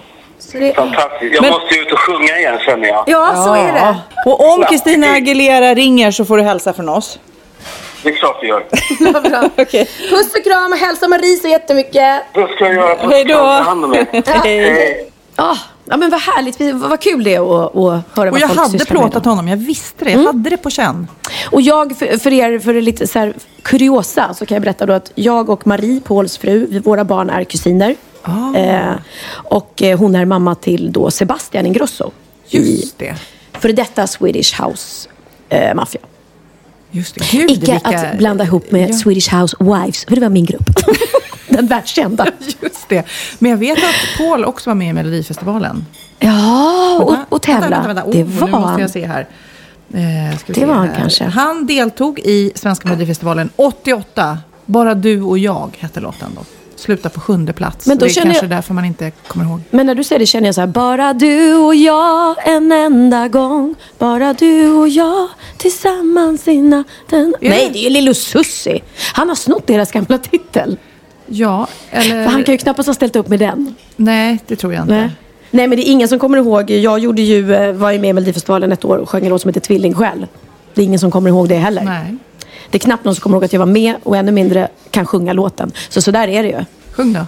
Det, 0.52 0.74
Fantastiskt. 0.74 1.34
Jag 1.34 1.42
Men- 1.42 1.50
måste 1.52 1.74
ut 1.74 1.92
och 1.92 1.98
sjunga 1.98 2.38
igen 2.38 2.58
känner 2.66 2.88
jag. 2.88 3.04
ja, 3.06 3.32
så 3.46 3.54
är 3.54 3.72
det. 3.72 3.96
Och 4.26 4.52
om 4.54 4.64
Christina 4.68 5.06
Aguilera 5.06 5.74
ringer 5.74 6.10
så 6.10 6.24
får 6.24 6.36
du 6.36 6.42
hälsa 6.42 6.72
från 6.72 6.88
oss. 6.88 7.18
Det 8.02 8.08
är 8.08 8.12
klart 8.14 8.38
vi 8.42 8.48
gör. 8.48 8.60
Bra. 9.30 9.40
Puss 10.10 10.34
och 10.38 10.44
kram 10.44 10.72
och 10.72 10.78
hälsa 10.78 11.08
Marie 11.08 11.36
så 11.36 11.48
jättemycket. 11.48 12.22
Det 12.34 12.48
ska 12.56 12.64
jag 12.64 12.74
göra. 12.74 12.96
Hej 13.10 13.24
då. 13.24 13.34
Ta 13.34 13.46
hand 13.52 13.84
om 13.84 13.94
er. 13.94 14.06
Hej. 14.44 15.10
Ah, 15.36 15.56
ja, 15.84 15.96
men 15.96 16.10
vad 16.10 16.20
härligt. 16.20 16.74
Vad 16.74 17.00
kul 17.00 17.24
det 17.24 17.34
är 17.34 17.40
att, 17.64 17.76
att 17.76 18.16
höra 18.16 18.28
Och 18.28 18.32
vad 18.32 18.40
jag 18.40 18.48
folk 18.48 18.60
hade 18.60 18.84
plåtat 18.84 19.24
honom, 19.24 19.48
jag 19.48 19.56
visste 19.56 20.04
det. 20.04 20.10
Jag 20.10 20.22
hade 20.24 20.50
det 20.50 20.56
på 20.56 20.70
känn. 20.70 21.06
Och 21.50 21.62
jag, 21.62 21.96
för, 21.96 22.18
för 22.18 22.32
er, 22.32 22.58
för 22.58 22.74
lite 22.80 23.06
så 23.06 23.18
här 23.18 23.34
kuriosa, 23.62 24.34
så 24.34 24.46
kan 24.46 24.54
jag 24.54 24.62
berätta 24.62 24.86
då 24.86 24.92
att 24.92 25.12
jag 25.14 25.50
och 25.50 25.66
Marie, 25.66 26.00
Pauls 26.00 26.38
fru, 26.38 26.80
våra 26.84 27.04
barn 27.04 27.30
är 27.30 27.44
kusiner. 27.44 27.96
Ah. 28.22 28.54
Eh, 28.54 28.94
och 29.32 29.82
eh, 29.82 29.98
hon 29.98 30.14
är 30.14 30.24
mamma 30.24 30.54
till 30.54 30.92
då 30.92 31.10
Sebastian 31.10 31.66
Ingrosso. 31.66 32.10
Just 32.48 32.98
det. 32.98 33.14
För 33.52 33.72
detta 33.72 34.06
Swedish 34.06 34.62
House 34.62 35.08
eh, 35.48 35.74
Mafia. 35.74 36.00
Just 36.90 37.14
det. 37.14 37.30
Gud, 37.30 37.50
Icke 37.50 37.72
vilka- 37.72 37.88
att 37.88 38.18
blanda 38.18 38.44
ihop 38.44 38.70
med 38.70 38.90
Ja. 38.90 38.94
Swedish 38.94 39.34
House 39.34 39.56
Wives, 39.60 40.04
för 40.04 40.14
det 40.14 40.20
var 40.20 40.28
min 40.28 40.44
grupp. 40.44 40.62
Den 41.56 41.66
världskända. 41.66 42.26
Just 42.62 42.88
det. 42.88 43.04
Men 43.38 43.50
jag 43.50 43.58
vet 43.58 43.78
att 43.78 44.18
Paul 44.18 44.44
också 44.44 44.70
var 44.70 44.74
med 44.74 44.88
i 44.88 44.92
Melodifestivalen. 44.92 45.86
Ja, 46.18 46.98
och, 47.02 47.16
och 47.34 47.42
tävla. 47.42 47.60
Vänta, 47.68 47.86
vänta, 47.88 48.04
vänta. 48.04 48.18
Det 48.18 48.24
Oh, 48.24 48.38
var 48.40 48.46
Nu 48.48 48.52
måste 48.66 48.80
jag 48.80 48.90
se 48.90 49.06
här. 49.06 49.20
Eh, 49.94 50.38
Det 50.46 50.64
var 50.64 50.74
han 50.74 50.88
här. 50.88 50.96
kanske. 50.96 51.24
Han 51.24 51.66
deltog 51.66 52.18
i 52.18 52.52
Svenska 52.54 52.88
Melodifestivalen 52.88 53.50
88. 53.56 54.38
Bara 54.66 54.94
du 54.94 55.22
och 55.22 55.38
jag 55.38 55.76
hette 55.78 56.00
låten 56.00 56.28
då. 56.36 56.40
Sluta 56.76 57.08
på 57.08 57.20
sjunde 57.20 57.52
plats. 57.52 57.86
Men 57.86 57.98
då 57.98 58.06
det 58.06 58.12
är 58.12 58.22
kanske 58.22 58.42
jag- 58.44 58.50
därför 58.50 58.74
man 58.74 58.84
inte 58.84 59.10
kommer 59.10 59.44
ihåg. 59.44 59.60
Men 59.70 59.86
när 59.86 59.94
du 59.94 60.04
säger 60.04 60.18
det 60.20 60.26
känner 60.26 60.48
jag 60.48 60.54
så 60.54 60.60
här, 60.60 60.68
bara 60.68 61.12
du 61.12 61.54
och 61.54 61.74
jag 61.74 62.48
en 62.48 62.72
enda 62.72 63.28
gång. 63.28 63.74
Bara 63.98 64.32
du 64.32 64.68
och 64.70 64.88
jag 64.88 65.28
tillsammans 65.56 66.48
i 66.48 66.62
natten. 66.62 67.34
Nej, 67.40 67.50
det- 67.66 67.72
det 67.72 67.78
är 67.78 67.82
ju 67.82 67.90
Lillo 67.90 68.14
Susi. 68.14 68.82
Han 69.12 69.28
har 69.28 69.36
snott 69.36 69.66
deras 69.66 69.92
gamla 69.92 70.18
titel. 70.18 70.76
Ja, 71.32 71.66
eller... 71.90 72.24
För 72.24 72.30
han 72.30 72.44
kan 72.44 72.54
ju 72.54 72.58
knappast 72.58 72.86
ha 72.86 72.94
ställt 72.94 73.16
upp 73.16 73.28
med 73.28 73.38
den. 73.38 73.74
Nej, 73.96 74.38
det 74.46 74.56
tror 74.56 74.74
jag 74.74 74.82
inte. 74.82 74.94
Nej. 74.94 75.10
Nej, 75.50 75.68
men 75.68 75.76
det 75.78 75.88
är 75.88 75.92
ingen 75.92 76.08
som 76.08 76.18
kommer 76.18 76.38
ihåg. 76.38 76.70
Jag 76.70 76.98
gjorde 76.98 77.22
ju, 77.22 77.54
eh, 77.54 77.72
var 77.72 77.90
ju 77.90 77.98
med 77.98 78.10
i 78.10 78.12
Melodifestivalen 78.12 78.72
ett 78.72 78.84
år 78.84 78.96
och 78.96 79.10
sjöng 79.10 79.22
en 79.24 79.28
låt 79.28 79.42
som 79.42 79.48
heter 79.48 79.60
Tvillingsjäl. 79.60 80.26
Det 80.74 80.82
är 80.82 80.84
ingen 80.84 80.98
som 80.98 81.10
kommer 81.10 81.30
ihåg 81.30 81.48
det 81.48 81.56
heller. 81.56 81.82
Nej. 81.82 82.16
Det 82.70 82.78
är 82.78 82.80
knappt 82.80 83.04
någon 83.04 83.14
som 83.14 83.22
kommer 83.22 83.36
ihåg 83.36 83.44
att 83.44 83.52
jag 83.52 83.60
var 83.60 83.66
med 83.66 83.94
och 84.02 84.16
ännu 84.16 84.32
mindre 84.32 84.68
kan 84.90 85.06
sjunga 85.06 85.32
låten. 85.32 85.72
Så 85.88 86.02
så 86.02 86.10
där 86.10 86.28
är 86.28 86.42
det 86.42 86.48
ju. 86.48 86.64
Sjung 86.92 87.12
då. 87.12 87.26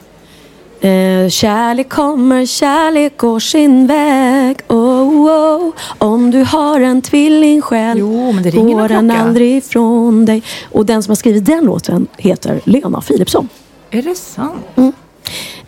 Eh, 0.88 1.28
kärlek 1.28 1.88
kommer, 1.88 2.46
kärlek 2.46 3.16
går 3.16 3.40
sin 3.40 3.86
väg. 3.86 4.56
Oh, 4.68 5.26
oh. 5.26 5.72
Om 5.98 6.30
du 6.30 6.42
har 6.42 6.80
en 6.80 7.02
tvilling 7.02 7.62
själv 7.62 8.00
Jo, 8.00 8.32
men 8.32 8.42
det 8.42 8.50
går 8.50 8.88
den 8.88 9.10
aldrig 9.10 9.56
ifrån 9.56 10.24
dig. 10.24 10.42
Och 10.64 10.86
den 10.86 11.02
som 11.02 11.10
har 11.10 11.16
skrivit 11.16 11.46
den 11.46 11.64
låten 11.64 12.06
heter 12.16 12.60
Lena 12.64 13.00
Philipsson. 13.00 13.48
Är 13.94 14.02
det 14.02 14.14
sant? 14.14 14.64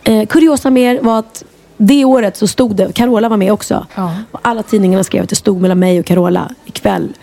Eh, 0.03 0.25
kuriosa 0.27 0.69
mer 0.69 0.99
var 1.01 1.19
att 1.19 1.43
det 1.77 2.05
året 2.05 2.37
så 2.37 2.47
stod 2.47 2.75
det, 2.75 2.93
Carola 2.93 3.29
var 3.29 3.37
med 3.37 3.51
också. 3.53 3.85
Ja. 3.95 4.15
Och 4.31 4.39
alla 4.43 4.63
tidningarna 4.63 5.03
skrev 5.03 5.23
att 5.23 5.29
det 5.29 5.35
stod 5.35 5.61
mellan 5.61 5.79
mig 5.79 5.99
och 5.99 6.05
Carola. 6.05 6.49
Ikväll 6.65 7.13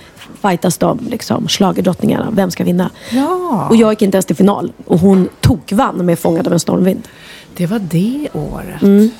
fightas 0.42 0.78
de, 0.78 0.98
liksom, 1.10 1.48
schlagerdrottningarna. 1.48 2.28
Vem 2.32 2.50
ska 2.50 2.64
vinna? 2.64 2.90
Ja. 3.10 3.66
Och 3.70 3.76
jag 3.76 3.92
gick 3.92 4.02
inte 4.02 4.16
ens 4.16 4.26
till 4.26 4.36
final. 4.36 4.72
Och 4.86 4.98
hon 4.98 5.28
tokvann 5.40 6.06
med 6.06 6.18
Fångad 6.18 6.46
av 6.46 6.52
en 6.52 6.60
stormvind. 6.60 7.08
Det 7.56 7.66
var 7.66 7.78
det 7.78 8.28
året. 8.32 8.82
Mm. 8.82 9.10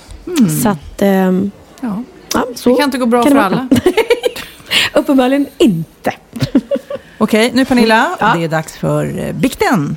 Så 0.63 0.69
att... 0.69 1.03
ehm, 1.03 1.51
Ja. 1.81 2.03
Ja, 2.35 2.45
så 2.55 2.71
Det 2.71 2.77
kan 2.77 2.85
inte 2.85 2.99
gå 2.99 3.07
bra 3.07 3.23
kan 3.23 3.33
för 3.33 3.39
alla. 3.39 3.69
Uppenbarligen 4.95 5.47
inte. 5.59 6.13
Okej, 7.19 7.51
nu 7.55 7.65
Pernilla. 7.65 8.17
Ja. 8.21 8.27
Mm. 8.27 8.39
Det 8.39 8.45
är 8.45 8.49
dags 8.49 8.77
för 8.77 9.19
eh, 9.19 9.33
bikten. 9.33 9.97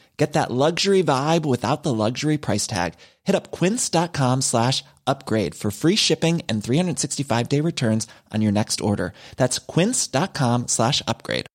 Get 0.17 0.33
that 0.33 0.51
luxury 0.51 1.01
vibe 1.03 1.45
without 1.45 1.83
the 1.83 1.93
luxury 1.93 2.37
price 2.37 2.67
tag. 2.67 2.93
Hit 3.23 3.35
up 3.35 3.51
quince.com 3.51 4.41
slash 4.41 4.83
upgrade 5.07 5.55
for 5.55 5.71
free 5.71 5.95
shipping 5.95 6.41
and 6.47 6.63
365 6.63 7.49
day 7.49 7.61
returns 7.61 8.07
on 8.31 8.41
your 8.41 8.51
next 8.51 8.81
order. 8.81 9.13
That's 9.37 9.57
quince.com 9.59 10.67
slash 10.67 11.01
upgrade. 11.07 11.47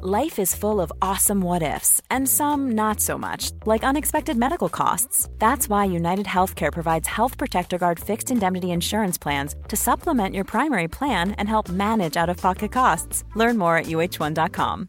Life 0.00 0.38
is 0.38 0.54
full 0.54 0.80
of 0.80 0.92
awesome 1.02 1.40
what 1.40 1.60
ifs, 1.60 2.00
and 2.08 2.28
some 2.28 2.70
not 2.70 3.00
so 3.00 3.18
much, 3.18 3.50
like 3.66 3.82
unexpected 3.82 4.36
medical 4.36 4.68
costs. 4.68 5.28
That's 5.40 5.68
why 5.68 5.86
United 5.86 6.26
Healthcare 6.26 6.72
provides 6.72 7.08
Health 7.08 7.36
Protector 7.36 7.78
Guard 7.78 7.98
fixed 7.98 8.30
indemnity 8.30 8.70
insurance 8.70 9.18
plans 9.18 9.56
to 9.66 9.76
supplement 9.76 10.36
your 10.36 10.44
primary 10.44 10.86
plan 10.86 11.32
and 11.32 11.48
help 11.48 11.68
manage 11.68 12.16
out 12.16 12.30
of 12.30 12.36
pocket 12.36 12.70
costs. 12.70 13.24
Learn 13.34 13.58
more 13.58 13.76
at 13.76 13.86
uh1.com. 13.86 14.88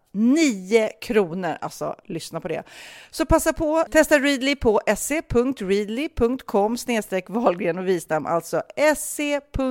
9 0.11 0.89
kronor. 1.01 1.57
Alltså, 1.61 1.95
lyssna 2.05 2.41
på 2.41 2.47
det. 2.47 2.63
Så 3.11 3.25
passa 3.25 3.53
på, 3.53 3.85
testa 3.91 4.19
Readly 4.19 4.55
på 4.55 4.81
se.readly.com 4.97 6.77
snedstreck 6.77 7.29
Wahlgren 7.29 7.77
och 7.77 7.87
Wistam, 7.87 8.25
alltså 8.25 8.61
se.readly.com 8.97 9.65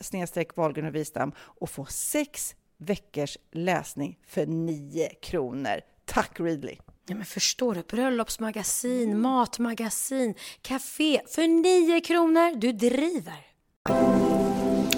snedstreck 0.00 0.56
Wahlgren 0.56 0.86
och 0.86 0.94
Wistam 0.94 1.32
och 1.38 1.70
få 1.70 1.84
sex 1.84 2.54
veckors 2.78 3.38
läsning 3.52 4.18
för 4.26 4.46
9 4.46 5.08
kronor. 5.08 5.80
Tack 6.04 6.40
Readly! 6.40 6.76
Ja, 7.06 7.14
men 7.14 7.24
förstår 7.24 7.74
du? 7.74 7.82
Bröllopsmagasin, 7.82 9.20
matmagasin, 9.20 10.34
café 10.62 11.20
för 11.28 11.46
9 11.46 12.00
kronor. 12.00 12.56
Du 12.56 12.72
driver. 12.72 13.46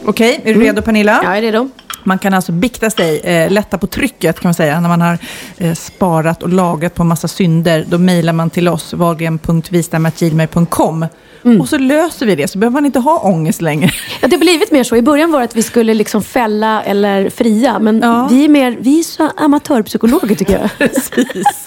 Okej, 0.06 0.40
är 0.44 0.54
du 0.54 0.60
redo 0.60 0.82
Pernilla? 0.82 1.20
Jag 1.22 1.38
är 1.38 1.42
redo. 1.42 1.70
Man 2.04 2.18
kan 2.18 2.34
alltså 2.34 2.52
bikta 2.52 2.90
sig, 2.90 3.20
eh, 3.20 3.50
lätta 3.50 3.78
på 3.78 3.86
trycket 3.86 4.40
kan 4.40 4.48
man 4.48 4.54
säga, 4.54 4.80
när 4.80 4.88
man 4.88 5.00
har 5.00 5.18
eh, 5.58 5.74
sparat 5.74 6.42
och 6.42 6.48
lagat 6.48 6.94
på 6.94 7.02
en 7.02 7.08
massa 7.08 7.28
synder. 7.28 7.84
Då 7.88 7.98
mejlar 7.98 8.32
man 8.32 8.50
till 8.50 8.68
oss, 8.68 8.94
wahlgren.vistam.gmail.com. 11.44 11.60
Och 11.60 11.68
så 11.68 11.78
löser 11.78 12.26
vi 12.26 12.34
det, 12.34 12.48
så 12.48 12.58
behöver 12.58 12.72
man 12.72 12.86
inte 12.86 12.98
ha 12.98 13.18
ångest 13.18 13.62
längre. 13.62 13.90
Ja, 14.20 14.28
det 14.28 14.36
har 14.36 14.40
blivit 14.40 14.72
mer 14.72 14.84
så. 14.84 14.96
I 14.96 15.02
början 15.02 15.32
var 15.32 15.38
det 15.38 15.44
att 15.44 15.56
vi 15.56 15.62
skulle 15.62 15.94
liksom 15.94 16.22
fälla 16.22 16.82
eller 16.82 17.30
fria. 17.30 17.78
Men 17.78 18.00
vi 18.30 18.44
är 18.44 18.48
mer, 18.48 18.76
vi 18.80 18.98
är 18.98 19.02
så 19.02 19.30
amatörpsykologer 19.36 20.34
tycker 20.34 20.58
jag. 20.60 20.70
Precis. 20.78 21.66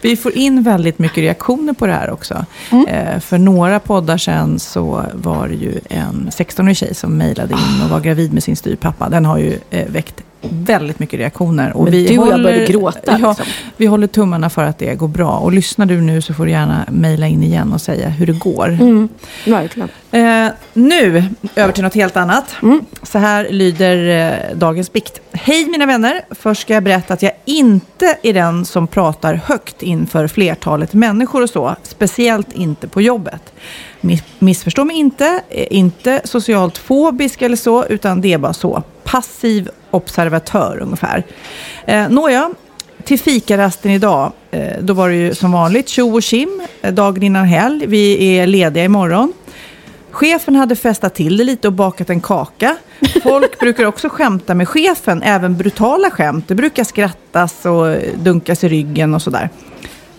Vi 0.00 0.16
får 0.16 0.32
in 0.32 0.62
väldigt 0.62 0.98
mycket 0.98 1.18
reaktioner 1.18 1.72
på 1.72 1.86
det 1.86 1.92
här 1.92 2.10
också. 2.10 2.44
Eh, 2.88 3.20
för 3.20 3.38
några 3.38 3.80
poddar 3.80 4.18
sedan 4.18 4.58
så 4.58 5.04
var 5.14 5.48
det 5.48 5.54
ju 5.54 5.80
en 5.88 6.30
16-årig 6.30 6.76
tjej 6.76 6.94
som 6.94 7.16
mejlade 7.16 7.54
in 7.54 7.84
och 7.84 7.90
var 7.90 8.00
gravid 8.00 8.32
med 8.32 8.42
sin 8.42 8.56
styvpappa. 8.56 9.08
Den 9.08 9.24
har 9.24 9.38
ju 9.38 9.58
eh, 9.70 9.86
väckt 9.88 10.22
väldigt 10.40 10.98
mycket 10.98 11.20
reaktioner. 11.20 11.76
Och 11.76 11.84
Men 11.84 11.92
du 11.92 12.18
och 12.18 12.28
jag 12.28 12.42
började 12.42 12.66
gråta, 12.66 13.18
Ja, 13.20 13.28
liksom. 13.28 13.46
Vi 13.76 13.86
håller 13.86 14.06
tummarna 14.06 14.50
för 14.50 14.64
att 14.64 14.78
det 14.78 14.94
går 14.94 15.08
bra. 15.08 15.30
Och 15.30 15.52
lyssnar 15.52 15.86
du 15.86 16.00
nu 16.00 16.22
så 16.22 16.34
får 16.34 16.44
du 16.44 16.50
gärna 16.50 16.86
mejla 16.90 17.26
in 17.26 17.42
igen 17.42 17.72
och 17.72 17.80
säga 17.80 18.08
hur 18.08 18.26
det 18.26 18.32
går. 18.32 18.68
Mm, 18.68 19.08
verkligen. 19.46 19.88
Eh, 20.10 20.48
nu 20.72 21.24
över 21.56 21.72
till 21.72 21.84
något 21.84 21.94
helt 21.94 22.16
annat. 22.16 22.56
Så 23.02 23.18
här 23.18 23.48
lyder 23.50 24.08
eh, 24.50 24.56
dagens 24.56 24.92
bikt. 24.92 25.20
Hej 25.32 25.66
mina 25.66 25.86
vänner! 25.86 26.20
Först 26.30 26.60
ska 26.60 26.74
jag 26.74 26.82
berätta 26.82 27.14
att 27.14 27.22
jag 27.22 27.32
inte 27.44 28.18
är 28.22 28.34
den 28.34 28.64
som 28.64 28.86
pratar 28.86 29.34
högt 29.34 29.82
inför 29.82 30.28
flertalet 30.28 30.94
människor 30.94 31.42
och 31.42 31.50
så. 31.50 31.76
Speciellt 31.82 32.52
inte 32.52 32.88
på 32.88 33.02
jobbet. 33.02 33.52
Missförstå 34.38 34.84
mig 34.84 34.96
inte, 34.96 35.42
eh, 35.48 35.66
inte 35.70 36.20
socialt 36.24 36.78
fobisk 36.78 37.42
eller 37.42 37.56
så, 37.56 37.86
utan 37.86 38.20
det 38.20 38.32
är 38.32 38.38
bara 38.38 38.52
så. 38.52 38.82
Passiv 39.04 39.68
observatör 39.90 40.78
ungefär. 40.82 41.24
Eh, 41.86 42.08
nåja, 42.08 42.50
till 43.04 43.18
fikarasten 43.18 43.90
idag, 43.90 44.32
eh, 44.50 44.72
då 44.80 44.94
var 44.94 45.08
det 45.08 45.14
ju 45.14 45.34
som 45.34 45.52
vanligt 45.52 45.88
tjo 45.88 46.14
och 46.14 46.22
tjim, 46.22 46.66
eh, 46.82 46.94
dagen 46.94 47.22
innan 47.22 47.44
helg. 47.44 47.86
Vi 47.86 48.36
är 48.38 48.46
lediga 48.46 48.84
imorgon. 48.84 49.32
Chefen 50.10 50.54
hade 50.54 50.76
festat 50.76 51.14
till 51.14 51.36
det 51.36 51.44
lite 51.44 51.68
och 51.68 51.74
bakat 51.74 52.10
en 52.10 52.20
kaka. 52.20 52.76
Folk 53.22 53.58
brukar 53.60 53.84
också 53.84 54.08
skämta 54.08 54.54
med 54.54 54.68
chefen, 54.68 55.22
även 55.22 55.56
brutala 55.56 56.10
skämt. 56.10 56.48
Det 56.48 56.54
brukar 56.54 56.84
skrattas 56.84 57.66
och 57.66 57.96
dunkas 58.16 58.64
i 58.64 58.68
ryggen 58.68 59.14
och 59.14 59.22
sådär. 59.22 59.50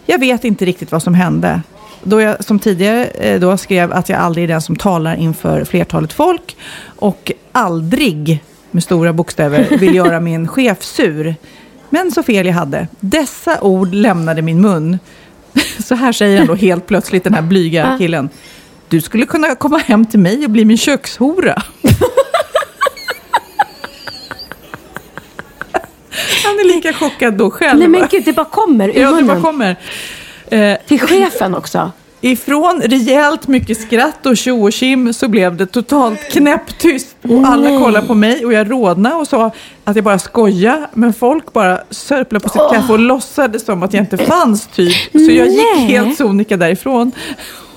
Jag 0.05 0.19
vet 0.19 0.43
inte 0.43 0.65
riktigt 0.65 0.91
vad 0.91 1.03
som 1.03 1.13
hände. 1.13 1.61
Då 2.07 2.21
jag 2.21 2.43
som 2.43 2.59
tidigare 2.59 3.05
eh, 3.05 3.39
då 3.39 3.57
skrev 3.57 3.93
att 3.93 4.09
jag 4.09 4.19
aldrig 4.19 4.43
är 4.43 4.47
den 4.47 4.61
som 4.61 4.75
talar 4.75 5.15
inför 5.15 5.65
flertalet 5.65 6.13
folk 6.13 6.57
och 6.95 7.31
aldrig 7.51 8.43
med 8.71 8.83
stora 8.83 9.13
bokstäver 9.13 9.77
vill 9.77 9.95
göra 10.01 10.19
min 10.19 10.47
chef 10.47 10.83
sur. 10.83 11.35
Men 11.89 12.11
så 12.11 12.23
fel 12.23 12.45
jag 12.45 12.53
hade. 12.53 12.87
Dessa 12.99 13.61
ord 13.61 13.93
lämnade 13.93 14.41
min 14.41 14.61
mun. 14.61 14.99
Så 15.85 15.95
här 15.95 16.11
säger 16.11 16.37
han 16.37 16.47
då 16.47 16.55
helt 16.55 16.87
plötsligt, 16.87 17.23
den 17.23 17.33
här 17.33 17.41
blyga 17.41 17.95
killen. 17.97 18.29
Du 18.87 19.01
skulle 19.01 19.25
kunna 19.25 19.55
komma 19.55 19.77
hem 19.77 20.05
till 20.05 20.19
mig 20.19 20.43
och 20.43 20.49
bli 20.51 20.65
min 20.65 20.77
kökshora. 20.77 21.61
Han 26.45 26.59
är 26.59 26.75
lika 26.75 26.93
chockad 26.93 27.33
då 27.33 27.51
själv. 27.51 27.79
Nej 27.79 27.87
men 27.87 28.07
gud, 28.11 28.23
det 28.25 28.33
bara 28.33 28.45
kommer 28.45 28.89
ur 28.89 29.01
Ja, 29.01 29.07
det 29.11 29.13
bara 29.13 29.21
munnen. 29.21 29.41
kommer. 29.41 29.75
Eh, 30.51 30.77
Till 30.87 30.99
chefen 30.99 31.55
också. 31.55 31.91
Ifrån 32.21 32.81
rejält 32.85 33.47
mycket 33.47 33.81
skratt 33.81 34.25
och 34.25 34.37
tjo 34.37 34.63
och 34.63 34.73
tjim 34.73 35.13
så 35.13 35.27
blev 35.27 35.55
det 35.57 35.65
totalt 35.65 36.19
knäpptyst. 36.31 37.15
Och 37.23 37.47
alla 37.47 37.69
Nej. 37.69 37.79
kollade 37.83 38.07
på 38.07 38.13
mig 38.13 38.45
och 38.45 38.53
jag 38.53 38.71
rodnade 38.71 39.15
och 39.15 39.27
sa 39.27 39.51
att 39.83 39.95
jag 39.95 40.05
bara 40.05 40.19
skojar. 40.19 40.87
Men 40.93 41.13
folk 41.13 41.53
bara 41.53 41.79
sörplade 41.89 42.43
på 42.43 42.49
sitt 42.49 42.61
kaffe 42.71 42.93
och 42.93 42.99
låtsades 42.99 43.65
som 43.65 43.83
att 43.83 43.93
jag 43.93 44.01
inte 44.03 44.17
fanns 44.17 44.67
typ. 44.67 45.11
Så 45.11 45.31
jag 45.31 45.47
gick 45.47 45.75
Nej. 45.75 45.85
helt 45.85 46.17
sonika 46.17 46.57
därifrån 46.57 47.11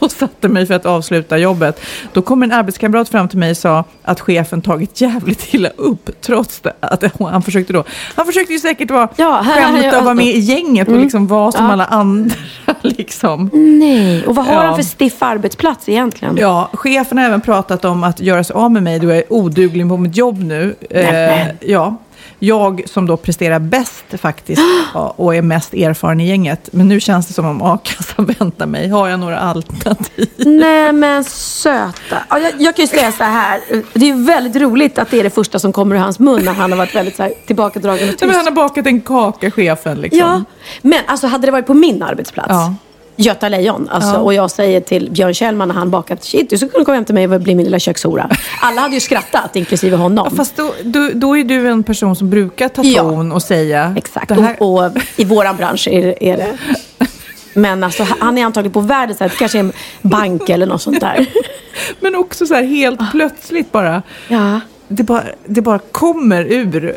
och 0.00 0.10
satte 0.12 0.48
mig 0.48 0.66
för 0.66 0.74
att 0.74 0.86
avsluta 0.86 1.38
jobbet. 1.38 1.80
Då 2.12 2.22
kom 2.22 2.42
en 2.42 2.52
arbetskamrat 2.52 3.08
fram 3.08 3.28
till 3.28 3.38
mig 3.38 3.50
och 3.50 3.56
sa 3.56 3.84
att 4.02 4.20
chefen 4.20 4.62
tagit 4.62 5.00
jävligt 5.00 5.54
illa 5.54 5.68
upp 5.76 6.10
trots 6.20 6.60
det, 6.60 6.72
att 6.80 7.04
han 7.20 7.42
försökte 7.42 7.72
då. 7.72 7.84
Han 8.14 8.26
försökte 8.26 8.52
ju 8.52 8.58
säkert 8.58 8.90
vara 8.90 9.08
Ja, 9.16 9.40
här- 9.44 9.62
skämta 9.82 9.98
och 9.98 10.04
vara 10.04 10.14
med 10.14 10.26
i 10.26 10.38
gänget 10.38 10.88
och 10.88 10.92
Mm. 10.94 11.02
liksom 11.04 11.26
vara 11.26 11.52
som 11.52 11.64
Ja. 11.66 11.72
alla 11.72 11.84
andra. 11.84 12.34
Liksom. 12.82 13.50
Nej, 13.52 14.26
och 14.26 14.34
vad 14.34 14.44
har 14.46 14.54
Ja. 14.54 14.60
han 14.60 14.76
för 14.76 14.82
stiff 14.82 15.22
arbetsplats 15.22 15.88
egentligen? 15.88 16.36
Ja, 16.36 16.70
chefen 16.72 17.18
har 17.18 17.24
även 17.24 17.40
pratat 17.40 17.84
om 17.84 18.04
att 18.04 18.20
göra 18.20 18.44
sig 18.44 18.54
av 18.54 18.70
med 18.70 18.82
mig 18.82 18.98
då 18.98 19.08
jag 19.08 19.16
är 19.18 19.32
oduglig 19.32 19.88
på 19.88 19.96
mitt 19.96 20.16
jobb 20.16 20.38
nu. 20.38 20.74
Eh, 20.90 21.46
ja. 21.60 21.96
Jag 22.42 22.82
som 22.86 23.06
då 23.06 23.16
presterar 23.16 23.58
bäst 23.58 24.04
faktiskt 24.18 24.62
och 24.94 25.34
är 25.34 25.42
mest 25.42 25.74
erfaren 25.74 26.20
i 26.20 26.28
gänget. 26.28 26.68
Men 26.72 26.88
nu 26.88 27.00
känns 27.00 27.26
det 27.26 27.32
som 27.32 27.46
om 27.46 27.62
a-kassan 27.62 28.24
väntar 28.38 28.66
mig. 28.66 28.88
Har 28.88 29.08
jag 29.08 29.20
några 29.20 29.38
alternativ? 29.38 30.28
Nej 30.36 30.92
men 30.92 31.24
söta. 31.24 32.16
Ja, 32.28 32.38
jag, 32.38 32.52
jag 32.60 32.76
kan 32.76 32.82
ju 32.82 32.86
säga 32.88 33.12
så 33.12 33.24
här. 33.24 33.60
Det 33.94 34.10
är 34.10 34.26
väldigt 34.26 34.56
roligt 34.62 34.98
att 34.98 35.10
det 35.10 35.20
är 35.20 35.24
det 35.24 35.30
första 35.30 35.58
som 35.58 35.72
kommer 35.72 35.96
ur 35.96 36.00
hans 36.00 36.18
mun 36.18 36.44
när 36.44 36.52
han 36.52 36.72
har 36.72 36.78
varit 36.78 36.94
väldigt 36.94 37.16
så 37.16 37.22
här, 37.22 37.32
tillbakadragen 37.46 38.08
och 38.08 38.14
Nej, 38.14 38.16
men 38.20 38.28
tyst. 38.28 38.36
han 38.36 38.44
har 38.44 38.68
bakat 38.68 38.86
en 38.86 39.00
kaka, 39.00 39.50
chefen. 39.50 40.00
Liksom. 40.00 40.18
Ja, 40.18 40.42
men 40.82 41.00
alltså 41.06 41.26
hade 41.26 41.46
det 41.46 41.50
varit 41.50 41.66
på 41.66 41.74
min 41.74 42.02
arbetsplats. 42.02 42.48
Ja. 42.50 42.74
Göta 43.20 43.48
Lejon. 43.48 43.88
Alltså, 43.88 44.10
Ja. 44.10 44.18
Och 44.18 44.34
jag 44.34 44.50
säger 44.50 44.80
till 44.80 45.10
Björn 45.10 45.34
Kjellman 45.34 45.68
när 45.68 45.74
han 45.74 45.90
bakat, 45.90 46.24
shit 46.24 46.50
du 46.50 46.56
skulle 46.56 46.70
kunna 46.72 46.84
komma 46.84 46.94
hem 46.94 47.04
till 47.04 47.14
mig 47.14 47.28
och 47.28 47.40
bli 47.40 47.54
min 47.54 47.64
lilla 47.64 47.78
kökshora. 47.78 48.30
Alla 48.62 48.80
hade 48.80 48.94
ju 48.94 49.00
skrattat, 49.00 49.56
inklusive 49.56 49.96
honom. 49.96 50.36
Fast 50.36 50.56
då, 50.56 50.74
då, 50.84 51.10
då 51.14 51.36
är 51.36 51.44
du 51.44 51.68
en 51.68 51.82
person 51.82 52.16
som 52.16 52.30
brukar 52.30 52.68
ta 52.68 52.82
Ja. 52.82 53.02
ton 53.02 53.32
och 53.32 53.42
säga... 53.42 53.94
Exakt, 53.96 54.30
här, 54.30 54.56
och, 54.62 54.84
och 54.84 54.92
i 55.16 55.24
våran 55.24 55.56
bransch 55.56 55.88
är, 55.88 56.22
är 56.22 56.36
det. 56.36 56.58
Men 57.54 57.84
alltså, 57.84 58.06
han 58.20 58.38
är 58.38 58.44
antagligen 58.44 58.72
på 58.72 58.80
världens 58.80 59.18
sätt, 59.18 59.32
kanske 59.38 59.58
en 59.58 59.72
bank 60.02 60.48
eller 60.48 60.66
något 60.66 60.82
sånt 60.82 61.00
där. 61.00 61.26
men 62.00 62.14
också 62.16 62.46
så 62.46 62.54
här 62.54 62.62
helt 62.62 63.00
plötsligt 63.10 63.72
bara. 63.72 64.02
Ja. 64.28 64.60
Det 64.88 65.02
bara, 65.02 65.22
det 65.46 65.60
bara 65.62 65.78
kommer 65.78 66.44
ur. 66.44 66.96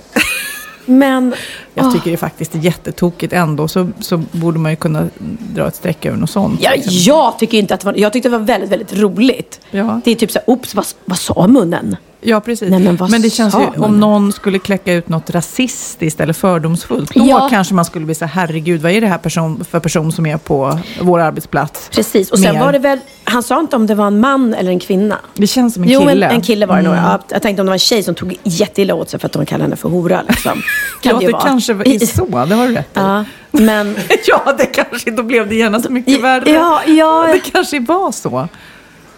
Men... 0.85 1.33
Jag 1.73 1.85
åh. 1.85 1.93
tycker 1.93 2.05
det 2.05 2.15
är 2.15 2.17
faktiskt 2.17 2.55
jättetokigt 2.55 3.33
ändå. 3.33 3.67
Så, 3.67 3.89
så 3.99 4.17
borde 4.31 4.59
man 4.59 4.71
ju 4.71 4.75
kunna 4.75 5.09
dra 5.39 5.67
ett 5.67 5.75
streck 5.75 6.05
över 6.05 6.17
något 6.17 6.29
sånt. 6.29 6.59
Ja, 6.63 6.71
liksom. 6.75 6.93
jag 6.93 7.39
tycker 7.39 7.57
inte 7.57 7.73
att 7.73 7.79
det 7.79 7.85
var, 7.85 7.93
jag 7.93 8.13
tyckte 8.13 8.29
det 8.29 8.37
var 8.37 8.45
väldigt, 8.45 8.71
väldigt 8.71 8.99
roligt. 8.99 9.59
Ja. 9.71 10.01
Det 10.03 10.11
är 10.11 10.15
typ 10.15 10.31
så 10.31 10.39
här, 10.39 10.49
oops, 10.49 10.75
vad, 10.75 10.85
vad 11.05 11.17
sa 11.17 11.47
munnen? 11.47 11.95
Ja, 12.25 12.39
precis. 12.39 12.69
Nej, 12.69 12.79
men 12.79 12.95
vad 12.95 13.21
det 13.21 13.29
känns 13.29 13.55
ju, 13.55 13.81
om 13.83 13.99
någon 13.99 14.31
skulle 14.31 14.59
kläcka 14.59 14.93
ut 14.93 15.09
något 15.09 15.29
rasistiskt 15.29 16.19
eller 16.21 16.33
fördomsfullt, 16.33 17.13
då 17.13 17.25
Ja. 17.27 17.47
kanske 17.49 17.73
man 17.73 17.85
skulle 17.85 18.05
bli 18.05 18.15
så 18.15 18.25
herregud, 18.25 18.81
vad 18.81 18.91
är 18.91 19.01
det 19.01 19.07
här 19.07 19.17
person, 19.17 19.65
för 19.71 19.79
person 19.79 20.11
som 20.11 20.25
är 20.25 20.37
på 20.37 20.79
vår 21.01 21.19
arbetsplats? 21.19 21.89
Precis, 21.91 22.31
och 22.31 22.39
sen 22.39 22.53
Mer. 22.53 22.61
var 22.61 22.71
det 22.71 22.79
väl, 22.79 22.99
han 23.23 23.43
sa 23.43 23.59
inte 23.59 23.75
om 23.75 23.87
det 23.87 23.95
var 23.95 24.07
en 24.07 24.19
man 24.19 24.53
eller 24.53 24.71
en 24.71 24.79
kvinna. 24.79 25.19
Det 25.33 25.47
känns 25.47 25.73
som 25.73 25.83
en 25.83 25.89
jo, 25.89 25.99
kille. 25.99 26.25
en, 26.25 26.31
en 26.35 26.41
kille 26.41 26.65
var 26.65 26.75
det 26.77 26.81
nog. 26.83 26.93
Mm. 26.93 27.05
Ja, 27.05 27.19
jag 27.29 27.41
tänkte 27.41 27.61
om 27.61 27.65
det 27.65 27.69
var 27.69 27.75
en 27.75 27.79
tjej 27.79 28.03
som 28.03 28.15
tog 28.15 28.37
jätteilla 28.43 28.95
åt 28.95 29.09
sig 29.09 29.19
för 29.19 29.25
att 29.25 29.33
de 29.33 29.45
kallade 29.45 29.63
henne 29.63 29.75
för 29.75 29.89
hora. 29.89 30.21
Liksom. 30.27 30.61
ja, 31.01 31.21
ju 31.21 31.27
det 31.27 31.33
vara. 31.33 31.43
kanske 31.43 31.73
är 31.73 32.05
så, 32.05 32.25
det 32.25 32.55
har 32.55 32.67
du 32.67 32.73
rätt 32.73 32.85
i. 32.85 32.99
Ja, 32.99 33.25
men... 33.51 33.95
ja, 34.27 34.53
det 34.57 34.65
kanske, 34.65 35.11
då 35.11 35.23
blev 35.23 35.49
det 35.49 35.55
genast 35.55 35.89
mycket 35.89 36.21
värre. 36.21 36.49
Ja, 36.51 36.81
ja. 36.87 37.27
Det 37.33 37.39
kanske 37.51 37.79
var 37.79 38.11
så. 38.11 38.47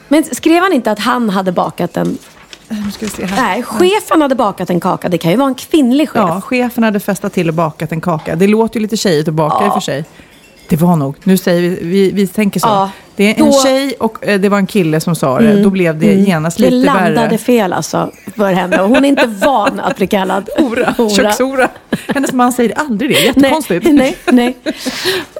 Men 0.07 0.23
skrev 0.23 0.64
han 0.64 0.73
inte 0.73 0.91
att 0.91 0.99
han 0.99 1.30
hade 1.30 1.52
bakat 1.52 1.98
en... 1.98 2.18
Nu 2.85 2.91
ska 2.91 3.06
vi 3.06 3.11
se 3.11 3.26
här. 3.26 3.41
Nej, 3.41 3.64
chefen 3.64 4.22
hade 4.22 4.35
bakat 4.35 4.69
en 4.69 4.80
kaka. 4.80 5.10
Det 5.10 5.18
kan 5.18 5.31
ju 5.31 5.38
vara 5.38 5.47
en 5.47 5.56
kvinnlig 5.56 6.10
chef. 6.10 6.23
Ja, 6.30 6.41
chefen 6.41 6.84
hade 6.84 6.99
festat 6.99 7.34
till 7.34 7.47
och 7.47 7.53
bakat 7.53 7.91
en 7.91 8.02
kaka. 8.02 8.35
Det 8.35 8.47
låter 8.47 8.76
ju 8.76 8.81
lite 8.81 8.97
tjejigt 8.97 9.27
att 9.27 9.34
baka 9.34 9.65
i 9.65 9.69
och 9.69 9.73
för 9.73 9.80
sig. 9.80 10.06
Det 10.69 10.76
var 10.76 10.95
nog, 10.95 11.15
nu 11.23 11.38
säger 11.38 11.61
vi, 11.61 11.80
vi, 11.81 12.11
vi 12.11 12.27
tänker 12.27 12.60
så. 12.60 12.68
Ja, 12.68 12.89
det 13.16 13.24
är 13.24 13.40
en 13.44 13.52
då- 13.52 13.60
tjej 13.64 13.96
och 14.00 14.28
eh, 14.28 14.40
det 14.40 14.50
var 14.50 14.58
en 14.58 14.68
kille 14.68 15.00
som 15.00 15.16
sa 15.16 15.40
det. 15.40 15.52
Mm, 15.52 15.64
Då 15.64 15.70
blev 15.70 16.00
det 16.00 16.14
mm. 16.14 16.26
genast 16.26 16.58
Det 16.58 16.70
lite 16.70 16.86
landade 16.86 17.14
värre. 17.28 17.38
fel 17.38 17.74
alltså 17.74 18.12
för 18.36 18.54
henne. 18.54 18.82
Och 18.82 18.90
hon 18.90 19.06
är 19.06 19.10
inte 19.10 19.26
van 19.28 19.80
att 19.80 19.98
bli 19.98 20.08
kallad 20.08 20.50
Hora, 20.58 21.10
kökshora. 21.10 21.70
Hennes 22.08 22.34
man 22.34 22.52
säger 22.52 22.80
aldrig 22.80 23.10
det, 23.12 23.20
jättekonstigt. 23.26 23.86
Nej, 23.94 24.18
nej. 24.32 24.58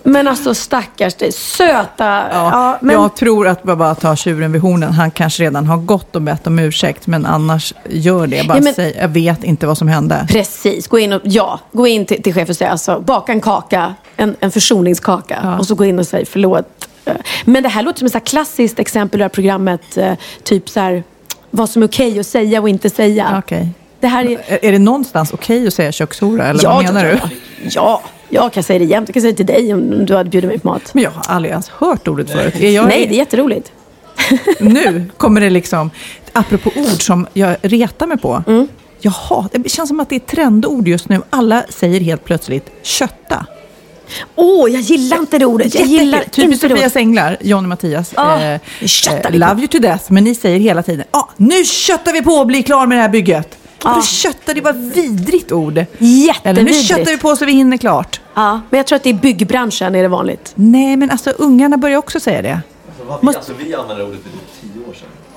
Men 0.04 0.28
alltså 0.28 0.54
stackars 0.54 1.16
dig. 1.16 1.32
Söta. 1.32 2.06
Ja, 2.06 2.26
Ja, 2.32 2.78
men, 2.82 2.96
Jag 2.96 3.16
tror 3.16 3.48
att 3.48 3.64
bara 3.64 3.96
tar 3.96 4.16
tjuren 4.16 4.52
vid 4.52 4.62
hornen. 4.62 4.94
Han 4.94 5.12
kanske 5.12 5.44
redan 5.44 5.66
har 5.68 5.78
gått 5.78 6.16
och 6.16 6.22
bett 6.22 6.48
om 6.48 6.60
ursäkt, 6.60 7.08
men 7.08 7.26
annars 7.26 7.74
gör 7.90 8.28
det. 8.28 8.48
Bara 8.48 8.58
Ja, 8.58 8.64
men- 8.64 8.74
säg, 8.74 8.98
jag 9.02 9.08
vet 9.08 9.44
inte 9.44 9.68
vad 9.68 9.78
som 9.78 9.88
hände. 9.88 10.28
Precis, 10.30 10.88
gå 10.88 11.00
in, 11.00 11.14
och, 11.14 11.22
ja, 11.24 11.60
gå 11.72 11.88
in 11.88 12.06
till, 12.06 12.24
till 12.24 12.34
chefen 12.34 12.50
och 12.50 12.56
säga 12.56 12.70
alltså, 12.72 13.00
baka 13.00 13.32
en 13.32 13.42
kaka, 13.42 13.94
en, 14.18 14.36
en 14.40 14.52
försoningskaka. 14.52 15.56
Och 15.60 15.66
så 15.68 15.76
gå 15.76 15.86
in 15.86 16.00
och 16.00 16.08
säga 16.08 16.26
förlåt. 16.30 16.88
Eh, 17.06 17.14
Men 17.46 17.64
det 17.64 17.70
här 17.70 17.84
låter 17.84 18.00
som 18.00 18.18
ett 18.20 18.28
klassiskt 18.28 18.80
exempel 18.80 19.22
ur 19.22 19.30
programmet. 19.30 19.98
eh, 19.98 20.14
Typ 20.44 20.70
så 20.70 20.80
här, 20.80 21.04
vad 21.52 21.70
som 21.70 21.84
är 21.84 21.88
okej 21.88 22.20
att 22.20 22.28
säga 22.28 22.62
och 22.62 22.70
inte 22.70 22.90
säga. 22.90 23.42
Okej. 23.46 23.70
Det 24.00 24.08
här 24.08 24.26
är... 24.26 24.40
Är 24.48 24.66
är 24.66 24.72
det 24.72 24.80
någonstans 24.80 25.34
okej 25.34 25.68
att 25.68 25.74
säga 25.74 25.92
kökshora, 25.92 26.46
eller 26.48 26.64
vad 26.64 26.84
Ja, 26.84 26.88
menar 26.88 27.04
det 27.04 27.12
du? 27.12 27.20
Ja, 27.70 28.02
jag 28.30 28.54
kan 28.54 28.64
säga 28.64 28.80
det 28.80 28.86
jämt. 28.86 29.08
Jag 29.10 29.14
kan 29.14 29.22
säga 29.22 29.32
det 29.32 29.38
till 29.38 29.46
dig 29.46 29.74
om 29.74 30.06
du 30.06 30.16
hade 30.16 30.30
bjudit 30.30 30.48
mig 30.50 30.60
på 30.60 30.68
mat. 30.68 30.94
Men 30.94 31.04
jag 31.04 31.12
har 31.12 31.36
aldrig 31.36 31.52
ens 31.52 31.70
hört 31.70 32.08
ordet 32.08 32.30
förut. 32.30 32.60
Jag, 32.60 32.88
Nej, 32.88 33.08
det 33.08 33.16
är 33.16 33.18
jätteroligt. 33.18 33.72
Nu 34.60 35.06
kommer 35.18 35.42
det 35.42 35.50
liksom, 35.50 35.92
apropå 36.34 36.72
ord 36.76 37.04
som 37.04 37.28
jag 37.34 37.56
retar 37.62 38.08
mig 38.08 38.18
på. 38.18 38.44
Mm. 38.48 38.68
Jaha, 39.00 39.50
det 39.54 39.70
känns 39.70 39.88
som 39.90 40.00
att 40.00 40.10
det 40.10 40.16
är 40.16 40.20
trendord 40.20 40.88
just 40.88 41.10
nu. 41.10 41.22
Alla 41.30 41.64
säger 41.70 42.00
helt 42.00 42.24
plötsligt 42.24 42.66
kötta. 42.82 43.46
Åh, 44.36 44.72
jag 44.72 44.82
gillar 44.82 45.18
inte 45.18 45.38
det 45.38 45.46
ordet. 45.46 45.76
Jag 45.76 45.86
gillar 45.86 46.24
Typiskt 46.32 46.70
Sofias. 46.70 46.96
Änglar, 46.96 47.38
Johnny 47.42 47.68
Mattias. 47.68 48.14
Ja, 48.16 48.42
eh, 48.42 48.60
köttar 48.86 49.26
eh, 49.26 49.32
vi 49.32 49.38
love 49.38 49.58
you 49.58 49.68
to 49.68 49.80
death, 49.80 50.04
men 50.12 50.24
ni 50.24 50.36
säger 50.36 50.60
hela 50.60 50.84
tiden, 50.84 51.06
ah, 51.12 51.24
nu 51.38 51.64
köttar 51.66 52.14
vi 52.14 52.22
på 52.22 52.32
och 52.32 52.48
blir 52.48 52.62
klar 52.62 52.88
med 52.88 52.98
det 52.98 53.02
här 53.02 53.10
bygget. 53.10 53.58
Ja. 53.84 54.02
Kötta, 54.02 54.54
det 54.54 54.62
var 54.62 54.74
vidrigt 54.74 55.52
ord. 55.52 55.78
Eller 55.78 55.88
nu 56.00 56.08
Jättevidrigt. 56.08 56.88
köttar 56.88 57.12
vi 57.12 57.18
på 57.18 57.36
så 57.36 57.46
vi 57.46 57.52
hinner 57.52 57.78
klart. 57.78 58.22
Ja, 58.34 58.62
men 58.70 58.78
jag 58.78 58.88
tror 58.88 58.96
att 58.96 59.04
det 59.04 59.10
är 59.10 59.14
byggbranschen 59.14 59.96
är 59.96 60.02
det 60.02 60.08
vanligt. 60.08 60.52
Nej, 60.56 60.98
men 60.98 61.10
alltså 61.12 61.30
ungarna 61.30 61.78
börjar 61.78 61.98
också 61.98 62.20
säga 62.20 62.42
det. 62.42 62.62
Måste... 63.22 63.40
Alltså, 63.40 63.54
vi 63.58 63.76
använde 63.76 64.04
ordet 64.04 64.20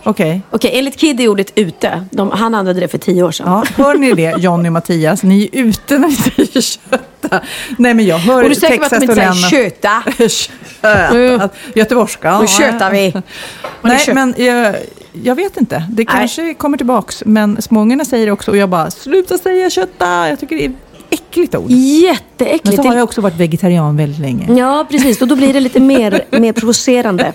Okej. 0.03 0.43
Okej, 0.51 0.71
enligt 0.75 0.97
Kid 0.97 1.21
är 1.21 1.29
ordet 1.29 1.53
ute. 1.55 2.05
De, 2.11 2.31
han 2.31 2.55
använde 2.55 2.81
det 2.81 2.89
för 2.89 2.99
tio 2.99 3.23
år 3.23 3.31
sedan. 3.31 3.47
Ja, 3.77 3.85
hör 3.85 3.95
ni 3.95 4.13
det, 4.13 4.35
Johnny 4.39 4.69
och 4.69 4.73
Mattias? 4.73 5.23
Ni 5.23 5.49
är 5.53 5.59
ute 5.63 5.99
när 5.99 6.09
ni 6.09 6.15
säger 6.17 6.61
kötta. 6.61 7.41
Nej, 7.79 7.95
men 7.95 8.07
jag 8.07 8.19
hör 8.19 8.43
Och 8.43 8.49
du 8.49 8.55
är 8.57 8.61
säker 8.61 8.79
på 8.79 8.85
att 8.85 8.91
de 8.91 9.03
inte 9.03 9.15
säger 9.15 9.33
köta? 9.51 10.03
köta? 10.21 11.51
Göteborgska. 11.75 12.41
Nu 12.41 12.47
köttar 12.47 12.91
vi. 12.91 13.15
Nej, 13.83 13.99
kö- 14.07 14.15
men 14.15 14.35
jag, 14.39 14.77
jag 15.13 15.35
vet 15.35 15.57
inte. 15.57 15.85
Det 15.91 16.05
kanske 16.05 16.55
kommer 16.55 16.77
tillbaks. 16.77 17.23
Men 17.27 17.63
småungarna 17.63 18.05
säger 18.05 18.31
också 18.31 18.51
och 18.51 18.57
jag 18.57 18.69
bara, 18.69 18.91
sluta 18.91 19.39
säga 19.39 19.71
kötta. 19.71 20.29
Jag 20.29 20.41
tycker 20.41 20.57
det 20.57 20.65
är 20.65 20.73
äckligt 21.11 21.55
ord. 21.55 21.71
Jätteäckligt. 21.71 22.65
Men 22.65 22.77
så 22.77 22.83
har 22.83 22.95
jag 22.97 23.05
också 23.05 23.21
varit 23.21 23.37
vegetarian 23.37 23.97
väldigt 23.97 24.21
länge. 24.21 24.59
Ja, 24.59 24.87
precis. 24.91 25.23
Och 25.23 25.29
då 25.29 25.37
blir 25.37 25.53
det 25.53 25.61
lite 25.61 25.81
mer, 25.81 26.25
mer 26.39 26.53
provocerande. 26.53 27.33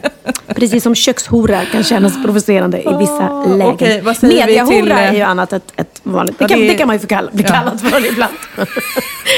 Precis 0.48 0.84
som 0.84 0.95
kökshora 0.95 1.66
kan 1.66 1.84
kännas 1.84 2.24
provocerande 2.24 2.78
i 2.82 2.95
vissa 3.00 3.45
lägen. 3.45 4.06
vad 4.06 4.18
säger 4.18 4.48
vi 4.48 4.56
Mediahora 4.62 5.02
eh, 5.02 5.10
är 5.10 5.14
ju 5.14 5.22
annat 5.22 5.54
ett, 5.54 5.74
ett 5.76 6.00
vanligt. 6.04 6.40
Det 6.40 6.44
Ja, 6.44 6.48
kan, 6.48 6.60
det 6.60 6.74
kan 6.74 6.88
man 6.88 6.95
ju 6.95 7.00
få 7.00 7.08
kall, 7.08 7.30
bli 7.34 7.44
Ja. 7.48 7.50
kallad 7.54 7.82
för 7.82 8.12
ibland. 8.12 8.34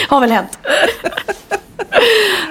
har 0.10 0.20
väl 0.20 0.32
hänt. 0.32 0.58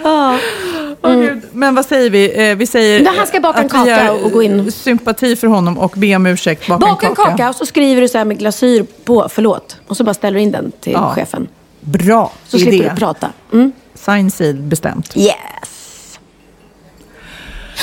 Ja. 0.05 0.39
Åh, 1.03 1.15
Gud. 1.17 1.43
Men 1.53 1.75
vad 1.75 1.87
säger 1.87 2.11
vi? 2.11 2.49
Eh, 2.51 2.57
Vi 2.57 2.67
säger 2.67 3.07
han 3.17 3.27
ska 3.27 3.41
baka 3.41 3.61
en 3.61 3.69
kaka 3.69 4.13
och 4.13 4.31
gå 4.33 4.43
in. 4.43 4.73
sympati 4.73 5.37
för 5.37 5.47
honom 5.47 5.79
och 5.79 5.93
be 5.97 6.17
om 6.17 6.27
ursäkt. 6.27 6.67
Baka, 6.69 6.87
Baka 6.87 7.07
en 7.07 7.15
kaka 7.15 7.49
och 7.49 7.55
så 7.55 7.67
skriver 7.67 8.01
du 8.03 8.09
så 8.09 8.19
här 8.19 8.25
med 8.25 8.39
glasyr 8.39 8.87
på, 9.05 9.29
förlåt. 9.31 9.77
Och 9.87 9.97
så 9.97 10.05
bara 10.05 10.15
ställer 10.15 10.35
du 10.39 10.43
in 10.43 10.53
den 10.53 10.73
till 10.81 10.93
Ja. 10.93 11.13
chefen. 11.15 11.49
Bra 11.85 12.33
Så 12.49 12.57
idé. 12.57 12.67
slipper 12.71 12.91
du 12.91 12.97
prata. 12.97 13.33
Mm. 13.53 13.73
Sign 13.95 14.31
sealed 14.31 14.63
bestämt. 14.63 15.17
Yes. 15.17 16.19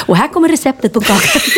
Och 0.06 0.18
här 0.18 0.28
kommer 0.28 0.49
receptet 0.49 0.94
på 0.94 1.02
kakan. 1.02 1.41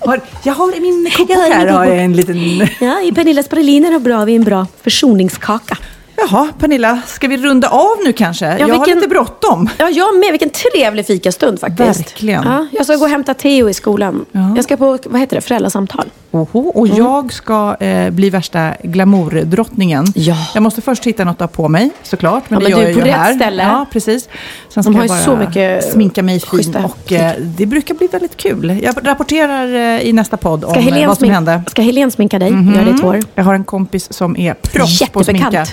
Har, 0.00 0.20
jag 0.44 0.54
har 0.54 0.76
i 0.76 0.80
min 0.80 1.10
kokbok 1.16 1.30
Jag 1.30 1.36
har 1.38 1.46
i 1.46 1.48
min 1.50 1.58
här 1.58 1.66
har 1.66 1.84
jag 1.84 1.94
kokbok. 1.94 2.04
en 2.04 2.12
liten... 2.12 2.68
Ja, 2.80 3.02
i 3.02 3.12
Pernillas 3.12 3.48
praliner 3.48 3.92
har 3.92 3.98
bra, 4.00 4.24
vi 4.24 4.34
en 4.36 4.44
bra 4.44 4.66
försoningskaka. 4.82 5.78
Jaha, 6.20 6.48
Pernilla, 6.58 7.00
ska 7.06 7.28
vi 7.28 7.36
runda 7.36 7.68
av 7.68 7.96
nu 8.04 8.12
kanske? 8.12 8.46
jag 8.46 8.68
har 8.68 8.72
vilken- 8.72 8.94
lite 8.96 9.08
bråttom. 9.08 9.68
Ja, 9.78 9.88
jag 9.88 10.18
med. 10.18 10.30
Vilken 10.30 10.50
trevlig 10.50 11.06
fikastund 11.06 11.60
faktiskt. 11.60 12.00
Verkligen. 12.00 12.42
Ja, 12.44 12.66
jag 12.72 12.84
ska 12.86 12.96
gå 12.96 13.02
och 13.04 13.10
hämta 13.10 13.34
Theo 13.34 13.68
i 13.68 13.74
skolan. 13.74 14.24
Jag 14.56 14.64
ska 14.64 14.76
på, 14.76 14.98
vad 15.04 15.20
heter 15.20 15.36
det, 15.36 15.40
föräldrasamtal. 15.42 16.04
Oho, 16.30 16.68
och 16.68 16.88
jag 16.88 17.32
ska 17.32 17.76
eh, 17.80 18.10
bli 18.10 18.30
värsta 18.30 18.72
glamourdrottningen. 18.82 20.06
Ja. 20.14 20.36
Jag 20.54 20.62
måste 20.62 20.80
först 20.80 21.04
hitta 21.04 21.24
något 21.24 21.34
att 21.34 21.40
ha 21.40 21.62
på 21.62 21.68
mig 21.68 21.90
såklart. 22.02 22.50
Men 22.50 22.60
Ja, 22.60 22.68
det 22.68 22.74
men 22.74 22.80
gör 22.82 22.86
du 22.86 22.92
är 22.92 22.96
jag 22.96 23.00
på 23.02 23.06
ju 23.06 23.12
rätt 23.12 23.20
här. 23.20 23.34
ställe. 23.34 23.62
Ja, 23.62 23.86
precis. 23.92 24.28
Sen 24.68 24.82
ska 24.82 24.90
De 24.92 24.94
har 24.96 25.02
jag 25.02 25.18
ju 25.18 25.24
bara 25.24 25.24
så 25.24 25.36
mycket 25.36 25.92
sminka 25.92 26.22
mig 26.22 26.40
fin 26.40 26.76
och 26.84 27.12
eh, 27.12 27.32
det 27.38 27.66
brukar 27.66 27.94
bli 27.94 28.06
väldigt 28.06 28.36
kul. 28.36 28.78
Jag 28.82 28.94
rapporterar 29.06 29.74
eh, 29.74 30.00
i 30.08 30.12
nästa 30.12 30.36
podd 30.36 30.60
Ska 30.60 30.68
om 30.70 30.74
eh, 30.76 30.82
Helene, 30.82 31.06
vad 31.06 31.18
som 31.18 31.30
hände. 31.30 31.62
ska 31.70 31.82
Helene 31.82 32.10
sminka 32.10 32.38
dig? 32.38 32.50
Mhm. 32.50 32.74
Gör 32.74 32.84
det 32.84 32.90
i 32.90 32.94
två 32.94 33.06
år. 33.08 33.20
Jag 33.34 33.44
har 33.44 33.54
en 33.54 33.64
kompis 33.64 34.12
som 34.12 34.36
är 34.36 34.54
proffs 34.54 35.02
på 35.12 35.20
att 35.20 35.26
sminka. 35.26 35.66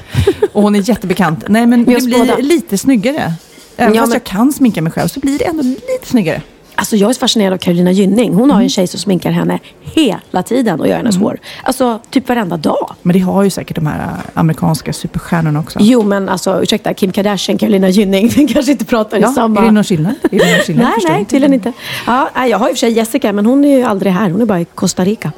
Och 0.54 0.62
hon 0.64 0.76
är 0.76 0.90
jättebekant. 0.90 1.44
Nej, 1.48 1.66
men 1.68 1.86
Vi 1.86 1.94
det 1.96 2.06
blir 2.06 2.18
båda. 2.20 2.38
lite 2.38 2.78
snyggare. 2.78 3.34
Även 3.78 3.94
Ja, 3.96 4.02
fast 4.02 4.10
men- 4.10 4.16
jag 4.16 4.24
kan 4.24 4.54
sminka 4.54 4.82
mig 4.82 4.92
själv 4.92 5.08
så 5.08 5.20
blir 5.20 5.40
det 5.40 5.46
ändå 5.46 5.64
lite 5.64 6.08
snyggare. 6.08 6.42
Alltså 6.76 6.96
jag 6.96 7.10
är 7.10 7.14
så 7.14 7.20
fascinerad 7.20 7.54
av 7.54 7.58
Carolina 7.58 7.92
Gynning. 7.92 8.34
Hon 8.34 8.44
Mm. 8.44 8.56
har 8.56 8.62
en 8.64 8.70
tjej 8.70 8.88
som 8.88 9.00
sminkar 9.00 9.32
henne 9.32 9.60
hela 9.82 10.44
tiden 10.44 10.80
och 10.80 10.88
gör 10.88 10.96
hennes 10.98 11.18
hår. 11.18 11.40
Alltså 11.64 12.00
typ 12.10 12.30
varenda 12.30 12.58
dag. 12.58 12.96
Men 13.02 13.14
det 13.14 13.20
har 13.20 13.44
ju 13.44 13.50
säkert 13.50 13.76
de 13.76 13.88
här 13.88 14.00
äh, 14.00 14.10
amerikanska 14.34 14.94
superstjärnorna 14.94 15.60
också. 15.60 15.80
Jo 15.82 16.04
men 16.04 16.30
alltså 16.30 16.64
ursäkta, 16.64 16.94
Kim 16.94 17.12
Kardashian, 17.12 17.58
Carolina 17.58 17.90
Gynning, 17.90 18.28
vi 18.36 18.48
kanske 18.48 18.72
inte 18.72 18.86
pratar 18.86 19.18
Ja, 19.20 19.32
i 19.32 19.34
samma... 19.34 19.62
är 19.62 19.66
det 19.66 19.72
någon 19.72 19.84
skillnad? 19.84 20.14
Är 20.24 20.30
det 20.40 20.52
någon 20.52 20.60
skillnad? 20.66 20.88
nej, 20.98 21.12
nej, 21.16 21.26
tydligen 21.26 21.54
inte. 21.54 21.74
Ja, 22.08 22.30
jag 22.48 22.58
har 22.60 22.70
i 22.70 22.72
och 22.72 22.76
för 22.76 22.80
sig 22.80 22.92
Jessica, 22.92 23.34
men 23.34 23.46
hon 23.46 23.66
är 23.66 23.78
ju 23.78 23.84
aldrig 23.84 24.12
här. 24.14 24.30
Hon 24.30 24.42
är 24.42 24.46
bara 24.46 24.62
i 24.62 24.66
Costa 24.66 25.06
Rica. 25.06 25.32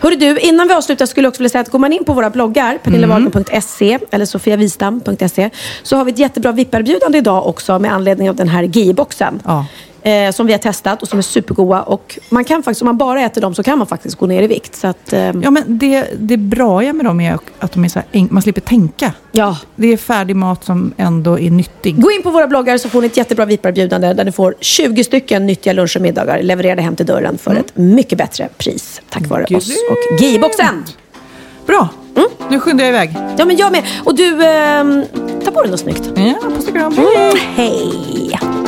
Hörru 0.00 0.16
du, 0.16 0.38
innan 0.38 0.68
vi 0.68 0.74
avslutar 0.74 1.06
skulle 1.06 1.24
jag 1.24 1.30
också 1.30 1.38
vilja 1.38 1.48
säga 1.50 1.62
att 1.62 1.68
går 1.70 1.78
man 1.78 1.92
in 1.92 2.04
på 2.04 2.12
våra 2.12 2.30
bloggar, 2.30 2.78
pernillawahlgren.se 2.84 3.98
eller 4.10 4.24
sofiavistam.se, 4.24 5.50
så 5.82 5.96
har 5.96 6.04
vi 6.04 6.12
ett 6.12 6.18
jättebra 6.18 6.52
VIP-erbjudande 6.52 7.18
idag 7.18 7.46
också 7.46 7.78
med 7.78 7.92
anledning 7.92 8.30
av 8.30 8.36
den 8.36 8.48
här 8.48 8.62
GI-boxen. 8.62 9.40
Ja. 9.44 9.66
Eh, 10.08 10.30
som 10.32 10.46
vi 10.46 10.52
har 10.52 10.58
testat 10.58 11.02
och 11.02 11.08
som 11.08 11.18
är 11.18 11.22
supergoda. 11.22 11.82
Och 11.82 12.18
man 12.28 12.44
kan 12.44 12.62
faktiskt, 12.62 12.82
om 12.82 12.86
man 12.86 12.96
bara 12.98 13.22
äter 13.22 13.40
dem 13.40 13.54
så 13.54 13.62
kan 13.62 13.78
man 13.78 13.86
faktiskt 13.86 14.16
gå 14.16 14.26
ner 14.26 14.42
i 14.42 14.46
vikt. 14.46 14.76
Så 14.76 14.86
att, 14.86 15.12
eh, 15.12 15.20
Ja, 15.20 15.50
men 15.50 15.62
det, 15.66 16.06
det 16.18 16.36
bra 16.36 16.80
med 16.80 17.04
dem 17.04 17.20
är 17.20 17.38
att 17.58 17.72
de 17.72 17.84
är 17.84 17.88
så 17.88 17.98
här, 17.98 18.26
man 18.30 18.42
slipper 18.42 18.60
tänka. 18.60 19.12
Ja. 19.32 19.56
Det 19.76 19.92
är 19.92 19.96
färdig 19.96 20.36
mat 20.36 20.64
som 20.64 20.92
ändå 20.96 21.38
är 21.38 21.50
nyttig. 21.50 22.02
Gå 22.02 22.10
in 22.10 22.22
på 22.22 22.30
våra 22.30 22.46
bloggar 22.46 22.78
så 22.78 22.88
får 22.88 23.00
ni 23.00 23.06
ett 23.06 23.16
jättebra 23.16 23.44
VIP-erbjudande 23.44 24.12
där 24.12 24.24
ni 24.24 24.32
får 24.32 24.54
20 24.60 25.04
stycken 25.04 25.46
nyttiga 25.46 25.72
luncher 25.72 25.96
och 25.96 26.02
middagar 26.02 26.42
levererade 26.42 26.82
hem 26.82 26.96
till 26.96 27.06
dörren 27.06 27.38
för 27.38 27.54
ett 27.56 27.76
mycket 27.76 28.18
bättre 28.18 28.48
pris. 28.58 29.00
Tack 29.08 29.26
vare 29.26 29.56
oss 29.56 29.70
och 29.90 30.20
GI-boxen. 30.20 30.84
Bra, 31.66 31.88
nu 32.50 32.60
skyndar 32.60 32.84
jag 32.84 32.94
iväg. 32.94 33.14
Ja, 33.38 33.44
men 33.44 33.56
jag 33.56 33.72
med. 33.72 33.82
Och 34.04 34.14
du, 34.14 34.44
ehm, 34.44 35.04
ta 35.44 35.50
på 35.50 35.62
dig 35.62 35.70
något 35.70 35.80
snyggt. 35.80 36.02
Ja, 36.16 36.34
puss 36.56 36.66
och 36.66 36.74
kram. 36.74 36.92
Mm, 36.92 37.36
hej. 37.54 38.67